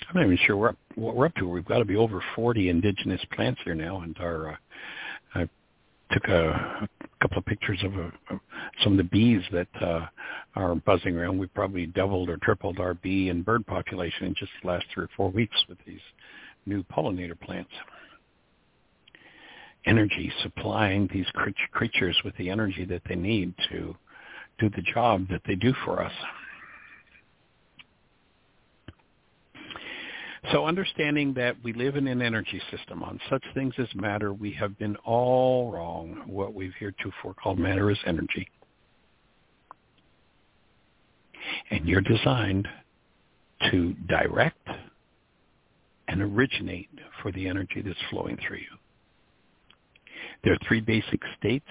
I'm 0.10 0.16
not 0.16 0.26
even 0.26 0.38
sure 0.46 0.76
what 0.96 1.16
we're 1.16 1.26
up 1.26 1.36
to. 1.36 1.48
We've 1.48 1.66
got 1.66 1.80
to 1.80 1.86
be 1.86 1.96
over 1.96 2.24
40 2.36 2.70
indigenous 2.70 3.22
plants 3.34 3.62
here 3.64 3.76
now, 3.76 4.02
and 4.02 4.18
our 4.20 4.52
uh, 4.52 4.56
I 5.36 5.50
took 6.12 6.26
a, 6.26 6.88
a 6.88 6.88
couple 7.24 7.38
of 7.38 7.46
pictures 7.46 7.82
of, 7.86 7.96
of 7.96 8.40
some 8.84 8.94
of 8.94 8.98
the 8.98 9.04
bees 9.06 9.42
that 9.54 9.68
uh, 9.82 10.06
are 10.56 10.76
buzzing 10.76 11.16
around. 11.16 11.38
We've 11.38 11.54
probably 11.54 11.86
doubled 11.86 12.30
or 12.30 12.38
tripled 12.38 12.80
our 12.80 12.96
bee 12.96 13.30
and 13.30 13.46
bird 13.46 13.66
population 13.66 14.28
in 14.28 14.36
just 14.36 14.52
the 14.62 14.68
last 14.68 14.86
three 14.94 15.06
or 15.06 15.10
four 15.16 15.32
weeks 15.32 15.56
with 15.70 15.78
these 15.88 16.02
new 16.66 16.84
pollinator 16.84 17.40
plants. 17.40 17.72
Energy, 19.86 20.32
supplying 20.44 21.10
these 21.14 21.26
creatures 21.72 22.18
with 22.26 22.36
the 22.38 22.50
energy 22.50 22.84
that 22.86 23.02
they 23.08 23.16
need 23.16 23.54
to 23.72 23.96
do 24.60 24.70
the 24.70 24.84
job 24.94 25.26
that 25.30 25.42
they 25.48 25.56
do 25.56 25.74
for 25.86 26.04
us. 26.04 26.14
So 30.52 30.66
understanding 30.66 31.34
that 31.36 31.56
we 31.64 31.72
live 31.74 31.96
in 31.96 32.08
an 32.08 32.22
energy 32.22 32.62
system 32.70 33.02
on 33.02 33.20
such 33.30 33.44
things 33.54 33.74
as 33.78 33.88
matter, 33.96 34.34
we 34.34 34.52
have 34.54 34.78
been 34.78 34.96
all 34.98 35.72
wrong. 35.72 36.22
What 36.28 36.54
we've 36.54 36.74
heretofore 36.78 37.34
called 37.34 37.60
matter 37.60 37.90
is 37.90 37.98
energy. 38.06 38.50
And 41.72 41.88
you're 41.88 42.02
designed 42.02 42.68
to 43.72 43.94
direct 44.10 44.68
and 46.10 46.22
originate 46.22 46.90
for 47.22 47.32
the 47.32 47.48
energy 47.48 47.82
that's 47.84 47.98
flowing 48.10 48.38
through 48.46 48.58
you. 48.58 48.78
There 50.44 50.54
are 50.54 50.60
three 50.68 50.82
basic 50.82 51.22
states 51.40 51.70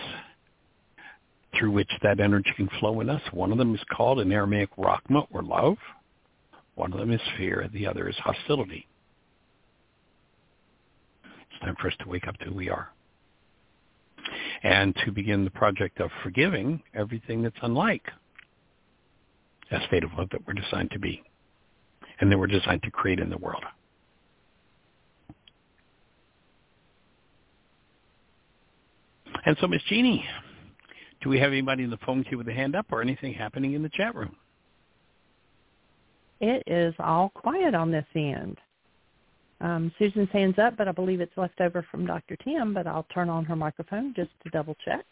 through 1.58 1.72
which 1.72 1.90
that 2.02 2.20
energy 2.20 2.50
can 2.56 2.70
flow 2.80 3.00
in 3.00 3.10
us. 3.10 3.20
One 3.32 3.52
of 3.52 3.58
them 3.58 3.74
is 3.74 3.80
called 3.94 4.20
in 4.20 4.32
Aramaic 4.32 4.74
Rachma 4.76 5.26
or 5.30 5.42
love. 5.42 5.76
One 6.74 6.92
of 6.92 6.98
them 6.98 7.12
is 7.12 7.20
fear. 7.36 7.68
The 7.72 7.86
other 7.86 8.08
is 8.08 8.16
hostility. 8.18 8.86
It's 11.24 11.60
time 11.60 11.76
for 11.80 11.88
us 11.88 11.94
to 12.00 12.08
wake 12.08 12.26
up 12.26 12.38
to 12.38 12.46
who 12.46 12.54
we 12.54 12.70
are. 12.70 12.92
And 14.62 14.94
to 15.04 15.12
begin 15.12 15.44
the 15.44 15.50
project 15.50 16.00
of 16.00 16.10
forgiving 16.22 16.82
everything 16.94 17.42
that's 17.42 17.56
unlike 17.62 18.08
that 19.70 19.86
state 19.88 20.04
of 20.04 20.10
love 20.16 20.28
that 20.30 20.46
we're 20.46 20.54
designed 20.54 20.90
to 20.92 20.98
be 20.98 21.22
and 22.20 22.30
that 22.30 22.38
we're 22.38 22.46
designed 22.46 22.82
to 22.84 22.90
create 22.90 23.18
in 23.18 23.30
the 23.30 23.38
world. 23.38 23.64
And 29.44 29.56
so, 29.60 29.66
Miss 29.66 29.82
Jeanie, 29.88 30.24
do 31.20 31.28
we 31.28 31.38
have 31.40 31.50
anybody 31.50 31.82
in 31.82 31.90
the 31.90 31.98
phone 31.98 32.22
queue 32.22 32.38
with 32.38 32.48
a 32.48 32.52
hand 32.52 32.76
up 32.76 32.86
or 32.92 33.02
anything 33.02 33.34
happening 33.34 33.72
in 33.72 33.82
the 33.82 33.88
chat 33.88 34.14
room? 34.14 34.36
It 36.42 36.64
is 36.66 36.92
all 36.98 37.30
quiet 37.30 37.74
on 37.74 37.90
this 37.90 38.04
end. 38.14 38.58
Um, 39.60 39.92
Susan's 39.96 40.28
hand's 40.32 40.58
up, 40.58 40.76
but 40.76 40.88
I 40.88 40.92
believe 40.92 41.20
it's 41.20 41.36
left 41.36 41.60
over 41.60 41.86
from 41.88 42.04
Dr. 42.04 42.36
Tim, 42.36 42.74
but 42.74 42.88
I'll 42.88 43.06
turn 43.14 43.30
on 43.30 43.44
her 43.44 43.54
microphone 43.54 44.12
just 44.14 44.30
to 44.42 44.50
double 44.50 44.76
check. 44.84 45.06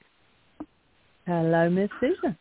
Hello, 1.26 1.70
Miss 1.70 1.88
Susan. 2.00 2.36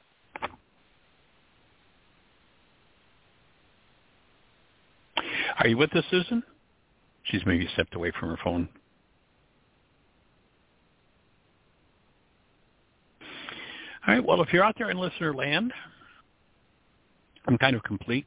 Are 5.59 5.67
you 5.67 5.77
with 5.77 5.95
us, 5.95 6.03
Susan? 6.09 6.41
She's 7.23 7.45
maybe 7.45 7.69
stepped 7.73 7.93
away 7.93 8.11
from 8.19 8.29
her 8.29 8.39
phone. 8.43 8.67
All 14.07 14.15
right. 14.15 14.25
Well, 14.25 14.41
if 14.41 14.51
you're 14.51 14.63
out 14.63 14.75
there 14.79 14.89
in 14.89 14.97
listener 14.97 15.35
land, 15.35 15.73
I'm 17.45 17.57
kind 17.57 17.75
of 17.75 17.83
complete 17.83 18.25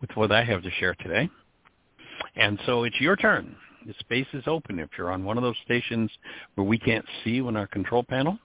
with 0.00 0.10
what 0.14 0.32
I 0.32 0.44
have 0.44 0.62
to 0.62 0.70
share 0.78 0.94
today. 0.94 1.28
And 2.36 2.58
so 2.66 2.84
it's 2.84 3.00
your 3.00 3.16
turn. 3.16 3.54
The 3.86 3.94
space 4.00 4.26
is 4.32 4.44
open. 4.46 4.78
If 4.78 4.90
you're 4.98 5.10
on 5.10 5.24
one 5.24 5.36
of 5.36 5.42
those 5.42 5.56
stations 5.64 6.10
where 6.54 6.66
we 6.66 6.78
can't 6.78 7.04
see 7.22 7.30
you 7.30 7.46
on 7.46 7.56
our 7.56 7.66
control 7.66 8.02
panel, 8.02 8.38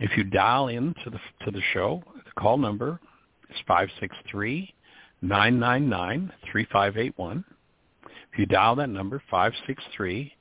if 0.00 0.16
you 0.16 0.24
dial 0.24 0.68
in 0.68 0.94
to 1.04 1.10
the 1.10 1.18
to 1.44 1.50
the 1.50 1.62
show, 1.72 2.02
the 2.14 2.40
call 2.40 2.58
number 2.58 3.00
is 3.50 3.56
five 3.66 3.88
six 4.00 4.14
three 4.30 4.74
nine 5.22 5.58
nine 5.58 5.88
nine 5.88 6.32
three 6.50 6.66
five 6.72 6.96
eight 6.96 7.14
one. 7.16 7.44
If 8.32 8.38
you 8.38 8.46
dial 8.46 8.76
that 8.76 8.88
number 8.88 9.22
five 9.30 9.52
six 9.66 9.82
three 9.96 10.32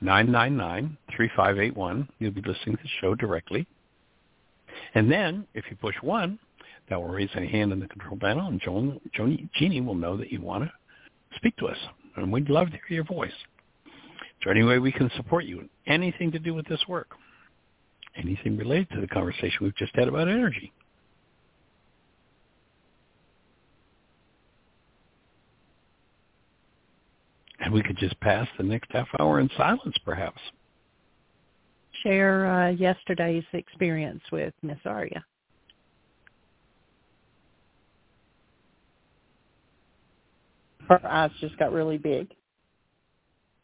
nine 0.00 0.30
nine 0.32 0.56
nine 0.56 0.96
three 1.14 1.30
five 1.36 1.58
eight 1.58 1.76
one, 1.76 2.08
you'll 2.18 2.32
be 2.32 2.42
listening 2.42 2.76
to 2.76 2.82
the 2.82 2.88
show 3.00 3.14
directly. 3.14 3.66
And 4.94 5.10
then 5.10 5.46
if 5.54 5.64
you 5.70 5.76
push 5.76 5.96
one, 6.00 6.38
that 6.92 7.00
will 7.00 7.08
raise 7.08 7.30
a 7.36 7.46
hand 7.46 7.72
in 7.72 7.80
the 7.80 7.86
control 7.86 8.18
panel, 8.18 8.48
and 8.48 8.60
Joan, 8.60 9.00
Joan, 9.14 9.48
Jeanie 9.54 9.80
will 9.80 9.94
know 9.94 10.14
that 10.18 10.30
you 10.30 10.42
want 10.42 10.64
to 10.64 10.70
speak 11.36 11.56
to 11.56 11.66
us, 11.66 11.78
and 12.16 12.30
we'd 12.30 12.50
love 12.50 12.66
to 12.66 12.76
hear 12.86 12.96
your 12.96 13.04
voice. 13.04 13.32
Is 13.86 13.92
there 14.44 14.52
any 14.52 14.62
way 14.62 14.78
we 14.78 14.92
can 14.92 15.10
support 15.16 15.46
you? 15.46 15.70
Anything 15.86 16.30
to 16.32 16.38
do 16.38 16.52
with 16.52 16.66
this 16.66 16.82
work? 16.86 17.12
Anything 18.14 18.58
related 18.58 18.90
to 18.90 19.00
the 19.00 19.06
conversation 19.06 19.56
we've 19.62 19.74
just 19.76 19.96
had 19.96 20.06
about 20.06 20.28
energy? 20.28 20.70
And 27.60 27.72
we 27.72 27.82
could 27.82 27.96
just 27.96 28.20
pass 28.20 28.46
the 28.58 28.64
next 28.64 28.90
half 28.92 29.08
hour 29.18 29.40
in 29.40 29.48
silence, 29.56 29.96
perhaps. 30.04 30.42
Share 32.02 32.52
uh, 32.52 32.68
yesterday's 32.72 33.44
experience 33.54 34.20
with 34.30 34.52
Miss 34.62 34.78
Aria. 34.84 35.24
Her 40.88 41.00
eyes 41.06 41.30
just 41.40 41.56
got 41.58 41.72
really 41.72 41.98
big. 41.98 42.32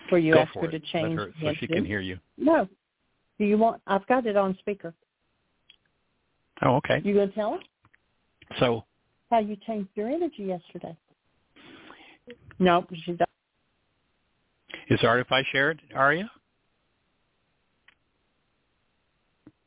Where 0.08 0.20
you 0.20 0.34
Go 0.34 0.40
ask 0.40 0.54
her 0.54 0.66
it. 0.66 0.70
to 0.70 0.80
change 0.80 1.18
her, 1.18 1.32
so 1.40 1.52
she 1.58 1.66
can 1.66 1.84
hear 1.84 2.00
you. 2.00 2.18
No. 2.36 2.68
Do 3.38 3.44
you 3.44 3.58
want? 3.58 3.82
I've 3.86 4.06
got 4.06 4.26
it 4.26 4.36
on 4.36 4.56
speaker. 4.58 4.94
Oh, 6.62 6.76
okay. 6.76 7.00
You 7.04 7.14
gonna 7.14 7.28
tell 7.28 7.52
her? 7.52 7.58
So. 8.58 8.84
How 9.30 9.40
you 9.40 9.56
changed 9.66 9.90
your 9.94 10.08
energy 10.08 10.44
yesterday? 10.44 10.96
No, 12.58 12.86
she 13.04 13.12
doesn't. 13.12 13.28
Is 14.88 15.00
I 15.30 15.42
share 15.52 15.72
it, 15.72 15.80
Aria? 15.94 16.30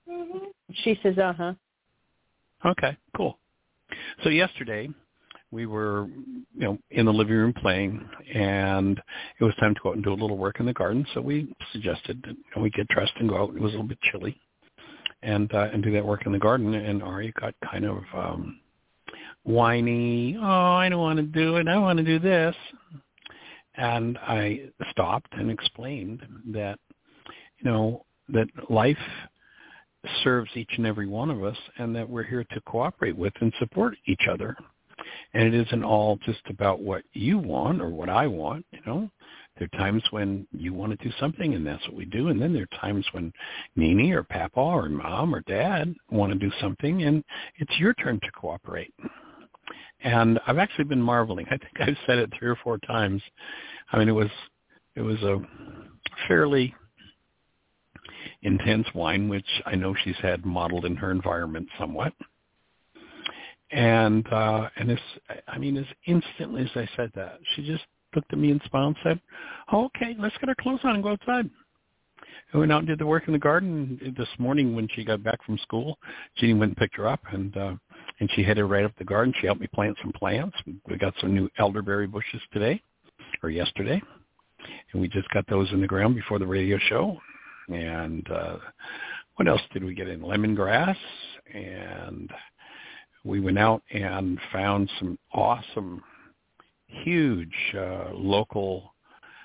Mm-hmm. 0.09 0.45
She 0.83 0.99
says, 1.03 1.17
uh 1.17 1.33
huh. 1.33 1.53
Okay, 2.65 2.97
cool. 3.15 3.37
So 4.23 4.29
yesterday, 4.29 4.89
we 5.51 5.65
were, 5.65 6.07
you 6.55 6.63
know, 6.63 6.77
in 6.91 7.05
the 7.05 7.13
living 7.13 7.35
room 7.35 7.53
playing, 7.53 8.07
and 8.33 9.01
it 9.39 9.43
was 9.43 9.53
time 9.55 9.75
to 9.75 9.81
go 9.81 9.89
out 9.89 9.95
and 9.95 10.03
do 10.03 10.13
a 10.13 10.15
little 10.15 10.37
work 10.37 10.59
in 10.59 10.65
the 10.65 10.73
garden. 10.73 11.05
So 11.13 11.21
we 11.21 11.53
suggested 11.73 12.21
that 12.23 12.31
you 12.31 12.43
know, 12.55 12.61
we 12.61 12.69
get 12.69 12.87
dressed 12.87 13.13
and 13.19 13.29
go 13.29 13.37
out. 13.43 13.55
It 13.55 13.61
was 13.61 13.73
a 13.73 13.75
little 13.75 13.83
bit 13.83 13.99
chilly, 14.11 14.39
and 15.21 15.53
uh, 15.53 15.69
and 15.73 15.83
do 15.83 15.91
that 15.91 16.05
work 16.05 16.25
in 16.25 16.31
the 16.31 16.39
garden. 16.39 16.73
And 16.73 17.03
Ari 17.03 17.33
got 17.39 17.53
kind 17.69 17.85
of 17.85 17.97
um, 18.15 18.59
whiny. 19.43 20.37
Oh, 20.39 20.45
I 20.45 20.87
don't 20.89 21.01
want 21.01 21.17
to 21.17 21.23
do 21.23 21.57
it. 21.57 21.67
I 21.67 21.77
want 21.77 21.97
to 21.97 22.05
do 22.05 22.19
this. 22.19 22.55
And 23.75 24.17
I 24.17 24.69
stopped 24.91 25.31
and 25.31 25.49
explained 25.49 26.21
that, 26.53 26.77
you 27.59 27.71
know, 27.71 28.05
that 28.29 28.47
life 28.69 28.97
serves 30.23 30.49
each 30.55 30.71
and 30.77 30.85
every 30.85 31.07
one 31.07 31.29
of 31.29 31.43
us, 31.43 31.57
and 31.77 31.95
that 31.95 32.09
we're 32.09 32.23
here 32.23 32.43
to 32.43 32.61
cooperate 32.61 33.17
with 33.17 33.33
and 33.41 33.53
support 33.59 33.95
each 34.07 34.27
other 34.29 34.55
and 35.33 35.53
it 35.53 35.67
isn't 35.67 35.83
all 35.83 36.17
just 36.25 36.41
about 36.49 36.81
what 36.81 37.03
you 37.13 37.37
want 37.37 37.81
or 37.81 37.89
what 37.89 38.09
I 38.09 38.27
want, 38.27 38.65
you 38.71 38.79
know. 38.85 39.09
There 39.57 39.67
are 39.71 39.77
times 39.77 40.01
when 40.11 40.47
you 40.51 40.73
want 40.73 40.97
to 40.97 41.07
do 41.07 41.13
something 41.19 41.53
and 41.53 41.65
that's 41.65 41.85
what 41.87 41.95
we 41.95 42.05
do. 42.05 42.29
And 42.29 42.41
then 42.41 42.53
there 42.53 42.63
are 42.63 42.79
times 42.79 43.05
when 43.11 43.31
Nini 43.75 44.11
or 44.11 44.23
Papa 44.23 44.59
or 44.59 44.89
Mom 44.89 45.35
or 45.35 45.41
Dad 45.41 45.93
want 46.09 46.33
to 46.33 46.39
do 46.39 46.51
something 46.59 47.03
and 47.03 47.23
it's 47.57 47.77
your 47.77 47.93
turn 47.95 48.19
to 48.21 48.31
cooperate. 48.31 48.93
And 50.03 50.39
I've 50.47 50.57
actually 50.57 50.85
been 50.85 51.01
marveling. 51.01 51.45
I 51.51 51.57
think 51.57 51.79
I've 51.79 51.97
said 52.07 52.17
it 52.17 52.31
three 52.37 52.49
or 52.49 52.57
four 52.63 52.79
times. 52.79 53.21
I 53.91 53.99
mean, 53.99 54.09
it 54.09 54.13
was 54.13 54.29
it 54.95 55.01
was 55.01 55.21
a 55.21 55.39
fairly 56.27 56.73
intense 58.41 58.87
whine, 58.93 59.29
which 59.29 59.45
I 59.65 59.75
know 59.75 59.93
she's 60.03 60.17
had 60.21 60.45
modeled 60.45 60.85
in 60.85 60.95
her 60.95 61.11
environment 61.11 61.67
somewhat 61.77 62.13
and 63.71 64.27
uh 64.31 64.69
and 64.77 64.91
as 64.91 64.99
I 65.47 65.57
mean 65.57 65.77
as 65.77 65.85
instantly 66.05 66.63
as 66.63 66.69
I 66.75 66.89
said 66.95 67.11
that, 67.15 67.39
she 67.55 67.65
just 67.65 67.83
looked 68.15 68.31
at 68.33 68.39
me 68.39 68.51
and 68.51 68.61
smiled 68.69 68.95
and 68.95 69.03
said, 69.03 69.21
oh, 69.71 69.85
okay, 69.85 70.15
let's 70.19 70.37
get 70.39 70.49
our 70.49 70.55
clothes 70.55 70.81
on 70.83 70.95
and 70.95 71.03
go 71.03 71.11
outside. 71.11 71.49
I 72.53 72.57
went 72.57 72.71
out 72.71 72.79
and 72.79 72.87
did 72.87 72.99
the 72.99 73.05
work 73.05 73.23
in 73.27 73.33
the 73.33 73.39
garden 73.39 74.13
this 74.17 74.27
morning 74.37 74.75
when 74.75 74.87
she 74.93 75.05
got 75.05 75.23
back 75.23 75.43
from 75.45 75.57
school. 75.59 75.97
Jeanie 76.37 76.53
went 76.53 76.71
and 76.71 76.77
picked 76.77 76.97
her 76.97 77.07
up, 77.07 77.21
and 77.31 77.55
uh, 77.55 77.73
and 78.19 78.29
she 78.33 78.43
headed 78.43 78.65
right 78.65 78.83
up 78.83 78.91
the 78.97 79.05
garden. 79.05 79.33
She 79.39 79.47
helped 79.47 79.61
me 79.61 79.67
plant 79.73 79.97
some 80.01 80.11
plants. 80.11 80.57
We 80.87 80.97
got 80.97 81.13
some 81.21 81.33
new 81.33 81.49
elderberry 81.57 82.07
bushes 82.07 82.41
today, 82.51 82.81
or 83.41 83.49
yesterday, 83.49 84.01
and 84.91 85.01
we 85.01 85.07
just 85.07 85.29
got 85.29 85.47
those 85.47 85.71
in 85.71 85.79
the 85.79 85.87
ground 85.87 86.15
before 86.15 86.39
the 86.39 86.47
radio 86.47 86.77
show. 86.89 87.17
And 87.69 88.29
uh, 88.29 88.57
what 89.35 89.47
else 89.47 89.61
did 89.71 89.83
we 89.83 89.93
get 89.93 90.09
in? 90.09 90.19
Lemongrass, 90.19 90.97
and 91.53 92.29
we 93.23 93.39
went 93.39 93.59
out 93.59 93.83
and 93.91 94.39
found 94.51 94.89
some 94.99 95.17
awesome, 95.33 96.01
huge 96.87 97.53
uh, 97.77 98.09
local. 98.13 98.93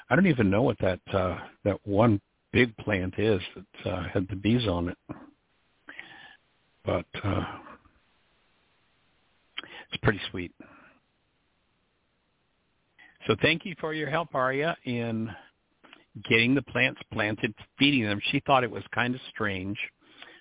I 0.08 0.16
don't 0.16 0.26
even 0.26 0.50
know 0.50 0.62
what 0.62 0.78
that 0.78 1.00
uh, 1.12 1.38
that 1.64 1.78
one 1.84 2.20
big 2.52 2.76
plant 2.78 3.14
is 3.18 3.40
that 3.54 3.90
uh, 3.90 4.08
had 4.12 4.26
the 4.28 4.36
bees 4.36 4.66
on 4.66 4.88
it. 4.88 4.98
But 6.84 7.06
uh, 7.22 7.44
it's 9.90 10.00
pretty 10.02 10.20
sweet. 10.30 10.52
So 13.26 13.34
thank 13.42 13.64
you 13.64 13.74
for 13.80 13.92
your 13.92 14.08
help, 14.08 14.34
Aria, 14.34 14.76
in 14.84 15.28
getting 16.28 16.54
the 16.54 16.62
plants 16.62 17.00
planted, 17.12 17.52
feeding 17.78 18.04
them. 18.04 18.20
She 18.30 18.40
thought 18.46 18.62
it 18.62 18.70
was 18.70 18.84
kind 18.94 19.14
of 19.14 19.20
strange 19.30 19.76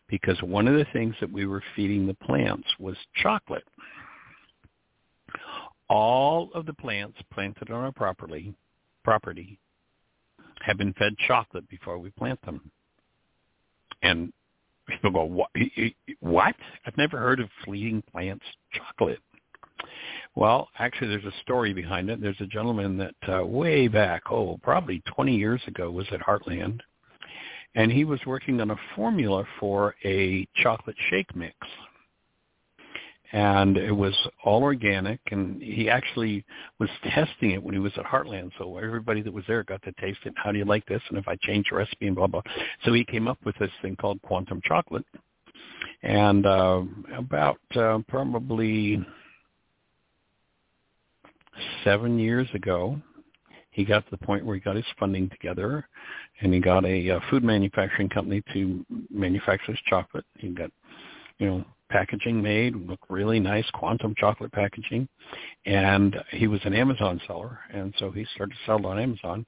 because 0.08 0.42
one 0.42 0.68
of 0.68 0.76
the 0.76 0.86
things 0.94 1.16
that 1.20 1.32
we 1.32 1.46
were 1.46 1.64
feeding 1.76 2.06
the 2.06 2.14
plants 2.14 2.68
was 2.80 2.96
chocolate. 3.16 3.64
All 5.90 6.50
of 6.54 6.66
the 6.66 6.74
plants 6.74 7.18
planted 7.32 7.70
on 7.70 7.84
our 7.84 7.92
property, 7.92 8.54
property 9.04 9.60
have 10.62 10.78
been 10.78 10.94
fed 10.94 11.16
chocolate 11.28 11.68
before 11.70 11.98
we 11.98 12.10
plant 12.12 12.42
them. 12.44 12.72
And 14.02 14.32
people 14.88 15.12
go, 15.12 15.48
what? 16.20 16.56
I've 16.86 16.98
never 16.98 17.18
heard 17.18 17.40
of 17.40 17.50
fleeting 17.64 18.04
plants 18.12 18.46
chocolate. 18.74 19.20
Well, 20.36 20.70
actually, 20.80 21.10
there's 21.10 21.26
a 21.26 21.42
story 21.42 21.74
behind 21.74 22.10
it. 22.10 22.22
There's 22.22 22.40
a 22.42 22.46
gentleman 22.46 22.98
that 22.98 23.40
uh, 23.40 23.46
way 23.46 23.88
back, 23.88 24.24
oh, 24.32 24.60
probably 24.62 25.02
20 25.16 25.36
years 25.36 25.62
ago, 25.68 25.90
was 25.92 26.08
at 26.12 26.20
Heartland, 26.20 26.80
and 27.76 27.92
he 27.92 28.06
was 28.06 28.20
working 28.26 28.60
on 28.62 28.72
a 28.72 28.78
formula 28.96 29.44
for 29.60 29.96
a 30.04 30.48
chocolate 30.64 30.96
shake 31.10 31.36
mix. 31.36 31.56
And 33.34 33.76
it 33.76 33.92
was 33.92 34.16
all 34.46 34.64
organic 34.64 35.20
and 35.32 35.62
he 35.62 35.90
actually 35.90 36.46
was 36.80 36.90
testing 37.04 37.52
it 37.52 37.62
when 37.62 37.74
he 37.74 37.80
was 37.80 37.92
at 37.98 38.06
Heartland 38.06 38.52
so 38.58 38.78
everybody 38.78 39.22
that 39.22 39.34
was 39.34 39.44
there 39.48 39.64
got 39.64 39.82
to 39.84 39.92
taste 40.00 40.20
it. 40.26 40.34
How 40.38 40.54
do 40.54 40.58
you 40.58 40.64
like 40.64 40.86
this? 40.86 41.02
And 41.10 41.18
if 41.18 41.28
I 41.28 41.36
change 41.42 41.66
the 41.70 41.76
recipe 41.76 42.08
and 42.08 42.16
blah 42.16 42.28
blah. 42.28 42.44
So 42.86 42.94
he 42.94 43.04
came 43.04 43.28
up 43.28 43.40
with 43.44 43.58
this 43.58 43.72
thing 43.82 43.98
called 43.98 44.22
quantum 44.22 44.62
chocolate 44.64 45.06
and 46.02 46.46
uh 46.46 46.84
about 47.18 47.60
uh, 47.76 48.00
probably 48.08 49.06
7 51.84 52.20
years 52.20 52.48
ago 52.54 53.02
he 53.76 53.86
got 53.86 54.06
to 54.06 54.12
the 54.12 54.26
point 54.26 54.46
where 54.46 54.56
he 54.56 54.62
got 54.62 54.76
his 54.76 54.86
funding 55.00 55.30
together 55.30 55.88
and 56.42 56.54
he 56.54 56.60
got 56.60 56.86
a, 56.86 57.10
a 57.10 57.18
uh, 57.18 57.20
food 57.30 57.44
manufacturing 57.44 58.10
company 58.10 58.42
to 58.54 58.86
manufacture 59.12 59.72
his 59.72 59.82
chocolate 59.88 60.26
he 60.38 60.50
got 60.50 60.72
you 61.38 61.48
know 61.48 61.66
packaging 61.90 62.42
made, 62.42 62.76
looked 62.76 63.10
really 63.10 63.40
nice, 63.40 63.66
quantum 63.74 64.16
chocolate 64.18 64.52
packaging. 64.52 65.08
And 65.66 66.16
he 66.32 66.48
was 66.48 66.60
an 66.66 66.74
Amazon 66.74 67.22
seller, 67.28 67.60
and 67.74 67.94
so 68.00 68.12
he 68.12 68.26
started 68.36 68.54
to 68.54 68.60
sell 68.66 68.86
on 68.86 69.00
Amazon. 69.00 69.46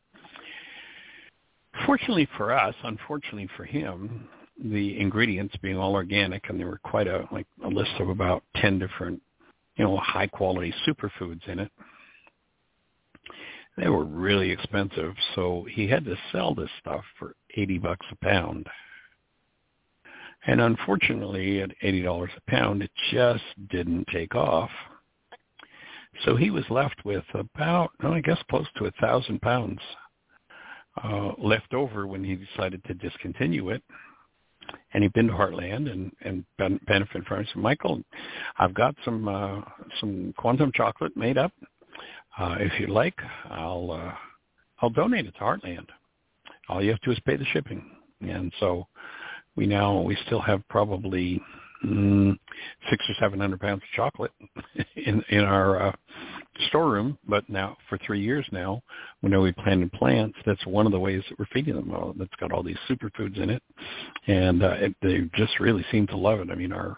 Fortunately 1.85 2.27
for 2.37 2.53
us, 2.53 2.75
unfortunately 2.83 3.49
for 3.55 3.63
him, 3.63 4.27
the 4.63 4.99
ingredients 4.99 5.55
being 5.61 5.77
all 5.77 5.93
organic, 5.93 6.49
and 6.49 6.59
there 6.59 6.67
were 6.67 6.79
quite 6.83 7.07
a 7.07 7.27
like 7.31 7.45
a 7.63 7.67
list 7.67 7.91
of 7.99 8.09
about 8.09 8.43
ten 8.55 8.79
different, 8.79 9.21
you 9.75 9.85
know, 9.85 9.97
high 9.97 10.25
quality 10.25 10.73
superfoods 10.87 11.47
in 11.47 11.59
it. 11.59 11.71
They 13.77 13.89
were 13.89 14.05
really 14.05 14.49
expensive, 14.49 15.13
so 15.35 15.65
he 15.71 15.87
had 15.87 16.03
to 16.05 16.15
sell 16.31 16.55
this 16.55 16.69
stuff 16.79 17.03
for 17.19 17.35
eighty 17.55 17.77
bucks 17.77 18.05
a 18.11 18.25
pound. 18.25 18.67
And 20.45 20.61
unfortunately, 20.61 21.61
at 21.61 21.71
$80 21.83 22.29
a 22.35 22.51
pound, 22.51 22.81
it 22.81 22.91
just 23.11 23.43
didn't 23.69 24.07
take 24.13 24.33
off. 24.33 24.69
So 26.23 26.35
he 26.35 26.51
was 26.51 26.63
left 26.69 27.03
with 27.05 27.25
about, 27.33 27.91
oh, 28.03 28.13
I 28.13 28.21
guess, 28.21 28.39
close 28.49 28.67
to 28.77 28.85
a 28.85 28.91
thousand 29.01 29.41
pounds 29.41 29.79
uh, 31.03 31.31
left 31.37 31.73
over 31.73 32.07
when 32.07 32.23
he 32.23 32.35
decided 32.35 32.83
to 32.85 32.93
discontinue 32.93 33.69
it. 33.69 33.83
And 34.93 35.03
he'd 35.03 35.13
been 35.13 35.27
to 35.27 35.33
Heartland 35.33 35.89
and 35.89 36.11
and 36.21 36.43
ben- 36.57 36.79
benefit 36.87 37.23
from 37.25 37.41
it. 37.41 37.47
So 37.53 37.59
Michael, 37.59 38.01
I've 38.57 38.73
got 38.73 38.95
some 39.05 39.27
uh, 39.27 39.61
some 39.99 40.33
quantum 40.37 40.71
chocolate 40.73 41.15
made 41.15 41.37
up. 41.37 41.53
Uh, 42.37 42.55
if 42.59 42.79
you 42.79 42.87
like, 42.87 43.17
I'll 43.49 43.91
uh, 43.91 44.13
I'll 44.81 44.89
donate 44.89 45.25
it 45.25 45.33
to 45.35 45.39
Heartland. 45.39 45.87
All 46.69 46.83
you 46.83 46.91
have 46.91 46.99
to 47.01 47.05
do 47.07 47.11
is 47.11 47.19
pay 47.25 47.35
the 47.35 47.45
shipping. 47.45 47.89
And 48.21 48.51
so 48.59 48.87
we 49.55 49.65
now 49.65 50.01
we 50.01 50.17
still 50.25 50.41
have 50.41 50.67
probably 50.69 51.41
mm, 51.85 52.37
six 52.89 53.05
or 53.09 53.15
seven 53.19 53.39
hundred 53.39 53.59
pounds 53.59 53.81
of 53.83 53.95
chocolate 53.95 54.31
in 54.95 55.23
in 55.29 55.39
our 55.39 55.87
uh, 55.87 55.91
storeroom. 56.67 57.17
But 57.27 57.49
now 57.49 57.77
for 57.89 57.97
three 57.99 58.19
years 58.21 58.45
now, 58.51 58.81
whenever 59.21 59.43
we 59.43 59.51
planted 59.51 59.91
plants, 59.93 60.37
that's 60.45 60.65
one 60.65 60.85
of 60.85 60.91
the 60.91 60.99
ways 60.99 61.23
that 61.29 61.39
we're 61.39 61.45
feeding 61.53 61.75
them. 61.75 61.89
Well, 61.89 62.13
that's 62.17 62.35
got 62.39 62.51
all 62.51 62.63
these 62.63 62.77
superfoods 62.89 63.41
in 63.41 63.49
it, 63.49 63.63
and 64.27 64.63
uh, 64.63 64.75
it, 64.79 64.95
they 65.01 65.29
just 65.35 65.59
really 65.59 65.85
seem 65.91 66.07
to 66.07 66.17
love 66.17 66.39
it. 66.39 66.51
I 66.51 66.55
mean, 66.55 66.73
our 66.73 66.97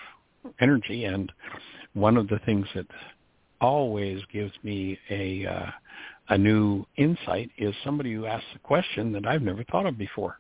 energy. 0.60 1.06
And 1.06 1.32
one 1.94 2.16
of 2.16 2.28
the 2.28 2.38
things 2.46 2.68
that 2.76 2.86
always 3.60 4.20
gives 4.32 4.52
me 4.62 4.98
a 5.10 5.46
uh, 5.46 5.70
a 6.30 6.38
new 6.38 6.86
insight 6.96 7.50
is 7.58 7.74
somebody 7.84 8.14
who 8.14 8.26
asks 8.26 8.46
a 8.54 8.58
question 8.60 9.12
that 9.12 9.26
I've 9.26 9.42
never 9.42 9.64
thought 9.64 9.86
of 9.86 9.98
before, 9.98 10.38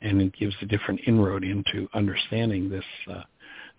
and 0.00 0.20
it 0.20 0.32
gives 0.32 0.56
a 0.62 0.66
different 0.66 1.00
inroad 1.06 1.44
into 1.44 1.88
understanding 1.94 2.70
this 2.70 2.84
uh, 3.10 3.22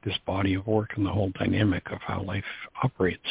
this 0.03 0.15
body 0.25 0.53
of 0.53 0.67
work 0.67 0.91
and 0.95 1.05
the 1.05 1.09
whole 1.09 1.31
dynamic 1.39 1.91
of 1.91 1.99
how 2.01 2.21
life 2.21 2.43
operates. 2.83 3.25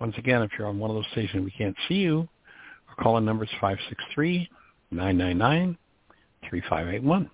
Once 0.00 0.14
again, 0.16 0.42
if 0.42 0.50
you're 0.58 0.66
on 0.66 0.78
one 0.78 0.90
of 0.90 0.96
those 0.96 1.06
stations 1.12 1.44
we 1.44 1.50
can't 1.50 1.76
see 1.86 1.96
you, 1.96 2.26
our 2.88 2.94
call-in 3.02 3.24
number 3.24 3.44
is 3.44 3.50
563-999-3581. 4.92 7.30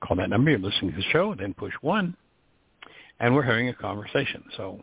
Call 0.00 0.16
that 0.18 0.30
number, 0.30 0.50
you're 0.50 0.60
listening 0.60 0.90
to 0.92 0.96
the 0.96 1.02
show, 1.10 1.34
then 1.34 1.54
push 1.54 1.72
1, 1.80 2.14
and 3.20 3.34
we're 3.34 3.42
having 3.42 3.68
a 3.68 3.74
conversation. 3.74 4.44
So 4.56 4.80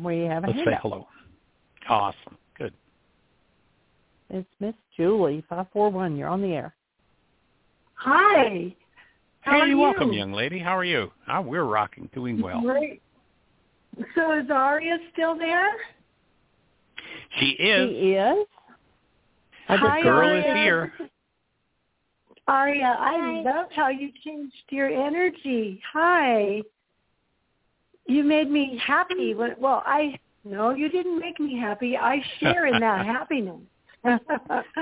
we 0.00 0.20
have 0.20 0.44
a 0.44 0.48
let's 0.48 0.58
say 0.60 0.78
hello. 0.80 1.06
Awesome. 1.88 2.36
Good. 2.58 2.72
It's 4.30 4.48
Miss 4.60 4.74
Julie, 4.96 5.44
541. 5.48 6.16
You're 6.16 6.28
on 6.28 6.42
the 6.42 6.54
air. 6.54 6.74
Hi. 7.94 8.74
How 9.42 9.52
hey, 9.52 9.60
are 9.60 9.66
you? 9.66 9.78
welcome, 9.78 10.12
young 10.12 10.32
lady. 10.32 10.58
How 10.58 10.76
are 10.76 10.84
you? 10.84 11.12
Oh, 11.28 11.40
we're 11.40 11.64
rocking, 11.64 12.08
doing 12.14 12.40
well. 12.40 12.60
Great. 12.62 13.02
So 14.14 14.38
is 14.38 14.46
Aria 14.50 14.98
still 15.12 15.36
there? 15.36 15.70
She 17.38 17.46
is. 17.46 17.90
She 17.90 18.12
is. 18.14 18.46
The 19.68 19.76
Hi, 19.76 20.02
girl 20.02 20.28
Aria. 20.28 20.38
is 20.38 20.56
here. 20.56 20.92
Aria, 22.48 22.96
I 22.98 23.42
love 23.44 23.66
how 23.74 23.88
you 23.88 24.10
changed 24.24 24.54
your 24.70 24.88
energy. 24.88 25.80
Hi. 25.92 26.62
You 28.06 28.24
made 28.24 28.50
me 28.50 28.80
happy. 28.84 29.34
When, 29.34 29.54
well, 29.58 29.82
I 29.86 30.18
no, 30.44 30.70
you 30.70 30.88
didn't 30.88 31.20
make 31.20 31.38
me 31.38 31.56
happy. 31.56 31.96
I 31.96 32.20
share 32.40 32.66
in 32.66 32.80
that 32.80 33.06
happiness. 33.16 33.60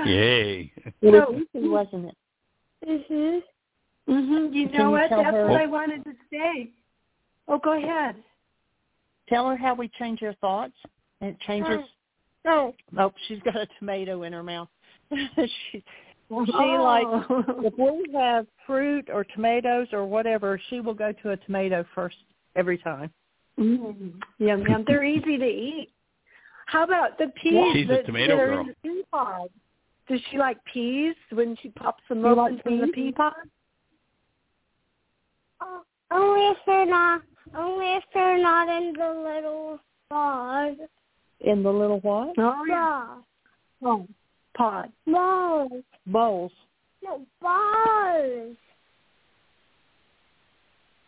Yay. 0.05 0.71
It 1.01 1.11
was 1.11 1.43
easy, 1.55 1.67
wasn't 1.67 2.05
it? 2.07 2.17
Mhm. 2.87 3.41
Mhm. 4.09 4.53
You 4.53 4.67
Can 4.69 4.77
know 4.77 4.85
you 4.85 4.91
what? 4.91 5.09
That's 5.11 5.23
her- 5.23 5.47
what 5.47 5.61
I 5.61 5.67
wanted 5.67 6.03
to 6.03 6.13
say. 6.31 6.71
Oh, 7.47 7.59
go 7.59 7.77
ahead. 7.77 8.15
Tell 9.29 9.47
her 9.49 9.55
how 9.55 9.75
we 9.75 9.89
change 9.99 10.21
your 10.21 10.33
thoughts. 10.35 10.73
And 11.21 11.31
it 11.31 11.39
changes. 11.41 11.81
No. 12.43 12.73
Oh, 12.97 13.13
she's 13.27 13.39
got 13.43 13.55
a 13.55 13.67
tomato 13.77 14.23
in 14.23 14.33
her 14.33 14.41
mouth. 14.41 14.67
she 15.11 15.83
she 16.45 16.51
like 16.53 17.05
Oh. 17.07 17.43
if 17.65 17.73
we 17.77 18.13
have 18.13 18.47
fruit 18.65 19.09
or 19.13 19.23
tomatoes 19.23 19.87
or 19.91 20.05
whatever, 20.05 20.59
she 20.69 20.79
will 20.79 20.93
go 20.93 21.11
to 21.11 21.31
a 21.31 21.37
tomato 21.37 21.85
first 21.93 22.17
every 22.55 22.77
time. 22.77 23.11
Mm, 23.59 24.13
yum 24.39 24.61
yum. 24.67 24.83
They're 24.87 25.03
easy 25.03 25.37
to 25.37 25.45
eat. 25.45 25.89
How 26.67 26.83
about 26.83 27.17
the 27.17 27.27
peas 27.41 27.73
She's 27.73 27.85
a 27.85 27.93
that, 27.95 28.05
tomato 28.05 28.37
that 28.37 28.45
girl. 28.45 28.59
in 28.61 28.67
the 28.67 28.75
pea 28.83 29.03
pod? 29.11 29.49
Does 30.07 30.19
she 30.31 30.37
like 30.37 30.57
peas 30.73 31.15
when 31.31 31.57
she 31.61 31.69
pops 31.69 32.01
them 32.07 32.19
You 32.21 32.27
open 32.27 32.55
like 32.55 32.63
from 32.63 32.79
the 32.79 32.87
pea 32.87 33.11
pod? 33.11 33.33
Oh, 35.61 35.81
only 36.11 36.47
if 36.47 36.57
they're 36.65 36.85
not, 36.85 37.21
only 37.57 37.93
if 37.95 38.03
they're 38.13 38.41
not 38.41 38.67
in 38.69 38.93
the 38.93 39.31
little 39.33 39.79
pod. 40.09 40.77
In 41.41 41.63
the 41.63 41.71
little 41.71 41.99
what? 41.99 42.33
Oh 42.37 42.63
Yeah. 42.67 43.07
Oh, 43.83 44.07
pod. 44.55 44.91
Balls. 45.07 45.71
Bowls. 46.07 46.51
No, 47.03 47.21
balls. 47.41 48.55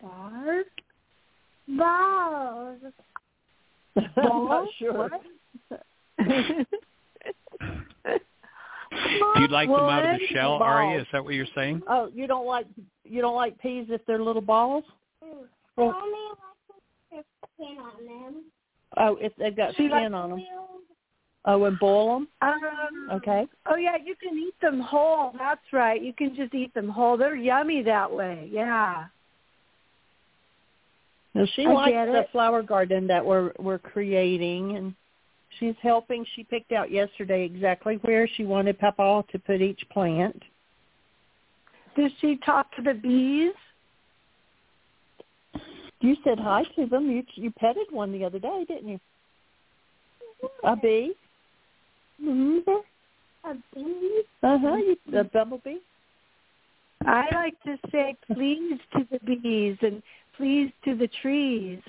Pod? 0.01 0.65
Balls. 1.67 2.79
I'm 3.97 4.45
not 4.45 4.67
sure. 4.79 5.09
Do 6.19 6.25
you 9.41 9.47
like 9.47 9.67
them 9.69 9.75
out 9.79 10.03
of 10.05 10.19
the 10.19 10.23
What? 10.25 10.29
shell, 10.31 10.53
Aria? 10.61 11.01
Is 11.01 11.07
that 11.11 11.23
what 11.23 11.33
you're 11.33 11.47
saying? 11.55 11.81
Oh, 11.87 12.09
you 12.13 12.27
don't 12.27 12.45
like 12.45 12.65
you 13.05 13.21
don't 13.21 13.35
like 13.35 13.59
peas 13.59 13.87
if 13.89 14.01
they're 14.05 14.21
little 14.21 14.41
balls? 14.41 14.83
Mm. 15.23 15.29
Well- 15.77 15.95
Only 16.01 16.19
like 16.29 16.37
the 17.11 17.23
skin 17.55 17.77
on 17.79 18.05
them. 18.33 18.43
Oh, 18.97 19.17
if 19.19 19.33
they've 19.37 19.55
got 19.55 19.71
She 19.71 19.87
skin 19.87 19.89
likes 19.91 20.13
on 20.13 20.29
them. 20.31 20.43
Oh, 21.45 21.65
and 21.65 21.77
boil 21.77 22.13
them. 22.13 22.27
Um, 22.41 23.09
Okay. 23.11 23.45
Oh 23.65 23.75
yeah, 23.75 23.97
you 24.03 24.15
can 24.15 24.37
eat 24.37 24.55
them 24.61 24.79
whole. 24.79 25.33
That's 25.37 25.61
right. 25.73 26.01
You 26.01 26.13
can 26.13 26.35
just 26.35 26.53
eat 26.53 26.73
them 26.73 26.87
whole. 26.87 27.17
They're 27.17 27.35
yummy 27.35 27.83
that 27.83 28.11
way. 28.11 28.47
Yeah. 28.51 29.05
Now 31.35 31.45
she 31.55 31.65
I 31.65 31.73
likes 31.73 31.95
the 32.11 32.25
flower 32.31 32.61
garden 32.61 33.07
that 33.07 33.25
we're 33.25 33.51
we're 33.59 33.79
creating, 33.79 34.77
and 34.77 34.95
she's 35.59 35.75
helping. 35.81 36.25
She 36.35 36.43
picked 36.43 36.71
out 36.71 36.91
yesterday 36.91 37.43
exactly 37.43 37.95
where 38.03 38.27
she 38.35 38.45
wanted 38.45 38.79
Papa 38.79 39.25
to 39.31 39.39
put 39.39 39.61
each 39.61 39.83
plant. 39.91 40.41
Does 41.97 42.11
she 42.21 42.37
talk 42.45 42.73
to 42.75 42.81
the 42.81 42.93
bees? 42.93 43.53
You 45.99 46.15
said 46.23 46.39
hi 46.39 46.63
to 46.75 46.85
them. 46.85 47.09
You 47.09 47.23
you 47.35 47.51
petted 47.51 47.87
one 47.89 48.11
the 48.11 48.23
other 48.23 48.39
day, 48.39 48.65
didn't 48.67 48.89
you? 48.89 48.99
A 50.63 50.75
bee. 50.75 51.13
Mm-hmm. 52.21 53.49
A 53.49 53.53
bee. 53.75 54.23
Uh 54.41 54.57
huh. 54.61 55.19
A 55.19 55.23
bumblebee. 55.23 55.77
I 57.05 57.25
like 57.33 57.61
to 57.63 57.77
say 57.91 58.15
please 58.33 58.79
to 58.93 59.07
the 59.11 59.35
bees 59.35 59.77
and 59.81 60.01
please 60.37 60.71
to 60.85 60.95
the 60.95 61.09
trees. 61.21 61.81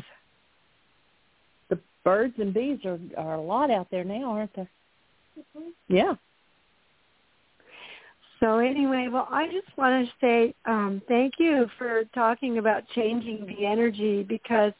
The 1.68 1.78
birds 2.04 2.34
and 2.38 2.52
bees 2.52 2.80
are 2.84 2.98
are 3.16 3.34
a 3.34 3.40
lot 3.40 3.70
out 3.70 3.88
there 3.90 4.04
now, 4.04 4.32
aren't 4.32 4.54
there? 4.56 4.70
Yeah. 5.88 6.14
So 8.40 8.58
anyway, 8.58 9.08
well, 9.10 9.28
I 9.30 9.46
just 9.46 9.76
want 9.78 10.06
to 10.06 10.12
say 10.20 10.54
um, 10.66 11.00
thank 11.08 11.34
you 11.38 11.66
for 11.78 12.04
talking 12.14 12.58
about 12.58 12.82
changing 12.94 13.46
the 13.46 13.64
energy 13.64 14.22
because, 14.22 14.72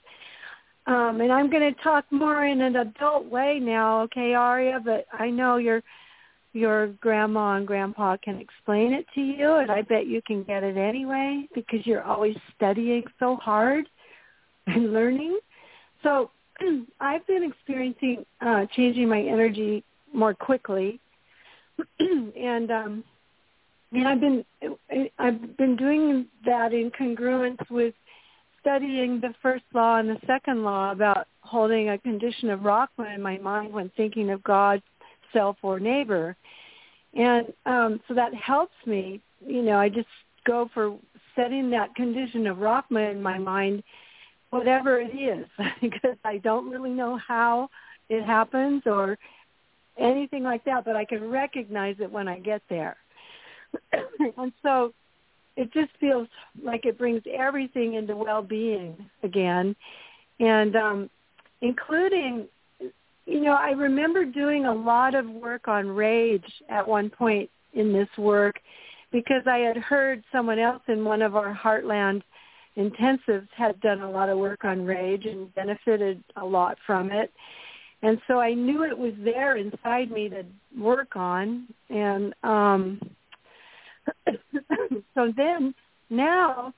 um, 0.87 1.21
and 1.21 1.33
I'm 1.33 1.51
going 1.51 1.75
to 1.75 1.83
talk 1.83 2.05
more 2.11 2.45
in 2.45 2.61
an 2.61 2.77
adult 2.77 3.27
way 3.27 3.59
now, 3.61 4.03
okay, 4.03 4.35
Aria? 4.35 4.81
But 4.85 5.07
I 5.13 5.31
know 5.31 5.57
your 5.57 5.83
your 6.53 6.89
grandma 7.01 7.57
and 7.57 7.67
grandpa 7.67 8.17
can 8.23 8.39
explain 8.39 8.93
it 8.93 9.07
to 9.15 9.21
you, 9.21 9.55
and 9.55 9.73
I 9.73 9.83
bet 9.83 10.07
you 10.07 10.23
can 10.23 10.45
get 10.45 10.63
it 10.63 10.77
anyway 10.77 11.49
because 11.55 11.85
you're 11.85 12.05
always 12.05 12.37
studying 12.55 13.03
so 13.19 13.37
hard 13.37 13.87
and 14.67 14.93
learning. 14.93 15.39
So 16.03 16.31
I've 17.01 17.27
been 17.27 17.43
experiencing 17.43 18.25
uh, 18.41 18.67
changing 18.77 19.09
my 19.09 19.21
energy 19.21 19.83
more 20.13 20.35
quickly, 20.35 21.01
and 21.99 22.71
um, 22.71 23.05
and 23.93 24.07
I've 24.07 24.21
been 24.21 24.45
I've 25.19 25.57
been 25.57 25.77
doing 25.77 26.27
that 26.45 26.73
in 26.73 26.91
congruence 26.91 27.69
with 27.71 27.95
studying 28.65 29.21
the 29.21 29.35
first 29.43 29.65
law 29.75 29.99
and 29.99 30.09
the 30.09 30.19
second 30.27 30.65
law 30.65 30.91
about 30.91 31.27
holding 31.43 31.91
a 31.91 31.99
condition 31.99 32.49
of 32.49 32.61
Rockman 32.61 33.15
in 33.15 33.21
my 33.21 33.37
mind 33.39 33.73
when 33.73 33.91
thinking 33.95 34.31
of 34.31 34.43
God, 34.43 34.83
self, 35.35 35.57
or 35.63 35.79
neighbor. 35.79 36.35
And 37.13 37.53
um, 37.67 38.01
so 38.09 38.15
that 38.15 38.35
helps 38.35 38.75
me. 38.87 39.21
You 39.47 39.63
know, 39.63 39.77
I 39.77 39.91
just 39.91 40.09
go 40.47 40.71
for 40.73 40.97
setting 41.37 41.69
that 41.71 41.95
condition 41.95 42.47
of 42.47 42.57
Rockman 42.57 43.13
in 43.13 43.23
my 43.23 43.39
mind, 43.39 43.83
whatever 44.49 44.99
it 44.99 45.15
is, 45.15 45.47
because 45.83 46.17
I 46.25 46.39
don't 46.39 46.71
really 46.71 46.91
know 46.91 47.19
how 47.19 47.69
it 48.09 48.25
happens 48.25 48.83
or 48.87 49.19
anything 49.99 50.43
like 50.43 50.65
that, 50.65 50.87
but 50.87 50.97
I 50.97 51.05
can 51.05 51.31
recognize 51.31 51.97
it 52.01 52.11
when 52.11 52.29
I 52.29 52.39
get 52.39 52.63
there. 52.71 52.97
and 53.93 54.53
so 54.63 54.95
it 55.57 55.73
just 55.73 55.91
feels 56.01 56.29
like 56.63 56.85
it 56.85 56.99
brings 56.99 57.23
everything 57.33 57.95
into 57.95 58.17
well-being 58.17 58.97
again. 59.23 59.77
And 60.41 60.77
um 60.77 61.11
including 61.61 62.47
you 63.27 63.41
know 63.41 63.53
i 63.53 63.71
remember 63.71 64.25
doing 64.25 64.67
a 64.67 64.75
lot 64.75 65.15
of 65.15 65.27
work 65.27 65.67
on 65.69 65.89
rage 65.89 66.45
at 66.69 66.87
one 66.87 67.09
point 67.09 67.49
in 67.73 67.93
this 67.93 68.09
work 68.19 68.57
because 69.13 69.43
i 69.47 69.59
had 69.59 69.77
heard 69.77 70.23
someone 70.31 70.59
else 70.59 70.83
in 70.89 71.05
one 71.05 71.23
of 71.23 71.37
our 71.37 71.55
heartland 71.55 72.23
intensives 72.77 73.49
had 73.57 73.81
done 73.81 74.01
a 74.01 74.11
lot 74.11 74.29
of 74.29 74.39
work 74.39 74.65
on 74.65 74.85
rage 74.85 75.25
and 75.27 75.55
benefited 75.55 76.23
a 76.37 76.45
lot 76.45 76.77
from 76.87 77.11
it. 77.11 77.33
And 78.03 78.21
so 78.27 78.41
i 78.41 78.53
knew 78.53 78.85
it 78.85 78.97
was 78.97 79.15
there 79.23 79.57
inside 79.57 80.11
me 80.11 80.29
to 80.29 80.45
work 80.79 81.17
on. 81.17 81.67
And 81.89 82.35
um 82.43 83.01
so 85.15 85.33
then 85.37 85.75
now 86.11 86.73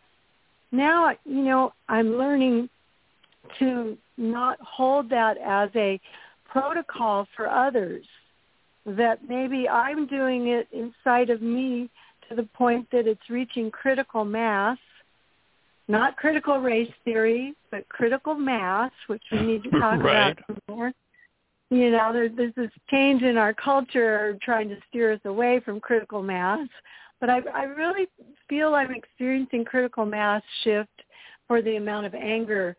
now 0.73 1.11
you 1.25 1.43
know 1.43 1.73
i'm 1.89 2.17
learning 2.17 2.69
to 3.59 3.97
not 4.17 4.59
hold 4.61 5.09
that 5.11 5.37
as 5.39 5.71
a 5.77 6.01
protocol 6.49 7.27
for 7.37 7.49
others 7.49 8.05
that 8.85 9.19
maybe 9.29 9.69
i'm 9.69 10.07
doing 10.07 10.49
it 10.49 10.69
inside 10.73 11.31
of 11.31 11.43
me 11.43 11.89
to 12.29 12.35
the 12.35 12.43
point 12.55 12.87
that 12.91 13.07
it's 13.07 13.31
reaching 13.31 13.71
critical 13.71 14.25
mass 14.25 14.79
not 15.89 16.17
critical 16.17 16.59
race 16.59 16.91
theory 17.05 17.55
but 17.71 17.89
critical 17.89 18.35
mass 18.35 18.91
which 19.07 19.23
we 19.31 19.41
need 19.41 19.63
to 19.63 19.71
talk 19.81 20.01
Right. 20.03 20.37
about 20.39 20.59
more 20.69 20.93
you 21.71 21.91
know 21.91 22.13
there's, 22.13 22.31
there's 22.37 22.55
this 22.55 22.71
change 22.91 23.23
in 23.23 23.37
our 23.37 23.53
culture 23.53 24.39
trying 24.43 24.69
to 24.69 24.77
steer 24.89 25.13
us 25.13 25.21
away 25.25 25.61
from 25.65 25.81
critical 25.81 26.23
mass 26.23 26.69
but 27.21 27.31
I, 27.31 27.41
I 27.55 27.63
really 27.65 28.07
feel 28.49 28.75
I'm 28.75 28.95
experiencing 28.95 29.65
critical 29.65 30.05
mass 30.05 30.43
shift 30.65 31.03
for 31.49 31.63
the 31.63 31.77
amount 31.77 32.07
of 32.07 32.15
anger 32.15 32.77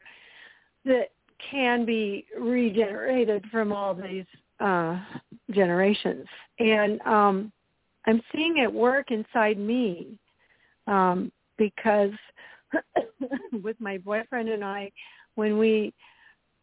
that 0.85 1.09
can 1.51 1.85
be 1.85 2.25
regenerated 2.39 3.45
from 3.51 3.71
all 3.71 3.93
these 3.93 4.25
uh, 4.59 4.99
generations. 5.51 6.25
And 6.59 7.01
um, 7.01 7.51
I'm 8.05 8.21
seeing 8.33 8.57
it 8.57 8.71
work 8.71 9.11
inside 9.11 9.57
me 9.57 10.17
um, 10.87 11.31
because 11.57 12.11
with 13.63 13.79
my 13.79 13.97
boyfriend 13.97 14.49
and 14.49 14.63
I, 14.63 14.91
when 15.35 15.57
we 15.57 15.93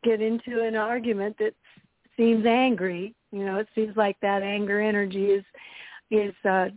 get 0.02 0.20
into 0.20 0.62
an 0.62 0.74
argument 0.74 1.36
that 1.38 1.54
seems 2.16 2.46
angry, 2.46 3.14
you 3.32 3.44
know, 3.44 3.58
it 3.58 3.68
seems 3.74 3.96
like 3.96 4.16
that 4.20 4.42
anger 4.42 4.80
energy 4.80 5.26
is 5.26 5.44
is 6.14 6.34
uh, 6.44 6.68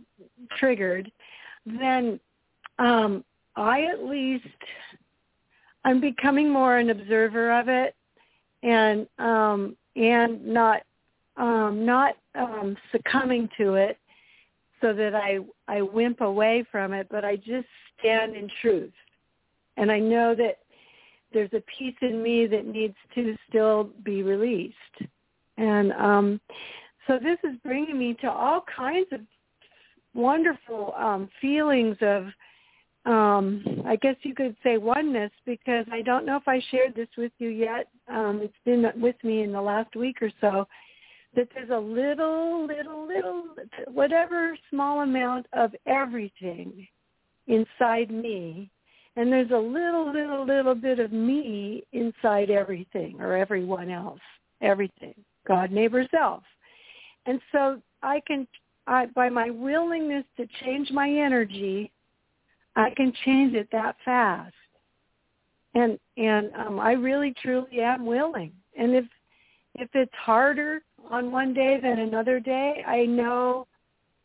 triggered, 0.58 1.10
then 1.64 2.20
um, 2.78 3.24
I 3.56 3.82
at 3.82 4.04
least 4.04 4.46
I'm 5.84 6.00
becoming 6.00 6.50
more 6.50 6.78
an 6.78 6.90
observer 6.90 7.58
of 7.58 7.68
it 7.68 7.94
and 8.62 9.06
um 9.18 9.76
and 9.96 10.44
not 10.44 10.82
um 11.36 11.84
not 11.84 12.14
um 12.34 12.76
succumbing 12.92 13.48
to 13.56 13.74
it 13.74 13.98
so 14.80 14.92
that 14.92 15.14
I 15.14 15.38
I 15.66 15.82
wimp 15.82 16.20
away 16.20 16.64
from 16.70 16.92
it, 16.92 17.08
but 17.10 17.24
I 17.24 17.36
just 17.36 17.66
stand 17.98 18.36
in 18.36 18.48
truth. 18.60 18.92
And 19.76 19.90
I 19.90 19.98
know 19.98 20.34
that 20.34 20.58
there's 21.32 21.52
a 21.52 21.62
piece 21.78 21.96
in 22.00 22.22
me 22.22 22.46
that 22.46 22.66
needs 22.66 22.96
to 23.14 23.36
still 23.48 23.90
be 24.02 24.22
released. 24.22 24.74
And 25.56 25.92
um 25.92 26.40
so 27.08 27.18
this 27.18 27.38
is 27.42 27.56
bringing 27.64 27.98
me 27.98 28.14
to 28.20 28.30
all 28.30 28.64
kinds 28.74 29.08
of 29.12 29.20
wonderful 30.14 30.94
um 30.96 31.28
feelings 31.40 31.96
of 32.00 32.26
um, 33.08 33.64
I 33.86 33.96
guess 33.96 34.16
you 34.22 34.34
could 34.34 34.54
say 34.62 34.76
oneness 34.76 35.30
because 35.46 35.86
I 35.90 36.02
don't 36.02 36.26
know 36.26 36.36
if 36.36 36.46
I 36.46 36.60
shared 36.70 36.94
this 36.94 37.08
with 37.16 37.32
you 37.38 37.48
yet. 37.48 37.88
Um, 38.06 38.40
it's 38.42 38.52
been 38.66 38.84
with 39.00 39.16
me 39.24 39.42
in 39.42 39.52
the 39.52 39.62
last 39.62 39.96
week 39.96 40.20
or 40.20 40.30
so 40.42 40.68
that 41.34 41.48
there's 41.54 41.70
a 41.70 41.78
little, 41.78 42.66
little, 42.66 43.06
little, 43.06 43.44
whatever 43.86 44.56
small 44.68 45.00
amount 45.00 45.46
of 45.54 45.74
everything 45.86 46.86
inside 47.46 48.10
me. 48.10 48.70
And 49.16 49.32
there's 49.32 49.50
a 49.50 49.56
little, 49.56 50.12
little, 50.12 50.46
little 50.46 50.74
bit 50.74 50.98
of 50.98 51.10
me 51.10 51.84
inside 51.92 52.50
everything 52.50 53.16
or 53.20 53.36
everyone 53.36 53.90
else, 53.90 54.20
everything, 54.60 55.14
God, 55.46 55.70
neighbor, 55.70 56.06
self. 56.10 56.42
And 57.28 57.40
so 57.52 57.80
I 58.02 58.20
can, 58.26 58.48
I, 58.86 59.06
by 59.14 59.28
my 59.28 59.50
willingness 59.50 60.24
to 60.38 60.46
change 60.64 60.90
my 60.90 61.08
energy, 61.08 61.92
I 62.74 62.90
can 62.96 63.12
change 63.24 63.54
it 63.54 63.68
that 63.70 63.96
fast. 64.04 64.54
And 65.74 65.98
and 66.16 66.50
um, 66.56 66.80
I 66.80 66.92
really 66.92 67.34
truly 67.42 67.82
am 67.82 68.06
willing. 68.06 68.52
And 68.76 68.94
if 68.94 69.04
if 69.74 69.90
it's 69.92 70.14
harder 70.14 70.80
on 71.10 71.30
one 71.30 71.52
day 71.52 71.78
than 71.80 71.98
another 71.98 72.40
day, 72.40 72.82
I 72.86 73.04
know 73.04 73.66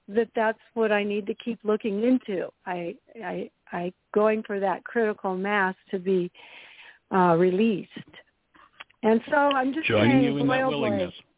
that 0.08 0.30
that's 0.34 0.60
what 0.74 0.94
I 0.94 1.04
need 1.04 1.28
to 1.28 1.34
keep 1.36 1.60
looking 1.64 2.04
into. 2.04 2.48
I 2.66 2.96
I 3.22 3.50
I 3.74 3.92
going 4.14 4.44
for 4.44 4.62
that 4.62 4.86
critical 4.86 5.36
mass 5.36 5.76
to 5.92 6.00
be 6.00 6.32
uh, 7.14 7.36
released. 7.38 7.90
And 9.04 9.20
so 9.30 9.36
I'm 9.36 9.74
just 9.74 9.88
joining 9.88 10.12
saying, 10.12 10.24
you 10.24 10.38
in 10.38 10.48
that 10.48 10.68
willingness. 10.70 11.12
Boy, 11.12 11.33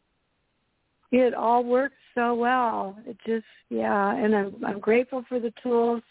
it 1.12 1.34
all 1.34 1.64
works 1.64 1.96
so 2.14 2.36
well. 2.36 2.98
It 3.06 3.18
just 3.26 3.46
yeah, 3.70 4.16
and 4.16 4.36
I'm 4.36 4.56
I'm 4.66 4.80
grateful 4.80 5.24
for 5.28 5.40
the 5.40 5.54
tools 5.62 6.02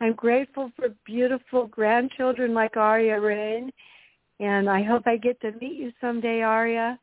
I'm 0.00 0.14
grateful 0.14 0.70
for 0.76 0.88
beautiful 1.04 1.66
grandchildren 1.66 2.54
like 2.54 2.76
Aria 2.76 3.20
Rain, 3.20 3.72
and 4.38 4.70
I 4.70 4.82
hope 4.82 5.02
I 5.06 5.16
get 5.16 5.40
to 5.40 5.50
meet 5.60 5.76
you 5.76 5.92
someday, 6.00 6.42
Aria. 6.42 6.98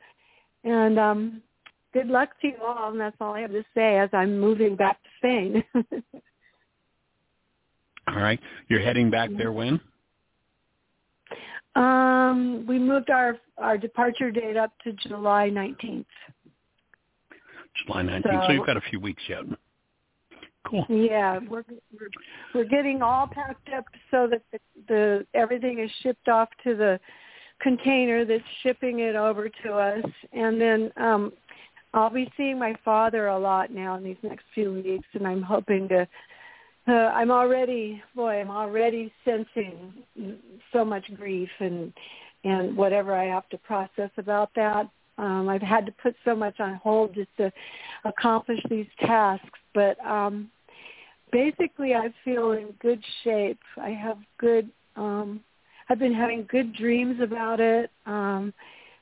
And 0.63 0.97
um, 0.97 1.41
good 1.93 2.07
luck 2.07 2.29
to 2.41 2.47
you 2.47 2.55
all, 2.65 2.91
and 2.91 2.99
that's 2.99 3.17
all 3.19 3.33
I 3.33 3.41
have 3.41 3.51
to 3.51 3.65
say 3.73 3.99
as 3.99 4.09
I'm 4.13 4.39
moving 4.39 4.77
back 4.77 4.97
to 5.03 5.09
Spain. 5.17 5.63
all 8.07 8.15
right, 8.15 8.39
you're 8.69 8.81
heading 8.81 9.11
back 9.11 9.29
there 9.37 9.51
when? 9.51 9.81
Um, 11.75 12.65
we 12.67 12.79
moved 12.79 13.09
our 13.09 13.37
our 13.57 13.77
departure 13.77 14.31
date 14.31 14.55
up 14.55 14.71
to 14.85 14.93
July 14.93 15.49
19th. 15.51 16.05
July 17.83 18.03
19th. 18.03 18.23
So, 18.23 18.41
so 18.47 18.51
you've 18.53 18.65
got 18.65 18.77
a 18.77 18.81
few 18.81 18.99
weeks 18.99 19.23
yet. 19.27 19.43
Cool. 20.65 20.85
Yeah, 20.89 21.39
we're 21.47 21.63
we're, 21.93 22.09
we're 22.53 22.65
getting 22.65 23.01
all 23.01 23.27
packed 23.27 23.69
up 23.75 23.85
so 24.09 24.27
that 24.27 24.41
the, 24.51 24.59
the 24.87 25.27
everything 25.33 25.79
is 25.79 25.91
shipped 26.01 26.27
off 26.27 26.49
to 26.63 26.75
the 26.75 26.99
container 27.61 28.25
that's 28.25 28.43
shipping 28.63 28.99
it 28.99 29.15
over 29.15 29.49
to 29.63 29.73
us, 29.73 30.05
and 30.33 30.59
then 30.59 30.91
um, 30.97 31.31
I'll 31.93 32.09
be 32.09 32.31
seeing 32.35 32.57
my 32.57 32.75
father 32.83 33.27
a 33.27 33.37
lot 33.37 33.71
now 33.71 33.95
in 33.95 34.03
these 34.03 34.17
next 34.23 34.43
few 34.53 34.73
weeks, 34.73 35.07
and 35.13 35.27
I'm 35.27 35.41
hoping 35.41 35.87
to. 35.89 36.07
Uh, 36.87 36.91
I'm 36.91 37.31
already, 37.31 37.99
boy, 38.15 38.41
I'm 38.41 38.51
already 38.51 39.11
sensing 39.23 39.91
so 40.71 40.85
much 40.85 41.03
grief 41.15 41.49
and 41.59 41.93
and 42.43 42.77
whatever 42.77 43.15
I 43.15 43.25
have 43.25 43.49
to 43.49 43.57
process 43.57 44.11
about 44.17 44.51
that. 44.55 44.87
Um, 45.17 45.47
I've 45.49 45.61
had 45.61 45.85
to 45.85 45.93
put 46.03 46.15
so 46.25 46.35
much 46.35 46.59
on 46.59 46.75
hold 46.75 47.15
just 47.15 47.29
to 47.37 47.51
accomplish 48.03 48.59
these 48.69 48.87
tasks, 48.99 49.59
but 49.73 49.97
um, 50.05 50.49
basically 51.31 51.93
I 51.93 52.13
feel 52.23 52.51
in 52.51 52.73
good 52.81 53.03
shape. 53.23 53.59
I 53.77 53.89
have 53.89 54.17
good 54.37 54.69
um 54.95 55.41
I've 55.89 55.99
been 55.99 56.13
having 56.13 56.47
good 56.49 56.73
dreams 56.75 57.19
about 57.21 57.59
it. 57.59 57.91
Um 58.05 58.53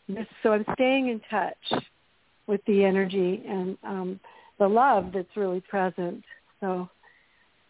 this, 0.09 0.27
so 0.41 0.53
I'm 0.53 0.65
staying 0.73 1.07
in 1.09 1.21
touch 1.29 1.83
with 2.47 2.61
the 2.65 2.83
energy 2.83 3.43
and 3.47 3.77
um 3.83 4.19
the 4.59 4.67
love 4.67 5.11
that's 5.13 5.35
really 5.35 5.61
present. 5.61 6.23
So 6.59 6.89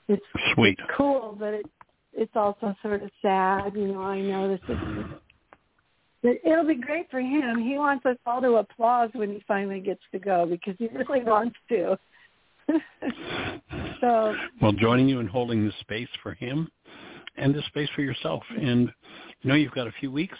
it's 0.08 0.26
sweet. 0.54 0.78
It's 0.80 0.92
cool, 0.96 1.36
but 1.38 1.54
it 1.54 1.66
it's 2.14 2.36
also 2.36 2.76
sort 2.82 3.02
of 3.02 3.10
sad, 3.22 3.74
you 3.76 3.88
know, 3.88 4.02
I 4.02 4.22
know 4.22 4.48
this 4.48 4.62
is 4.70 4.78
it'll 6.24 6.66
be 6.66 6.76
great 6.76 7.10
for 7.12 7.20
him. 7.20 7.60
He 7.60 7.78
wants 7.78 8.06
us 8.06 8.18
all 8.26 8.42
to 8.42 8.56
applaud 8.56 9.12
when 9.14 9.32
he 9.32 9.44
finally 9.48 9.80
gets 9.80 10.02
to 10.12 10.20
go 10.20 10.46
because 10.46 10.76
he 10.78 10.88
really 10.88 11.24
wants 11.24 11.56
to. 11.70 11.98
so 14.02 14.34
well, 14.62 14.72
joining 14.72 15.10
you 15.10 15.20
and 15.20 15.30
holding 15.30 15.66
the 15.66 15.74
space 15.82 16.08
for 16.22 16.34
him 16.34 16.70
and 17.36 17.54
the 17.54 17.62
space 17.68 17.90
for 17.96 18.02
yourself, 18.02 18.44
and 18.50 18.92
you 19.42 19.50
know 19.50 19.56
you've 19.56 19.74
got 19.74 19.88
a 19.88 19.94
few 20.00 20.12
weeks. 20.12 20.38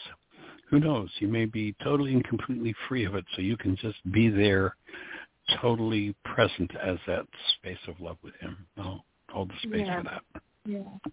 Who 0.70 0.80
knows? 0.80 1.10
You 1.20 1.28
may 1.28 1.46
be 1.46 1.76
totally 1.84 2.14
and 2.14 2.24
completely 2.24 2.74
free 2.88 3.06
of 3.06 3.16
it, 3.16 3.26
so 3.36 3.42
you 3.42 3.58
can 3.58 3.76
just 3.76 3.98
be 4.12 4.30
there, 4.30 4.76
totally 5.62 6.16
present 6.24 6.72
as 6.82 6.98
that 7.08 7.26
space 7.58 7.78
of 7.88 8.00
love 8.00 8.18
with 8.24 8.34
him. 8.40 8.66
I'll 8.78 9.04
hold 9.30 9.50
the 9.50 9.68
space 9.68 9.86
yeah. 9.86 10.02
for 10.02 10.04
that. 10.04 10.42
Yeah. 10.66 11.12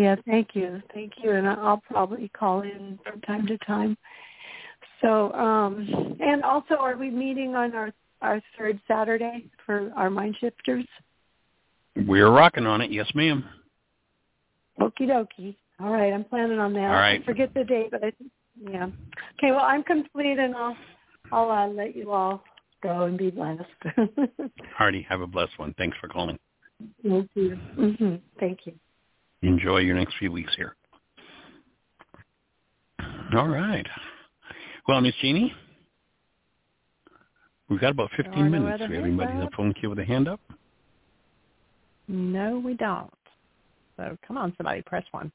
Yeah, 0.00 0.16
thank 0.26 0.54
you. 0.54 0.82
Thank 0.94 1.12
you. 1.22 1.32
And 1.32 1.46
I'll 1.46 1.82
probably 1.86 2.28
call 2.28 2.62
in 2.62 2.98
from 3.04 3.20
time 3.20 3.46
to 3.46 3.58
time. 3.58 3.98
So, 5.02 5.30
um 5.32 6.16
and 6.20 6.42
also 6.42 6.76
are 6.76 6.96
we 6.96 7.10
meeting 7.10 7.54
on 7.54 7.74
our 7.74 7.92
our 8.22 8.40
third 8.56 8.80
Saturday 8.88 9.44
for 9.66 9.92
our 9.96 10.08
mind 10.08 10.36
shifters? 10.40 10.86
We're 12.06 12.30
rocking 12.30 12.66
on 12.66 12.80
it. 12.80 12.90
Yes, 12.90 13.10
ma'am. 13.14 13.44
Okie 14.80 15.02
dokie. 15.02 15.54
All 15.80 15.92
right, 15.92 16.14
I'm 16.14 16.24
planning 16.24 16.58
on 16.58 16.72
that. 16.72 16.80
All 16.80 16.92
right. 16.92 17.20
I 17.20 17.24
forget 17.24 17.52
the 17.52 17.64
date, 17.64 17.90
but 17.90 18.02
I 18.02 18.12
yeah. 18.58 18.86
Okay, 19.36 19.52
well, 19.52 19.64
I'm 19.64 19.82
complete, 19.82 20.38
and 20.38 20.54
I'll 20.54 20.76
I'll 21.30 21.50
uh, 21.50 21.68
let 21.68 21.94
you 21.94 22.10
all 22.10 22.42
go 22.82 23.02
and 23.02 23.18
be 23.18 23.30
blessed. 23.30 23.64
Hardy, 24.74 25.06
have 25.10 25.20
a 25.20 25.26
blessed 25.26 25.58
one. 25.58 25.74
Thanks 25.76 25.98
for 26.00 26.08
calling. 26.08 26.38
Thank 27.02 27.30
you. 27.34 27.58
Mm-hmm. 27.76 28.14
Thank 28.38 28.60
you. 28.64 28.72
Enjoy 29.42 29.78
your 29.78 29.94
next 29.94 30.14
few 30.18 30.30
weeks 30.30 30.52
here. 30.56 30.76
All 33.34 33.48
right. 33.48 33.86
Well, 34.86 35.00
Miss 35.00 35.14
Jeanie, 35.22 35.52
we've 37.68 37.80
got 37.80 37.92
about 37.92 38.10
15 38.16 38.50
minutes. 38.50 38.82
We 38.88 38.96
have 38.96 39.04
anybody 39.04 39.32
in 39.32 39.40
the 39.40 39.50
phone 39.56 39.72
queue 39.72 39.88
with 39.88 39.98
a 39.98 40.04
hand 40.04 40.28
up? 40.28 40.40
No, 42.08 42.58
we 42.58 42.74
don't. 42.74 43.10
So 43.96 44.16
come 44.26 44.36
on, 44.36 44.52
somebody, 44.56 44.82
press 44.82 45.04
one. 45.12 45.30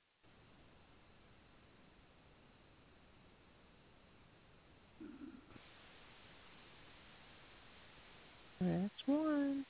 Press 8.60 8.90
one. 9.06 9.66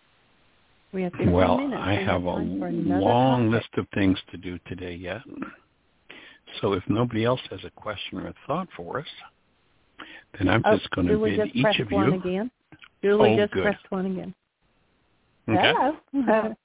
We 0.95 1.03
have 1.03 1.11
well, 1.27 1.57
minutes. 1.57 1.81
I 1.84 1.95
have 1.95 2.23
a 2.23 2.38
long 2.38 3.51
list 3.51 3.67
of 3.76 3.85
things 3.93 4.17
to 4.31 4.38
do 4.38 4.57
today 4.65 4.95
yet. 4.95 5.22
So 6.61 6.72
if 6.72 6.84
nobody 6.88 7.26
else 7.26 7.41
has 7.49 7.59
a 7.65 7.69
question 7.69 8.19
or 8.19 8.27
a 8.27 8.34
thought 8.47 8.69
for 8.77 8.99
us, 8.99 9.05
then 10.38 10.47
I'm 10.47 10.61
oh, 10.63 10.77
just 10.77 10.89
going 10.91 11.07
to 11.07 11.17
bid 11.17 11.53
each 11.53 11.80
of 11.81 11.91
you. 11.91 12.13
Again? 12.13 12.49
Julie 13.03 13.34
oh, 13.34 13.35
just 13.35 13.51
good. 13.51 13.63
pressed 13.63 13.91
one 13.91 14.05
again. 14.05 14.34
Okay. 15.49 15.73
Hello. 16.13 16.55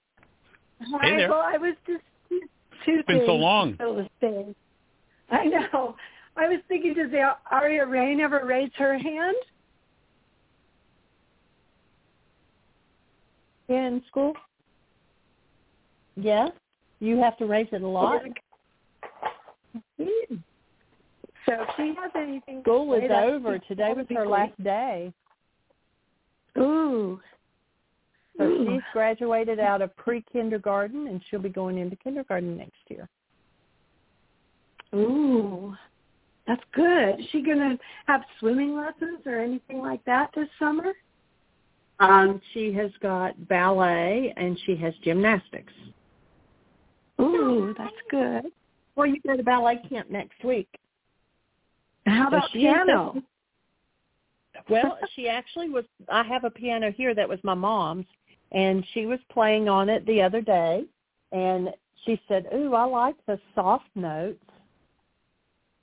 Hey 1.03 1.17
there. 1.17 1.29
Well, 1.29 1.43
I 1.45 1.59
was 1.59 1.75
just 1.85 2.05
two 2.29 2.41
It's 2.87 3.07
been 3.09 3.25
so 3.27 3.35
long. 3.35 3.77
I 3.81 3.87
was 3.87 4.07
saying. 4.21 4.55
I 5.33 5.45
know. 5.47 5.97
I 6.37 6.47
was 6.47 6.61
thinking, 6.69 6.95
does 6.95 7.11
Aria 7.51 7.85
Rain 7.85 8.21
ever 8.21 8.43
raise 8.47 8.71
her 8.77 8.97
hand? 8.97 9.37
In 13.71 14.03
school? 14.09 14.35
Yeah. 16.17 16.49
You 16.99 17.19
have 17.19 17.39
to 17.39 17.47
raise 17.47 17.69
it 17.71 17.83
a 17.83 17.87
lot. 17.87 18.21
So 21.47 21.53
if 21.53 21.69
she 21.77 21.95
has 21.97 22.11
anything, 22.17 22.63
School 22.63 22.93
is 22.95 23.11
over. 23.11 23.59
Today 23.61 23.93
was 23.97 24.07
her 24.11 24.27
last 24.27 24.63
day. 24.63 25.13
Ooh. 26.59 27.21
So 28.37 28.45
Ooh. 28.45 28.67
she's 28.67 28.83
graduated 28.93 29.61
out 29.61 29.83
of 29.83 29.97
pre-kindergarten, 29.97 31.07
and 31.07 31.23
she'll 31.31 31.41
be 31.41 31.49
going 31.49 31.79
into 31.79 31.95
kindergarten 31.97 32.57
next 32.57 32.83
year. 32.89 33.09
Ooh, 34.95 35.77
that's 36.47 36.63
good. 36.75 37.21
Is 37.21 37.27
she 37.31 37.43
gonna 37.43 37.79
have 38.07 38.23
swimming 38.41 38.75
lessons 38.75 39.21
or 39.27 39.39
anything 39.39 39.79
like 39.79 40.05
that 40.07 40.31
this 40.35 40.49
summer? 40.59 40.93
Um, 42.01 42.41
she 42.53 42.73
has 42.73 42.91
got 43.03 43.49
ballet 43.49 44.33
and 44.37 44.59
she 44.65 44.75
has 44.77 44.95
gymnastics. 45.05 45.73
Ooh, 47.21 47.75
that's 47.77 47.93
good. 48.11 48.47
Well, 48.97 49.07
you 49.07 49.21
go 49.27 49.37
to 49.37 49.43
ballet 49.43 49.81
camp 49.89 50.11
next 50.11 50.43
week. 50.43 50.69
How 52.07 52.29
about 52.29 52.51
she- 52.53 52.61
piano? 52.61 53.23
Well, 54.69 54.99
she 55.17 55.27
actually 55.27 55.71
was. 55.71 55.85
I 56.09 56.23
have 56.25 56.45
a 56.45 56.51
piano 56.51 56.93
here 56.93 57.15
that 57.15 57.27
was 57.27 57.39
my 57.43 57.55
mom's, 57.55 58.05
and 58.53 58.85
she 58.93 59.07
was 59.07 59.19
playing 59.33 59.69
on 59.69 59.89
it 59.89 60.05
the 60.07 60.21
other 60.21 60.43
day, 60.43 60.85
and 61.33 61.71
she 62.05 62.21
said, 62.29 62.47
"Ooh, 62.55 62.75
I 62.75 62.85
like 62.85 63.15
the 63.27 63.41
soft 63.55 63.89
notes." 63.95 64.45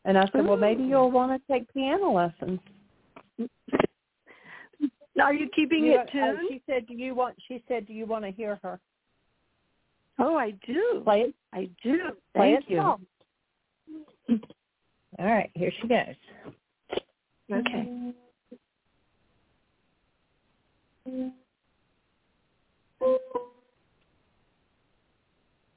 And 0.06 0.18
I 0.18 0.28
said, 0.32 0.46
"Well, 0.46 0.58
maybe 0.58 0.84
you'll 0.84 1.10
want 1.10 1.32
to 1.32 1.52
take 1.52 1.74
piano 1.74 2.12
lessons." 2.12 2.60
Are 5.22 5.34
you 5.34 5.50
keeping 5.56 5.86
You- 5.86 5.94
it 6.00 6.10
uh, 6.10 6.12
tuned? 6.12 6.40
she 6.50 6.62
said, 6.66 6.88
"Do 6.88 6.94
you 6.94 7.16
want?" 7.16 7.36
She 7.48 7.64
said, 7.68 7.86
"Do 7.88 7.94
you 7.94 8.06
want 8.06 8.24
to 8.26 8.32
hear 8.32 8.60
her 8.64 8.80
Oh, 10.20 10.36
I 10.36 10.52
do. 10.66 11.02
play 11.04 11.22
it?" 11.22 11.36
I 11.54 11.70
do. 11.84 11.98
Play 12.36 12.56
Thank 12.56 12.70
you. 12.70 12.80
All 15.20 15.26
right, 15.26 15.50
here 15.54 15.72
she 15.82 15.88
goes. 15.88 16.16
Okay. 17.52 18.14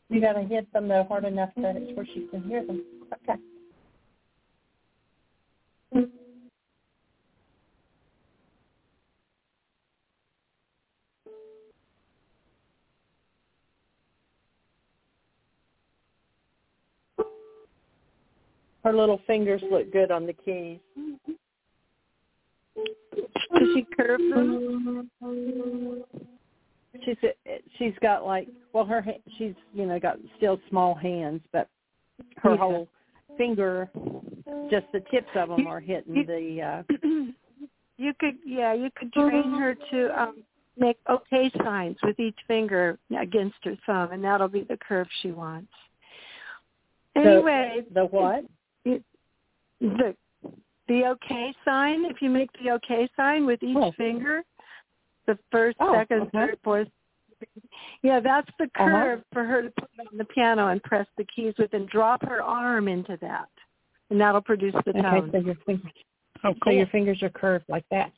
You 0.08 0.20
got 0.20 0.32
to 0.32 0.42
hit 0.42 0.70
them 0.72 0.88
though 0.88 1.04
hard 1.04 1.24
enough 1.24 1.50
that 1.56 1.76
it's 1.76 1.96
where 1.96 2.06
she 2.06 2.26
can 2.30 2.42
hear 2.42 2.64
them. 2.66 2.82
Okay. 3.28 3.40
Her 18.84 18.92
little 18.92 19.20
fingers 19.26 19.62
look 19.70 19.92
good 19.92 20.10
on 20.10 20.26
the 20.26 20.32
keys. 20.32 20.78
Does 22.76 23.68
she 23.74 23.86
curve 23.96 24.20
them? 24.20 25.06
She's 27.04 27.16
she's 27.78 27.92
got 28.02 28.24
like 28.24 28.48
well 28.72 28.84
her 28.84 29.00
ha- 29.00 29.20
she's 29.38 29.54
you 29.72 29.86
know 29.86 29.98
got 30.00 30.18
still 30.36 30.58
small 30.68 30.94
hands 30.94 31.40
but 31.52 31.68
her 32.38 32.50
Yeah. 32.50 32.56
whole 32.56 32.88
finger 33.38 33.88
just 34.70 34.86
the 34.92 35.00
tips 35.10 35.28
of 35.36 35.48
them 35.50 35.66
are 35.66 35.80
hitting 35.80 36.16
you- 36.16 36.26
the 36.26 36.62
uh 36.62 36.82
you 38.00 38.14
could, 38.18 38.38
yeah, 38.46 38.72
you 38.72 38.88
could 38.96 39.12
train 39.12 39.52
her 39.52 39.76
to 39.90 40.20
um 40.20 40.42
make 40.78 40.96
okay 41.08 41.50
signs 41.62 41.96
with 42.02 42.18
each 42.18 42.38
finger 42.48 42.98
against 43.18 43.56
her 43.62 43.76
thumb, 43.84 44.12
and 44.12 44.24
that'll 44.24 44.48
be 44.48 44.62
the 44.62 44.78
curve 44.78 45.06
she 45.20 45.30
wants. 45.30 45.70
Anyway, 47.14 47.82
the 47.92 48.06
what? 48.06 48.44
The 49.80 50.14
the 50.88 51.06
okay 51.06 51.54
sign. 51.64 52.04
If 52.04 52.20
you 52.20 52.30
make 52.30 52.50
the 52.62 52.72
okay 52.72 53.08
sign 53.16 53.46
with 53.46 53.62
each 53.62 53.76
Oh. 53.76 53.92
finger, 53.92 54.42
the 55.26 55.38
first, 55.52 55.76
Oh, 55.80 55.92
second, 55.94 56.22
okay. 56.22 56.30
third, 56.32 56.58
fourth. 56.64 56.88
Yeah, 58.02 58.20
that's 58.20 58.50
the 58.58 58.64
Uh-huh. 58.64 58.88
curve 58.90 59.24
for 59.32 59.44
her 59.44 59.62
to 59.62 59.70
put 59.70 59.88
on 60.00 60.18
the 60.18 60.24
piano 60.26 60.68
and 60.68 60.82
press 60.82 61.06
the 61.16 61.24
keys 61.24 61.54
with, 61.58 61.72
and 61.74 61.88
drop 61.88 62.22
her 62.22 62.42
arm 62.42 62.88
into 62.88 63.16
that, 63.18 63.48
and 64.10 64.20
that'll 64.20 64.40
produce 64.42 64.74
the 64.84 64.90
Okay, 64.90 65.00
tone. 65.02 65.30
so 65.32 65.38
your 65.38 65.54
fingers 65.66 65.92
Oh, 66.42 66.54
so 66.64 66.70
your 66.70 66.86
fingers 66.86 67.22
are 67.22 67.28
curved 67.30 67.68
like 67.68 67.84
that. 67.90 68.12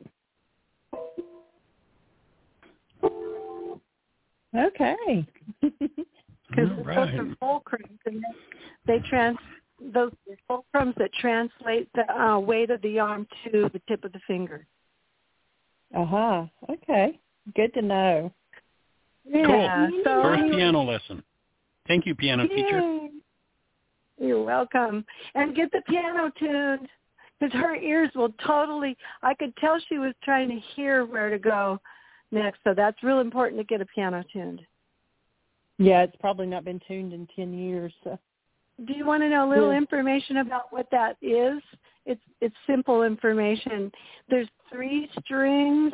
Okay. 4.55 5.27
because 5.61 6.69
All 6.71 6.77
those 6.77 6.87
right. 6.87 7.15
are 7.19 7.25
fulcrums, 7.43 7.99
and 8.07 8.23
they, 8.87 8.99
they 8.99 9.09
trans 9.09 9.39
those 9.93 10.13
fulcrums 10.49 10.95
that 10.97 11.13
translate 11.21 11.89
the 11.95 12.11
uh, 12.13 12.39
weight 12.39 12.71
of 12.71 12.81
the 12.83 12.99
arm 12.99 13.27
to 13.45 13.71
the 13.73 13.81
tip 13.89 14.05
of 14.05 14.13
the 14.13 14.21
finger. 14.27 14.67
Uh 15.97 16.05
huh. 16.05 16.47
Okay. 16.71 17.19
Good 17.55 17.75
to 17.75 17.83
know. 17.83 18.33
Yeah. 19.25 19.89
So 20.05 20.23
First 20.23 20.43
piano 20.53 20.83
lesson. 20.83 21.23
Thank 21.87 22.07
you, 22.07 22.15
piano 22.15 22.47
teacher. 22.47 23.09
You're 24.19 24.43
welcome. 24.43 25.05
And 25.35 25.55
get 25.55 25.73
the 25.73 25.83
piano 25.89 26.31
tuned 26.39 26.89
because 27.39 27.53
her 27.59 27.75
ears 27.75 28.11
will 28.15 28.33
totally. 28.47 28.97
I 29.23 29.35
could 29.35 29.57
tell 29.57 29.79
she 29.89 29.99
was 29.99 30.15
trying 30.23 30.49
to 30.49 30.61
hear 30.75 31.05
where 31.05 31.31
to 31.31 31.39
go 31.39 31.81
next. 32.31 32.61
So 32.65 32.73
that's 32.75 33.03
real 33.03 33.21
important 33.21 33.61
to 33.61 33.65
get 33.65 33.81
a 33.81 33.87
piano 33.87 34.23
tuned. 34.33 34.61
Yeah, 35.79 36.03
it's 36.03 36.17
probably 36.21 36.47
not 36.47 36.65
been 36.65 36.81
tuned 36.87 37.13
in 37.13 37.27
ten 37.35 37.53
years. 37.53 37.93
So. 38.05 38.19
Do 38.87 38.95
you 38.95 39.05
want 39.07 39.23
to 39.23 39.29
know 39.29 39.49
a 39.49 39.51
little 39.51 39.71
Yeah. 39.71 39.79
information 39.79 40.39
about 40.39 40.73
what 40.73 40.91
that 40.91 41.17
is? 41.23 41.63
It's 42.05 42.23
it's 42.41 42.57
simple 42.67 43.03
information. 43.05 43.93
There's 44.29 44.49
three 44.71 45.09
strings 45.21 45.93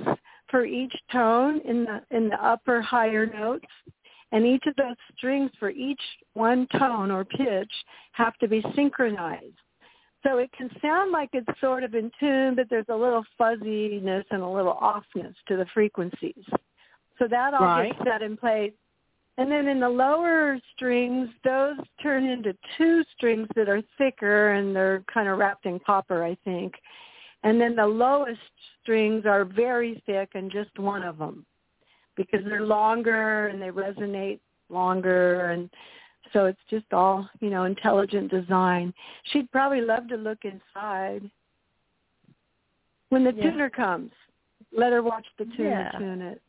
for 0.49 0.65
each 0.65 0.95
tone 1.13 1.61
in 1.61 1.85
the 1.85 2.03
in 2.11 2.29
the 2.29 2.43
upper 2.45 2.81
higher 2.81 3.27
notes, 3.27 3.67
and 4.33 4.47
each 4.47 4.65
of 4.67 4.75
those 4.77 4.97
strings 5.17 5.51
for 5.59 5.71
each 5.71 6.01
one 6.35 6.67
tone 6.79 7.11
or 7.11 7.25
pitch 7.25 7.73
have 8.13 8.37
to 8.39 8.49
be 8.49 8.63
synchronized. 8.75 9.59
So 10.23 10.39
it 10.39 10.51
can 10.53 10.71
sound 10.81 11.13
like 11.13 11.31
it's 11.33 11.61
sort 11.61 11.85
of 11.85 11.95
in 11.95 12.11
tune, 12.19 12.55
but 12.57 12.69
there's 12.69 12.89
a 12.89 12.97
little 12.97 13.25
fuzziness 13.37 14.25
and 14.31 14.43
a 14.43 14.49
little 14.49 14.75
offness 14.75 15.35
to 15.47 15.57
the 15.57 15.67
frequencies. 15.75 16.45
So 17.19 17.29
that 17.29 17.55
all 17.55 17.67
Right. 17.67 17.97
gets 17.97 18.11
set 18.11 18.23
in 18.23 18.37
place. 18.37 18.73
And 19.39 19.51
then 19.51 19.69
in 19.69 19.79
the 19.79 19.89
lower 19.89 20.59
strings, 20.75 21.29
those 21.45 21.77
turn 22.03 22.25
into 22.25 22.57
two 22.77 23.05
strings 23.17 23.47
that 23.55 23.69
are 23.69 23.83
thicker 23.97 24.55
and 24.55 24.75
they're 24.75 25.05
kind 25.13 25.29
of 25.29 25.39
wrapped 25.39 25.65
in 25.65 25.79
copper, 25.79 26.25
I 26.25 26.37
think. 26.45 26.75
And 27.45 27.61
then 27.61 27.77
the 27.77 27.87
lowest 27.87 28.41
strings 28.83 29.27
are 29.27 29.45
very 29.45 30.03
thick 30.07 30.31
and 30.35 30.51
just 30.51 30.77
one 30.77 31.05
of 31.05 31.19
them 31.19 31.47
because 32.17 32.41
they're 32.45 32.67
longer 32.67 33.47
and 33.47 33.63
they 33.63 33.69
resonate 33.69 34.41
longer 34.71 35.53
and 35.53 35.71
so 36.33 36.47
it's 36.47 36.61
just 36.69 36.93
all, 36.93 37.27
you 37.41 37.49
know, 37.49 37.65
intelligent 37.65 38.31
design. 38.31 38.93
She'd 39.33 39.51
probably 39.53 39.81
love 39.81 40.09
to 40.09 40.17
look 40.17 40.39
inside. 40.45 41.31
When 43.11 43.23
the 43.23 43.33
Yeah. 43.33 43.51
tuner 43.51 43.71
comes, 43.71 44.13
let 44.73 44.93
her 44.93 45.03
watch 45.03 45.27
the 45.39 45.47
tuner 45.47 45.89
Yeah. 45.93 45.99
tune 45.99 46.23
it. 46.23 46.43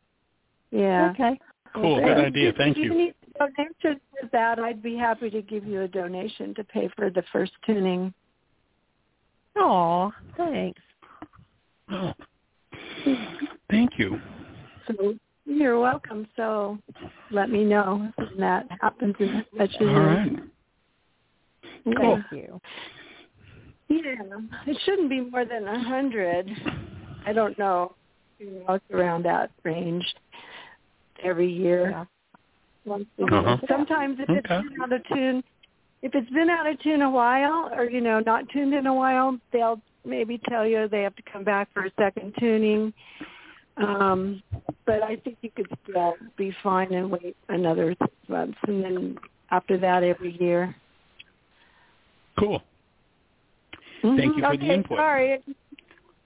Yeah. 0.71 1.11
Okay. 1.11 1.39
Cool. 1.73 1.99
Good 1.99 2.17
you- 2.17 2.23
idea. 2.23 2.49
if 2.49 2.55
Thank 2.55 2.77
you 2.77 2.85
If 2.85 2.91
you. 2.91 2.97
need 2.97 3.15
a 3.39 3.47
donation 3.55 4.01
for 4.11 4.27
that, 4.31 4.59
I'd 4.59 4.81
be 4.81 4.95
happy 4.95 5.29
to 5.29 5.41
give 5.41 5.65
you 5.65 5.81
a 5.81 5.87
donation 5.87 6.53
to 6.55 6.63
pay 6.63 6.89
for 6.95 7.09
the 7.09 7.23
first 7.31 7.51
tuning. 7.65 8.13
Oh, 9.55 10.11
thanks. 10.37 10.81
Oh. 11.91 12.13
Thank 13.69 13.97
you. 13.97 14.19
So 14.87 15.15
you're 15.45 15.79
welcome. 15.79 16.27
So 16.35 16.77
let 17.31 17.49
me 17.49 17.63
know 17.63 18.11
when 18.15 18.37
that 18.37 18.67
happens 18.81 19.15
and 19.19 19.45
let 19.53 19.71
you 19.79 19.87
All 19.87 19.93
know. 19.93 20.05
right. 20.05 20.31
Yeah. 21.85 21.93
Thank 21.97 22.25
you. 22.31 22.61
Yeah, 23.89 24.15
it 24.67 24.77
shouldn't 24.85 25.09
be 25.09 25.21
more 25.21 25.45
than 25.45 25.67
a 25.67 25.83
hundred. 25.83 26.47
I 27.25 27.33
don't 27.33 27.57
know. 27.57 27.95
You 28.37 28.63
know, 28.67 28.75
it's 28.75 28.85
around 28.91 29.23
that 29.23 29.51
range 29.63 30.05
every 31.23 31.51
year. 31.51 31.89
Yeah. 31.91 32.05
Once 32.85 33.05
a 33.19 33.23
Uh-huh. 33.23 33.41
year. 33.41 33.59
Sometimes 33.67 34.19
if 34.19 34.29
it's 34.29 34.47
been 34.47 34.81
out 34.81 34.93
of 34.93 35.03
tune, 35.07 35.43
if 36.01 36.15
it's 36.15 36.29
been 36.29 36.49
out 36.49 36.65
of 36.65 36.79
tune 36.81 37.01
a 37.01 37.09
while, 37.09 37.69
or 37.73 37.85
you 37.85 38.01
know, 38.01 38.19
not 38.19 38.47
tuned 38.49 38.73
in 38.73 38.87
a 38.87 38.93
while, 38.93 39.37
they'll 39.51 39.81
maybe 40.05 40.39
tell 40.49 40.65
you 40.65 40.87
they 40.87 41.03
have 41.03 41.15
to 41.15 41.23
come 41.31 41.43
back 41.43 41.67
for 41.73 41.85
a 41.85 41.91
second 41.99 42.33
tuning. 42.39 42.93
Um, 43.77 44.41
but 44.85 45.03
I 45.03 45.15
think 45.17 45.37
you 45.41 45.51
could 45.55 45.67
still 45.83 46.15
be 46.37 46.53
fine 46.63 46.93
and 46.93 47.11
wait 47.11 47.37
another 47.47 47.95
six 48.01 48.13
months, 48.27 48.57
and 48.67 48.83
then 48.83 49.17
after 49.51 49.77
that, 49.77 50.03
every 50.03 50.41
year. 50.41 50.75
Cool. 52.37 52.61
Thank 54.01 54.37
you 54.37 54.41
for 54.41 54.53
okay, 54.53 54.57
the 54.67 54.73
input. 54.73 54.97
Sorry. 54.97 55.39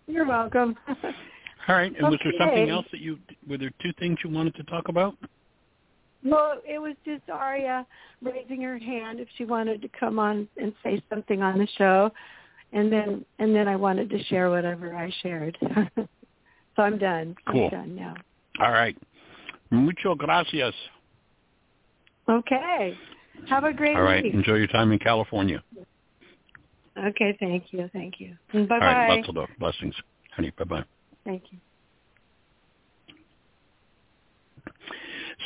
You're 0.07 0.25
welcome. 0.25 0.75
All 1.67 1.75
right. 1.75 1.93
And 1.97 2.09
was 2.09 2.19
there 2.23 2.33
something 2.37 2.69
else 2.69 2.85
that 2.91 2.99
you 2.99 3.17
were 3.47 3.57
there 3.57 3.71
two 3.81 3.93
things 3.99 4.17
you 4.23 4.29
wanted 4.29 4.55
to 4.55 4.63
talk 4.63 4.89
about? 4.89 5.15
well, 6.23 6.61
it 6.65 6.79
was 6.79 6.95
just 7.05 7.29
Aria 7.29 7.85
raising 8.21 8.61
her 8.61 8.77
hand 8.77 9.19
if 9.19 9.27
she 9.37 9.45
wanted 9.45 9.81
to 9.81 9.89
come 9.99 10.19
on 10.19 10.47
and 10.57 10.73
say 10.83 11.01
something 11.09 11.41
on 11.41 11.57
the 11.57 11.67
show, 11.77 12.11
and 12.71 12.91
then 12.91 13.25
and 13.39 13.55
then 13.55 13.67
I 13.67 13.75
wanted 13.75 14.09
to 14.09 14.23
share 14.25 14.49
whatever 14.49 14.95
I 14.95 15.11
shared. 15.21 15.57
so 15.95 16.07
I'm 16.77 16.97
done. 16.97 17.35
Cool. 17.49 17.65
I'm 17.65 17.69
done 17.71 17.95
now. 17.95 18.15
All 18.59 18.71
right. 18.71 18.97
Mucho 19.71 20.15
gracias. 20.15 20.73
Okay. 22.29 22.97
Have 23.49 23.63
a 23.63 23.73
great 23.73 23.95
All 23.95 24.03
right. 24.03 24.23
week. 24.23 24.33
Enjoy 24.33 24.55
your 24.55 24.67
time 24.67 24.91
in 24.91 24.99
California. 24.99 25.61
Okay. 26.97 27.35
Thank 27.39 27.65
you. 27.71 27.89
Thank 27.91 28.19
you. 28.19 28.35
Bye 28.53 28.65
bye. 28.65 28.75
All 28.75 28.79
right. 28.79 29.09
Lots 29.09 29.29
of. 29.29 29.35
Blessings. 29.59 29.95
Honey, 30.35 30.51
bye-bye. 30.57 30.83
Thank 31.25 31.43
you. 31.51 31.57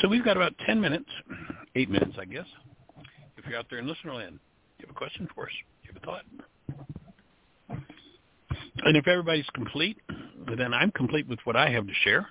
So 0.02 0.08
we've 0.08 0.24
got 0.24 0.38
about 0.38 0.54
10 0.66 0.80
minutes, 0.80 1.10
8 1.76 1.90
minutes, 1.90 2.14
I 2.20 2.26
guess. 2.26 2.45
If 3.38 3.45
you're 3.45 3.58
out 3.58 3.66
there 3.70 3.80
in 3.80 3.88
listener 3.88 4.14
land, 4.14 4.40
you 4.80 4.86
have 4.88 4.95
a 4.95 4.98
question 4.98 5.28
for 5.34 5.45
us, 5.45 5.52
you 5.84 5.91
have 5.94 6.04
a 6.04 6.06
thought. 6.06 6.26
And 8.84 8.95
if 8.95 9.08
everybody's 9.08 9.49
complete, 9.54 9.98
then 10.58 10.74
I'm 10.74 10.91
complete 10.91 11.28
with 11.28 11.40
what 11.45 11.56
I 11.56 11.70
have 11.72 11.88
to 11.88 11.94
share. 12.04 12.28